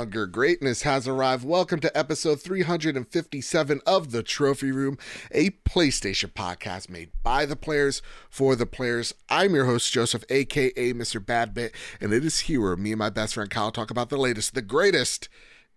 longer. 0.00 0.26
Greatness 0.26 0.80
has 0.80 1.06
arrived. 1.06 1.44
Welcome 1.44 1.78
to 1.80 1.94
episode 1.94 2.40
357 2.40 3.82
of 3.86 4.12
The 4.12 4.22
Trophy 4.22 4.72
Room, 4.72 4.96
a 5.30 5.50
PlayStation 5.50 6.32
podcast 6.32 6.88
made 6.88 7.10
by 7.22 7.44
the 7.44 7.54
players 7.54 8.00
for 8.30 8.56
the 8.56 8.64
players. 8.64 9.12
I'm 9.28 9.54
your 9.54 9.66
host, 9.66 9.92
Joseph, 9.92 10.24
aka 10.30 10.94
Mr. 10.94 11.22
Badbit, 11.22 11.74
and 12.00 12.14
it 12.14 12.24
is 12.24 12.40
here 12.40 12.62
where 12.62 12.76
me 12.76 12.92
and 12.92 12.98
my 12.98 13.10
best 13.10 13.34
friend 13.34 13.50
Kyle 13.50 13.70
talk 13.70 13.90
about 13.90 14.08
the 14.08 14.16
latest, 14.16 14.54
the 14.54 14.62
greatest 14.62 15.28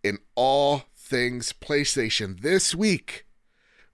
in 0.06 0.20
all 0.36 0.84
things 0.96 1.52
PlayStation. 1.52 2.40
This 2.40 2.74
week, 2.74 3.26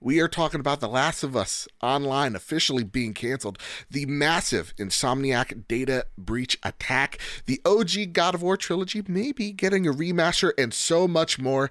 we 0.00 0.18
are 0.20 0.28
talking 0.28 0.60
about 0.60 0.80
The 0.80 0.88
Last 0.88 1.22
of 1.22 1.36
Us 1.36 1.68
Online 1.82 2.34
officially 2.34 2.84
being 2.84 3.12
canceled, 3.12 3.58
the 3.90 4.06
massive 4.06 4.74
Insomniac 4.76 5.66
data 5.68 6.06
breach 6.16 6.58
attack, 6.62 7.18
the 7.46 7.60
OG 7.64 8.12
God 8.14 8.34
of 8.34 8.42
War 8.42 8.56
trilogy 8.56 9.02
maybe 9.06 9.52
getting 9.52 9.86
a 9.86 9.92
remaster, 9.92 10.52
and 10.56 10.72
so 10.72 11.06
much 11.06 11.38
more 11.38 11.68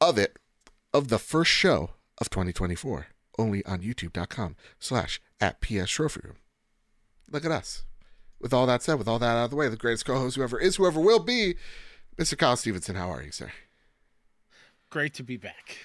of 0.00 0.18
it 0.18 0.36
of 0.92 1.08
the 1.08 1.18
first 1.18 1.50
show 1.50 1.90
of 2.18 2.28
2024, 2.28 3.06
only 3.38 3.64
on 3.64 3.80
youtube.com 3.80 4.56
slash 4.78 5.20
at 5.40 5.60
PS 5.60 5.90
Trophy 5.90 6.20
Room. 6.24 6.36
Look 7.30 7.44
at 7.44 7.50
us. 7.52 7.84
With 8.40 8.52
all 8.52 8.66
that 8.66 8.82
said, 8.82 8.94
with 8.98 9.08
all 9.08 9.18
that 9.18 9.36
out 9.36 9.44
of 9.44 9.50
the 9.50 9.56
way, 9.56 9.68
the 9.68 9.76
greatest 9.76 10.04
co-host, 10.04 10.36
whoever 10.36 10.58
is, 10.58 10.76
whoever 10.76 11.00
will 11.00 11.18
be, 11.20 11.54
Mr. 12.18 12.36
Kyle 12.36 12.56
Stevenson. 12.56 12.96
How 12.96 13.10
are 13.10 13.22
you, 13.22 13.30
sir? 13.32 13.52
Great 14.90 15.14
to 15.14 15.22
be 15.22 15.36
back. 15.36 15.76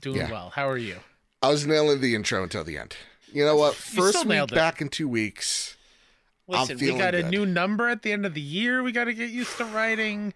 Doing 0.00 0.16
Yeah. 0.16 0.30
well. 0.30 0.50
How 0.54 0.68
are 0.68 0.78
you? 0.78 0.98
I 1.44 1.48
was 1.48 1.66
nailing 1.66 2.00
the 2.00 2.14
intro 2.14 2.42
until 2.42 2.64
the 2.64 2.78
end. 2.78 2.96
You 3.30 3.44
know 3.44 3.56
what? 3.56 3.74
First 3.74 4.24
week 4.24 4.38
it. 4.38 4.50
back 4.50 4.80
in 4.80 4.88
two 4.88 5.06
weeks. 5.06 5.76
Listen, 6.48 6.78
we 6.78 6.96
got 6.96 7.14
a 7.14 7.22
good. 7.22 7.30
new 7.30 7.44
number 7.44 7.88
at 7.88 8.00
the 8.02 8.12
end 8.12 8.24
of 8.24 8.32
the 8.32 8.40
year. 8.40 8.82
We 8.82 8.92
got 8.92 9.04
to 9.04 9.12
get 9.14 9.28
used 9.28 9.56
to 9.58 9.64
writing. 9.66 10.32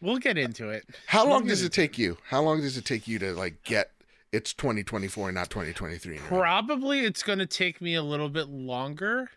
We'll 0.00 0.18
get 0.18 0.38
into 0.38 0.68
it. 0.68 0.84
How 1.06 1.24
We'll 1.24 1.34
long 1.34 1.46
does 1.46 1.62
it 1.64 1.72
take 1.72 1.98
you? 1.98 2.18
How 2.28 2.40
long 2.40 2.60
does 2.60 2.76
it 2.76 2.84
take 2.84 3.08
you 3.08 3.18
to 3.18 3.32
like 3.32 3.64
get 3.64 3.90
it's 4.30 4.52
2024 4.54 5.28
and 5.28 5.34
not 5.34 5.50
2023? 5.50 6.18
anymore? 6.18 6.28
Probably 6.28 7.00
it's 7.00 7.24
going 7.24 7.38
to 7.40 7.46
take 7.46 7.80
me 7.80 7.94
a 7.94 8.02
little 8.02 8.28
bit 8.28 8.48
longer 8.48 9.30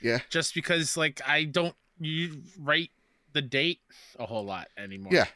Yeah. 0.00 0.20
just 0.30 0.54
because 0.54 0.96
like 0.96 1.20
I 1.26 1.44
don't 1.44 1.74
you 1.98 2.42
write 2.58 2.90
the 3.34 3.42
date 3.42 3.80
a 4.18 4.24
whole 4.24 4.44
lot 4.44 4.68
anymore. 4.78 5.12
Yeah. 5.12 5.26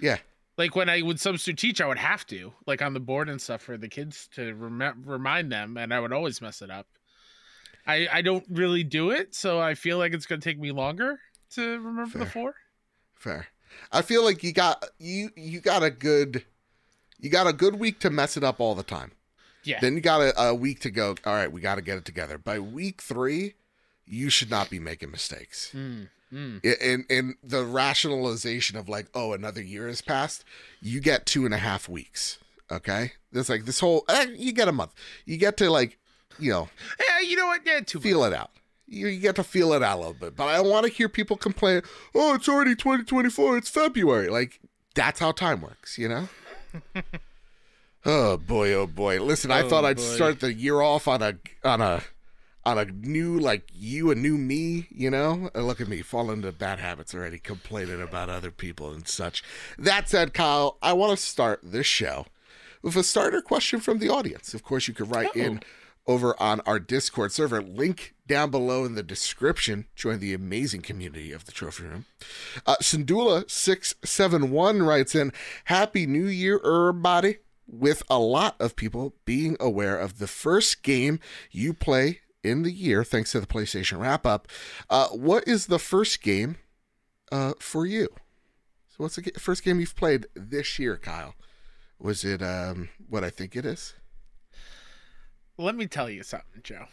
Yeah. 0.00 0.16
Like 0.56 0.74
when 0.74 0.88
I 0.88 1.02
would 1.02 1.20
substitute 1.20 1.58
teach, 1.58 1.80
I 1.80 1.86
would 1.86 1.98
have 1.98 2.26
to 2.28 2.52
like 2.66 2.80
on 2.80 2.94
the 2.94 3.00
board 3.00 3.28
and 3.28 3.40
stuff 3.40 3.62
for 3.62 3.76
the 3.76 3.88
kids 3.88 4.28
to 4.34 4.54
rem- 4.54 5.02
remind 5.04 5.52
them, 5.52 5.76
and 5.76 5.92
I 5.92 6.00
would 6.00 6.12
always 6.12 6.40
mess 6.40 6.62
it 6.62 6.70
up. 6.70 6.86
I 7.86 8.08
I 8.10 8.22
don't 8.22 8.44
really 8.50 8.84
do 8.84 9.10
it, 9.10 9.34
so 9.34 9.60
I 9.60 9.74
feel 9.74 9.98
like 9.98 10.14
it's 10.14 10.26
going 10.26 10.40
to 10.40 10.48
take 10.48 10.58
me 10.58 10.72
longer 10.72 11.20
to 11.50 11.78
remember 11.78 12.18
the 12.18 12.26
four. 12.26 12.54
Fair. 13.14 13.48
I 13.92 14.02
feel 14.02 14.24
like 14.24 14.42
you 14.42 14.52
got 14.52 14.84
you 14.98 15.30
you 15.36 15.60
got 15.60 15.82
a 15.82 15.90
good 15.90 16.44
you 17.18 17.30
got 17.30 17.46
a 17.46 17.52
good 17.52 17.78
week 17.78 17.98
to 18.00 18.10
mess 18.10 18.36
it 18.36 18.44
up 18.44 18.60
all 18.60 18.74
the 18.74 18.82
time. 18.82 19.12
Yeah. 19.64 19.80
Then 19.80 19.94
you 19.94 20.00
got 20.00 20.20
a, 20.20 20.40
a 20.40 20.54
week 20.54 20.80
to 20.80 20.90
go. 20.90 21.16
All 21.24 21.34
right, 21.34 21.50
we 21.50 21.60
got 21.60 21.74
to 21.74 21.82
get 21.82 21.98
it 21.98 22.04
together. 22.04 22.38
By 22.38 22.60
week 22.60 23.02
three, 23.02 23.54
you 24.04 24.30
should 24.30 24.50
not 24.50 24.70
be 24.70 24.78
making 24.78 25.10
mistakes. 25.10 25.72
Mm, 25.74 26.08
mm. 26.36 26.60
I- 26.64 26.84
In 26.84 27.04
in 27.08 27.34
the 27.42 27.64
rationalization 27.64 28.76
of 28.76 28.88
like, 28.88 29.06
oh, 29.14 29.32
another 29.32 29.62
year 29.62 29.86
has 29.88 30.02
passed, 30.02 30.44
you 30.82 31.00
get 31.00 31.24
two 31.26 31.44
and 31.44 31.54
a 31.54 31.58
half 31.58 31.88
weeks. 31.88 32.38
Okay, 32.70 33.12
there's 33.32 33.48
like 33.48 33.64
this 33.64 33.80
whole. 33.80 34.04
Eh, 34.08 34.26
you 34.36 34.52
get 34.52 34.68
a 34.68 34.72
month. 34.72 34.92
You 35.24 35.36
get 35.36 35.56
to 35.58 35.70
like, 35.70 35.98
you 36.38 36.50
know, 36.50 36.68
Yeah, 37.08 37.20
you 37.20 37.36
know 37.36 37.46
what? 37.46 37.62
Yeah, 37.64 37.80
too 37.80 38.00
feel 38.00 38.24
it 38.24 38.32
out. 38.32 38.50
You, 38.88 39.08
you 39.08 39.20
get 39.20 39.36
to 39.36 39.44
feel 39.44 39.72
it 39.72 39.82
out 39.82 39.96
a 39.96 39.98
little 39.98 40.14
bit. 40.14 40.36
But 40.36 40.44
I 40.48 40.56
don't 40.58 40.68
want 40.70 40.86
to 40.86 40.92
hear 40.92 41.08
people 41.08 41.36
complain. 41.36 41.82
Oh, 42.14 42.34
it's 42.34 42.48
already 42.48 42.74
2024. 42.76 43.56
It's 43.58 43.68
February. 43.68 44.28
Like 44.28 44.60
that's 44.94 45.20
how 45.20 45.32
time 45.32 45.60
works. 45.60 45.96
You 45.98 46.08
know. 46.08 46.28
oh 48.04 48.36
boy, 48.36 48.72
oh 48.72 48.86
boy. 48.86 49.20
Listen, 49.22 49.50
I 49.50 49.62
Oh, 49.62 49.68
thought 49.68 49.84
I'd 49.84 49.96
boy. 49.96 50.02
start 50.02 50.40
the 50.40 50.52
year 50.52 50.80
off 50.80 51.08
on 51.08 51.22
a 51.22 51.34
on 51.64 51.80
a 51.80 52.02
on 52.66 52.78
a 52.78 52.84
new 52.84 53.38
like 53.38 53.70
you 53.72 54.10
a 54.10 54.14
new 54.14 54.36
me. 54.36 54.88
You 54.90 55.10
know. 55.10 55.50
And 55.54 55.66
look 55.66 55.80
at 55.80 55.88
me 55.88 56.02
falling 56.02 56.38
into 56.38 56.52
bad 56.52 56.80
habits 56.80 57.14
already, 57.14 57.38
complaining 57.38 58.02
about 58.02 58.28
other 58.28 58.50
people 58.50 58.92
and 58.92 59.08
such. 59.08 59.42
That 59.78 60.10
said, 60.10 60.34
Kyle, 60.34 60.76
I 60.82 60.92
want 60.92 61.18
to 61.18 61.24
start 61.24 61.60
this 61.62 61.86
show 61.86 62.26
with 62.82 62.96
a 62.96 63.02
starter 63.02 63.40
question 63.40 63.80
from 63.80 63.98
the 63.98 64.10
audience. 64.10 64.52
Of 64.52 64.62
course, 64.62 64.88
you 64.88 64.94
could 64.94 65.10
write 65.10 65.34
in 65.34 65.62
over 66.06 66.40
on 66.40 66.60
our 66.66 66.78
Discord 66.78 67.32
server. 67.32 67.62
Link 67.62 68.14
down 68.26 68.50
below 68.50 68.84
in 68.84 68.94
the 68.94 69.02
description. 69.02 69.86
Join 69.94 70.18
the 70.18 70.34
amazing 70.34 70.82
community 70.82 71.32
of 71.32 71.46
the 71.46 71.52
Trophy 71.52 71.84
Room. 71.84 72.04
Uh, 72.64 72.76
Sindula671 72.80 74.86
writes 74.86 75.14
in 75.14 75.32
Happy 75.64 76.06
New 76.06 76.26
Year, 76.26 76.60
everybody. 76.64 77.38
With 77.68 78.04
a 78.08 78.20
lot 78.20 78.54
of 78.60 78.76
people 78.76 79.16
being 79.24 79.56
aware 79.58 79.98
of 79.98 80.18
the 80.18 80.28
first 80.28 80.84
game 80.84 81.18
you 81.50 81.74
play 81.74 82.20
in 82.42 82.62
the 82.62 82.72
year, 82.72 83.04
thanks 83.04 83.32
to 83.32 83.40
the 83.40 83.46
PlayStation 83.46 84.00
wrap 84.00 84.26
up, 84.26 84.48
uh, 84.88 85.08
what 85.08 85.46
is 85.46 85.66
the 85.66 85.78
first 85.78 86.22
game 86.22 86.56
uh, 87.32 87.54
for 87.58 87.86
you? 87.86 88.08
So, 88.88 88.96
what's 88.98 89.16
the 89.16 89.30
first 89.38 89.62
game 89.62 89.80
you've 89.80 89.96
played 89.96 90.26
this 90.34 90.78
year, 90.78 90.96
Kyle? 90.96 91.34
Was 91.98 92.24
it 92.24 92.42
um, 92.42 92.90
what 93.08 93.24
I 93.24 93.30
think 93.30 93.56
it 93.56 93.64
is? 93.64 93.94
Let 95.58 95.74
me 95.74 95.86
tell 95.86 96.10
you 96.10 96.22
something, 96.22 96.60
Joe. 96.62 96.84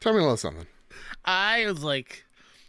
Tell 0.00 0.12
me 0.12 0.18
a 0.18 0.22
little 0.22 0.36
something. 0.36 0.66
I 1.24 1.66
was 1.66 1.82
like, 1.84 2.24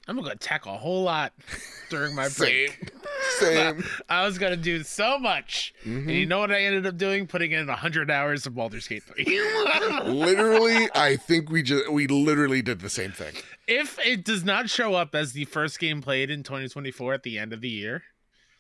I'm 0.07 0.15
gonna 0.17 0.29
attack 0.31 0.65
a 0.67 0.77
whole 0.77 1.03
lot 1.03 1.33
during 1.89 2.13
my 2.15 2.29
break. 2.29 2.91
Same. 3.39 3.83
I 4.07 4.23
was 4.25 4.37
gonna 4.37 4.55
do 4.57 4.83
so 4.83 5.17
much, 5.17 5.73
and 5.83 6.09
you 6.11 6.25
know 6.25 6.39
what 6.39 6.51
I 6.51 6.61
ended 6.61 6.85
up 6.85 6.97
doing? 6.97 7.25
Putting 7.27 7.51
in 7.53 7.67
hundred 7.67 8.11
hours 8.11 8.45
of 8.45 8.53
Baldur's 8.55 8.87
Gate 8.87 9.03
three. 9.03 9.25
literally, 10.03 10.89
I 10.93 11.15
think 11.15 11.49
we 11.49 11.63
just 11.63 11.91
we 11.91 12.07
literally 12.07 12.61
did 12.61 12.81
the 12.81 12.89
same 12.89 13.11
thing. 13.11 13.33
if 13.67 13.97
it 14.05 14.23
does 14.23 14.43
not 14.43 14.69
show 14.69 14.93
up 14.93 15.15
as 15.15 15.33
the 15.33 15.45
first 15.45 15.79
game 15.79 16.01
played 16.01 16.29
in 16.29 16.43
2024 16.43 17.13
at 17.13 17.23
the 17.23 17.39
end 17.39 17.51
of 17.53 17.61
the 17.61 17.69
year, 17.69 18.03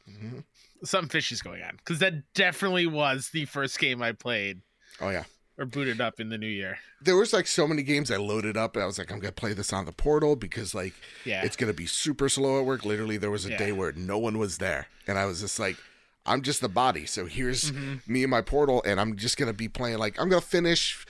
Mhm. 0.09 0.43
something 0.83 1.09
fishy 1.09 1.33
is 1.33 1.41
going 1.41 1.61
on 1.63 1.77
because 1.77 1.99
that 1.99 2.33
definitely 2.33 2.87
was 2.87 3.29
the 3.29 3.45
first 3.45 3.79
game 3.79 4.01
I 4.01 4.11
played 4.13 4.61
Oh 5.01 5.09
yeah. 5.09 5.23
Or 5.57 5.65
booted 5.65 6.01
up 6.01 6.19
in 6.19 6.29
the 6.29 6.37
new 6.37 6.47
year. 6.47 6.79
There 7.01 7.15
was 7.15 7.31
like 7.33 7.47
so 7.47 7.67
many 7.67 7.81
games 7.83 8.11
I 8.11 8.17
loaded 8.17 8.57
up 8.57 8.75
and 8.75 8.83
I 8.83 8.85
was 8.85 8.97
like, 8.97 9.11
I'm 9.11 9.19
gonna 9.19 9.31
play 9.31 9.53
this 9.53 9.71
on 9.71 9.85
the 9.85 9.91
portal 9.91 10.35
because 10.35 10.73
like 10.75 10.93
Yeah, 11.23 11.43
it's 11.43 11.55
gonna 11.55 11.73
be 11.73 11.85
super 11.85 12.27
slow 12.29 12.59
at 12.59 12.65
work. 12.65 12.83
Literally, 12.85 13.17
there 13.17 13.31
was 13.31 13.45
a 13.45 13.51
Yeah. 13.51 13.57
day 13.57 13.71
where 13.71 13.91
no 13.93 14.17
one 14.17 14.37
was 14.37 14.57
there, 14.57 14.87
and 15.07 15.17
I 15.17 15.25
was 15.25 15.41
just 15.41 15.59
like, 15.59 15.77
I'm 16.25 16.41
just 16.41 16.59
the 16.61 16.69
body. 16.69 17.05
So 17.05 17.25
here's 17.25 17.71
Mhm. 17.71 18.01
me 18.07 18.23
and 18.23 18.31
my 18.31 18.41
portal, 18.41 18.81
and 18.85 18.99
I'm 18.99 19.15
just 19.15 19.37
gonna 19.37 19.53
be 19.53 19.67
playing 19.69 19.97
like 19.97 20.19
I'm 20.19 20.29
gonna 20.29 20.41
finish. 20.41 21.05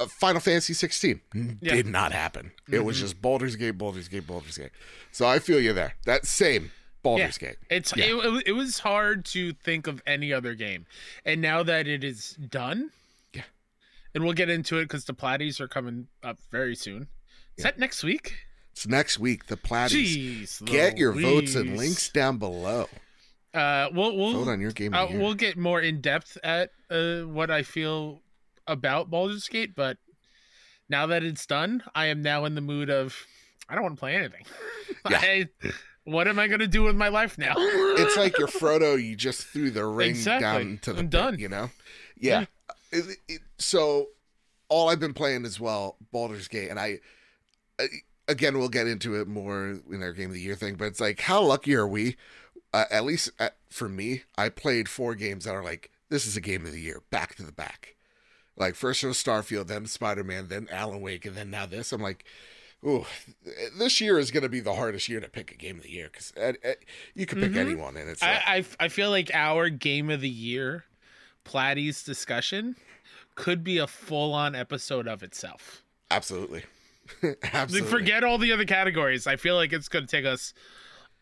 uh, 0.00 0.06
Final 0.06 0.40
Fantasy 0.40 0.72
16 0.72 1.20
Yeah. 1.60 1.74
did 1.74 1.86
not 1.86 2.10
happen. 2.12 2.50
It 2.68 2.80
was 2.80 2.96
Mhm. 2.96 3.00
just 3.00 3.22
Baldur's 3.22 3.54
Gate, 3.56 3.72
Baldur's 3.78 4.08
Gate, 4.08 4.26
Baldur's 4.26 4.58
Gate. 4.58 4.70
So 5.12 5.26
I 5.28 5.38
feel 5.38 5.60
you 5.60 5.72
there. 5.72 5.94
That 6.06 6.26
same 6.26 6.72
Baldur's 7.04 7.38
Gate. 7.38 7.56
It's 7.70 7.92
Yeah. 7.96 8.06
it, 8.06 8.42
it, 8.46 8.52
was- 8.52 8.80
hard 8.80 9.24
to 9.26 9.52
think 9.52 9.86
of 9.86 10.02
any 10.06 10.32
other 10.32 10.54
game, 10.54 10.86
and 11.24 11.40
now 11.40 11.62
that 11.62 11.86
it 11.86 12.02
is 12.02 12.32
done, 12.32 12.80
Yeah. 12.80 12.88
And 14.14 14.24
we'll 14.24 14.32
get 14.34 14.50
into 14.50 14.78
it 14.78 14.84
because 14.84 15.04
the 15.04 15.14
Platties 15.14 15.60
are 15.60 15.68
coming 15.68 16.08
up 16.22 16.38
very 16.50 16.74
soon. 16.74 17.02
Is 17.56 17.64
Yeah. 17.64 17.64
that 17.64 17.78
next 17.78 18.02
week? 18.04 18.34
It's 18.72 18.86
next 18.86 19.18
week. 19.18 19.46
The 19.46 19.56
Platties. 19.56 20.60
Jeez, 20.60 20.64
Get 20.64 20.96
your 20.96 21.12
votes 21.12 21.54
and 21.54 21.76
links 21.76 22.08
down 22.08 22.38
below. 22.38 22.88
Uh, 23.52 23.88
we'll 23.92 24.16
we'll 24.16 24.32
Vote 24.44 24.48
on 24.50 24.60
your 24.62 24.72
game. 24.72 24.94
uh, 24.94 25.02
Of 25.02 25.08
the 25.08 25.14
year. 25.14 25.22
we'll 25.22 25.34
get 25.34 25.58
more 25.58 25.80
in 25.80 26.00
depth 26.00 26.38
at 26.42 26.70
uh, 26.90 27.20
what 27.22 27.50
I 27.50 27.62
feel 27.62 28.22
about 28.66 29.10
Baldur's 29.10 29.46
Gate, 29.48 29.74
but 29.76 29.98
now 30.88 31.06
that 31.06 31.22
it's 31.22 31.44
done, 31.46 31.82
I 31.94 32.06
am 32.06 32.22
now 32.22 32.44
in 32.46 32.54
the 32.54 32.60
mood 32.62 32.88
of 32.88 33.14
I 33.68 33.74
don't 33.74 33.82
want 33.84 33.96
to 33.96 34.00
play 34.00 34.14
anything. 34.16 34.44
Yeah. 35.10 35.18
I, 35.20 35.48
what 36.04 36.28
am 36.28 36.38
I 36.38 36.46
going 36.48 36.60
to 36.60 36.68
do 36.68 36.82
with 36.82 36.94
my 36.96 37.08
life 37.08 37.36
now? 37.38 37.54
it's 37.56 38.16
like 38.16 38.38
your 38.38 38.46
Frodo. 38.60 39.02
You 39.02 39.16
just 39.16 39.44
threw 39.46 39.70
the 39.70 39.84
ring 39.84 40.10
Exactly. 40.10 40.42
down 40.46 40.78
to 40.82 40.92
the 40.92 40.98
I'm 41.00 41.04
pit, 41.06 41.10
done. 41.10 41.38
You 41.40 41.48
know. 41.48 41.70
Yeah. 42.16 42.44
It- 42.92 43.18
it- 43.28 43.40
so 43.58 44.08
all 44.68 44.88
I've 44.88 45.00
been 45.00 45.14
playing 45.14 45.44
as 45.44 45.58
well, 45.58 45.96
Baldur's 46.12 46.48
Gate, 46.48 46.68
and 46.70 46.78
I. 46.78 47.00
I 47.80 47.88
Again, 48.28 48.56
we'll 48.56 48.68
get 48.68 48.86
into 48.86 49.20
it 49.20 49.26
more 49.26 49.80
in 49.90 50.00
our 50.00 50.12
game 50.12 50.28
of 50.28 50.34
the 50.34 50.40
year 50.40 50.54
thing, 50.54 50.76
but 50.76 50.84
it's 50.84 51.00
like, 51.00 51.20
how 51.20 51.42
lucky 51.42 51.74
are 51.74 51.88
we? 51.88 52.16
Uh, 52.72 52.84
at 52.88 53.04
least 53.04 53.30
uh 53.40 53.48
for 53.68 53.88
me, 53.88 54.22
I 54.38 54.48
played 54.48 54.88
four 54.88 55.16
games 55.16 55.44
that 55.44 55.54
are 55.56 55.64
like, 55.64 55.90
this 56.08 56.24
is 56.24 56.36
a 56.36 56.40
game 56.40 56.64
of 56.64 56.70
the 56.70 56.80
year, 56.80 57.02
back 57.10 57.34
to 57.34 57.42
the 57.42 57.50
back. 57.52 57.96
Like 58.56 58.76
first 58.76 59.02
it 59.02 59.08
was 59.08 59.16
Starfield, 59.18 59.66
then 59.66 59.86
Spider 59.86 60.22
Man, 60.22 60.46
then 60.46 60.68
Alan 60.70 61.00
Wake, 61.00 61.26
and 61.26 61.34
then 61.34 61.50
now 61.50 61.66
this. 61.66 61.90
I'm 61.92 62.00
like, 62.00 62.24
ooh, 62.86 63.04
this 63.76 64.00
year 64.00 64.20
is 64.20 64.30
going 64.30 64.44
to 64.44 64.48
be 64.48 64.60
the 64.60 64.74
hardest 64.74 65.08
year 65.08 65.20
to 65.20 65.28
pick 65.28 65.50
a 65.50 65.56
game 65.56 65.76
of 65.78 65.82
the 65.82 65.90
year 65.90 66.08
because 66.10 66.32
you 67.14 67.26
could 67.26 67.40
pick 67.40 67.52
Mhm. 67.52 67.56
anyone, 67.56 67.96
and 67.96 68.08
it's 68.08 68.22
I, 68.22 68.40
I 68.46 68.84
I 68.84 68.88
feel 68.88 69.10
like 69.10 69.32
our 69.34 69.68
game 69.68 70.10
of 70.10 70.20
the 70.20 70.28
year, 70.30 70.84
Platty's 71.44 72.02
discussion, 72.02 72.76
could 73.34 73.64
be 73.64 73.78
a 73.78 73.86
full 73.86 74.32
on 74.34 74.54
episode 74.54 75.08
of 75.08 75.22
itself. 75.22 75.82
absolutely, 76.10 76.64
absolutely. 77.52 77.90
Forget 77.90 78.24
all 78.24 78.38
the 78.38 78.52
other 78.52 78.64
categories. 78.64 79.26
I 79.26 79.36
feel 79.36 79.54
like 79.54 79.72
it's 79.72 79.88
going 79.88 80.06
to 80.06 80.10
take 80.10 80.24
us 80.26 80.52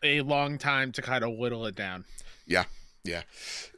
a 0.03 0.21
long 0.21 0.57
time 0.57 0.91
to 0.93 1.01
kind 1.01 1.23
of 1.23 1.37
whittle 1.37 1.65
it 1.65 1.75
down. 1.75 2.05
Yeah. 2.45 2.65
Yeah. 3.03 3.23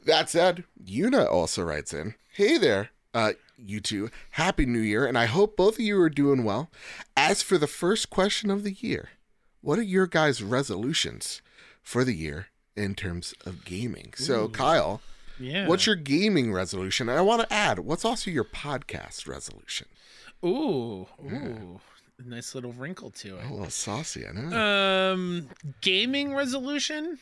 That 0.04 0.28
said, 0.28 0.64
Yuna 0.84 1.30
also 1.30 1.62
writes 1.62 1.94
in, 1.94 2.14
"Hey 2.32 2.58
there, 2.58 2.90
uh, 3.14 3.32
you 3.56 3.80
two. 3.80 4.10
Happy 4.32 4.66
New 4.66 4.80
Year, 4.80 5.06
and 5.06 5.16
I 5.16 5.26
hope 5.26 5.56
both 5.56 5.74
of 5.74 5.80
you 5.80 5.98
are 6.00 6.10
doing 6.10 6.44
well. 6.44 6.70
As 7.16 7.42
for 7.42 7.56
the 7.56 7.66
first 7.66 8.10
question 8.10 8.50
of 8.50 8.64
the 8.64 8.72
year, 8.72 9.10
what 9.60 9.78
are 9.78 9.82
your 9.82 10.06
guys' 10.06 10.42
resolutions 10.42 11.40
for 11.82 12.04
the 12.04 12.14
year 12.14 12.48
in 12.76 12.94
terms 12.94 13.34
of 13.46 13.64
gaming? 13.64 14.12
So, 14.16 14.44
Ooh. 14.44 14.48
Kyle, 14.48 15.00
Yeah. 15.38 15.66
what's 15.66 15.86
your 15.86 15.96
gaming 15.96 16.52
resolution? 16.52 17.08
And 17.08 17.18
I 17.18 17.22
want 17.22 17.42
to 17.42 17.52
add, 17.52 17.80
what's 17.80 18.04
also 18.04 18.30
your 18.30 18.44
podcast 18.44 19.26
resolution? 19.26 19.88
Ooh, 20.44 21.06
ooh, 21.24 21.80
nice 22.24 22.54
little 22.54 22.72
wrinkle 22.72 23.10
to 23.10 23.36
it. 23.38 23.44
A 23.46 23.52
little 23.52 23.70
saucy, 23.70 24.24
I 24.26 24.32
know. 24.32 24.56
Um, 25.12 25.48
gaming 25.80 26.34
resolution 26.34 27.18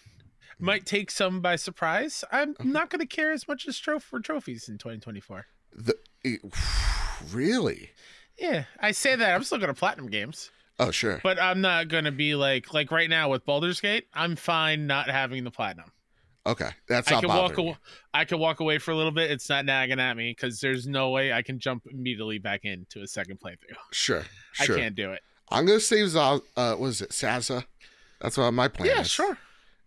might 0.58 0.86
take 0.86 1.10
some 1.10 1.40
by 1.40 1.56
surprise. 1.56 2.24
I'm 2.32 2.54
not 2.62 2.90
going 2.90 3.00
to 3.00 3.06
care 3.06 3.32
as 3.32 3.46
much 3.48 3.66
as 3.66 3.78
troph- 3.78 4.02
for 4.02 4.20
trophies 4.20 4.68
in 4.68 4.78
2024. 4.78 5.46
the, 5.74 5.94
it- 6.24 6.40
really? 7.32 7.90
Yeah, 8.38 8.64
I 8.80 8.92
say 8.92 9.14
that 9.16 9.34
I'm 9.34 9.44
still 9.44 9.58
going 9.58 9.68
to 9.72 9.78
platinum 9.78 10.08
games, 10.08 10.50
Oh, 10.78 10.90
sure. 10.90 11.20
but 11.22 11.40
I'm 11.40 11.60
not 11.60 11.88
going 11.88 12.04
to 12.04 12.12
be 12.12 12.34
like 12.34 12.72
like 12.74 12.90
right 12.90 13.08
now 13.10 13.28
with 13.30 13.44
Baldur's 13.46 13.80
Gate. 13.80 14.06
I'm 14.14 14.36
fine 14.36 14.86
not 14.86 15.08
having 15.10 15.44
the 15.44 15.50
platinum. 15.50 15.92
Okay, 16.44 16.70
that's 16.88 17.10
I 17.10 17.20
can 17.20 17.28
walk 17.28 17.56
away. 17.56 17.76
I 18.12 18.24
can 18.24 18.38
walk 18.40 18.58
away 18.60 18.78
for 18.78 18.90
a 18.90 18.96
little 18.96 19.12
bit. 19.12 19.30
It's 19.30 19.48
not 19.48 19.64
nagging 19.64 20.00
at 20.00 20.16
me 20.16 20.32
because 20.36 20.60
there's 20.60 20.86
no 20.88 21.10
way 21.10 21.32
I 21.32 21.40
can 21.42 21.58
jump 21.60 21.86
immediately 21.90 22.38
back 22.38 22.64
into 22.64 23.02
a 23.02 23.06
second 23.06 23.38
playthrough. 23.40 23.76
Sure, 23.92 24.24
sure. 24.52 24.76
I 24.76 24.80
can't 24.80 24.94
do 24.96 25.12
it. 25.12 25.20
I'm 25.50 25.66
gonna 25.66 25.78
save 25.80 26.08
Za- 26.08 26.40
uh 26.56 26.74
what 26.74 26.88
is 26.88 27.00
it, 27.02 27.12
Sasa? 27.12 27.64
That's 28.20 28.36
what 28.36 28.50
my 28.52 28.66
plan 28.68 28.88
Yeah, 28.88 29.00
is. 29.02 29.10
sure. 29.10 29.38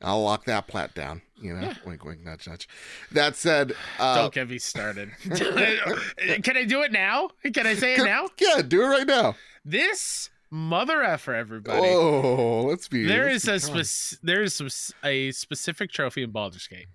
I'll 0.02 0.22
lock 0.24 0.46
that 0.46 0.68
plat 0.68 0.94
down. 0.94 1.22
You 1.42 1.54
know, 1.56 1.62
Yeah. 1.62 1.74
wink, 1.86 2.06
wink, 2.06 2.22
nudge, 2.24 2.48
nudge. 2.48 2.68
That 3.12 3.36
said, 3.36 3.74
uh, 3.98 4.16
Don't 4.16 4.34
get 4.34 4.50
me 4.50 4.57
started. 4.60 5.12
can 5.36 6.57
I 6.57 6.63
do 6.66 6.84
it 6.84 6.92
now? 6.92 7.30
Can 7.54 7.66
I 7.66 7.75
say 7.75 7.96
it 7.96 8.04
now? 8.04 8.28
yeah, 8.40 8.62
do 8.62 8.84
it 8.84 8.88
right 8.88 9.07
now. 9.07 9.36
This 9.63 10.30
mother 10.56 11.04
effer, 11.04 11.36
everybody. 11.36 11.81
Oh, 11.86 12.63
let's 12.68 12.88
be. 12.88 13.06
there 13.06 13.25
let's 13.25 13.48
is 13.48 13.69
be 13.69 13.80
a 13.80 13.84
spec- 13.84 14.19
there 14.24 14.42
is 14.42 14.56
some, 14.56 14.69
a 15.04 15.31
specific 15.31 15.92
trophy 15.92 16.24
in 16.24 16.31
Baldur's 16.31 16.68
Gate 16.68 16.88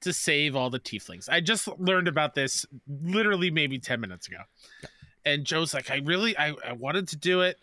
to 0.00 0.12
save 0.12 0.56
all 0.56 0.70
the 0.70 0.80
tieflings. 0.80 1.28
I 1.30 1.40
just 1.40 1.68
learned 1.78 2.08
about 2.08 2.34
this 2.34 2.66
literally 2.88 3.50
maybe 3.50 3.78
ten 3.78 4.00
minutes 4.00 4.26
ago, 4.26 4.38
and 5.24 5.44
Joe's 5.44 5.72
like, 5.72 5.90
"I 5.90 6.02
really, 6.04 6.36
I, 6.36 6.54
I 6.66 6.72
wanted 6.72 7.08
to 7.08 7.16
do 7.16 7.42
it. 7.42 7.58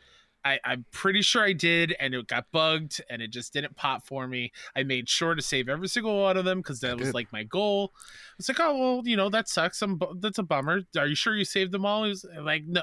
I, 0.45 0.59
I'm 0.65 0.85
pretty 0.91 1.21
sure 1.21 1.41
I 1.41 1.53
did, 1.53 1.95
and 2.01 2.13
it 2.13 2.27
got 2.27 2.51
bugged, 2.51 3.01
and 3.09 3.21
it 3.21 3.31
just 3.31 3.53
didn't 3.53 3.77
pop 3.77 4.05
for 4.05 4.27
me. 4.27 4.51
I 4.75 4.83
made 4.83 5.07
sure 5.07 5.35
to 5.35 5.41
save 5.41 5.69
every 5.69 5.87
single 5.87 6.21
one 6.21 6.35
of 6.35 6.43
them 6.43 6.59
because 6.59 6.81
that 6.81 6.97
was 6.97 7.13
like 7.13 7.31
my 7.31 7.43
goal. 7.43 7.93
It's 8.37 8.49
like, 8.49 8.59
oh 8.59 8.77
well, 8.77 9.01
you 9.05 9.15
know 9.15 9.29
that 9.29 9.47
sucks. 9.47 9.81
I'm, 9.81 9.99
that's 10.19 10.39
a 10.39 10.43
bummer. 10.43 10.81
Are 10.97 11.07
you 11.07 11.15
sure 11.15 11.35
you 11.35 11.45
saved 11.45 11.71
them 11.71 11.85
all? 11.85 12.03
He 12.03 12.09
was 12.09 12.25
like, 12.41 12.63
no. 12.65 12.81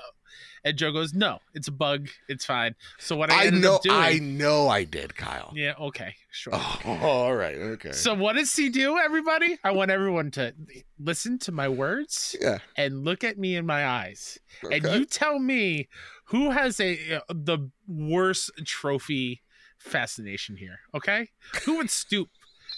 And 0.64 0.76
Joe 0.76 0.92
goes, 0.92 1.14
no, 1.14 1.38
it's 1.54 1.68
a 1.68 1.72
bug. 1.72 2.08
It's 2.28 2.44
fine. 2.44 2.74
So 2.98 3.16
what 3.16 3.30
I, 3.30 3.42
I 3.42 3.46
ended 3.46 3.62
know. 3.62 3.76
up 3.76 3.82
doing, 3.82 3.96
I 3.96 4.18
know. 4.18 4.68
I 4.68 4.84
did, 4.84 5.16
Kyle. 5.16 5.52
yeah, 5.54 5.72
okay, 5.80 6.14
sure. 6.30 6.52
Oh, 6.54 6.80
all 7.00 7.34
right. 7.34 7.56
Okay. 7.56 7.92
So 7.92 8.14
what 8.14 8.36
does 8.36 8.54
he 8.54 8.68
do, 8.68 8.98
everybody? 8.98 9.58
I 9.64 9.70
want 9.70 9.90
everyone 9.90 10.30
to 10.32 10.54
listen 10.98 11.38
to 11.40 11.52
my 11.52 11.68
words 11.68 12.36
yeah. 12.40 12.58
and 12.76 13.04
look 13.04 13.24
at 13.24 13.38
me 13.38 13.56
in 13.56 13.64
my 13.64 13.86
eyes. 13.86 14.38
And 14.70 14.84
you 14.84 15.06
tell 15.06 15.38
me 15.38 15.88
who 16.24 16.50
has 16.50 16.78
a 16.78 17.16
uh, 17.16 17.20
the 17.28 17.70
worst 17.88 18.50
trophy 18.64 19.42
fascination 19.78 20.56
here, 20.56 20.80
okay? 20.94 21.28
Who 21.64 21.78
would 21.78 21.90
stoop 21.90 22.28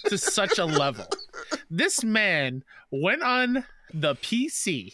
to 0.05 0.17
such 0.17 0.57
a 0.57 0.65
level? 0.65 1.05
This 1.69 2.03
man 2.03 2.63
went 2.91 3.21
on 3.21 3.65
the 3.93 4.15
PC, 4.15 4.93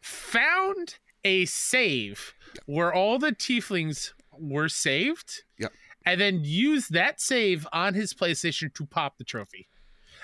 found 0.00 0.98
a 1.24 1.44
save 1.46 2.34
where 2.66 2.92
all 2.92 3.18
the 3.18 3.32
tieflings 3.32 4.12
were 4.38 4.68
saved. 4.68 5.42
Yep. 5.58 5.72
And 6.04 6.20
then 6.20 6.40
use 6.42 6.88
that 6.88 7.20
save 7.20 7.66
on 7.72 7.94
his 7.94 8.12
PlayStation 8.12 8.74
to 8.74 8.86
pop 8.86 9.18
the 9.18 9.24
trophy. 9.24 9.68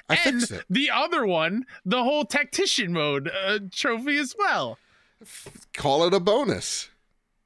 I 0.09 0.19
and 0.25 0.41
fixed 0.41 0.51
it. 0.51 0.65
the 0.69 0.91
other 0.91 1.27
one, 1.27 1.67
the 1.85 2.03
whole 2.03 2.25
tactician 2.25 2.93
mode 2.93 3.29
uh, 3.29 3.61
trophy 3.71 4.19
as 4.19 4.35
well. 4.39 4.79
Call 5.75 6.05
it 6.05 6.15
a 6.15 6.21
bonus. 6.21 6.91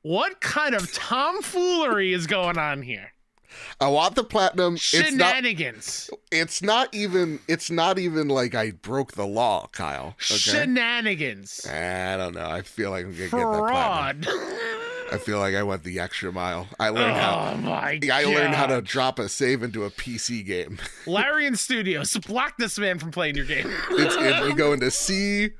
What 0.02 0.40
kind 0.40 0.74
of 0.74 0.92
tomfoolery 0.92 2.12
is 2.12 2.26
going 2.26 2.58
on 2.58 2.82
here? 2.82 3.11
I 3.80 3.88
want 3.88 4.14
the 4.14 4.24
platinum. 4.24 4.74
It's 4.74 4.92
not. 4.92 5.34
Shenanigans. 5.34 6.10
It's 6.30 6.62
not 6.62 6.94
even. 6.94 7.40
It's 7.48 7.70
not 7.70 7.98
even 7.98 8.28
like 8.28 8.54
I 8.54 8.70
broke 8.72 9.12
the 9.12 9.26
law, 9.26 9.68
Kyle. 9.72 10.14
Okay. 10.18 10.36
Shenanigans. 10.36 11.66
I 11.66 12.16
don't 12.16 12.34
know. 12.34 12.48
I 12.48 12.62
feel 12.62 12.90
like 12.90 13.04
I'm 13.06 13.12
gonna 13.12 13.28
get 13.28 13.30
that 13.32 13.36
platinum. 13.42 14.24
Fraud. 14.24 14.28
I 15.12 15.18
feel 15.18 15.38
like 15.40 15.54
I 15.54 15.62
went 15.62 15.82
the 15.84 16.00
extra 16.00 16.32
mile. 16.32 16.68
I 16.80 16.88
learned 16.88 17.16
how. 17.16 17.52
Oh 17.54 17.56
my 17.58 17.96
god. 17.98 18.10
I 18.10 18.24
learned 18.24 18.54
how 18.54 18.66
to 18.66 18.80
drop 18.80 19.18
a 19.18 19.28
save 19.28 19.62
into 19.62 19.84
a 19.84 19.90
PC 19.90 20.44
game. 20.46 20.78
Larian 21.06 21.54
Studios, 21.56 22.16
block 22.26 22.56
this 22.56 22.78
man 22.78 22.98
from 22.98 23.10
playing 23.10 23.34
your 23.36 23.44
game. 23.44 23.70
It's 23.90 24.14
if 24.16 24.44
you 24.48 24.54
go 24.54 24.72
into 24.72 24.90
C, 24.90 25.50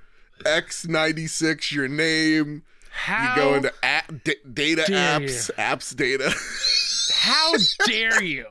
X96, 0.45 1.73
your 1.73 1.89
name. 1.89 2.63
How, 2.95 3.35
You 3.37 3.43
go 3.43 3.55
into 3.55 3.73
app, 3.83 4.13
d- 4.25 4.37
data 4.53 4.83
apps, 4.89 5.51
apps 5.55 5.95
data. 5.97 6.33
How 7.23 7.55
dare 7.87 8.21
you? 8.23 8.47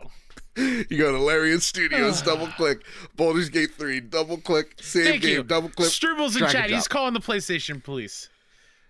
you 0.56 0.98
go 0.98 1.12
to 1.12 1.18
Larian 1.18 1.60
Studios, 1.60 2.22
double 2.22 2.48
click, 2.48 2.84
Baldur's 3.18 3.50
Gate 3.50 3.72
3, 3.78 4.00
double 4.00 4.38
click, 4.38 4.76
save 4.80 5.06
Thank 5.06 5.22
game, 5.24 5.36
you. 5.38 5.44
double 5.44 5.68
click. 5.70 5.92
Shrubbles 5.92 6.36
in 6.36 6.48
chat. 6.48 6.70
He's 6.70 6.88
calling 6.88 7.14
the 7.14 7.20
PlayStation 7.20 7.84
police. 7.84 8.30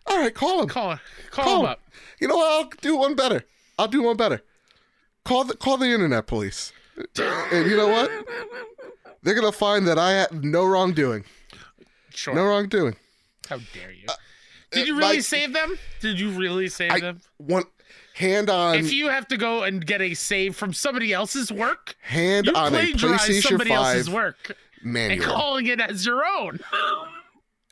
All 0.05 0.19
right, 0.19 0.33
call 0.33 0.61
him. 0.61 0.67
Call, 0.67 0.99
call, 1.31 1.43
Call 1.45 1.53
him 1.55 1.59
him. 1.61 1.71
up. 1.71 1.81
You 2.19 2.27
know 2.27 2.35
what? 2.37 2.51
I'll 2.51 2.69
do 2.81 2.95
one 2.97 3.15
better. 3.15 3.43
I'll 3.79 3.87
do 3.87 4.03
one 4.03 4.17
better. 4.17 4.41
Call 5.25 5.45
the 5.45 5.55
call 5.55 5.77
the 5.77 5.85
internet 5.87 6.27
police. 6.27 6.73
And 7.17 7.69
you 7.69 7.75
know 7.77 7.87
what? 7.87 8.11
They're 9.23 9.35
gonna 9.35 9.51
find 9.51 9.87
that 9.87 9.97
I 9.97 10.11
had 10.11 10.43
no 10.43 10.65
wrongdoing. 10.65 11.23
Sure. 12.09 12.33
No 12.35 12.43
wrongdoing. 12.45 12.95
How 13.49 13.57
dare 13.73 13.91
you? 13.91 14.07
Did 14.71 14.83
uh, 14.83 14.85
you 14.85 14.97
really 14.97 15.15
my- 15.17 15.21
save 15.21 15.53
them? 15.53 15.77
Did 16.01 16.19
you 16.19 16.29
really 16.31 16.67
save 16.69 16.91
I- 16.91 16.99
them? 16.99 17.21
One 17.37 17.63
hand 18.21 18.49
on 18.49 18.75
if 18.75 18.93
you 18.93 19.09
have 19.09 19.27
to 19.27 19.37
go 19.37 19.63
and 19.63 19.85
get 19.85 20.01
a 20.01 20.13
save 20.13 20.55
from 20.55 20.73
somebody 20.73 21.11
else's 21.11 21.51
work, 21.51 21.95
hand 22.01 22.45
you 22.45 22.53
on 22.53 22.73
a 22.73 22.93
PlayStation 22.93 23.41
somebody 23.41 23.71
else's 23.71 24.07
5 24.07 24.13
work 24.13 24.57
and 24.83 25.21
calling 25.21 25.67
it 25.67 25.81
as 25.81 26.05
your 26.05 26.23
own. 26.25 26.59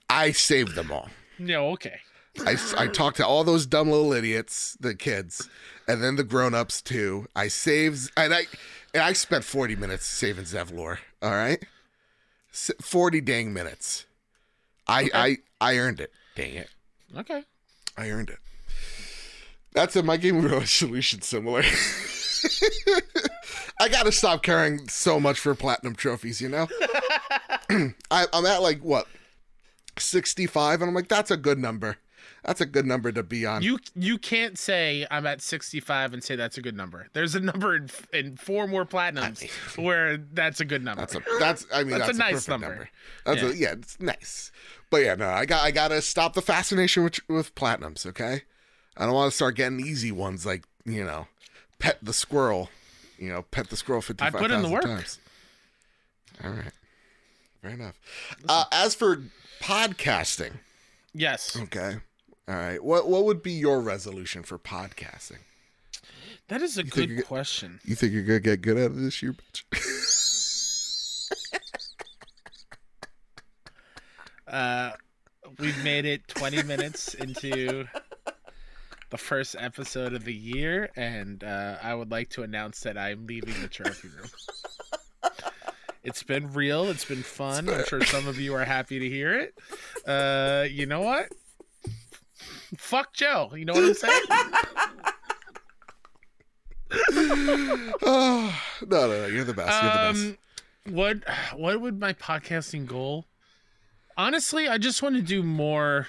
I 0.09 0.31
saved 0.31 0.75
them 0.75 0.91
all. 0.91 1.09
No, 1.37 1.69
okay. 1.71 1.99
I, 2.45 2.57
I 2.77 2.87
talked 2.87 3.17
to 3.17 3.25
all 3.25 3.43
those 3.43 3.65
dumb 3.65 3.89
little 3.89 4.13
idiots, 4.13 4.77
the 4.79 4.95
kids, 4.95 5.49
and 5.87 6.03
then 6.03 6.15
the 6.15 6.23
grown-ups 6.23 6.81
too. 6.81 7.27
I 7.35 7.47
saved 7.47 8.11
and 8.17 8.33
I 8.33 8.45
and 8.93 9.03
I 9.03 9.13
spent 9.13 9.43
40 9.43 9.75
minutes 9.75 10.05
saving 10.05 10.45
Zevlor, 10.45 10.97
all 11.21 11.31
right? 11.31 11.63
40 12.51 13.21
dang 13.21 13.53
minutes. 13.53 14.05
I 14.87 15.09
I 15.13 15.37
I 15.61 15.77
earned 15.77 15.99
it. 15.99 16.11
Dang 16.35 16.55
it. 16.55 16.69
Okay. 17.15 17.43
I 17.97 18.09
earned 18.09 18.29
it. 18.29 18.39
That's 19.73 19.95
it. 19.95 20.05
My 20.05 20.17
gaming 20.17 20.41
resolution 20.47 21.21
similar. 21.21 21.63
I 23.81 23.87
gotta 23.89 24.11
stop 24.11 24.43
caring 24.43 24.87
so 24.87 25.19
much 25.19 25.39
for 25.39 25.53
platinum 25.55 25.95
trophies. 25.95 26.41
You 26.41 26.49
know, 26.49 26.67
I, 28.11 28.25
I'm 28.33 28.45
at 28.45 28.61
like 28.61 28.81
what 28.83 29.07
65, 29.97 30.81
and 30.81 30.89
I'm 30.89 30.95
like, 30.95 31.07
that's 31.07 31.31
a 31.31 31.37
good 31.37 31.59
number. 31.59 31.97
That's 32.43 32.61
a 32.61 32.65
good 32.65 32.85
number 32.85 33.11
to 33.11 33.21
be 33.21 33.45
on. 33.45 33.61
You 33.61 33.79
you 33.95 34.17
can't 34.17 34.57
say 34.57 35.05
I'm 35.11 35.25
at 35.27 35.41
65 35.41 36.13
and 36.13 36.23
say 36.23 36.35
that's 36.37 36.57
a 36.57 36.61
good 36.61 36.75
number. 36.75 37.07
There's 37.13 37.35
a 37.35 37.39
number 37.41 37.75
in, 37.75 37.89
in 38.13 38.37
four 38.37 38.65
more 38.67 38.85
platinums 38.85 39.45
where 39.77 40.17
that's 40.17 40.61
a 40.61 40.65
good 40.65 40.83
number. 40.83 41.01
that's 41.01 41.15
a 41.15 41.21
that's. 41.39 41.65
I 41.73 41.83
mean, 41.83 41.91
That's 41.91 42.05
that's, 42.07 42.17
a 42.17 42.19
nice 42.19 42.45
perfect 42.45 42.49
number. 42.49 42.89
That's 43.25 43.41
Yeah. 43.41 43.49
a 43.49 43.53
yeah, 43.53 43.71
it's 43.73 43.99
nice. 43.99 44.51
But 44.89 45.03
yeah, 45.03 45.15
no, 45.15 45.27
I 45.29 45.45
got 45.45 45.63
I 45.63 45.71
gotta 45.71 46.01
stop 46.01 46.33
the 46.33 46.41
fascination 46.41 47.03
with 47.03 47.19
with 47.27 47.53
platinums. 47.55 48.05
Okay, 48.05 48.43
I 48.99 49.05
don't 49.05 49.15
want 49.15 49.31
to 49.31 49.35
start 49.35 49.55
getting 49.55 49.79
easy 49.79 50.11
ones 50.11 50.45
like 50.45 50.63
you 50.85 51.03
know, 51.03 51.27
pet 51.79 51.97
the 52.03 52.13
squirrel. 52.13 52.69
You 53.17 53.29
know, 53.29 53.43
pet 53.51 53.69
the 53.69 53.77
squirrel 53.77 54.01
fifty 54.01 54.23
I 54.23 54.29
put 54.29 54.51
in 54.51 54.61
the 54.61 54.69
thousand 54.69 54.71
work. 54.71 54.83
times. 54.83 55.19
All 56.43 56.51
right, 56.51 56.71
fair 57.61 57.71
enough. 57.71 57.99
Uh, 58.47 58.65
as 58.71 58.95
for 58.95 59.23
podcasting, 59.61 60.53
yes. 61.13 61.57
okay, 61.63 61.95
all 62.47 62.55
right. 62.55 62.83
What 62.83 63.09
what 63.09 63.25
would 63.25 63.41
be 63.41 63.51
your 63.53 63.81
resolution 63.81 64.43
for 64.43 64.57
podcasting? 64.59 65.39
That 66.49 66.61
is 66.61 66.77
a 66.77 66.81
think 66.83 66.93
good 66.93 67.09
you 67.09 67.15
get- 67.17 67.27
question. 67.27 67.79
You 67.83 67.95
think 67.95 68.13
you're 68.13 68.23
gonna 68.23 68.39
get 68.39 68.61
good 68.61 68.77
at 68.77 68.91
it 68.91 68.95
this 68.95 69.21
year, 69.23 69.33
bitch? 69.33 69.63
Uh, 74.47 74.91
we've 75.59 75.83
made 75.83 76.05
it 76.05 76.27
20 76.27 76.63
minutes 76.63 77.13
into 77.13 77.85
the 79.09 79.17
first 79.17 79.55
episode 79.59 80.13
of 80.13 80.23
the 80.23 80.33
year, 80.33 80.89
and 80.95 81.43
uh, 81.43 81.77
I 81.81 81.93
would 81.93 82.11
like 82.11 82.29
to 82.29 82.43
announce 82.43 82.81
that 82.81 82.97
I'm 82.97 83.25
leaving 83.25 83.59
the 83.61 83.67
trophy 83.67 84.09
room. 84.09 84.29
It's 86.01 86.23
been 86.23 86.53
real. 86.53 86.85
It's 86.85 87.03
been 87.03 87.23
fun. 87.23 87.69
I'm 87.69 87.85
sure 87.85 88.03
some 88.05 88.27
of 88.27 88.39
you 88.39 88.55
are 88.55 88.63
happy 88.63 88.99
to 88.99 89.09
hear 89.09 89.37
it. 89.37 89.53
Uh, 90.07 90.65
you 90.69 90.85
know 90.85 91.01
what? 91.01 91.27
Fuck 92.77 93.13
Joe. 93.13 93.51
You 93.53 93.65
know 93.65 93.73
what 93.73 93.83
I'm 93.83 93.93
saying? 93.93 94.21
oh, 98.01 98.61
no, 98.87 99.07
no, 99.07 99.07
no. 99.07 99.25
You're 99.25 99.43
the 99.43 99.53
best. 99.53 99.83
You're 99.83 99.91
the 99.91 99.97
best. 100.13 100.25
Um, 100.25 100.37
what 100.93 101.17
what 101.55 101.81
would 101.81 101.99
my 101.99 102.13
podcasting 102.13 102.85
goal? 102.85 103.25
Honestly, 104.17 104.67
I 104.67 104.77
just 104.77 105.03
want 105.03 105.15
to 105.15 105.21
do 105.21 105.43
more 105.43 106.07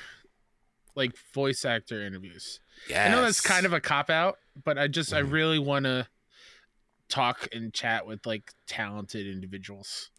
like 0.94 1.12
voice 1.34 1.64
actor 1.64 2.02
interviews. 2.02 2.60
Yes. 2.88 3.06
I 3.08 3.10
know 3.14 3.22
that's 3.22 3.40
kind 3.40 3.66
of 3.66 3.72
a 3.72 3.80
cop 3.80 4.10
out, 4.10 4.38
but 4.64 4.78
I 4.78 4.88
just 4.88 5.12
I 5.12 5.22
Mhm. 5.22 5.32
really 5.32 5.58
want 5.58 5.84
to 5.84 6.06
talk 7.08 7.48
and 7.52 7.72
chat 7.72 8.06
with 8.06 8.24
like 8.26 8.52
talented 8.66 9.26
individuals. 9.26 10.10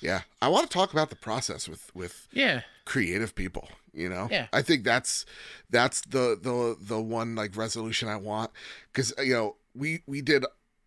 Yeah, 0.00 0.22
I 0.40 0.48
want 0.48 0.70
to 0.70 0.72
talk 0.72 0.92
about 0.92 1.10
the 1.10 1.16
process 1.16 1.68
with 1.68 1.94
with 1.94 2.28
Yeah. 2.32 2.62
creative 2.84 3.34
people. 3.34 3.68
You 3.92 4.08
know, 4.08 4.28
Yeah. 4.30 4.46
I 4.52 4.62
think 4.62 4.84
that's 4.84 5.26
that's 5.68 6.00
the 6.02 6.38
the 6.40 6.76
the 6.80 7.00
one 7.00 7.34
like 7.34 7.56
resolution 7.56 8.08
I 8.08 8.16
want 8.16 8.50
because 8.92 9.12
you 9.18 9.34
know 9.34 9.56
we 9.74 10.02
we 10.06 10.22
did 10.22 10.44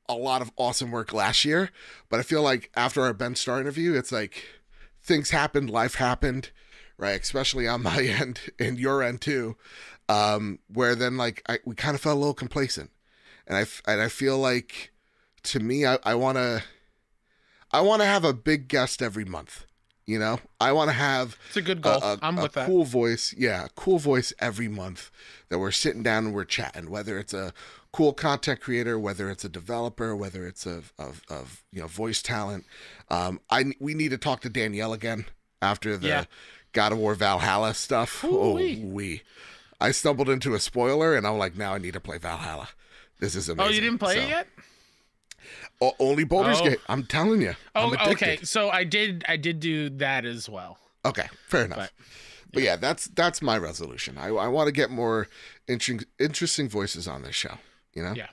a 0.09 0.15
lot 0.15 0.41
of 0.41 0.51
awesome 0.57 0.91
work 0.91 1.13
last 1.13 1.45
year, 1.45 1.69
but 2.09 2.19
I 2.19 2.23
feel 2.23 2.41
like 2.41 2.71
after 2.75 3.01
our 3.03 3.13
Ben 3.13 3.35
Starr 3.35 3.59
interview, 3.61 3.93
it's 3.93 4.11
like 4.11 4.43
things 5.01 5.29
happened, 5.29 5.69
life 5.69 5.95
happened, 5.95 6.51
right? 6.97 7.21
Especially 7.21 7.67
on 7.67 7.83
my 7.83 8.01
end 8.03 8.39
and 8.59 8.79
your 8.79 9.03
end 9.03 9.21
too, 9.21 9.57
um, 10.12 10.60
where 10.74 10.96
then 10.96 11.18
like 11.18 11.41
I 11.48 11.60
we 11.65 11.75
kind 11.75 11.96
of 11.96 12.01
felt 12.01 12.15
a 12.18 12.20
little 12.20 12.34
complacent, 12.34 12.91
and 13.48 13.58
I 13.58 13.65
and 13.91 14.01
I 14.01 14.08
feel 14.10 14.38
like 14.38 14.91
to 15.44 15.60
me 15.60 15.86
I 15.86 15.98
I 16.03 16.15
want 16.15 16.38
to 16.38 16.63
I 17.72 17.82
want 17.82 18.01
to 18.01 18.06
have 18.06 18.24
a 18.24 18.34
big 18.34 18.68
guest 18.68 19.01
every 19.01 19.25
month. 19.25 19.65
You 20.08 20.20
know, 20.20 20.39
I 20.60 20.72
want 20.74 20.89
to 20.89 20.94
have 20.94 21.38
It's 21.50 21.58
a 21.58 21.62
good 21.62 21.82
goal. 21.82 22.00
a- 22.01 22.20
I'm 22.22 22.38
a 22.38 22.41
with 22.44 22.53
that. 22.53 22.65
cool 22.68 22.84
voice. 22.84 23.34
Yeah, 23.38 23.65
a 23.65 23.70
cool 23.70 23.98
voice 24.00 24.34
every 24.39 24.68
month 24.68 25.10
that 25.50 25.60
we're 25.60 25.72
sitting 25.72 26.03
down 26.03 26.25
and 26.25 26.34
we're 26.34 26.44
chatting. 26.44 26.89
Whether 26.89 27.18
it's 27.18 27.34
a 27.34 27.53
cool 27.94 28.12
content 28.12 28.60
creator, 28.60 28.98
whether 29.00 29.30
it's 29.30 29.46
a 29.46 29.50
developer, 29.50 30.13
whether 30.15 30.46
it's 30.48 30.65
a 30.65 30.82
of, 30.98 31.22
of 31.30 31.63
you 31.72 31.80
know 31.82 31.88
voice 31.88 32.22
talent. 32.22 32.65
Um, 33.10 33.39
I 33.50 33.74
we 33.80 33.94
need 33.94 34.10
to 34.10 34.18
talk 34.18 34.41
to 34.41 34.50
Danielle 34.50 34.91
again 34.91 35.25
after 35.62 35.96
the 35.96 36.08
Yeah. 36.08 36.24
God 36.74 36.91
of 36.91 36.98
War 36.98 37.15
Valhalla 37.15 37.74
stuff. 37.74 38.25
Oh 38.27 38.51
Ooh-wee. 38.58 38.82
we, 38.84 39.22
I 39.81 39.91
stumbled 39.91 40.29
into 40.29 40.53
a 40.53 40.59
spoiler 40.59 41.15
and 41.15 41.25
I'm 41.27 41.38
like, 41.38 41.57
now 41.57 41.73
I 41.73 41.77
need 41.79 41.93
to 41.93 42.00
play 42.00 42.17
Valhalla. 42.17 42.69
This 43.19 43.35
is 43.35 43.50
amazing. 43.50 43.69
Oh, 43.69 43.73
you 43.73 43.81
didn't 43.81 43.97
play 44.00 44.15
So- 44.15 44.21
it 44.21 44.29
yet? 44.29 44.47
O- 45.81 45.95
only 46.00 46.23
Baldur's 46.23 46.61
Oh. 46.61 46.65
Gate. 46.69 46.79
I'm 46.88 47.03
telling 47.05 47.41
you. 47.41 47.55
Oh, 47.75 47.95
okay. 48.11 48.38
So 48.43 48.69
I 48.69 48.83
did 48.83 49.25
I 49.27 49.35
did 49.38 49.59
do 49.59 49.89
that 49.89 50.23
as 50.25 50.47
well. 50.47 50.77
Okay, 51.03 51.27
fair 51.47 51.65
enough. 51.65 51.77
But- 51.79 51.91
But, 52.53 52.63
yeah, 52.63 52.75
that's 52.75 53.05
that's 53.07 53.41
my 53.41 53.57
resolution. 53.57 54.17
I, 54.17 54.27
I 54.27 54.47
want 54.47 54.67
to 54.67 54.71
get 54.73 54.89
more 54.91 55.27
interesting 55.67 56.05
interesting 56.19 56.67
voices 56.69 57.07
on 57.07 57.23
this 57.23 57.35
show. 57.35 57.57
You 57.93 58.03
know. 58.03 58.13
Yeah. 58.13 58.27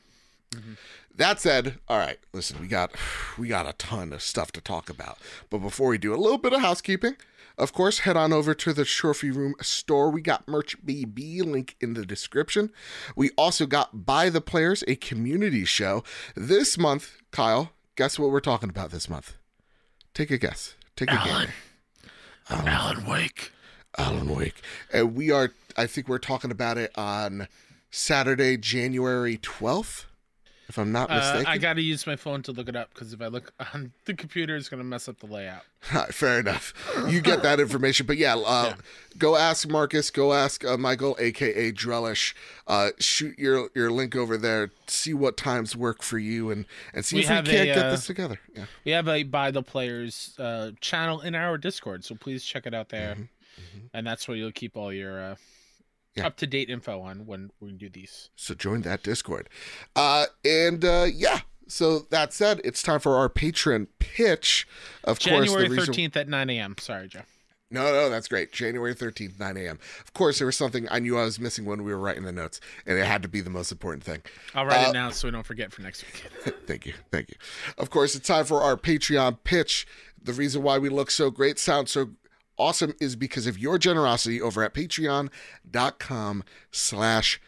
Mhm. 0.51 0.77
That 1.15 1.41
said, 1.41 1.79
all 1.89 1.99
right. 1.99 2.19
Listen, 2.33 2.61
we 2.61 2.67
got 2.69 2.93
we 3.39 3.49
got 3.49 3.67
a 3.67 3.73
ton 3.75 4.13
of 4.13 4.21
stuff 4.23 4.53
to 4.53 4.61
talk 4.61 4.91
about. 4.91 5.19
But 5.51 5.59
before 5.59 5.89
we 5.89 5.99
do, 5.99 6.13
a 6.15 6.17
little 6.17 6.37
bit 6.39 6.53
of 6.53 6.61
housekeeping. 6.61 7.17
Of 7.59 7.73
course, 7.73 8.01
head 8.01 8.17
on 8.17 8.33
over 8.33 8.55
to 8.55 8.73
the 8.73 8.85
Trophy 8.85 9.33
Room 9.33 9.55
store. 9.61 10.11
We 10.11 10.23
got 10.23 10.47
Merch 10.47 10.81
BB 10.87 11.45
link 11.45 11.75
in 11.81 11.95
the 11.95 12.07
description. 12.07 12.71
We 13.17 13.31
also 13.37 13.67
got 13.67 14.07
By 14.07 14.31
the 14.31 14.41
Players, 14.41 14.85
a 14.87 14.95
community 14.95 15.65
show 15.65 16.05
this 16.37 16.79
month. 16.79 17.17
Kyle, 17.33 17.73
guess 17.97 18.17
what 18.17 18.31
we're 18.31 18.39
talking 18.39 18.71
about 18.71 18.93
this 18.93 19.11
month? 19.11 19.37
Take 20.15 20.31
a 20.31 20.39
guess. 20.39 20.77
Take 20.95 21.11
a 21.11 21.15
Alan. 21.15 21.49
guess. 22.49 22.69
Alan 22.71 23.07
Wake. 23.07 23.53
Alan 23.99 24.35
Wake. 24.35 24.63
And 24.93 25.17
we 25.17 25.33
are, 25.33 25.51
I 25.77 25.87
think 25.87 26.09
we're 26.09 26.19
talking 26.19 26.53
about 26.53 26.79
it 26.79 26.93
on 26.97 27.49
Saturday, 27.91 28.57
January 28.57 29.37
12th, 29.39 30.05
if 30.69 30.79
I'm 30.79 30.93
not 30.93 31.11
Uh, 31.11 31.15
mistaken. 31.17 31.47
I 31.47 31.59
got 31.59 31.75
to 31.75 31.83
use 31.83 32.07
my 32.07 32.17
phone 32.17 32.43
to 32.43 32.53
look 32.53 32.69
it 32.69 32.77
up 32.77 32.91
because 32.93 33.13
if 33.13 33.21
I 33.23 33.27
look 33.29 33.53
on 33.75 33.93
the 34.05 34.15
computer, 34.15 34.57
it's 34.57 34.69
going 34.69 34.79
to 34.81 34.85
mess 34.85 35.09
up 35.09 35.19
the 35.21 35.27
layout. 35.27 35.63
Fair 36.13 36.41
enough. 36.41 36.75
You 37.09 37.21
get 37.21 37.43
that 37.43 37.61
information. 37.61 38.05
But 38.07 38.17
yeah, 38.19 38.37
uh, 38.37 38.75
go 39.17 39.37
ask 39.37 39.69
Marcus, 39.69 40.11
go 40.11 40.33
ask 40.33 40.65
uh, 40.65 40.77
Michael, 40.77 41.17
aka 41.21 41.73
Drellish. 41.73 42.35
Uh, 42.67 42.91
shoot 42.99 43.39
your, 43.39 43.71
your 43.75 43.91
link 43.91 44.15
over 44.17 44.37
there, 44.37 44.71
see 44.87 45.15
what 45.15 45.37
times 45.37 45.75
work 45.77 46.03
for 46.03 46.19
you, 46.19 46.51
and, 46.51 46.67
and 46.93 47.05
see 47.05 47.17
We 47.17 47.23
if 47.23 47.29
we 47.29 47.35
can't 47.35 47.49
a, 47.49 47.53
get 47.53 47.79
uh, 47.79 47.91
this 47.93 48.07
together. 48.07 48.39
Yeah. 48.55 48.65
We 48.85 48.93
have 48.93 49.09
a 49.09 49.23
by 49.23 49.51
the 49.51 49.63
players 49.63 50.35
uh, 50.39 50.73
channel 50.81 51.21
in 51.21 51.35
our 51.35 51.57
Discord, 51.59 52.05
so 52.05 52.15
please 52.15 52.45
check 52.45 52.67
it 52.67 52.75
out 52.75 52.89
there, 52.91 53.17
Mhm, 53.17 53.89
and 53.95 54.07
that's 54.07 54.29
where 54.29 54.37
you'll 54.37 54.53
keep 54.53 54.77
all 54.77 54.93
your 54.93 55.21
uh, 55.21 55.37
Yeah. 56.17 56.27
up 56.27 56.37
to 56.39 56.47
date 56.47 56.69
info 56.71 57.01
on 57.01 57.27
when 57.27 57.51
we 57.61 57.73
do 57.73 57.89
these. 57.89 58.31
So 58.35 58.55
join 58.55 58.83
that 58.83 59.03
Discord. 59.05 59.49
Uh, 59.95 60.27
and 60.45 60.85
uh, 60.85 61.07
yeah, 61.13 61.41
so 61.69 62.01
that 62.11 62.33
said, 62.33 62.61
it's 62.65 62.83
time 62.83 62.99
for 63.01 63.17
our 63.17 63.29
patron 63.29 63.87
pitch. 64.01 64.67
Of 65.05 65.21
course, 65.21 65.25
January 65.47 65.65
the 65.65 65.71
reason- 65.71 65.87
thirteenth 65.87 66.17
at 66.17 66.29
nine 66.29 66.51
a.m. 66.51 66.75
Sorry, 66.81 67.09
Joe. 67.09 67.21
No, 67.71 67.83
no, 67.93 68.09
that's 68.09 68.29
great. 68.29 68.51
January 68.51 68.95
13th, 68.95 69.39
9 69.39 69.57
a.m. 69.59 69.79
Of 70.01 70.15
course, 70.15 70.39
there 70.39 70.47
was 70.47 70.57
something 70.57 70.89
I 70.91 71.01
knew 71.01 71.19
I 71.19 71.25
was 71.25 71.39
missing 71.39 71.67
when 71.67 71.85
we 71.85 71.93
were 71.93 71.99
writing 71.99 72.25
the 72.25 72.33
notes, 72.33 72.63
and 72.87 72.99
it 72.99 73.05
had 73.05 73.21
to 73.21 73.29
be 73.29 73.43
the 73.43 73.51
most 73.51 73.71
important 73.71 74.03
thing. 74.03 74.23
I'll 74.55 74.65
write 74.65 74.87
Uh, 74.87 74.89
it 74.89 74.93
now 74.95 75.11
so 75.11 75.29
we 75.29 75.33
don't 75.33 75.45
forget 75.45 75.71
for 75.71 75.83
next 75.83 76.03
week. 76.07 76.55
thank 76.67 76.87
you. 76.87 76.95
Thank 77.13 77.29
you. 77.29 77.37
Of 77.77 77.91
course, 77.91 78.15
it's 78.15 78.27
time 78.27 78.47
for 78.47 78.63
our 78.63 78.79
Patreon 78.79 79.37
pitch. 79.45 79.87
The 80.23 80.33
reason 80.33 80.63
why 80.63 80.79
we 80.79 80.89
look 80.89 81.11
so 81.11 81.31
great, 81.31 81.59
sound 81.59 81.91
so 81.91 82.09
awesome 82.59 82.95
is 83.01 83.17
because 83.17 83.47
of 83.47 83.59
your 83.59 83.79
generosity 83.79 84.41
over 84.41 84.63
at 84.63 84.75
patreon.com 84.75 86.45
slash 86.71 87.41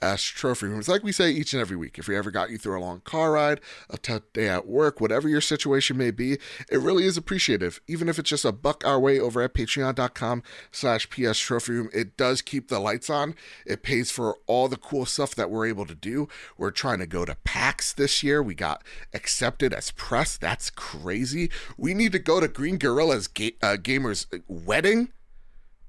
PS 0.00 0.22
Trophy 0.22 0.66
Room. 0.66 0.78
It's 0.78 0.88
like 0.88 1.02
we 1.02 1.12
say 1.12 1.30
each 1.30 1.52
and 1.52 1.60
every 1.60 1.76
week. 1.76 1.98
If 1.98 2.08
we 2.08 2.16
ever 2.16 2.30
got 2.30 2.50
you 2.50 2.58
through 2.58 2.78
a 2.78 2.80
long 2.80 3.00
car 3.00 3.32
ride, 3.32 3.60
a 3.88 3.98
tough 3.98 4.22
day 4.32 4.48
at 4.48 4.66
work, 4.66 5.00
whatever 5.00 5.28
your 5.28 5.40
situation 5.40 5.96
may 5.96 6.10
be, 6.10 6.38
it 6.70 6.78
really 6.78 7.04
is 7.04 7.16
appreciative. 7.16 7.80
Even 7.86 8.08
if 8.08 8.18
it's 8.18 8.30
just 8.30 8.44
a 8.44 8.52
buck 8.52 8.86
our 8.86 8.98
way 8.98 9.18
over 9.18 9.42
at 9.42 9.54
patreon.com 9.54 10.42
slash 10.70 11.08
PS 11.10 11.38
Trophy 11.38 11.72
Room, 11.72 11.90
it 11.92 12.16
does 12.16 12.42
keep 12.42 12.68
the 12.68 12.80
lights 12.80 13.10
on. 13.10 13.34
It 13.66 13.82
pays 13.82 14.10
for 14.10 14.38
all 14.46 14.68
the 14.68 14.76
cool 14.76 15.06
stuff 15.06 15.34
that 15.34 15.50
we're 15.50 15.66
able 15.66 15.86
to 15.86 15.94
do. 15.94 16.28
We're 16.56 16.70
trying 16.70 16.98
to 17.00 17.06
go 17.06 17.24
to 17.24 17.36
PAX 17.44 17.92
this 17.92 18.22
year. 18.22 18.42
We 18.42 18.54
got 18.54 18.82
accepted 19.12 19.72
as 19.72 19.90
press. 19.90 20.36
That's 20.36 20.70
crazy. 20.70 21.50
We 21.76 21.94
need 21.94 22.12
to 22.12 22.18
go 22.18 22.40
to 22.40 22.48
Green 22.48 22.78
Gorilla's 22.78 23.28
ga- 23.28 23.56
uh, 23.62 23.76
Gamer's 23.76 24.26
wedding. 24.48 25.12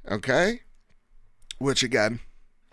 Okay? 0.09 0.61
Which 1.59 1.83
again, 1.83 2.21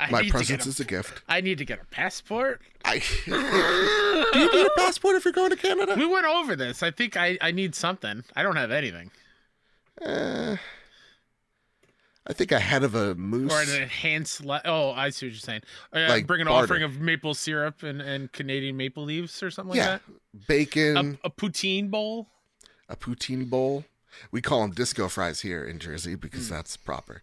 I 0.01 0.11
my 0.11 0.29
presence 0.29 0.65
a, 0.67 0.69
is 0.69 0.81
a 0.81 0.85
gift. 0.85 1.23
I 1.29 1.41
need 1.41 1.59
to 1.59 1.65
get 1.65 1.81
a 1.83 1.85
passport. 1.87 2.61
I 2.85 2.99
Do 3.27 4.39
you 4.39 4.53
need 4.53 4.67
a 4.67 4.71
passport 4.77 5.17
if 5.17 5.25
you're 5.25 5.33
going 5.33 5.51
to 5.51 5.57
Canada? 5.57 5.95
We 5.97 6.07
went 6.07 6.27
over 6.27 6.55
this. 6.55 6.83
I 6.83 6.91
think 6.93 7.17
I, 7.17 7.37
I 7.41 7.51
need 7.51 7.75
something. 7.75 8.23
I 8.37 8.43
don't 8.43 8.57
have 8.57 8.71
anything. 8.71 9.11
Uh, 10.01 10.57
I 12.27 12.33
think 12.35 12.53
a 12.53 12.61
head 12.61 12.85
of 12.85 12.95
a 12.95 13.15
moose. 13.15 13.53
Or 13.53 13.61
an 13.63 13.83
enhanced. 13.83 14.45
Li- 14.45 14.61
oh, 14.65 14.93
I 14.93 15.11
see 15.11 15.27
what 15.27 15.33
you're 15.33 15.41
saying. 15.41 15.63
Uh, 15.93 16.07
Like 16.09 16.27
bring 16.27 16.43
an 16.43 16.47
barter. 16.47 16.65
offering 16.65 16.83
of 16.83 17.01
maple 17.01 17.35
syrup 17.35 17.83
and, 17.83 18.01
and 18.03 18.31
Canadian 18.33 18.77
maple 18.77 19.05
leaves 19.05 19.43
or 19.43 19.51
something 19.51 19.75
yeah, 19.77 19.93
like 19.93 20.47
bacon, 20.47 20.95
that. 20.95 21.05
A, 21.25 21.27
a 21.29 21.31
poutine 21.31 21.91
bowl. 21.91 22.29
a 22.89 22.97
poutine 22.97 23.49
bowl. 23.49 23.85
We 24.31 24.43
call 24.43 24.63
them 24.63 24.73
disco 24.73 25.09
fries 25.09 25.41
here 25.41 25.65
in 25.65 25.79
Jersey 25.79 26.15
because 26.17 26.49
Hmm. 26.49 26.55
that's 26.55 26.77
proper. 26.77 27.23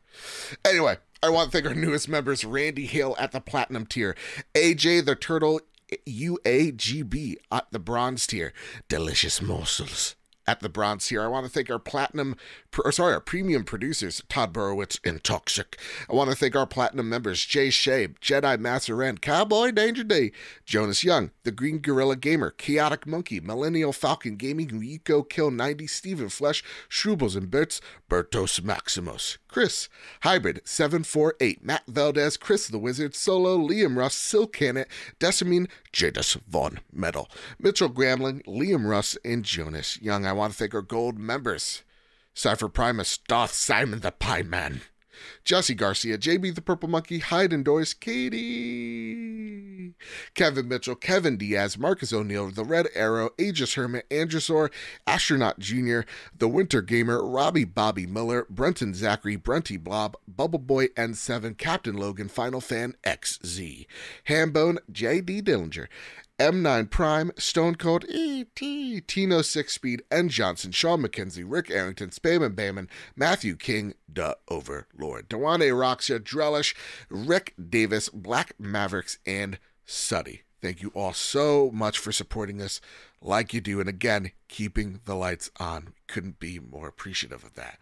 Anyway, 0.64 0.98
I 1.26 1.30
want 1.30 1.52
to 1.52 1.58
thank 1.58 1.66
our 1.68 1.74
newest 1.74 2.08
members, 2.08 2.46
Randy 2.46 2.86
Hill 2.86 3.16
at 3.18 3.32
the 3.32 3.42
platinum 3.42 3.88
tier, 3.88 4.16
AJ 4.54 5.06
the 5.06 5.16
Turtle 5.16 5.60
UAGB 6.08 7.38
at 7.52 7.66
the 7.72 7.80
bronze 7.80 8.28
tier, 8.28 8.54
delicious 8.88 9.42
morsels. 9.42 10.16
At 10.48 10.60
the 10.60 10.70
bronze 10.70 11.08
tier, 11.08 11.24
I 11.24 11.28
want 11.28 11.48
to 11.48 11.52
thank 11.52 11.72
our 11.72 11.80
platinum, 11.80 12.36
or 12.84 12.92
sorry, 12.92 13.14
our 13.14 13.20
premium 13.20 13.64
producers, 13.64 14.22
Todd 14.30 14.54
Borowitz 14.54 15.00
and 15.04 15.24
Toxic. 15.24 15.80
I 16.08 16.14
want 16.14 16.30
to 16.30 16.36
thank 16.36 16.56
our 16.56 16.68
platinum 16.68 17.10
members, 17.10 17.44
Jay 17.44 17.72
Shea, 17.72 18.10
Jedi 18.10 18.56
Masseren, 18.60 19.20
Cowboy 19.20 19.72
Danger 19.72 20.04
Day, 20.04 20.32
Jonas 20.64 21.04
Young, 21.04 21.32
The 21.42 21.52
Green 21.52 21.80
Gorilla 21.80 22.16
Gamer, 22.16 22.52
Chaotic 22.52 23.08
Monkey, 23.08 23.40
Millennial 23.40 23.92
Falcon 23.92 24.36
Gaming, 24.36 24.80
Rico 24.80 25.24
Kill 25.24 25.50
90, 25.50 25.88
Steven 25.88 26.30
Flesh, 26.30 26.64
Shrubbles 26.88 27.36
and 27.36 27.50
Bits, 27.50 27.82
Bertos 28.08 28.64
Maximus, 28.64 29.40
Chris, 29.56 29.88
Hybrid 30.24 30.60
748, 30.66 31.64
Matt 31.64 31.84
Valdez, 31.88 32.36
Chris 32.36 32.68
the 32.68 32.78
Wizard, 32.78 33.16
Solo, 33.16 33.58
Liam 33.58 33.96
Russ, 33.96 34.14
Silk 34.14 34.52
Cannet, 34.52 34.90
Decimine, 35.18 35.70
Jadis 35.94 36.34
Von 36.46 36.82
Metal, 36.92 37.30
Mitchell 37.58 37.88
Gramling, 37.90 38.44
Liam 38.44 38.86
Russ, 38.86 39.18
and 39.24 39.46
Jonas 39.46 39.98
Young. 40.02 40.26
I 40.26 40.34
want 40.34 40.52
to 40.52 40.60
thank 40.60 40.76
our 40.76 40.82
gold 40.82 41.18
members. 41.18 41.84
Cypher 42.34 42.68
Primus, 42.68 43.18
Doth 43.18 43.54
Simon 43.54 44.02
the 44.02 44.12
Pie 44.12 44.42
Man, 44.42 44.82
Jesse 45.44 45.76
Garcia, 45.76 46.18
JB 46.18 46.56
the 46.56 46.62
Purple 46.62 46.90
Monkey, 46.90 47.20
Hyde 47.20 47.54
Endorse, 47.54 47.94
Katie, 47.94 49.94
Kevin 50.34 50.68
Mitchell, 50.68 50.96
Kevin 50.96 51.38
Diaz, 51.38 51.78
Marcus 51.78 52.14
O'Neill, 52.14 52.52
The 52.52 52.64
Red 52.64 52.88
Arrow, 52.96 53.32
Aegis 53.38 53.76
Hermit, 53.76 54.06
Androsor, 54.12 54.70
Astronaut 55.06 55.60
Jr., 55.60 56.02
The 56.38 56.48
Winter 56.48 56.82
Gamer, 56.82 57.26
Robbie 57.26 57.66
Bobby 57.66 58.06
Miller, 58.06 58.46
Brenton 58.50 58.94
Zachary, 58.94 59.38
Brenty 59.38 59.82
Blob, 59.82 60.16
Bubble 60.28 60.60
Boy 60.60 60.88
N7, 60.90 61.58
Captain 61.58 61.96
Logan, 61.96 62.28
Final 62.28 62.62
Fan 62.62 62.96
XZ, 63.04 63.86
Hambone, 64.28 64.78
JD 64.92 65.44
Dillinger, 65.44 65.88
M9 66.38 66.90
Prime, 66.90 67.32
Stone 67.38 67.76
Cold, 67.76 68.04
E.T., 68.10 69.02
Tino 69.02 69.42
Six 69.42 69.74
Speed, 69.74 70.04
N. 70.12 70.28
Johnson, 70.28 70.74
Sean 70.74 71.02
McKenzie, 71.02 71.46
Rick 71.48 71.72
Arrington, 71.72 72.10
Spayman 72.10 72.56
Bayman, 72.56 72.90
Matthew 73.16 73.56
King, 73.56 73.94
the 74.14 74.38
Overlord, 74.50 75.30
Dewane 75.30 75.72
Roxia, 75.72 76.20
Drellish, 76.20 76.76
Rick 77.10 77.54
Davis, 77.70 78.10
Black 78.10 78.54
Mavericks, 78.60 79.18
and 79.26 79.60
Suddy. 79.86 80.42
Thank 80.62 80.82
you 80.82 80.92
all 80.94 81.14
so 81.14 81.72
much 81.74 81.98
for 81.98 82.12
supporting 82.12 82.62
us 82.62 82.82
like 83.22 83.54
you 83.54 83.62
do. 83.62 83.80
And 83.80 83.88
again, 83.88 84.32
keeping 84.50 85.00
the 85.06 85.16
lights 85.16 85.52
on. 85.58 85.94
Couldn't 86.08 86.40
be 86.40 86.60
more 86.60 86.90
appreciative 86.90 87.46
of 87.46 87.54
that. 87.56 87.80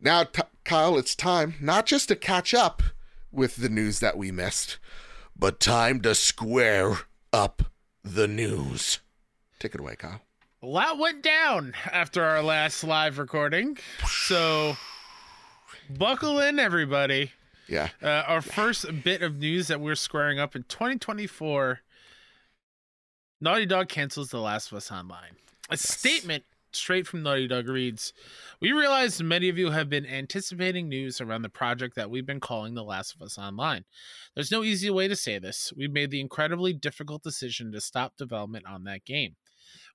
Now, 0.00 0.24
t- 0.24 0.42
Kyle, 0.64 0.96
it's 0.96 1.16
time 1.16 1.54
not 1.60 1.86
just 1.86 2.06
to 2.08 2.16
catch 2.16 2.54
up 2.54 2.82
with 3.32 3.56
the 3.56 3.68
news 3.68 3.98
that 3.98 4.16
we 4.16 4.30
missed, 4.30 4.78
but 5.36 5.58
time 5.58 6.00
to 6.02 6.14
square 6.14 6.98
up 7.32 7.64
the 8.04 8.26
news. 8.28 9.00
Take 9.58 9.74
it 9.74 9.80
away, 9.80 9.96
Kyle. 9.96 10.20
A 10.62 10.66
lot 10.66 10.98
went 10.98 11.22
down 11.22 11.74
after 11.90 12.22
our 12.22 12.42
last 12.42 12.84
live 12.84 13.18
recording. 13.18 13.78
So 14.06 14.76
buckle 15.88 16.38
in, 16.40 16.58
everybody. 16.58 17.32
Yeah. 17.68 17.88
Uh, 18.02 18.24
our 18.26 18.42
first 18.42 18.84
bit 19.04 19.22
of 19.22 19.36
news 19.38 19.68
that 19.68 19.80
we're 19.80 19.94
squaring 19.94 20.38
up 20.38 20.54
in 20.56 20.64
2024 20.64 21.80
Naughty 23.40 23.64
Dog 23.64 23.88
cancels 23.88 24.28
The 24.30 24.38
Last 24.40 24.70
of 24.70 24.76
Us 24.76 24.90
Online. 24.92 25.36
A 25.70 25.72
Yes. 25.74 25.88
statement 25.88 26.44
straight 26.72 27.06
from 27.06 27.22
Naughty 27.22 27.46
Dog 27.46 27.68
reads 27.68 28.12
We 28.60 28.72
realize 28.72 29.22
many 29.22 29.48
of 29.48 29.58
you 29.58 29.70
have 29.70 29.88
been 29.88 30.06
anticipating 30.06 30.88
news 30.88 31.20
around 31.20 31.42
the 31.42 31.48
project 31.48 31.96
that 31.96 32.10
we've 32.10 32.26
been 32.26 32.40
calling 32.40 32.74
The 32.74 32.84
Last 32.84 33.14
of 33.14 33.22
Us 33.22 33.38
Online. 33.38 33.84
There's 34.34 34.50
no 34.50 34.62
easy 34.62 34.90
way 34.90 35.08
to 35.08 35.16
say 35.16 35.38
this. 35.38 35.72
We've 35.76 35.92
made 35.92 36.10
the 36.10 36.20
incredibly 36.20 36.72
difficult 36.72 37.22
decision 37.22 37.72
to 37.72 37.80
stop 37.80 38.16
development 38.16 38.66
on 38.66 38.84
that 38.84 39.04
game. 39.04 39.36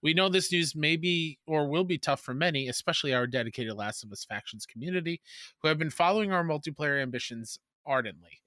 We 0.01 0.13
know 0.13 0.29
this 0.29 0.51
news 0.51 0.75
may 0.75 0.97
be 0.97 1.39
or 1.47 1.67
will 1.67 1.83
be 1.83 1.97
tough 1.97 2.21
for 2.21 2.33
many, 2.33 2.67
especially 2.67 3.13
our 3.13 3.27
dedicated 3.27 3.73
Last 3.73 4.03
of 4.03 4.11
Us 4.11 4.23
factions 4.23 4.65
community, 4.65 5.21
who 5.61 5.67
have 5.67 5.77
been 5.77 5.89
following 5.89 6.31
our 6.31 6.43
multiplayer 6.43 7.01
ambitions 7.01 7.59
ardently. 7.85 8.41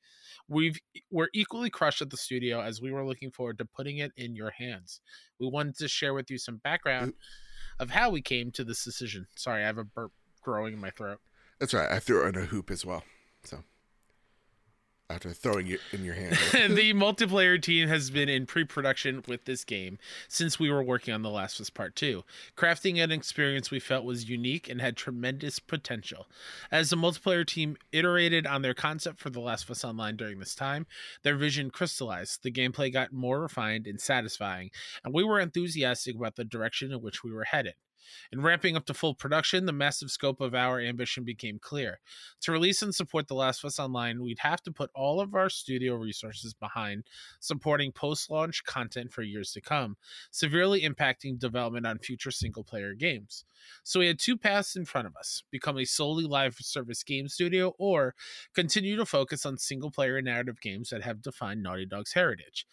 We've 0.48 0.78
we're 1.10 1.28
equally 1.34 1.68
crushed 1.68 2.00
at 2.00 2.08
the 2.08 2.16
studio 2.16 2.62
as 2.62 2.80
we 2.80 2.90
were 2.90 3.06
looking 3.06 3.30
forward 3.30 3.58
to 3.58 3.66
putting 3.66 3.98
it 3.98 4.12
in 4.16 4.34
your 4.34 4.50
hands. 4.50 5.00
We 5.38 5.46
wanted 5.46 5.76
to 5.78 5.88
share 5.88 6.14
with 6.14 6.30
you 6.30 6.38
some 6.38 6.56
background 6.64 7.12
of 7.78 7.90
how 7.90 8.10
we 8.10 8.22
came 8.22 8.50
to 8.52 8.64
this 8.64 8.84
decision. 8.84 9.26
Sorry, 9.36 9.62
I 9.62 9.66
have 9.66 9.78
a 9.78 9.84
burp 9.84 10.12
growing 10.42 10.74
in 10.74 10.80
my 10.80 10.90
throat. 10.90 11.18
That's 11.58 11.74
right. 11.74 11.90
I 11.90 11.98
threw 11.98 12.26
in 12.26 12.36
a 12.36 12.46
hoop 12.46 12.70
as 12.70 12.84
well. 12.84 13.04
So 13.44 13.62
after 15.10 15.30
throwing 15.32 15.68
it 15.68 15.80
in 15.92 16.04
your 16.04 16.14
hand. 16.14 16.32
the 16.76 16.92
multiplayer 16.92 17.60
team 17.60 17.88
has 17.88 18.10
been 18.10 18.28
in 18.28 18.44
pre-production 18.44 19.24
with 19.26 19.46
this 19.46 19.64
game 19.64 19.98
since 20.28 20.60
we 20.60 20.70
were 20.70 20.82
working 20.82 21.14
on 21.14 21.22
The 21.22 21.30
Last 21.30 21.58
of 21.58 21.64
Us 21.64 21.70
Part 21.70 21.96
2, 21.96 22.24
crafting 22.56 23.02
an 23.02 23.10
experience 23.10 23.70
we 23.70 23.80
felt 23.80 24.04
was 24.04 24.28
unique 24.28 24.68
and 24.68 24.82
had 24.82 24.98
tremendous 24.98 25.60
potential. 25.60 26.26
As 26.70 26.90
the 26.90 26.96
multiplayer 26.96 27.46
team 27.46 27.78
iterated 27.90 28.46
on 28.46 28.60
their 28.60 28.74
concept 28.74 29.18
for 29.18 29.30
The 29.30 29.40
Last 29.40 29.64
of 29.64 29.70
Us 29.70 29.84
Online 29.84 30.16
during 30.16 30.40
this 30.40 30.54
time, 30.54 30.86
their 31.22 31.36
vision 31.36 31.70
crystallized, 31.70 32.42
the 32.42 32.52
gameplay 32.52 32.92
got 32.92 33.10
more 33.10 33.40
refined 33.40 33.86
and 33.86 33.98
satisfying, 33.98 34.70
and 35.02 35.14
we 35.14 35.24
were 35.24 35.40
enthusiastic 35.40 36.16
about 36.16 36.36
the 36.36 36.44
direction 36.44 36.92
in 36.92 37.00
which 37.00 37.24
we 37.24 37.32
were 37.32 37.44
headed. 37.44 37.74
In 38.32 38.40
ramping 38.40 38.76
up 38.76 38.86
to 38.86 38.94
full 38.94 39.14
production, 39.14 39.66
the 39.66 39.72
massive 39.72 40.10
scope 40.10 40.40
of 40.40 40.54
our 40.54 40.80
ambition 40.80 41.24
became 41.24 41.58
clear. 41.58 42.00
To 42.42 42.52
release 42.52 42.82
and 42.82 42.94
support 42.94 43.28
The 43.28 43.34
Last 43.34 43.64
of 43.64 43.68
Us 43.68 43.78
Online, 43.78 44.22
we'd 44.22 44.40
have 44.40 44.62
to 44.62 44.72
put 44.72 44.90
all 44.94 45.20
of 45.20 45.34
our 45.34 45.48
studio 45.48 45.94
resources 45.94 46.54
behind 46.54 47.04
supporting 47.40 47.92
post 47.92 48.30
launch 48.30 48.64
content 48.64 49.12
for 49.12 49.22
years 49.22 49.52
to 49.52 49.60
come, 49.60 49.96
severely 50.30 50.82
impacting 50.82 51.38
development 51.38 51.86
on 51.86 51.98
future 51.98 52.30
single 52.30 52.64
player 52.64 52.94
games. 52.94 53.44
So 53.82 54.00
we 54.00 54.06
had 54.06 54.18
two 54.18 54.36
paths 54.36 54.76
in 54.76 54.84
front 54.84 55.06
of 55.06 55.16
us 55.16 55.42
become 55.50 55.78
a 55.78 55.84
solely 55.84 56.24
live 56.24 56.56
service 56.60 57.02
game 57.02 57.28
studio, 57.28 57.74
or 57.78 58.14
continue 58.54 58.96
to 58.96 59.06
focus 59.06 59.44
on 59.44 59.58
single 59.58 59.90
player 59.90 60.20
narrative 60.22 60.60
games 60.60 60.90
that 60.90 61.02
have 61.02 61.22
defined 61.22 61.62
Naughty 61.62 61.86
Dog's 61.86 62.12
heritage. 62.12 62.66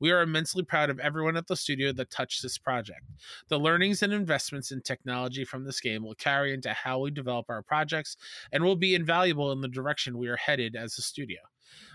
We 0.00 0.10
are 0.10 0.20
immensely 0.20 0.64
proud 0.64 0.90
of 0.90 0.98
everyone 0.98 1.36
at 1.36 1.46
the 1.46 1.54
studio 1.54 1.92
that 1.92 2.10
touched 2.10 2.42
this 2.42 2.58
project. 2.58 3.04
The 3.48 3.58
learnings 3.58 4.02
and 4.02 4.12
investments 4.12 4.72
in 4.72 4.81
technology 4.84 5.44
from 5.44 5.64
this 5.64 5.80
game 5.80 6.04
will 6.04 6.14
carry 6.14 6.52
into 6.52 6.72
how 6.72 7.00
we 7.00 7.10
develop 7.10 7.46
our 7.48 7.62
projects 7.62 8.16
and 8.52 8.62
will 8.62 8.76
be 8.76 8.94
invaluable 8.94 9.52
in 9.52 9.60
the 9.60 9.68
direction 9.68 10.18
we 10.18 10.28
are 10.28 10.36
headed 10.36 10.76
as 10.76 10.98
a 10.98 11.02
studio. 11.02 11.40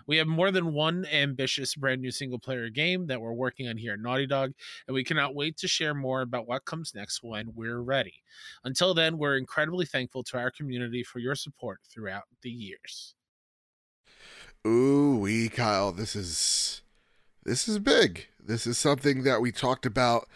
We 0.07 0.17
have 0.17 0.27
more 0.27 0.51
than 0.51 0.73
one 0.73 1.05
ambitious 1.05 1.75
brand 1.75 2.01
new 2.01 2.11
single 2.11 2.39
player 2.39 2.69
game 2.69 3.07
that 3.07 3.21
we're 3.21 3.33
working 3.33 3.67
on 3.67 3.77
here 3.77 3.93
at 3.93 3.99
Naughty 3.99 4.25
Dog, 4.25 4.53
and 4.87 4.95
we 4.95 5.03
cannot 5.03 5.35
wait 5.35 5.57
to 5.57 5.67
share 5.67 5.93
more 5.93 6.21
about 6.21 6.47
what 6.47 6.65
comes 6.65 6.95
next 6.95 7.21
when 7.21 7.51
we're 7.53 7.81
ready. 7.81 8.23
Until 8.63 8.93
then, 8.93 9.17
we're 9.17 9.37
incredibly 9.37 9.85
thankful 9.85 10.23
to 10.25 10.37
our 10.37 10.49
community 10.49 11.03
for 11.03 11.19
your 11.19 11.35
support 11.35 11.81
throughout 11.89 12.23
the 12.41 12.49
years. 12.49 13.15
Ooh, 14.65 15.17
wee, 15.17 15.49
Kyle, 15.49 15.91
this 15.91 16.15
is 16.15 16.81
this 17.43 17.67
is 17.67 17.79
big. 17.79 18.27
This 18.39 18.67
is 18.67 18.77
something 18.77 19.23
that 19.23 19.41
we 19.41 19.51
talked 19.51 19.85
about 19.85 20.27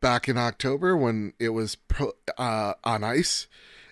back 0.00 0.28
in 0.28 0.36
October 0.36 0.96
when 0.96 1.32
it 1.38 1.50
was 1.50 1.76
pro, 1.76 2.12
uh, 2.38 2.74
on 2.84 3.04
ice, 3.04 3.46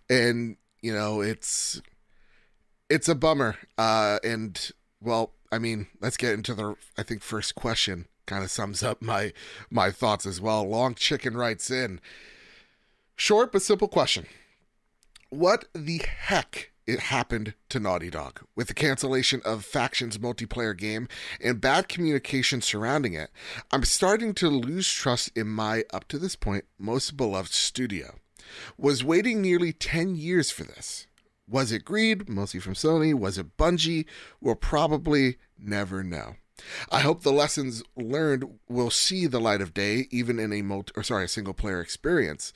and 0.08 0.56
you 0.80 0.92
know 0.92 1.20
it's 1.20 1.80
it's 2.88 3.08
a 3.08 3.14
bummer. 3.14 3.56
Uh, 3.76 4.18
and 4.24 4.70
well, 5.00 5.32
I 5.52 5.58
mean, 5.58 5.86
let's 6.00 6.16
get 6.16 6.34
into 6.34 6.54
the 6.54 6.76
I 6.96 7.02
think 7.02 7.22
first 7.22 7.54
question. 7.54 8.06
Kind 8.26 8.44
of 8.44 8.50
sums 8.50 8.82
up 8.82 9.00
my 9.00 9.32
my 9.70 9.90
thoughts 9.90 10.26
as 10.26 10.40
well. 10.40 10.68
Long 10.68 10.94
chicken 10.94 11.36
writes 11.36 11.70
in. 11.70 12.00
Short 13.16 13.52
but 13.52 13.62
simple 13.62 13.88
question. 13.88 14.26
What 15.30 15.66
the 15.74 15.98
heck 15.98 16.70
it 16.88 17.00
happened 17.00 17.52
to 17.68 17.78
Naughty 17.78 18.08
Dog 18.08 18.40
with 18.56 18.68
the 18.68 18.74
cancellation 18.74 19.42
of 19.44 19.62
Factions 19.62 20.16
multiplayer 20.16 20.74
game 20.74 21.06
and 21.38 21.60
bad 21.60 21.86
communication 21.86 22.62
surrounding 22.62 23.12
it. 23.12 23.28
I'm 23.70 23.84
starting 23.84 24.32
to 24.34 24.48
lose 24.48 24.90
trust 24.90 25.30
in 25.36 25.48
my 25.48 25.84
up 25.92 26.08
to 26.08 26.18
this 26.18 26.34
point 26.34 26.64
most 26.78 27.14
beloved 27.14 27.52
studio. 27.52 28.16
Was 28.78 29.04
waiting 29.04 29.42
nearly 29.42 29.74
10 29.74 30.16
years 30.16 30.50
for 30.50 30.64
this. 30.64 31.06
Was 31.46 31.72
it 31.72 31.84
greed, 31.84 32.26
mostly 32.26 32.58
from 32.58 32.72
Sony? 32.72 33.12
Was 33.12 33.36
it 33.36 33.58
Bungie? 33.58 34.06
We'll 34.40 34.54
probably 34.54 35.36
never 35.58 36.02
know. 36.02 36.36
I 36.90 37.00
hope 37.00 37.22
the 37.22 37.32
lessons 37.32 37.82
learned 37.96 38.44
will 38.66 38.90
see 38.90 39.26
the 39.26 39.40
light 39.40 39.60
of 39.60 39.74
day 39.74 40.08
even 40.10 40.38
in 40.38 40.54
a 40.54 40.62
multi 40.62 40.92
or 40.96 41.02
sorry, 41.02 41.26
a 41.26 41.28
single 41.28 41.54
player 41.54 41.82
experience. 41.82 42.54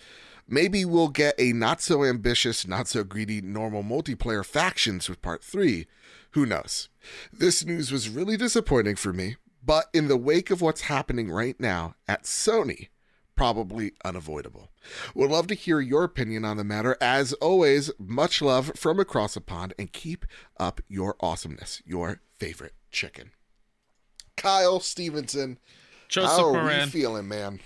Maybe 0.53 0.85
we'll 0.85 1.09
get 1.09 1.35
a 1.39 1.55
not 1.55 1.81
so 1.81 2.05
ambitious, 2.05 2.67
not 2.67 2.87
so 2.87 3.05
greedy 3.05 3.41
normal 3.41 3.83
multiplayer 3.83 4.45
factions 4.45 5.09
with 5.09 5.23
part 5.23 5.43
3. 5.43 5.87
Who 6.33 6.45
knows? 6.45 6.91
This 7.33 7.65
news 7.65 7.91
was 7.91 8.11
really 8.11 8.37
disappointing 8.37 8.97
for 8.97 9.15
me, 9.15 9.37
but 9.65 9.87
in 9.95 10.09
the 10.09 10.17
wake 10.19 10.51
of 10.51 10.61
what's 10.61 10.83
happening 10.83 11.31
right 11.31 11.59
now 11.59 11.95
at 12.07 12.25
Sony, 12.25 12.89
probably 13.35 13.93
unavoidable. 14.05 14.69
Would 15.15 15.31
love 15.31 15.47
to 15.47 15.55
hear 15.55 15.81
your 15.81 16.05
opinion 16.05 16.45
on 16.45 16.59
the 16.59 16.65
matter. 16.65 16.99
As 17.01 17.33
always, 17.35 17.91
much 17.99 18.43
love 18.43 18.73
from 18.77 19.01
across 19.01 19.33
the 19.33 19.41
pond 19.41 19.73
and 19.79 19.91
keep 19.91 20.27
up 20.61 20.83
your 20.87 21.17
awesomeness. 21.21 21.81
Your 21.87 22.21
favorite 22.39 22.75
chicken. 22.91 23.31
Kyle 24.37 24.81
Stevenson, 24.81 25.59
Joseph 26.09 26.31
how 26.31 26.49
are 26.51 26.53
Moran. 26.53 26.85
we 26.85 26.91
feeling, 26.91 27.29
man? 27.29 27.61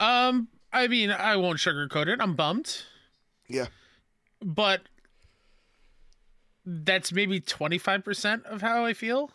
Um, 0.00 0.48
I 0.72 0.88
mean, 0.88 1.10
I 1.10 1.36
won't 1.36 1.58
sugarcoat 1.58 2.08
it. 2.08 2.20
I'm 2.20 2.34
bummed, 2.34 2.82
Yeah. 3.48 3.66
but 4.40 4.82
that's 6.64 7.12
maybe 7.12 7.40
25% 7.40 8.44
of 8.44 8.60
how 8.62 8.84
I 8.84 8.92
feel. 8.94 9.30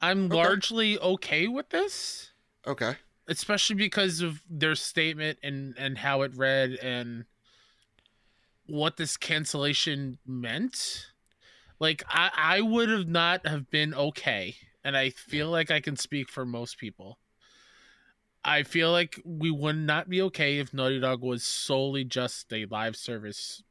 I'm 0.00 0.30
Okay. 0.30 0.32
largely 0.32 0.98
okay 0.98 1.48
with 1.48 1.70
this, 1.70 2.32
Okay. 2.66 2.96
especially 3.28 3.76
because 3.76 4.20
of 4.20 4.42
their 4.50 4.74
statement 4.74 5.38
and 5.42 5.76
and 5.78 5.98
how 5.98 6.22
it 6.22 6.34
read 6.36 6.72
and 6.82 7.26
what 8.66 8.96
this 8.96 9.16
cancellation 9.16 10.18
meant. 10.26 11.06
Like 11.80 12.04
I 12.08 12.30
I 12.34 12.60
would 12.60 12.88
have 12.88 13.08
not 13.08 13.46
have 13.46 13.70
been 13.70 13.94
okay, 13.94 14.56
and 14.84 14.96
I 14.96 15.10
feel 15.10 15.50
like 15.50 15.70
I 15.70 15.80
can 15.80 15.96
speak 15.96 16.30
for 16.30 16.44
most 16.46 16.78
people. 16.78 17.18
I 18.44 18.62
feel 18.62 18.92
like 18.92 19.20
we 19.24 19.50
would 19.50 19.78
not 19.78 20.08
be 20.08 20.20
okay 20.22 20.58
if 20.58 20.74
Naughty 20.74 21.00
Dog 21.00 21.22
was 21.22 21.42
solely 21.42 22.04
just 22.04 22.52
a 22.52 22.66
live 22.66 22.94
service 22.94 23.62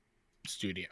studio. 0.48 0.88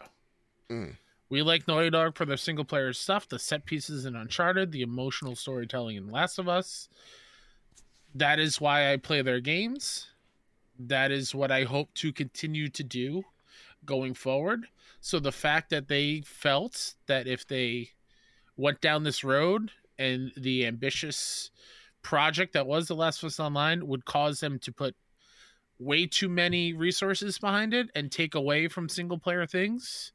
Mm. 0.70 0.96
We 1.28 1.42
like 1.42 1.66
Naughty 1.66 1.90
Dog 1.90 2.16
for 2.16 2.24
their 2.24 2.36
single 2.36 2.64
player 2.64 2.92
stuff, 2.92 3.28
the 3.28 3.38
set 3.38 3.64
pieces 3.64 4.06
in 4.06 4.14
Uncharted, 4.14 4.70
the 4.70 4.82
emotional 4.82 5.34
storytelling 5.34 5.96
in 5.96 6.10
Last 6.10 6.38
of 6.38 6.48
Us. 6.48 6.88
That 8.14 8.38
is 8.38 8.60
why 8.60 8.92
I 8.92 8.98
play 8.98 9.22
their 9.22 9.40
games. 9.40 10.08
That 10.78 11.10
is 11.10 11.34
what 11.34 11.50
I 11.50 11.64
hope 11.64 11.92
to 11.94 12.12
continue 12.12 12.68
to 12.68 12.84
do 12.84 13.24
going 13.84 14.14
forward. 14.14 14.66
So 15.00 15.18
the 15.18 15.32
fact 15.32 15.70
that 15.70 15.88
they 15.88 16.20
felt 16.20 16.94
that 17.06 17.26
if 17.26 17.46
they 17.46 17.90
went 18.56 18.80
down 18.80 19.02
this 19.02 19.24
road 19.24 19.70
and 19.98 20.32
the 20.36 20.66
ambitious 20.66 21.50
project 22.02 22.52
that 22.52 22.66
was 22.66 22.88
The 22.88 22.94
Last 22.94 23.22
of 23.22 23.28
Us 23.28 23.40
Online 23.40 23.86
would 23.86 24.04
cause 24.04 24.40
them 24.40 24.58
to 24.60 24.72
put 24.72 24.94
way 25.78 26.06
too 26.06 26.28
many 26.28 26.72
resources 26.72 27.38
behind 27.38 27.74
it 27.74 27.88
and 27.94 28.10
take 28.10 28.34
away 28.34 28.68
from 28.68 28.88
single 28.88 29.18
player 29.18 29.46
things, 29.46 30.12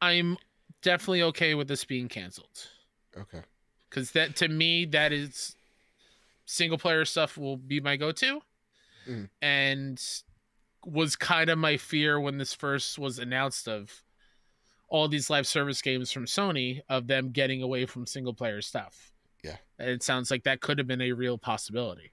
I'm 0.00 0.36
definitely 0.82 1.22
okay 1.24 1.54
with 1.54 1.68
this 1.68 1.84
being 1.84 2.08
canceled. 2.08 2.68
Okay. 3.16 3.42
Because 3.88 4.12
that 4.12 4.36
to 4.36 4.48
me, 4.48 4.84
that 4.86 5.12
is 5.12 5.56
single 6.46 6.78
player 6.78 7.04
stuff 7.04 7.36
will 7.36 7.56
be 7.56 7.80
my 7.80 7.96
go 7.96 8.12
to. 8.12 8.40
Mm. 9.08 9.28
And 9.42 10.02
was 10.84 11.16
kind 11.16 11.50
of 11.50 11.58
my 11.58 11.76
fear 11.76 12.20
when 12.20 12.38
this 12.38 12.54
first 12.54 12.98
was 12.98 13.18
announced 13.18 13.68
of 13.68 14.02
all 14.88 15.08
these 15.08 15.28
live 15.28 15.46
service 15.46 15.82
games 15.82 16.10
from 16.10 16.24
Sony 16.24 16.80
of 16.88 17.06
them 17.06 17.30
getting 17.30 17.62
away 17.62 17.84
from 17.84 18.06
single 18.06 18.32
player 18.32 18.62
stuff. 18.62 19.12
Yeah. 19.42 19.56
It 19.78 20.02
sounds 20.02 20.30
like 20.30 20.44
that 20.44 20.60
could 20.60 20.78
have 20.78 20.86
been 20.86 21.00
a 21.00 21.12
real 21.12 21.38
possibility. 21.38 22.10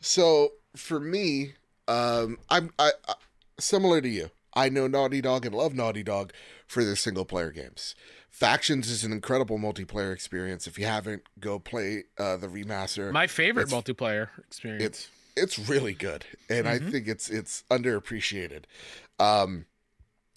So 0.00 0.52
for 0.76 1.00
me, 1.00 1.54
um, 1.88 2.38
I'm 2.48 2.70
I, 2.78 2.92
I 3.08 3.14
similar 3.58 4.00
to 4.00 4.08
you. 4.08 4.30
I 4.54 4.68
know 4.68 4.86
Naughty 4.86 5.20
Dog 5.20 5.46
and 5.46 5.54
love 5.54 5.74
Naughty 5.74 6.02
Dog 6.02 6.32
for 6.66 6.84
their 6.84 6.96
single 6.96 7.24
player 7.24 7.50
games. 7.50 7.94
Factions 8.30 8.88
is 8.90 9.04
an 9.04 9.12
incredible 9.12 9.58
multiplayer 9.58 10.12
experience. 10.12 10.66
If 10.66 10.78
you 10.78 10.86
haven't, 10.86 11.22
go 11.38 11.58
play 11.58 12.04
uh, 12.18 12.36
the 12.36 12.46
remaster. 12.48 13.12
My 13.12 13.26
favorite 13.26 13.68
It's- 13.68 13.82
multiplayer 13.82 14.28
experience. 14.38 14.84
it's 14.84 15.08
it's 15.36 15.68
really 15.68 15.94
good, 15.94 16.24
and 16.48 16.68
I 16.68 16.78
Mhm. 16.78 16.90
think 16.90 17.08
it's 17.08 17.28
it's 17.30 17.62
underappreciated. 17.70 18.64
Um, 19.18 19.66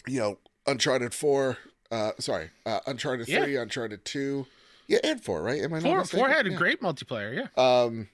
you 0.06 0.18
know, 0.20 0.38
Uncharted 0.66 1.12
Four. 1.14 1.58
Uh, 1.90 2.12
sorry, 2.18 2.50
uh, 2.66 2.80
Uncharted 2.86 3.28
Yeah. 3.28 3.44
Three, 3.44 3.56
Uncharted 3.56 4.04
Two, 4.04 4.46
yeah, 4.86 4.98
and 5.04 5.22
four. 5.22 5.42
Right? 5.42 5.60
Am 5.62 5.72
I 5.74 5.78
not 5.78 5.82
four 5.82 5.98
mistaken? 5.98 6.26
four 6.26 6.34
had 6.34 6.46
a 6.46 6.50
Yeah. 6.50 6.56
great 6.56 6.80
multiplayer, 6.80 7.34
yeah. 7.56 7.62
Um, 7.82 8.08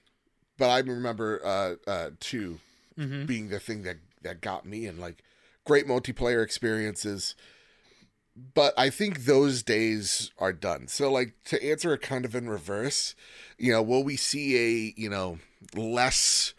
but 0.57 0.69
I 0.69 0.79
remember 0.79 1.41
uh, 1.45 1.89
uh, 1.89 2.09
two 2.19 2.59
Mm-hmm. 2.99 3.25
being 3.25 3.47
the 3.49 3.59
thing 3.59 3.83
that 3.83 3.97
that 4.21 4.41
got 4.41 4.65
me 4.65 4.85
and 4.85 4.99
like 4.99 5.23
great 5.65 5.87
multiplayer 5.87 6.43
experiences 6.43 7.35
but 8.53 8.73
i 8.77 8.89
think 8.89 9.23
those 9.23 9.63
days 9.63 10.29
are 10.37 10.51
done 10.53 10.87
so 10.87 11.09
like 11.11 11.33
to 11.45 11.63
answer 11.65 11.93
it 11.93 12.01
kind 12.01 12.25
of 12.25 12.35
in 12.35 12.49
reverse 12.49 13.15
you 13.57 13.71
know 13.71 13.81
will 13.81 14.03
we 14.03 14.17
see 14.17 14.57
a 14.57 14.93
you 15.01 15.09
know 15.09 15.39
less 15.73 16.53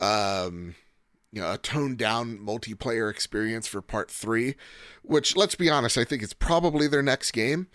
um 0.00 0.74
you 1.32 1.40
know 1.40 1.52
a 1.52 1.58
toned 1.58 1.96
down 1.98 2.38
multiplayer 2.38 3.10
experience 3.10 3.66
for 3.66 3.80
part 3.80 4.10
3 4.10 4.54
which 5.02 5.34
let's 5.34 5.54
be 5.54 5.68
honest 5.70 5.96
i 5.98 6.04
think 6.04 6.22
it's 6.22 6.34
probably 6.34 6.86
their 6.86 7.02
next 7.02 7.32
game 7.32 7.66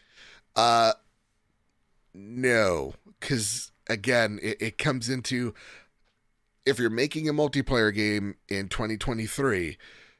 uh 0.56 0.93
no 2.15 2.93
cuz 3.19 3.71
again 3.89 4.39
it, 4.41 4.62
it 4.62 4.78
comes 4.78 5.10
into 5.10 5.54
if 6.65 6.80
you're 6.80 6.89
making 6.89 7.30
a 7.30 7.34
multiplayer 7.34 7.93
game 7.93 8.36
in 8.49 8.67
2023, 8.67 9.78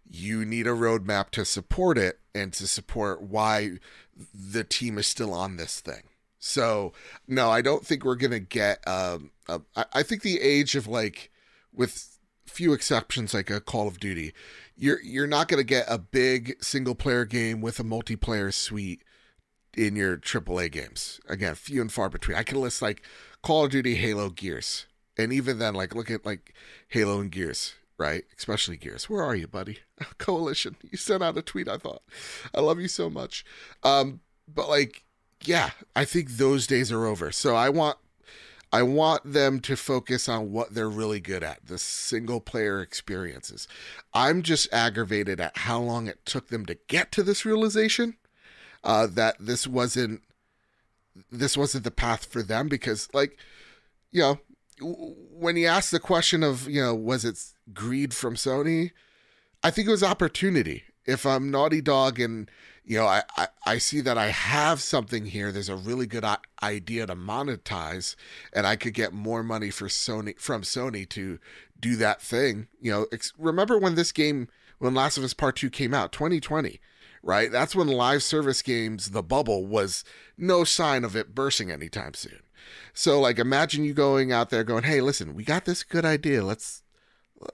you 0.10 0.46
need 0.46 0.68
a 0.68 0.72
roadmap 0.72 1.32
to 1.32 1.44
support 1.44 1.98
it 1.98 2.20
and 2.34 2.54
to 2.54 2.68
support 2.68 3.22
why 3.22 3.80
the 4.34 4.64
team 4.64 4.98
is 4.98 5.08
still 5.08 5.34
on 5.34 5.58
this 5.58 5.80
thing. 5.80 6.04
So, 6.38 6.94
no, 7.28 7.50
I 7.50 7.62
don't 7.62 7.86
think 7.86 8.06
we're 8.06 8.16
gonna 8.16 8.40
get. 8.40 8.88
Um, 8.88 9.32
a, 9.48 9.62
I, 9.76 9.86
I 9.94 10.04
think 10.04 10.22
the 10.22 10.40
age 10.40 10.76
of 10.76 10.88
like, 10.88 11.32
with 11.74 12.20
few 12.46 12.72
exceptions, 12.74 13.34
like 13.34 13.50
a 13.50 13.60
Call 13.60 13.88
of 13.88 14.00
Duty, 14.00 14.32
you're 14.78 15.02
you're 15.02 15.26
not 15.26 15.48
gonna 15.48 15.64
get 15.64 15.86
a 15.88 15.98
big 15.98 16.64
single 16.64 16.94
player 16.94 17.26
game 17.26 17.62
with 17.62 17.80
a 17.80 17.84
multiplayer 17.84 18.54
suite 18.54 19.02
in 19.78 19.96
your 19.96 20.18
AAA 20.18 20.72
games. 20.72 21.20
Again, 21.28 21.56
few 21.56 21.82
and 21.82 21.92
far 21.92 22.10
between. 22.10 22.38
I 22.38 22.44
can 22.44 22.60
list 22.60 22.82
like 22.82 23.02
Call 23.42 23.66
of 23.66 23.72
Duty, 23.72 23.96
Halo, 23.96 24.30
Gears. 24.30 24.86
And 25.18 25.32
even 25.32 25.60
then 25.60 25.74
like 25.76 25.96
look 25.96 26.12
at 26.12 26.26
like 26.26 26.54
halo 26.90 27.20
and 27.22 27.32
gears 27.32 27.76
right? 27.98 28.26
Especially 28.38 28.78
gears. 28.78 29.10
Where 29.10 29.24
are 29.24 29.36
you 29.36 29.48
buddy? 29.48 29.80
Coalition. 30.18 30.76
You 30.90 30.98
sent 30.98 31.24
out 31.24 31.38
a 31.38 31.42
tweet 31.42 31.68
i 31.68 31.78
thought. 31.78 32.04
I 32.54 32.62
love 32.62 32.80
you 32.80 32.88
so 32.88 33.10
much. 33.10 33.46
Um 33.84 34.22
but 34.54 34.70
like 34.70 35.04
yeah 35.44 35.72
i 35.96 36.06
think 36.06 36.32
those 36.32 36.68
days 36.68 36.92
are 36.92 37.06
over. 37.06 37.32
So 37.32 37.56
i 37.56 37.70
want 37.70 37.98
i 38.74 38.82
want 38.84 39.32
them 39.32 39.60
to 39.62 39.76
focus 39.76 40.28
on 40.28 40.52
what 40.52 40.74
they're 40.74 40.90
really 40.90 41.20
good 41.20 41.44
at 41.44 41.66
the 41.66 41.78
single 41.78 42.42
player 42.42 42.82
experiences. 42.82 43.68
I'm 44.14 44.42
just 44.42 44.72
aggravated 44.74 45.40
at 45.40 45.58
how 45.60 45.80
long 45.80 46.08
it 46.08 46.26
took 46.26 46.50
them 46.50 46.66
to 46.66 46.78
get 46.88 47.12
to 47.14 47.24
this 47.24 47.46
realization 47.46 48.18
uh 48.86 49.08
that 49.08 49.36
this 49.40 49.68
wasn't 49.68 50.22
this 51.32 51.58
wasn't 51.58 51.84
the 51.84 51.92
path 51.92 52.26
for 52.26 52.42
them 52.42 52.68
because 52.70 53.10
like 53.14 53.38
you 54.12 54.22
know 54.22 54.40
when 54.80 55.56
he 55.56 55.66
asked 55.66 55.92
the 55.92 56.00
question 56.00 56.44
of 56.44 56.70
you 56.70 56.82
know 56.82 56.94
was 56.94 57.26
it 57.26 57.40
greed 57.74 58.14
from 58.14 58.36
sony 58.36 58.92
i 59.64 59.72
think 59.72 59.88
it 59.88 59.92
was 59.92 60.04
opportunity. 60.04 60.84
If 61.06 61.26
i'm 61.26 61.52
naughty 61.52 61.82
dog 61.82 62.20
and 62.20 62.50
you 62.84 62.98
know 62.98 63.06
i 63.06 63.22
i, 63.38 63.48
I 63.66 63.78
see 63.78 64.02
that 64.02 64.18
i 64.18 64.28
have 64.28 64.82
something 64.82 65.26
here 65.28 65.52
there's 65.52 65.70
a 65.70 65.76
really 65.76 66.08
good 66.08 66.26
idea 66.64 67.06
to 67.06 67.16
monetize 67.16 68.16
and 68.54 68.66
i 68.66 68.76
could 68.76 68.94
get 68.94 69.14
more 69.14 69.44
money 69.44 69.70
for 69.70 69.88
sony 69.88 70.40
from 70.40 70.64
sony 70.64 71.08
to 71.10 71.40
do 71.80 71.96
that 71.98 72.22
thing 72.22 72.68
you 72.82 72.92
know 72.92 73.06
remember 73.38 73.78
when 73.78 73.96
this 73.96 74.12
game 74.12 74.48
when 74.80 74.96
last 74.96 75.18
of 75.18 75.24
us 75.24 75.34
part 75.34 75.56
2 75.58 75.70
came 75.70 75.94
out 75.94 76.12
2020 76.12 76.80
right 77.26 77.52
that's 77.52 77.76
when 77.76 77.88
live 77.88 78.24
service 78.24 78.62
games 78.62 79.12
the 79.12 79.22
bubble 79.22 79.66
was 79.66 80.06
no 80.38 80.64
sign 80.64 81.04
of 81.04 81.14
it 81.14 81.36
bursting 81.36 81.70
anytime 81.70 82.14
soon 82.14 82.40
so 82.94 83.20
like 83.20 83.40
imagine 83.40 83.84
you 83.84 83.94
going 83.94 84.32
out 84.32 84.50
there 84.50 84.64
going, 84.64 84.84
"Hey, 84.84 85.02
listen, 85.02 85.36
we 85.36 85.44
got 85.44 85.66
this 85.66 85.84
good 85.84 86.06
idea. 86.06 86.44
Let's 86.44 86.84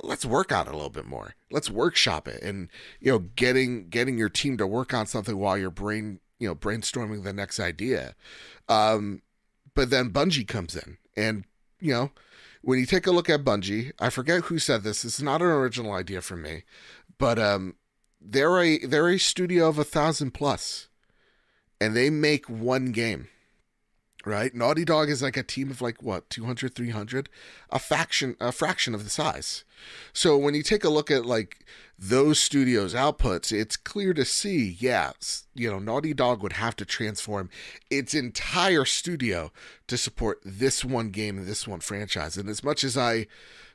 let's 0.04 0.26
work 0.26 0.52
on 0.52 0.68
it 0.68 0.70
a 0.70 0.76
little 0.76 0.90
bit 0.90 1.06
more. 1.06 1.36
Let's 1.50 1.70
workshop 1.70 2.28
it." 2.28 2.42
And 2.44 2.70
you 3.00 3.12
know, 3.12 3.20
getting 3.36 3.90
getting 3.90 4.18
your 4.18 4.30
team 4.30 4.58
to 4.58 4.68
work 4.68 4.94
on 4.94 5.08
something 5.08 5.38
while 5.38 5.58
your 5.58 5.72
brain, 5.72 6.20
you 6.40 6.48
know, 6.48 6.56
brainstorming 6.56 7.24
the 7.24 7.34
next 7.34 7.60
idea. 7.60 8.16
Um 8.70 9.22
but 9.74 9.90
then 9.90 10.12
Bungie 10.12 10.48
comes 10.48 10.76
in 10.76 10.98
and, 11.16 11.46
you 11.80 11.94
know, 11.94 12.12
when 12.62 12.78
you 12.78 12.86
take 12.86 13.08
a 13.08 13.12
look 13.12 13.30
at 13.30 13.46
Bungie, 13.46 13.94
I 14.00 14.10
forget 14.10 14.44
who 14.44 14.60
said 14.60 14.84
this. 14.84 15.06
It's 15.06 15.22
not 15.22 15.42
an 15.42 15.48
original 15.48 15.94
idea 15.94 16.22
from 16.22 16.42
me, 16.44 16.64
but 17.18 17.40
um 17.40 17.76
they're 18.22 18.62
a 18.62 18.78
they're 18.80 19.10
a 19.10 19.18
studio 19.18 19.68
of 19.68 19.78
a 19.78 19.84
thousand 19.84 20.32
plus 20.32 20.88
and 21.80 21.96
they 21.96 22.10
make 22.10 22.50
one 22.50 22.92
game 22.92 23.28
right? 24.26 24.54
Naughty 24.54 24.86
dog 24.86 25.10
is 25.10 25.22
like 25.22 25.38
a 25.38 25.44
team 25.44 25.72
of 25.72 25.82
like 25.82 26.04
what 26.04 26.30
200 26.30 26.76
300 26.76 27.30
a 27.70 27.80
faction 27.80 28.36
a 28.40 28.52
fraction 28.52 28.94
of 28.94 29.04
the 29.04 29.10
size. 29.10 29.64
So 30.14 30.38
when 30.38 30.54
you 30.54 30.64
take 30.64 30.84
a 30.84 30.90
look 30.90 31.10
at 31.10 31.26
like 31.26 31.66
those 31.98 32.40
studios 32.40 32.94
outputs 32.94 33.52
it's 33.52 33.78
clear 33.78 34.14
to 34.14 34.26
see 34.26 34.76
yeah 34.80 35.12
s- 35.20 35.46
you 35.54 35.70
know 35.70 35.80
naughty 35.80 36.14
dog 36.14 36.42
would 36.42 36.54
have 36.54 36.76
to 36.76 36.86
transform 36.86 37.50
its 37.90 38.14
entire 38.14 38.86
studio 38.86 39.52
to 39.88 39.98
support 39.98 40.40
this 40.44 40.84
one 40.86 41.10
game 41.10 41.38
and 41.38 41.48
this 41.48 41.68
one 41.68 41.80
franchise. 41.80 42.38
And 42.38 42.50
as 42.50 42.64
much 42.64 42.84
as 42.84 42.98
i 42.98 43.28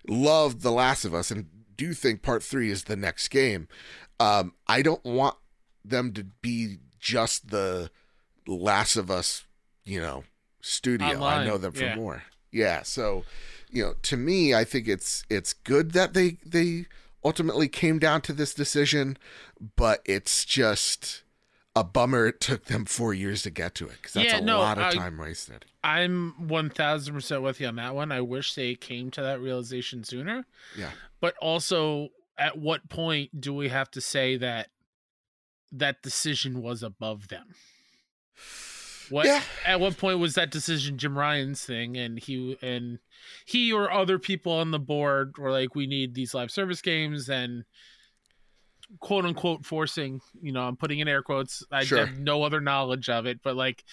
love 0.08 0.62
the 0.62 0.72
last 0.72 1.04
of 1.04 1.14
us 1.14 1.30
and 1.30 1.46
do 1.76 1.92
think 1.92 2.22
part 2.22 2.42
three 2.42 2.70
is 2.70 2.84
the 2.84 2.96
next 2.96 3.28
game 3.28 3.68
um 4.20 4.52
i 4.66 4.82
don't 4.82 5.04
want 5.04 5.36
them 5.84 6.12
to 6.12 6.24
be 6.24 6.78
just 6.98 7.50
the 7.50 7.90
last 8.46 8.96
of 8.96 9.10
us 9.10 9.44
you 9.84 10.00
know 10.00 10.24
studio. 10.66 11.22
I 11.22 11.44
know 11.44 11.58
them 11.58 11.72
for 11.72 11.84
yeah. 11.84 11.94
more. 11.94 12.24
Yeah, 12.50 12.82
so 12.82 13.24
you 13.70 13.82
know, 13.82 13.94
to 14.02 14.16
me, 14.16 14.54
I 14.54 14.64
think 14.64 14.88
it's 14.88 15.24
it's 15.30 15.52
good 15.52 15.92
that 15.92 16.14
they 16.14 16.38
they 16.44 16.86
ultimately 17.24 17.68
came 17.68 17.98
down 17.98 18.20
to 18.22 18.32
this 18.32 18.54
decision, 18.54 19.16
but 19.76 20.00
it's 20.04 20.44
just 20.44 21.22
a 21.74 21.84
bummer 21.84 22.26
it 22.26 22.40
took 22.40 22.64
them 22.66 22.84
four 22.86 23.12
years 23.12 23.42
to 23.42 23.50
get 23.50 23.74
to 23.74 23.84
it 23.86 23.92
because 23.98 24.14
that's 24.14 24.26
Yeah, 24.26 24.38
a 24.38 24.40
no, 24.40 24.58
lot 24.58 24.78
of 24.78 24.84
I- 24.84 24.92
time 24.92 25.18
wasted. 25.18 25.66
I'm 25.84 26.34
1000% 26.40 27.42
with 27.42 27.60
you 27.60 27.68
on 27.68 27.76
that 27.76 27.94
one. 27.94 28.10
I 28.10 28.20
wish 28.20 28.54
they 28.54 28.74
came 28.74 29.10
to 29.12 29.22
that 29.22 29.40
realization 29.40 30.02
sooner. 30.02 30.44
Yeah. 30.76 30.90
But 31.20 31.36
also, 31.40 32.08
at 32.38 32.58
what 32.58 32.88
point 32.88 33.40
do 33.40 33.52
we 33.54 33.68
have 33.68 33.90
to 33.92 34.00
say 34.00 34.36
that 34.36 34.68
that 35.72 36.02
decision 36.02 36.62
was 36.62 36.82
above 36.82 37.28
them? 37.28 37.54
What 39.08 39.26
Yeah. 39.26 39.42
at 39.64 39.78
what 39.80 39.96
point 39.96 40.18
was 40.18 40.34
that 40.34 40.50
decision 40.50 40.98
Jim 40.98 41.16
Ryan's 41.16 41.64
thing 41.64 41.96
and 41.96 42.18
he 42.18 42.58
and 42.60 42.98
he 43.44 43.72
or 43.72 43.90
other 43.90 44.18
people 44.18 44.52
on 44.52 44.72
the 44.72 44.78
board 44.80 45.38
were 45.38 45.52
like 45.52 45.74
we 45.74 45.86
need 45.86 46.14
these 46.14 46.34
live 46.34 46.50
service 46.50 46.82
games 46.82 47.28
and 47.30 47.64
quote 49.00 49.24
unquote 49.24 49.64
forcing. 49.64 50.20
You 50.42 50.52
know, 50.52 50.62
I'm 50.66 50.76
putting 50.76 50.98
in 50.98 51.08
air 51.08 51.22
quotes. 51.22 51.62
I 51.70 51.84
Sure. 51.84 52.04
have 52.04 52.18
no 52.18 52.42
other 52.42 52.60
knowledge 52.60 53.08
of 53.08 53.26
it, 53.26 53.40
but 53.42 53.54
like 53.56 53.84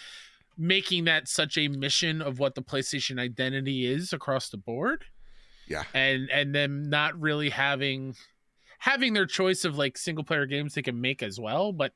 making 0.58 1.06
that 1.06 1.28
such 1.28 1.58
a 1.58 1.68
mission 1.68 2.22
of 2.22 2.40
what 2.40 2.56
the 2.56 2.62
PlayStation 2.64 3.20
identity 3.20 3.86
is 3.86 4.14
across 4.14 4.50
the 4.50 4.58
board. 4.58 5.06
Yeah. 5.68 5.84
and 5.94 6.30
and 6.30 6.54
them 6.54 6.90
not 6.90 7.18
really 7.20 7.50
having 7.50 8.16
having 8.84 9.14
their 9.14 9.26
choice 9.26 9.64
of 9.64 9.78
like 9.78 9.98
single 9.98 10.26
player 10.26 10.46
games 10.46 10.74
they 10.74 10.82
can 10.82 11.00
make 11.00 11.24
as 11.24 11.40
well, 11.40 11.72
but 11.72 11.94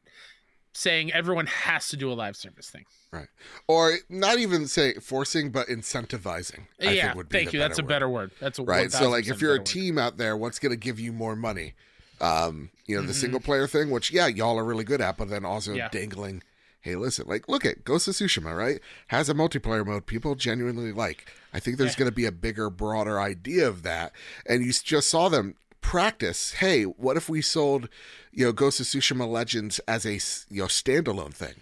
saying 0.74 1.12
everyone 1.12 1.46
has 1.48 1.90
to 1.90 1.98
do 1.98 2.10
a 2.10 2.14
live 2.14 2.38
service 2.38 2.70
thing. 2.70 2.86
Right. 3.12 3.28
Or 3.68 3.98
not 4.08 4.38
even 4.40 4.68
say 4.68 4.94
forcing, 4.94 5.50
but 5.50 5.68
incentivizing. 5.68 6.68
I 6.82 6.92
yeah, 6.92 7.02
think 7.08 7.16
would 7.16 7.30
be 7.30 7.40
thank 7.40 7.52
you. 7.52 7.60
That's 7.60 7.78
a 7.78 7.84
better 7.84 8.08
word. 8.08 8.32
That's 8.40 8.58
a 8.60 8.64
right. 8.64 8.90
So 8.90 9.10
like, 9.10 9.28
if 9.28 9.42
you're 9.42 9.52
a 9.52 9.56
better 9.56 9.60
word. 9.62 9.66
team 9.66 9.98
out 9.98 10.16
there, 10.18 10.38
what's 10.38 10.60
going 10.60 10.72
to 10.72 10.78
give 10.78 10.98
you 10.98 11.12
more 11.12 11.36
money? 11.36 11.74
Um, 12.22 12.70
you 12.86 12.96
know, 12.96 13.06
the 13.06 13.12
Mhm. 13.12 13.16
single 13.16 13.40
player 13.42 13.68
thing, 13.68 13.90
which 13.90 14.12
yeah, 14.12 14.28
y'all 14.28 14.58
are 14.58 14.64
really 14.64 14.86
good 14.86 15.02
at, 15.02 15.18
but 15.18 15.30
then 15.30 15.44
also 15.44 15.74
Yeah. 15.74 15.90
dangling. 15.90 16.42
Hey, 16.80 16.96
listen, 16.96 17.28
like, 17.28 17.50
look 17.50 17.66
at 17.66 17.84
Ghost 17.84 18.08
of 18.08 18.14
Tsushima, 18.14 18.56
right? 18.56 18.80
Has 19.08 19.28
a 19.30 19.34
multiplayer 19.34 19.86
mode 19.86 20.06
people 20.06 20.36
genuinely 20.36 20.94
like. 20.94 21.30
I 21.54 21.60
think 21.60 21.78
there's 21.78 21.94
Yeah. 21.94 22.00
going 22.00 22.12
to 22.12 22.16
be 22.16 22.26
a 22.26 22.32
bigger, 22.32 22.70
broader 22.70 23.20
idea 23.20 23.68
of 23.68 23.84
that, 23.84 24.14
and 24.46 24.64
you 24.64 24.72
just 24.72 25.10
saw 25.10 25.28
them 25.28 25.56
practice. 25.82 26.54
Hey, 26.54 26.84
what 26.84 27.18
if 27.18 27.30
we 27.30 27.42
sold, 27.42 27.90
you 28.32 28.46
know, 28.46 28.52
Ghost 28.52 28.80
of 28.80 28.86
Tsushima 28.86 29.28
Legends 29.28 29.80
as 29.88 30.06
a 30.06 30.14
you 30.54 30.62
know 30.62 30.68
standalone 30.68 31.34
thing? 31.34 31.56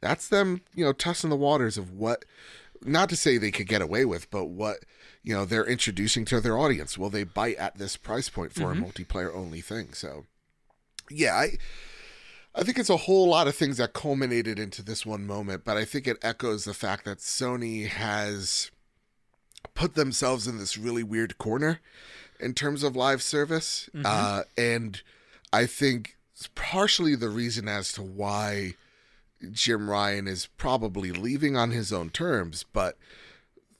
That's 0.00 0.28
them, 0.28 0.62
you 0.74 0.84
know, 0.84 0.92
testing 0.92 1.30
the 1.30 1.36
waters 1.36 1.76
of 1.76 1.92
what, 1.92 2.24
not 2.82 3.08
to 3.10 3.16
say 3.16 3.36
they 3.36 3.50
could 3.50 3.68
get 3.68 3.82
away 3.82 4.04
with, 4.04 4.30
but 4.30 4.46
what 4.46 4.78
you 5.22 5.34
know 5.34 5.44
they're 5.44 5.66
introducing 5.66 6.24
to 6.26 6.40
their 6.40 6.58
audience. 6.58 6.96
Will 6.96 7.10
they 7.10 7.24
bite 7.24 7.56
at 7.56 7.78
this 7.78 7.96
price 7.96 8.28
point 8.28 8.52
for 8.54 8.72
Mhm. 8.74 8.78
a 8.78 8.84
multiplayer 8.86 9.34
only 9.34 9.60
thing? 9.60 9.92
So, 9.92 10.26
yeah, 11.10 11.34
I. 11.34 11.58
I 12.52 12.64
think 12.64 12.80
it's 12.80 12.90
a 12.90 12.96
whole 12.96 13.28
lot 13.28 13.46
of 13.46 13.54
things 13.54 13.76
that 13.76 13.92
culminated 13.92 14.58
into 14.58 14.82
this 14.82 15.06
one 15.06 15.24
moment, 15.24 15.64
but 15.64 15.76
I 15.76 15.84
think 15.84 16.08
it 16.08 16.16
echoes 16.20 16.64
the 16.64 16.74
fact 16.74 17.04
that 17.04 17.18
Sony 17.18 17.86
has 17.86 18.72
put 19.72 19.94
themselves 19.94 20.48
in 20.48 20.58
this 20.58 20.76
really 20.76 21.04
weird 21.04 21.38
corner 21.38 21.80
in 22.40 22.54
terms 22.54 22.82
of 22.82 22.96
live 22.96 23.22
service. 23.22 23.88
Mhm. 23.94 24.02
Uh, 24.04 24.44
and 24.56 25.02
I 25.52 25.66
think 25.66 26.16
it's 26.34 26.48
partially 26.54 27.14
the 27.14 27.28
reason 27.28 27.68
as 27.68 27.92
to 27.92 28.02
why 28.02 28.74
Jim 29.52 29.88
Ryan 29.88 30.28
is 30.28 30.48
probably 30.56 31.12
leaving 31.12 31.56
on 31.56 31.70
his 31.70 31.92
own 31.92 32.10
terms, 32.10 32.64
but 32.72 32.98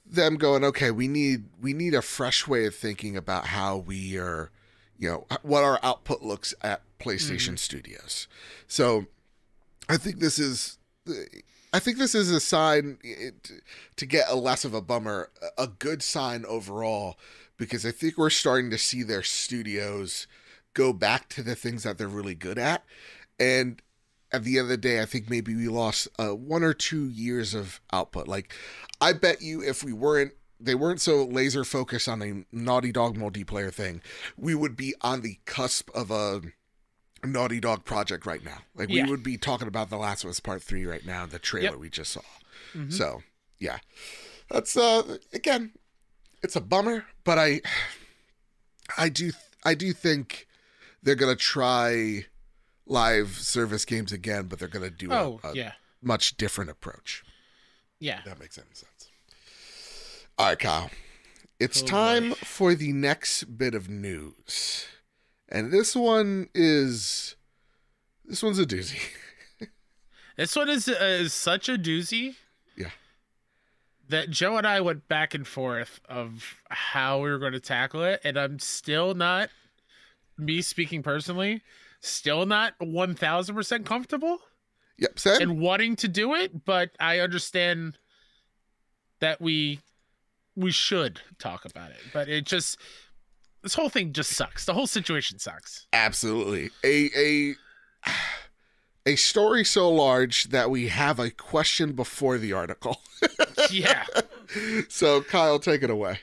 them 0.05 0.35
going, 0.35 0.63
okay, 0.63 0.91
we 0.91 1.07
need 1.07 1.45
we 1.59 1.73
need 1.73 1.93
a 1.93 2.01
fresh 2.01 2.47
way 2.47 2.65
of 2.65 2.75
thinking 2.75 3.15
about 3.15 3.47
how 3.47 3.77
we 3.77 4.17
are, 4.17 4.51
you 4.97 5.09
know, 5.09 5.27
what 5.41 5.63
our 5.63 5.79
output 5.83 6.21
looks 6.21 6.53
at 6.61 6.81
PlayStation 6.99 7.57
Studios. 7.57 8.27
So 8.67 9.07
I 9.87 9.97
think 9.97 10.19
this 10.19 10.37
is 10.37 10.77
I 11.73 11.79
think 11.79 11.97
this 11.97 12.13
is 12.13 12.29
a 12.29 12.39
sign 12.39 12.97
it, 13.03 13.51
to 13.95 14.05
get 14.05 14.29
a 14.29 14.35
less 14.35 14.65
of 14.65 14.73
a 14.73 14.81
bummer, 14.81 15.29
a 15.57 15.67
good 15.67 16.03
sign 16.03 16.45
overall, 16.45 17.17
because 17.61 17.85
I 17.85 17.91
think 17.91 18.17
we're 18.17 18.31
starting 18.31 18.71
to 18.71 18.77
see 18.79 19.03
their 19.03 19.21
studios 19.21 20.25
go 20.73 20.91
back 20.93 21.29
to 21.29 21.43
the 21.43 21.53
things 21.53 21.83
that 21.83 21.99
they're 21.99 22.07
really 22.07 22.33
good 22.33 22.57
at. 22.57 22.83
And 23.39 23.79
at 24.31 24.43
the 24.43 24.57
end 24.57 24.63
of 24.65 24.69
the 24.69 24.77
day, 24.77 24.99
I 24.99 25.05
think 25.05 25.29
maybe 25.29 25.53
we 25.53 25.67
lost 25.67 26.07
uh, 26.17 26.29
one 26.29 26.63
or 26.63 26.73
two 26.73 27.07
years 27.09 27.53
of 27.53 27.79
output. 27.93 28.27
Like, 28.27 28.51
I 28.99 29.13
bet 29.13 29.43
you 29.43 29.61
if 29.61 29.83
we 29.83 29.93
weren't, 29.93 30.31
they 30.59 30.73
weren't 30.73 31.01
so 31.01 31.23
laser 31.23 31.63
focused 31.63 32.07
on 32.09 32.23
a 32.23 32.43
Naughty 32.51 32.91
Dog 32.91 33.15
multiplayer 33.15 33.71
thing, 33.71 34.01
we 34.37 34.55
would 34.55 34.75
be 34.75 34.95
on 35.01 35.21
the 35.21 35.37
cusp 35.45 35.91
of 35.93 36.09
a 36.09 36.41
Naughty 37.23 37.59
Dog 37.59 37.85
project 37.85 38.25
right 38.25 38.43
now. 38.43 38.57
Like, 38.73 38.89
Yeah. 38.89 39.03
we 39.05 39.11
would 39.11 39.21
be 39.23 39.37
talking 39.37 39.67
about 39.67 39.91
The 39.91 39.97
Last 39.97 40.23
of 40.23 40.31
Us 40.31 40.39
Part 40.39 40.63
3 40.63 40.83
right 40.87 41.05
now, 41.05 41.27
the 41.27 41.37
trailer 41.37 41.71
Yep. 41.73 41.77
we 41.79 41.89
just 41.91 42.11
saw. 42.11 42.21
Mhm. 42.73 42.91
So, 42.91 43.21
yeah. 43.59 43.77
That's, 44.49 44.75
uh, 44.75 45.17
again, 45.31 45.73
it's 46.43 46.55
a 46.55 46.61
bummer, 46.61 47.05
but 47.23 47.37
I, 47.37 47.61
I 48.97 49.09
do, 49.09 49.31
I 49.63 49.73
do 49.73 49.93
think 49.93 50.47
they're 51.03 51.15
going 51.15 51.35
to 51.35 51.41
try 51.41 52.25
live 52.85 53.29
service 53.37 53.85
games 53.85 54.11
again, 54.11 54.47
but 54.47 54.59
they're 54.59 54.67
going 54.67 54.89
to 54.89 54.95
do 54.95 55.11
oh 55.11 55.39
a, 55.43 55.49
a 55.49 55.53
yeah, 55.55 55.71
much 56.01 56.37
different 56.37 56.69
approach. 56.71 57.23
yeah. 57.99 58.21
That 58.25 58.39
makes 58.39 58.57
any 58.57 58.67
sense. 58.73 59.09
All 60.37 60.47
right, 60.47 60.59
Kyle. 60.59 60.89
It's 61.59 61.83
Oh, 61.83 61.85
time 61.85 62.31
for 62.33 62.73
the 62.73 62.91
next 62.91 63.57
bit 63.57 63.75
of 63.75 63.87
news. 63.89 64.87
And 65.47 65.71
this 65.71 65.95
one 65.95 66.49
is 66.55 67.35
this 68.25 68.41
one's 68.41 68.59
a 68.59 68.65
doozy. 68.65 68.99
This 70.37 70.55
one 70.55 70.69
is 70.69 70.87
uh, 70.87 70.95
is 71.01 71.33
such 71.33 71.69
a 71.69 71.73
doozy. 71.77 72.35
That 74.11 74.29
Joe 74.29 74.57
and 74.57 74.67
I 74.67 74.81
went 74.81 75.07
back 75.07 75.33
and 75.33 75.47
forth 75.47 75.99
of 76.07 76.55
how 76.69 77.19
we 77.19 77.29
were 77.29 77.39
going 77.39 77.53
to 77.53 77.59
tackle 77.59 78.03
it, 78.03 78.21
and 78.23 78.37
I'm 78.37 78.59
still 78.59 79.13
not, 79.13 79.49
me 80.37 80.61
speaking 80.61 81.01
personally, 81.01 81.61
still 82.01 82.45
not 82.45 82.73
one 82.79 83.15
thousand 83.15 83.55
percent 83.55 83.85
comfortable 83.85 84.39
Yep, 84.97 85.17
Sam. 85.19 85.41
and 85.41 85.59
wanting 85.59 85.95
to 85.97 86.07
do 86.07 86.33
it. 86.35 86.65
But 86.65 86.91
I 86.99 87.19
understand 87.19 87.97
that 89.19 89.39
we 89.41 89.79
we 90.55 90.71
should 90.71 91.21
talk 91.39 91.63
about 91.65 91.91
it. 91.91 92.01
But 92.13 92.27
it 92.27 92.45
just 92.45 92.77
this 93.63 93.73
whole 93.75 93.89
thing 93.89 94.11
just 94.11 94.31
sucks. 94.31 94.65
The 94.65 94.73
whole 94.73 94.87
situation 94.87 95.39
sucks. 95.39 95.87
Absolutely. 95.93 96.69
A 96.83 97.09
a 97.15 97.55
a 99.05 99.15
story 99.15 99.63
so 99.63 99.89
large 99.89 100.45
that 100.49 100.69
we 100.69 100.89
have 100.89 101.17
a 101.19 101.29
question 101.31 101.93
before 101.93 102.37
the 102.37 102.53
article. 102.53 103.01
yeah. 103.73 104.05
so 104.89 105.21
Kyle, 105.21 105.59
take 105.59 105.83
it 105.83 105.89
away. 105.89 106.19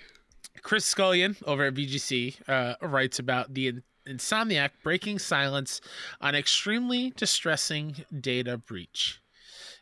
Chris 0.62 0.84
Scullion 0.84 1.36
over 1.46 1.64
at 1.64 1.74
VGC 1.74 2.48
uh, 2.48 2.74
writes 2.82 3.18
about 3.18 3.54
the 3.54 3.74
Insomniac 4.08 4.70
breaking 4.82 5.18
silence 5.18 5.80
on 6.20 6.34
extremely 6.34 7.12
distressing 7.16 7.96
data 8.20 8.56
breach. 8.56 9.20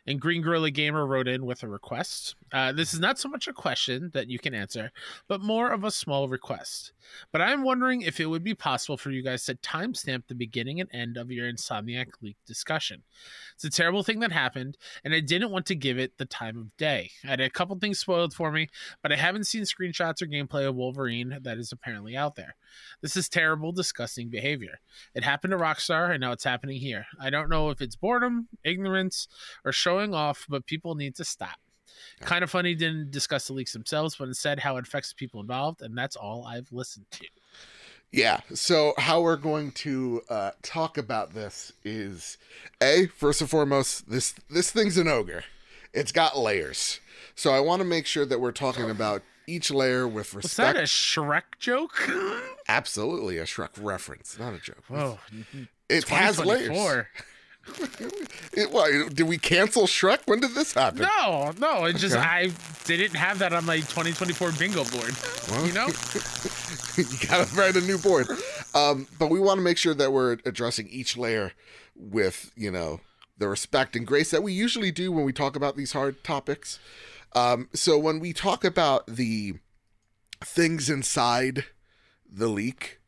And 0.05 0.21
Green 0.21 0.41
Gorilla 0.41 0.71
Gamer 0.71 1.05
wrote 1.05 1.27
in 1.27 1.45
with 1.45 1.63
a 1.63 1.67
request. 1.67 2.35
Uh, 2.53 2.71
this 2.71 2.93
is 2.93 2.99
not 2.99 3.19
so 3.19 3.27
much 3.27 3.47
a 3.47 3.53
question 3.53 4.11
that 4.13 4.29
you 4.29 4.39
can 4.39 4.53
answer, 4.53 4.91
but 5.27 5.41
more 5.41 5.69
of 5.69 5.83
a 5.83 5.91
small 5.91 6.29
request. 6.29 6.93
But 7.31 7.41
I'm 7.41 7.63
wondering 7.63 8.01
if 8.01 8.19
it 8.19 8.25
would 8.27 8.43
be 8.43 8.53
possible 8.53 8.97
for 8.97 9.11
you 9.11 9.23
guys 9.23 9.45
to 9.45 9.55
timestamp 9.55 10.27
the 10.27 10.35
beginning 10.35 10.79
and 10.79 10.89
end 10.93 11.17
of 11.17 11.31
your 11.31 11.51
Insomniac 11.51 12.07
leak 12.21 12.37
discussion. 12.45 13.03
It's 13.55 13.63
a 13.63 13.69
terrible 13.69 14.03
thing 14.03 14.19
that 14.19 14.31
happened, 14.31 14.77
and 15.03 15.13
I 15.13 15.19
didn't 15.19 15.51
want 15.51 15.65
to 15.67 15.75
give 15.75 15.97
it 15.97 16.17
the 16.17 16.25
time 16.25 16.57
of 16.57 16.75
day. 16.77 17.11
I 17.23 17.27
had 17.27 17.41
a 17.41 17.49
couple 17.49 17.77
things 17.77 17.99
spoiled 17.99 18.33
for 18.33 18.51
me, 18.51 18.69
but 19.01 19.11
I 19.11 19.15
haven't 19.15 19.47
seen 19.47 19.63
screenshots 19.63 20.21
or 20.21 20.27
gameplay 20.27 20.67
of 20.67 20.75
Wolverine 20.75 21.39
that 21.41 21.57
is 21.57 21.71
apparently 21.71 22.15
out 22.15 22.35
there. 22.35 22.55
This 23.01 23.15
is 23.15 23.29
terrible, 23.29 23.71
disgusting 23.71 24.29
behavior. 24.29 24.79
It 25.13 25.23
happened 25.23 25.51
to 25.51 25.57
Rockstar, 25.57 26.11
and 26.11 26.21
now 26.21 26.31
it's 26.31 26.43
happening 26.43 26.79
here. 26.79 27.05
I 27.19 27.29
don't 27.29 27.49
know 27.49 27.69
if 27.69 27.81
it's 27.81 27.95
boredom, 27.95 28.47
ignorance, 28.63 29.27
or 29.65 29.71
showing 29.71 30.13
off, 30.13 30.45
but 30.47 30.65
people 30.65 30.95
need 30.95 31.15
to 31.15 31.25
stop. 31.25 31.57
Kind 32.21 32.43
of 32.43 32.49
funny 32.49 32.75
didn't 32.75 33.11
discuss 33.11 33.47
the 33.47 33.53
leaks 33.53 33.73
themselves, 33.73 34.15
but 34.15 34.27
instead 34.27 34.59
how 34.59 34.77
it 34.77 34.87
affects 34.87 35.09
the 35.09 35.15
people 35.15 35.41
involved, 35.41 35.81
and 35.81 35.97
that's 35.97 36.15
all 36.15 36.45
I've 36.45 36.71
listened 36.71 37.05
to. 37.11 37.25
Yeah. 38.11 38.39
So 38.53 38.93
how 38.97 39.21
we're 39.21 39.35
going 39.35 39.71
to 39.71 40.21
uh, 40.29 40.51
talk 40.61 40.97
about 40.97 41.33
this 41.33 41.73
is 41.83 42.37
a 42.81 43.07
first 43.07 43.41
and 43.41 43.49
foremost 43.49 44.09
this 44.09 44.33
this 44.49 44.71
thing's 44.71 44.97
an 44.97 45.07
ogre. 45.07 45.43
It's 45.93 46.11
got 46.11 46.37
layers. 46.37 46.99
So 47.35 47.51
I 47.51 47.59
want 47.59 47.81
to 47.81 47.85
make 47.85 48.05
sure 48.05 48.25
that 48.25 48.39
we're 48.39 48.51
talking 48.51 48.89
about 48.89 49.23
each 49.47 49.71
layer 49.71 50.07
with 50.07 50.33
respect. 50.33 50.43
Was 50.43 50.75
that 50.75 50.75
a 50.77 50.83
Shrek 50.83 51.59
joke? 51.59 52.09
Absolutely 52.67 53.37
a 53.37 53.43
Shrek 53.43 53.71
reference, 53.81 54.37
not 54.37 54.53
a 54.53 54.59
joke. 54.59 54.83
Whoa, 54.87 55.19
it 55.89 56.07
has 56.09 56.43
layers. 56.43 57.05
2024. 57.73 58.27
It, 58.53 58.71
why, 58.71 59.07
did 59.13 59.27
we 59.27 59.37
cancel 59.37 59.83
Shrek? 59.83 60.21
When 60.25 60.39
did 60.39 60.55
this 60.55 60.73
happen? 60.73 61.01
No, 61.03 61.51
no, 61.59 61.85
it 61.85 61.97
just 61.97 62.15
Okay. 62.15 62.25
I 62.25 62.51
didn't 62.85 63.15
have 63.15 63.37
that 63.39 63.53
on 63.53 63.65
my 63.65 63.77
2024 63.77 64.53
bingo 64.53 64.83
board. 64.85 65.13
Well, 65.49 65.65
You 65.67 65.73
know? 65.73 65.87
you 66.97 67.27
gotta 67.27 67.55
write 67.55 67.75
a 67.75 67.81
new 67.81 67.99
board. 67.99 68.27
Um, 68.73 69.07
but 69.19 69.29
we 69.29 69.39
want 69.39 69.59
to 69.59 69.61
make 69.63 69.77
sure 69.77 69.93
that 69.93 70.11
we're 70.11 70.37
addressing 70.43 70.87
each 70.87 71.15
layer 71.17 71.51
with, 71.95 72.51
you 72.55 72.71
know, 72.71 73.01
the 73.37 73.47
respect 73.47 73.95
and 73.95 74.07
grace 74.07 74.31
that 74.31 74.41
we 74.41 74.53
usually 74.53 74.91
do 74.91 75.11
when 75.11 75.23
we 75.23 75.33
talk 75.33 75.55
about 75.55 75.75
these 75.75 75.91
hard 75.91 76.23
topics. 76.23 76.79
Um, 77.33 77.69
so 77.73 77.99
when 77.99 78.19
we 78.19 78.33
talk 78.33 78.63
about 78.63 79.05
the 79.05 79.53
things 80.43 80.89
inside 80.89 81.65
the 82.27 82.47
leak, 82.47 82.99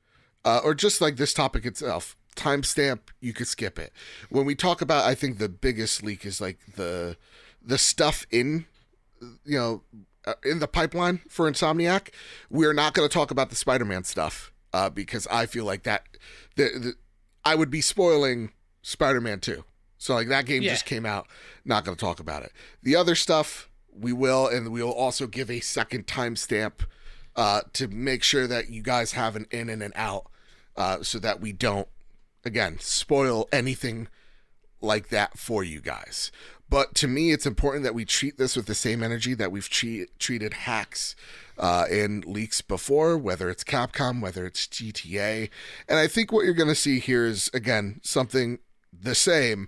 uh, 0.45 0.61
or 0.63 0.75
just 0.75 1.01
like 1.01 1.15
this 1.15 1.33
topic 1.33 1.65
itself, 1.65 2.15
timestamp, 2.35 2.99
you 3.19 3.33
could 3.33 3.47
skip 3.47 3.77
it. 3.79 3.91
When 4.29 4.45
we 4.45 4.55
talk 4.55 4.81
about, 4.81 5.05
I 5.05 5.15
think 5.15 5.37
the 5.37 5.49
biggest 5.49 6.03
leak 6.03 6.25
is 6.25 6.39
like 6.41 6.59
the 6.75 7.17
the 7.61 7.77
stuff 7.77 8.25
in, 8.31 8.65
you 9.45 9.57
know, 9.57 9.81
uh, 10.25 10.33
in 10.43 10.59
the 10.59 10.67
pipeline 10.67 11.19
for 11.29 11.49
Insomniac. 11.51 12.09
We're 12.49 12.73
not 12.73 12.93
going 12.93 13.07
to 13.07 13.13
talk 13.13 13.31
about 13.31 13.49
the 13.49 13.55
Spider-Man 13.55 14.03
stuff 14.05 14.51
uh, 14.73 14.89
because 14.89 15.27
I 15.27 15.45
feel 15.45 15.65
like 15.65 15.83
that 15.83 16.05
the, 16.55 16.63
the 16.63 16.93
I 17.43 17.55
would 17.55 17.69
be 17.69 17.81
spoiling 17.81 18.51
Spider-Man 18.81 19.39
2. 19.41 19.63
So 19.97 20.13
like 20.13 20.29
that 20.29 20.45
game 20.45 20.61
Yeah. 20.63 20.71
just 20.71 20.85
came 20.85 21.05
out, 21.05 21.27
not 21.65 21.83
going 21.83 21.97
to 21.97 21.99
talk 21.99 22.19
about 22.21 22.43
it. 22.43 22.53
The 22.83 22.95
other 22.95 23.15
stuff 23.15 23.69
we 23.93 24.13
will 24.13 24.47
and 24.47 24.71
we 24.71 24.81
will 24.81 24.93
also 24.93 25.27
give 25.27 25.49
a 25.51 25.59
second 25.59 26.07
timestamp 26.07 26.85
uh 27.35 27.61
to 27.73 27.87
make 27.89 28.23
sure 28.23 28.47
that 28.47 28.69
you 28.69 28.81
guys 28.81 29.11
have 29.11 29.35
an 29.35 29.45
in 29.51 29.67
and 29.69 29.83
an 29.83 29.91
out 29.95 30.27
uh 30.77 31.01
so 31.03 31.19
that 31.19 31.41
we 31.41 31.51
don't 31.51 31.87
again 32.45 32.77
spoil 32.79 33.47
anything 33.51 34.07
like 34.81 35.09
that 35.09 35.37
for 35.37 35.63
you 35.63 35.81
guys. 35.81 36.31
But 36.69 36.93
to 36.95 37.07
me, 37.07 37.31
it's 37.31 37.47
important 37.47 37.83
that 37.83 37.95
we 37.95 38.05
treat 38.05 38.37
this 38.37 38.55
with 38.55 38.67
the 38.67 38.75
same 38.75 39.01
energy 39.01 39.33
that 39.33 39.51
we've 39.51 39.69
treat, 39.69 40.17
treated 40.19 40.53
hacks 40.53 41.15
uh, 41.57 41.85
and 41.89 42.23
leaks 42.25 42.61
before, 42.61 43.17
whether 43.17 43.49
it's 43.49 43.63
Capcom, 43.63 44.21
whether 44.21 44.45
it's 44.45 44.67
GTA. 44.67 45.49
And 45.87 45.97
I 45.97 46.07
think 46.07 46.31
what 46.31 46.45
you're 46.45 46.53
going 46.53 46.69
to 46.69 46.75
see 46.75 46.99
here 46.99 47.25
is, 47.25 47.49
again, 47.55 47.99
something 48.03 48.59
the 48.93 49.15
same, 49.15 49.67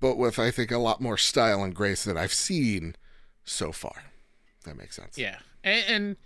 but 0.00 0.16
with, 0.16 0.38
I 0.38 0.50
think, 0.50 0.70
a 0.70 0.78
lot 0.78 1.02
more 1.02 1.18
style 1.18 1.62
and 1.62 1.74
grace 1.74 2.04
than 2.04 2.16
I've 2.16 2.32
seen 2.32 2.96
so 3.44 3.70
far. 3.70 4.04
That 4.64 4.78
makes 4.78 4.96
sense. 4.96 5.18
Yeah, 5.18 5.38
and, 5.62 5.84
and 5.88 6.16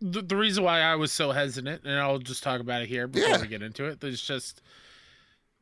the, 0.00 0.22
the 0.22 0.36
reason 0.36 0.64
why 0.64 0.80
I 0.80 0.94
was 0.96 1.12
so 1.12 1.32
hesitant, 1.32 1.82
and 1.84 1.98
I'll 1.98 2.18
just 2.18 2.42
talk 2.42 2.60
about 2.60 2.82
it 2.82 2.88
here 2.88 3.06
before 3.06 3.28
Yeah. 3.28 3.40
we 3.40 3.48
get 3.48 3.62
into 3.62 3.84
it. 3.84 4.00
There's 4.00 4.22
just 4.22 4.62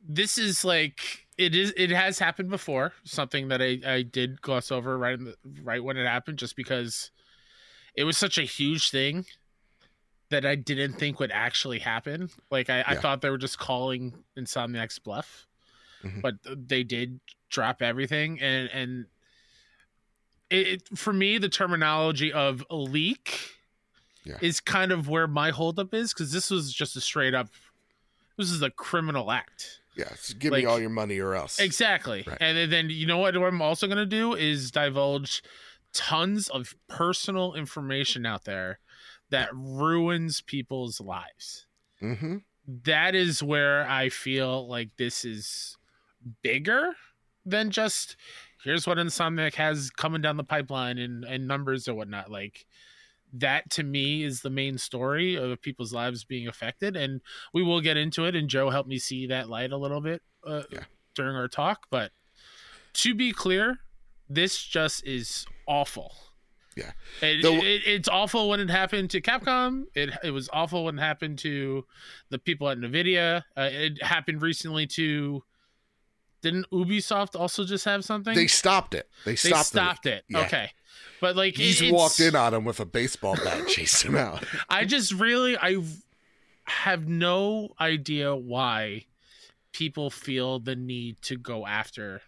this 0.07 0.37
is 0.37 0.63
like 0.63 1.27
it 1.37 1.53
is. 1.55 1.73
It 1.75 1.89
has 1.89 2.19
happened 2.19 2.49
before. 2.49 2.93
Something 3.03 3.49
that 3.49 3.61
I 3.61 3.79
I 3.85 4.01
did 4.03 4.41
gloss 4.41 4.71
over 4.71 4.97
right 4.97 5.17
in 5.17 5.25
the 5.25 5.35
right 5.63 5.83
when 5.83 5.97
it 5.97 6.05
happened, 6.07 6.39
just 6.39 6.55
because 6.55 7.11
it 7.95 8.03
was 8.05 8.17
such 8.17 8.37
a 8.37 8.43
huge 8.43 8.91
thing 8.91 9.25
that 10.29 10.45
I 10.45 10.55
didn't 10.55 10.93
think 10.93 11.19
would 11.19 11.31
actually 11.31 11.79
happen. 11.79 12.29
Like 12.51 12.69
I, 12.69 12.83
I 12.87 12.95
thought 12.95 13.21
they 13.21 13.29
were 13.31 13.37
just 13.37 13.57
calling 13.59 14.13
Insomniac's 14.37 14.99
bluff, 14.99 15.47
Mhm. 16.03 16.21
but 16.21 16.35
they 16.45 16.83
did 16.83 17.19
drop 17.49 17.81
everything, 17.81 18.39
and 18.39 18.69
and 18.69 19.05
it, 20.49 20.67
it 20.91 20.97
for 20.97 21.11
me 21.13 21.37
the 21.39 21.49
terminology 21.49 22.31
of 22.31 22.63
a 22.69 22.75
leak 22.75 23.39
Yeah. 24.29 24.37
is 24.41 24.59
kind 24.59 24.91
of 24.91 25.09
where 25.09 25.27
my 25.27 25.49
holdup 25.51 25.93
is 25.93 26.13
because 26.13 26.31
this 26.31 26.49
was 26.51 26.71
just 26.73 26.95
a 26.95 27.01
straight 27.01 27.33
up 27.33 27.49
this 28.37 28.51
is 28.51 28.61
a 28.61 28.69
criminal 28.69 29.31
act 29.31 29.81
Yeah. 29.97 30.09
So 30.15 30.35
give 30.37 30.53
me 30.53 30.63
all 30.65 30.79
your 30.79 30.89
money 30.89 31.19
or 31.19 31.33
else. 31.35 31.59
exactly 31.59 32.23
Right. 32.27 32.37
and 32.39 32.71
then, 32.71 32.89
you 32.89 33.05
know 33.07 33.17
what 33.17 33.35
i'm 33.35 33.61
also 33.61 33.87
going 33.87 33.97
to 33.97 34.05
do 34.05 34.33
is 34.35 34.71
divulge 34.71 35.41
tons 35.93 36.47
of 36.49 36.75
personal 36.87 37.53
information 37.55 38.25
out 38.25 38.45
there 38.45 38.79
that 39.31 39.49
ruins 39.53 40.41
people's 40.41 41.01
lives 41.01 41.65
Mm-hmm. 42.01 42.37
that 42.85 43.13
is 43.15 43.43
where 43.43 43.85
I 43.89 44.07
feel 44.09 44.67
like 44.69 44.95
this 44.97 45.25
is 45.25 45.75
bigger 46.43 46.93
than 47.45 47.71
just 47.71 48.15
here's 48.63 48.85
what 48.87 48.97
Insomniac 48.97 49.55
has 49.55 49.89
coming 49.89 50.21
down 50.21 50.37
the 50.37 50.43
pipeline 50.43 50.97
and, 50.97 51.23
and 51.25 51.47
numbers 51.47 51.87
or 51.87 51.93
whatnot. 51.95 52.29
Like 52.31 52.65
that 53.33 53.69
to 53.71 53.83
me 53.83 54.23
is 54.23 54.41
the 54.41 54.49
main 54.49 54.77
story 54.77 55.35
of 55.35 55.61
people's 55.61 55.93
lives 55.93 56.23
being 56.23 56.47
affected. 56.47 56.95
And 56.95 57.21
we 57.53 57.61
will 57.63 57.81
get 57.81 57.97
into 57.97 58.25
it. 58.25 58.35
And 58.35 58.49
Joe 58.49 58.69
helped 58.69 58.89
me 58.89 58.97
see 58.99 59.27
that 59.27 59.49
light 59.49 59.71
a 59.71 59.77
little 59.77 60.01
bit 60.01 60.21
uh, 60.45 60.63
Yeah. 60.71 60.83
during 61.15 61.35
our 61.35 61.47
talk. 61.47 61.85
But 61.91 62.11
to 62.93 63.13
be 63.13 63.31
clear, 63.31 63.79
this 64.27 64.63
just 64.63 65.05
is 65.05 65.45
awful. 65.67 66.15
Yeah. 66.75 66.91
It, 67.21 67.41
The- 67.41 67.53
it, 67.53 67.81
it's 67.85 68.07
awful 68.09 68.49
when 68.49 68.59
it 68.59 68.69
happened 68.69 69.09
to 69.11 69.21
Capcom. 69.21 69.83
It 69.95 70.11
it 70.23 70.31
was 70.31 70.49
awful 70.53 70.85
when 70.85 70.97
it 70.97 71.01
happened 71.01 71.37
to 71.39 71.85
the 72.29 72.39
people 72.39 72.69
at 72.69 72.77
Nvidia. 72.77 73.43
Uh, 73.57 73.69
it 73.71 74.01
happened 74.01 74.41
recently 74.41 74.87
to. 74.87 75.43
Didn't 76.41 76.67
Ubisoft 76.71 77.37
also 77.37 77.65
just 77.65 77.83
have 77.83 78.05
something? 78.05 78.33
They 78.33 78.47
stopped 78.47 78.93
it. 78.93 79.09
They 79.25 79.31
They 79.31 79.35
stopped, 79.35 79.65
stopped 79.65 80.03
the 80.03 80.13
it. 80.17 80.23
Yeah. 80.29 80.39
Okay, 80.45 80.71
but 81.21 81.35
like 81.35 81.55
He's 81.55 81.81
it's- 81.81 81.93
walked 81.93 82.19
in 82.19 82.35
on 82.35 82.53
him 82.53 82.65
with 82.65 82.79
a 82.79 82.85
baseball 82.85 83.35
bat, 83.35 83.67
chased 83.69 84.03
him 84.03 84.15
out. 84.15 84.43
I 84.69 84.85
just 84.85 85.11
really 85.13 85.57
I 85.57 85.77
have 86.65 87.07
no 87.07 87.69
idea 87.79 88.35
why 88.35 89.05
people 89.71 90.09
feel 90.09 90.59
the 90.59 90.75
need 90.75 91.21
to 91.23 91.35
go 91.37 91.65
after 91.67 92.21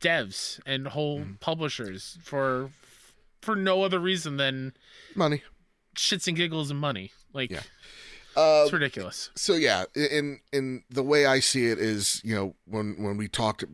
devs 0.00 0.60
and 0.64 0.88
whole 0.88 1.20
Mhm. 1.20 1.40
publishers 1.40 2.18
for 2.22 2.70
for 3.42 3.56
no 3.56 3.82
other 3.82 3.98
reason 3.98 4.36
than 4.36 4.74
Money. 5.14 5.42
shits 5.96 6.26
and 6.28 6.36
giggles 6.36 6.70
and 6.70 6.78
money. 6.78 7.10
Like 7.32 7.50
Yeah. 7.50 7.62
Uh, 8.36 8.62
it's 8.64 8.72
ridiculous. 8.72 9.30
so 9.34 9.54
yeah, 9.54 9.84
in 9.94 10.40
in 10.52 10.84
the 10.90 11.02
way 11.02 11.26
I 11.26 11.40
see 11.40 11.66
it 11.66 11.78
is, 11.78 12.20
you 12.24 12.34
know, 12.34 12.54
when 12.64 13.02
when 13.02 13.16
we 13.16 13.28
talked 13.28 13.64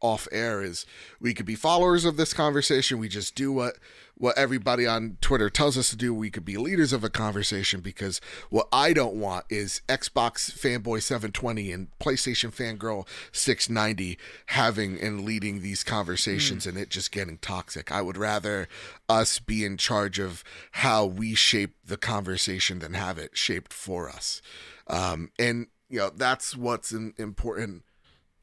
off 0.00 0.28
air 0.30 0.62
is 0.62 0.84
we 1.20 1.32
could 1.32 1.46
be 1.46 1.54
followers 1.54 2.04
of 2.04 2.16
this 2.16 2.34
conversation. 2.34 2.98
We 2.98 3.08
just 3.08 3.34
do 3.34 3.52
what 3.52 3.76
what 4.18 4.36
everybody 4.38 4.86
on 4.86 5.18
Twitter 5.20 5.50
tells 5.50 5.76
us 5.76 5.90
to 5.90 5.96
do. 5.96 6.14
We 6.14 6.30
could 6.30 6.44
be 6.44 6.56
leaders 6.56 6.92
of 6.94 7.04
a 7.04 7.10
conversation 7.10 7.80
because 7.80 8.18
what 8.48 8.66
I 8.72 8.94
don't 8.94 9.14
want 9.14 9.44
is 9.50 9.82
Xbox 9.88 10.50
fanboy 10.50 11.02
720 11.02 11.70
and 11.70 11.88
PlayStation 11.98 12.50
fangirl 12.50 13.06
690 13.32 14.18
having 14.46 14.98
and 15.00 15.24
leading 15.24 15.60
these 15.60 15.84
conversations 15.84 16.66
and 16.66 16.78
it 16.78 16.88
just 16.88 17.12
getting 17.12 17.36
toxic. 17.38 17.92
I 17.92 18.00
would 18.00 18.16
rather 18.16 18.68
us 19.06 19.38
be 19.38 19.66
in 19.66 19.76
charge 19.76 20.18
of 20.18 20.42
how 20.72 21.04
we 21.04 21.34
shape 21.34 21.74
the 21.84 21.98
conversation 21.98 22.78
than 22.78 22.94
have 22.94 23.18
it 23.18 23.36
shaped 23.36 23.72
for 23.72 24.08
us. 24.08 24.40
Um, 24.86 25.30
and 25.38 25.66
you 25.90 25.98
know 25.98 26.10
that's 26.10 26.56
what's 26.56 26.92
important 26.92 27.84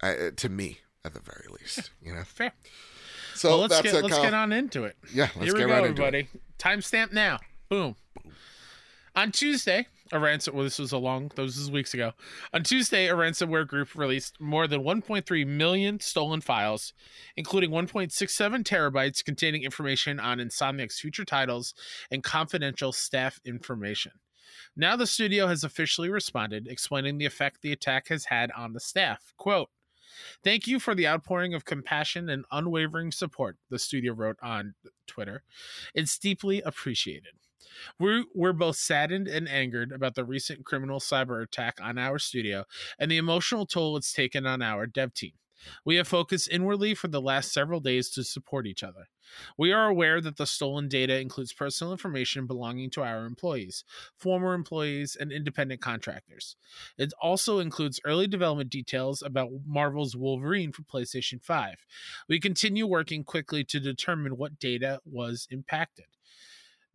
uh, 0.01 0.31
to 0.35 0.49
me 0.49 0.79
at 1.05 1.13
the 1.13 1.19
very 1.19 1.45
least. 1.59 1.91
You 2.01 2.13
know, 2.13 2.23
Fair. 2.23 2.51
so 3.35 3.49
well, 3.49 3.59
let's 3.59 3.81
get 3.81 3.93
let's 3.93 4.09
kind 4.09 4.23
get 4.25 4.33
on 4.33 4.51
into 4.51 4.83
it. 4.83 4.95
yeah. 5.13 5.29
Let's 5.35 5.45
Here 5.45 5.53
we 5.53 5.59
get 5.59 5.67
go, 5.67 5.73
right 5.73 5.83
everybody. 5.83 6.27
Timestamp 6.59 7.11
now. 7.11 7.39
Boom. 7.69 7.95
On 9.15 9.31
Tuesday, 9.31 9.85
a 10.11 10.19
ransom. 10.19 10.55
Well, 10.55 10.63
this 10.63 10.79
was 10.79 10.91
a 10.91 10.97
long. 10.97 11.31
Those 11.35 11.57
was 11.57 11.69
weeks 11.69 11.93
ago. 11.93 12.13
On 12.53 12.63
Tuesday, 12.63 13.07
a 13.07 13.13
ransomware 13.13 13.67
group 13.67 13.95
released 13.95 14.39
more 14.39 14.67
than 14.67 14.81
1.3 14.81 15.47
million 15.47 15.99
stolen 15.99 16.41
files, 16.41 16.93
including 17.35 17.69
1.67 17.71 18.63
terabytes 18.63 19.23
containing 19.23 19.63
information 19.63 20.19
on 20.19 20.39
Insomniac's 20.39 20.99
future 20.99 21.25
titles 21.25 21.73
and 22.09 22.23
confidential 22.23 22.91
staff 22.91 23.39
information. 23.45 24.13
Now 24.75 24.95
the 24.95 25.07
studio 25.07 25.47
has 25.47 25.63
officially 25.63 26.09
responded, 26.09 26.67
explaining 26.67 27.17
the 27.17 27.25
effect 27.25 27.61
the 27.61 27.71
attack 27.71 28.07
has 28.07 28.25
had 28.25 28.51
on 28.51 28.73
the 28.73 28.79
staff. 28.79 29.33
Quote. 29.37 29.69
Thank 30.43 30.67
you 30.67 30.79
for 30.79 30.95
the 30.95 31.07
outpouring 31.07 31.53
of 31.53 31.65
compassion 31.65 32.29
and 32.29 32.45
unwavering 32.51 33.11
support, 33.11 33.57
the 33.69 33.79
studio 33.79 34.13
wrote 34.13 34.37
on 34.41 34.75
Twitter. 35.07 35.43
It's 35.93 36.17
deeply 36.17 36.61
appreciated. 36.61 37.33
We're, 37.99 38.23
we're 38.35 38.53
both 38.53 38.75
saddened 38.75 39.27
and 39.27 39.47
angered 39.47 39.91
about 39.91 40.15
the 40.15 40.25
recent 40.25 40.65
criminal 40.65 40.99
cyber 40.99 41.41
attack 41.41 41.79
on 41.81 41.97
our 41.97 42.19
studio 42.19 42.65
and 42.99 43.09
the 43.09 43.17
emotional 43.17 43.65
toll 43.65 43.97
it's 43.97 44.13
taken 44.13 44.45
on 44.45 44.61
our 44.61 44.85
dev 44.85 45.13
team. 45.13 45.33
We 45.85 45.95
have 45.95 46.07
focused 46.07 46.49
inwardly 46.51 46.93
for 46.93 47.07
the 47.07 47.21
last 47.21 47.53
several 47.53 47.79
days 47.79 48.09
to 48.11 48.23
support 48.23 48.67
each 48.67 48.83
other. 48.83 49.07
We 49.57 49.71
are 49.71 49.87
aware 49.87 50.21
that 50.21 50.37
the 50.37 50.45
stolen 50.45 50.87
data 50.87 51.19
includes 51.19 51.53
personal 51.53 51.91
information 51.91 52.47
belonging 52.47 52.89
to 52.91 53.03
our 53.03 53.25
employees, 53.25 53.83
former 54.17 54.53
employees, 54.53 55.17
and 55.19 55.31
independent 55.31 55.81
contractors. 55.81 56.55
It 56.97 57.13
also 57.21 57.59
includes 57.59 57.99
early 58.05 58.27
development 58.27 58.69
details 58.69 59.21
about 59.21 59.49
Marvel's 59.65 60.15
Wolverine 60.15 60.71
for 60.71 60.83
PlayStation 60.83 61.41
5. 61.41 61.75
We 62.27 62.39
continue 62.39 62.87
working 62.87 63.23
quickly 63.23 63.63
to 63.65 63.79
determine 63.79 64.37
what 64.37 64.59
data 64.59 64.99
was 65.05 65.47
impacted. 65.49 66.05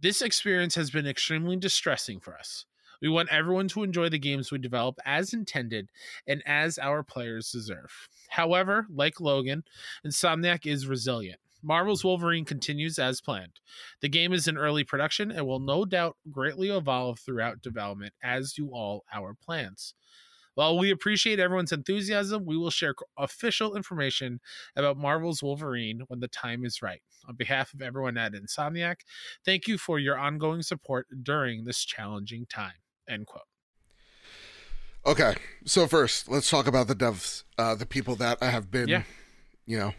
This 0.00 0.22
experience 0.22 0.76
has 0.76 0.90
been 0.90 1.06
extremely 1.06 1.56
distressing 1.56 2.20
for 2.20 2.36
us. 2.36 2.64
We 3.00 3.08
want 3.08 3.28
everyone 3.30 3.68
to 3.68 3.82
enjoy 3.84 4.08
the 4.08 4.18
games 4.18 4.50
we 4.50 4.58
develop 4.58 4.98
as 5.04 5.32
intended 5.32 5.90
and 6.26 6.42
as 6.46 6.78
our 6.78 7.02
players 7.02 7.50
deserve. 7.50 8.08
However, 8.28 8.86
like 8.90 9.20
Logan, 9.20 9.64
Insomniac 10.06 10.66
is 10.66 10.86
resilient. 10.86 11.40
Marvel's 11.62 12.04
Wolverine 12.04 12.44
continues 12.44 12.98
as 12.98 13.20
planned. 13.20 13.60
The 14.00 14.08
game 14.08 14.32
is 14.32 14.46
in 14.46 14.56
early 14.56 14.84
production 14.84 15.30
and 15.30 15.46
will 15.46 15.60
no 15.60 15.84
doubt 15.84 16.16
greatly 16.30 16.70
evolve 16.70 17.18
throughout 17.18 17.62
development, 17.62 18.14
as 18.22 18.52
do 18.52 18.68
all 18.72 19.04
our 19.12 19.34
plans. 19.34 19.94
While 20.54 20.76
we 20.76 20.90
appreciate 20.90 21.38
everyone's 21.38 21.70
enthusiasm, 21.70 22.44
we 22.44 22.56
will 22.56 22.70
share 22.70 22.94
official 23.16 23.76
information 23.76 24.40
about 24.74 24.96
Marvel's 24.96 25.40
Wolverine 25.40 26.00
when 26.08 26.18
the 26.18 26.26
time 26.26 26.64
is 26.64 26.82
right. 26.82 27.00
On 27.28 27.36
behalf 27.36 27.72
of 27.74 27.80
everyone 27.80 28.16
at 28.16 28.32
Insomniac, 28.32 28.96
thank 29.44 29.68
you 29.68 29.78
for 29.78 30.00
your 30.00 30.18
ongoing 30.18 30.62
support 30.62 31.06
during 31.22 31.64
this 31.64 31.84
challenging 31.84 32.46
time. 32.46 32.72
End 33.08 33.26
quote. 33.26 33.44
Okay, 35.06 35.36
so 35.64 35.86
first, 35.86 36.28
let's 36.28 36.50
talk 36.50 36.66
about 36.66 36.88
the 36.88 36.94
devs, 36.94 37.44
uh, 37.56 37.74
the 37.74 37.86
people 37.86 38.16
that 38.16 38.38
I 38.42 38.50
have 38.50 38.70
been, 38.70 38.88
Yeah. 38.88 39.04
you 39.64 39.78
know, 39.78 39.94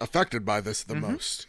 affected 0.00 0.44
by 0.44 0.60
this 0.60 0.82
the 0.82 0.94
Mhm. 0.94 1.00
most. 1.12 1.46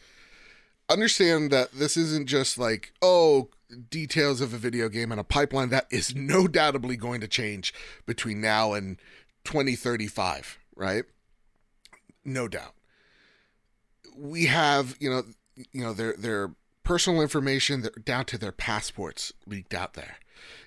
understand 0.90 1.52
that 1.52 1.72
this 1.74 1.96
isn't 1.96 2.26
just 2.26 2.58
like, 2.58 2.92
oh, 3.00 3.48
details 3.92 4.42
of 4.42 4.56
a 4.56 4.58
video 4.58 4.90
game 4.90 5.12
and 5.12 5.22
a 5.22 5.24
pipeline 5.24 5.70
that 5.70 5.86
is 5.92 6.16
no 6.16 6.48
doubtably 6.48 6.98
going 6.98 7.22
to 7.22 7.28
change 7.28 7.72
between 8.08 8.42
now 8.42 8.74
and 8.74 8.98
2035, 9.44 10.58
right? 10.76 11.04
No 12.26 12.48
doubt. 12.48 12.74
We 14.18 14.48
have, 14.48 14.96
you 15.00 15.10
know, 15.12 15.24
you 15.72 15.84
know, 15.84 15.94
their 15.94 16.14
their 16.14 16.52
personal 16.84 17.22
information 17.22 17.88
down 18.04 18.26
to 18.26 18.38
their 18.40 18.52
passports 18.52 19.32
leaked 19.46 19.76
out 19.76 19.94
there. 19.94 20.18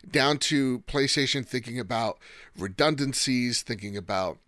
Down 0.08 0.38
to 0.38 0.80
PlayStation 0.86 1.44
thinking 1.44 1.80
about 1.80 2.18
redundancies, 2.56 3.62
thinking 3.62 3.96
about 3.96 4.38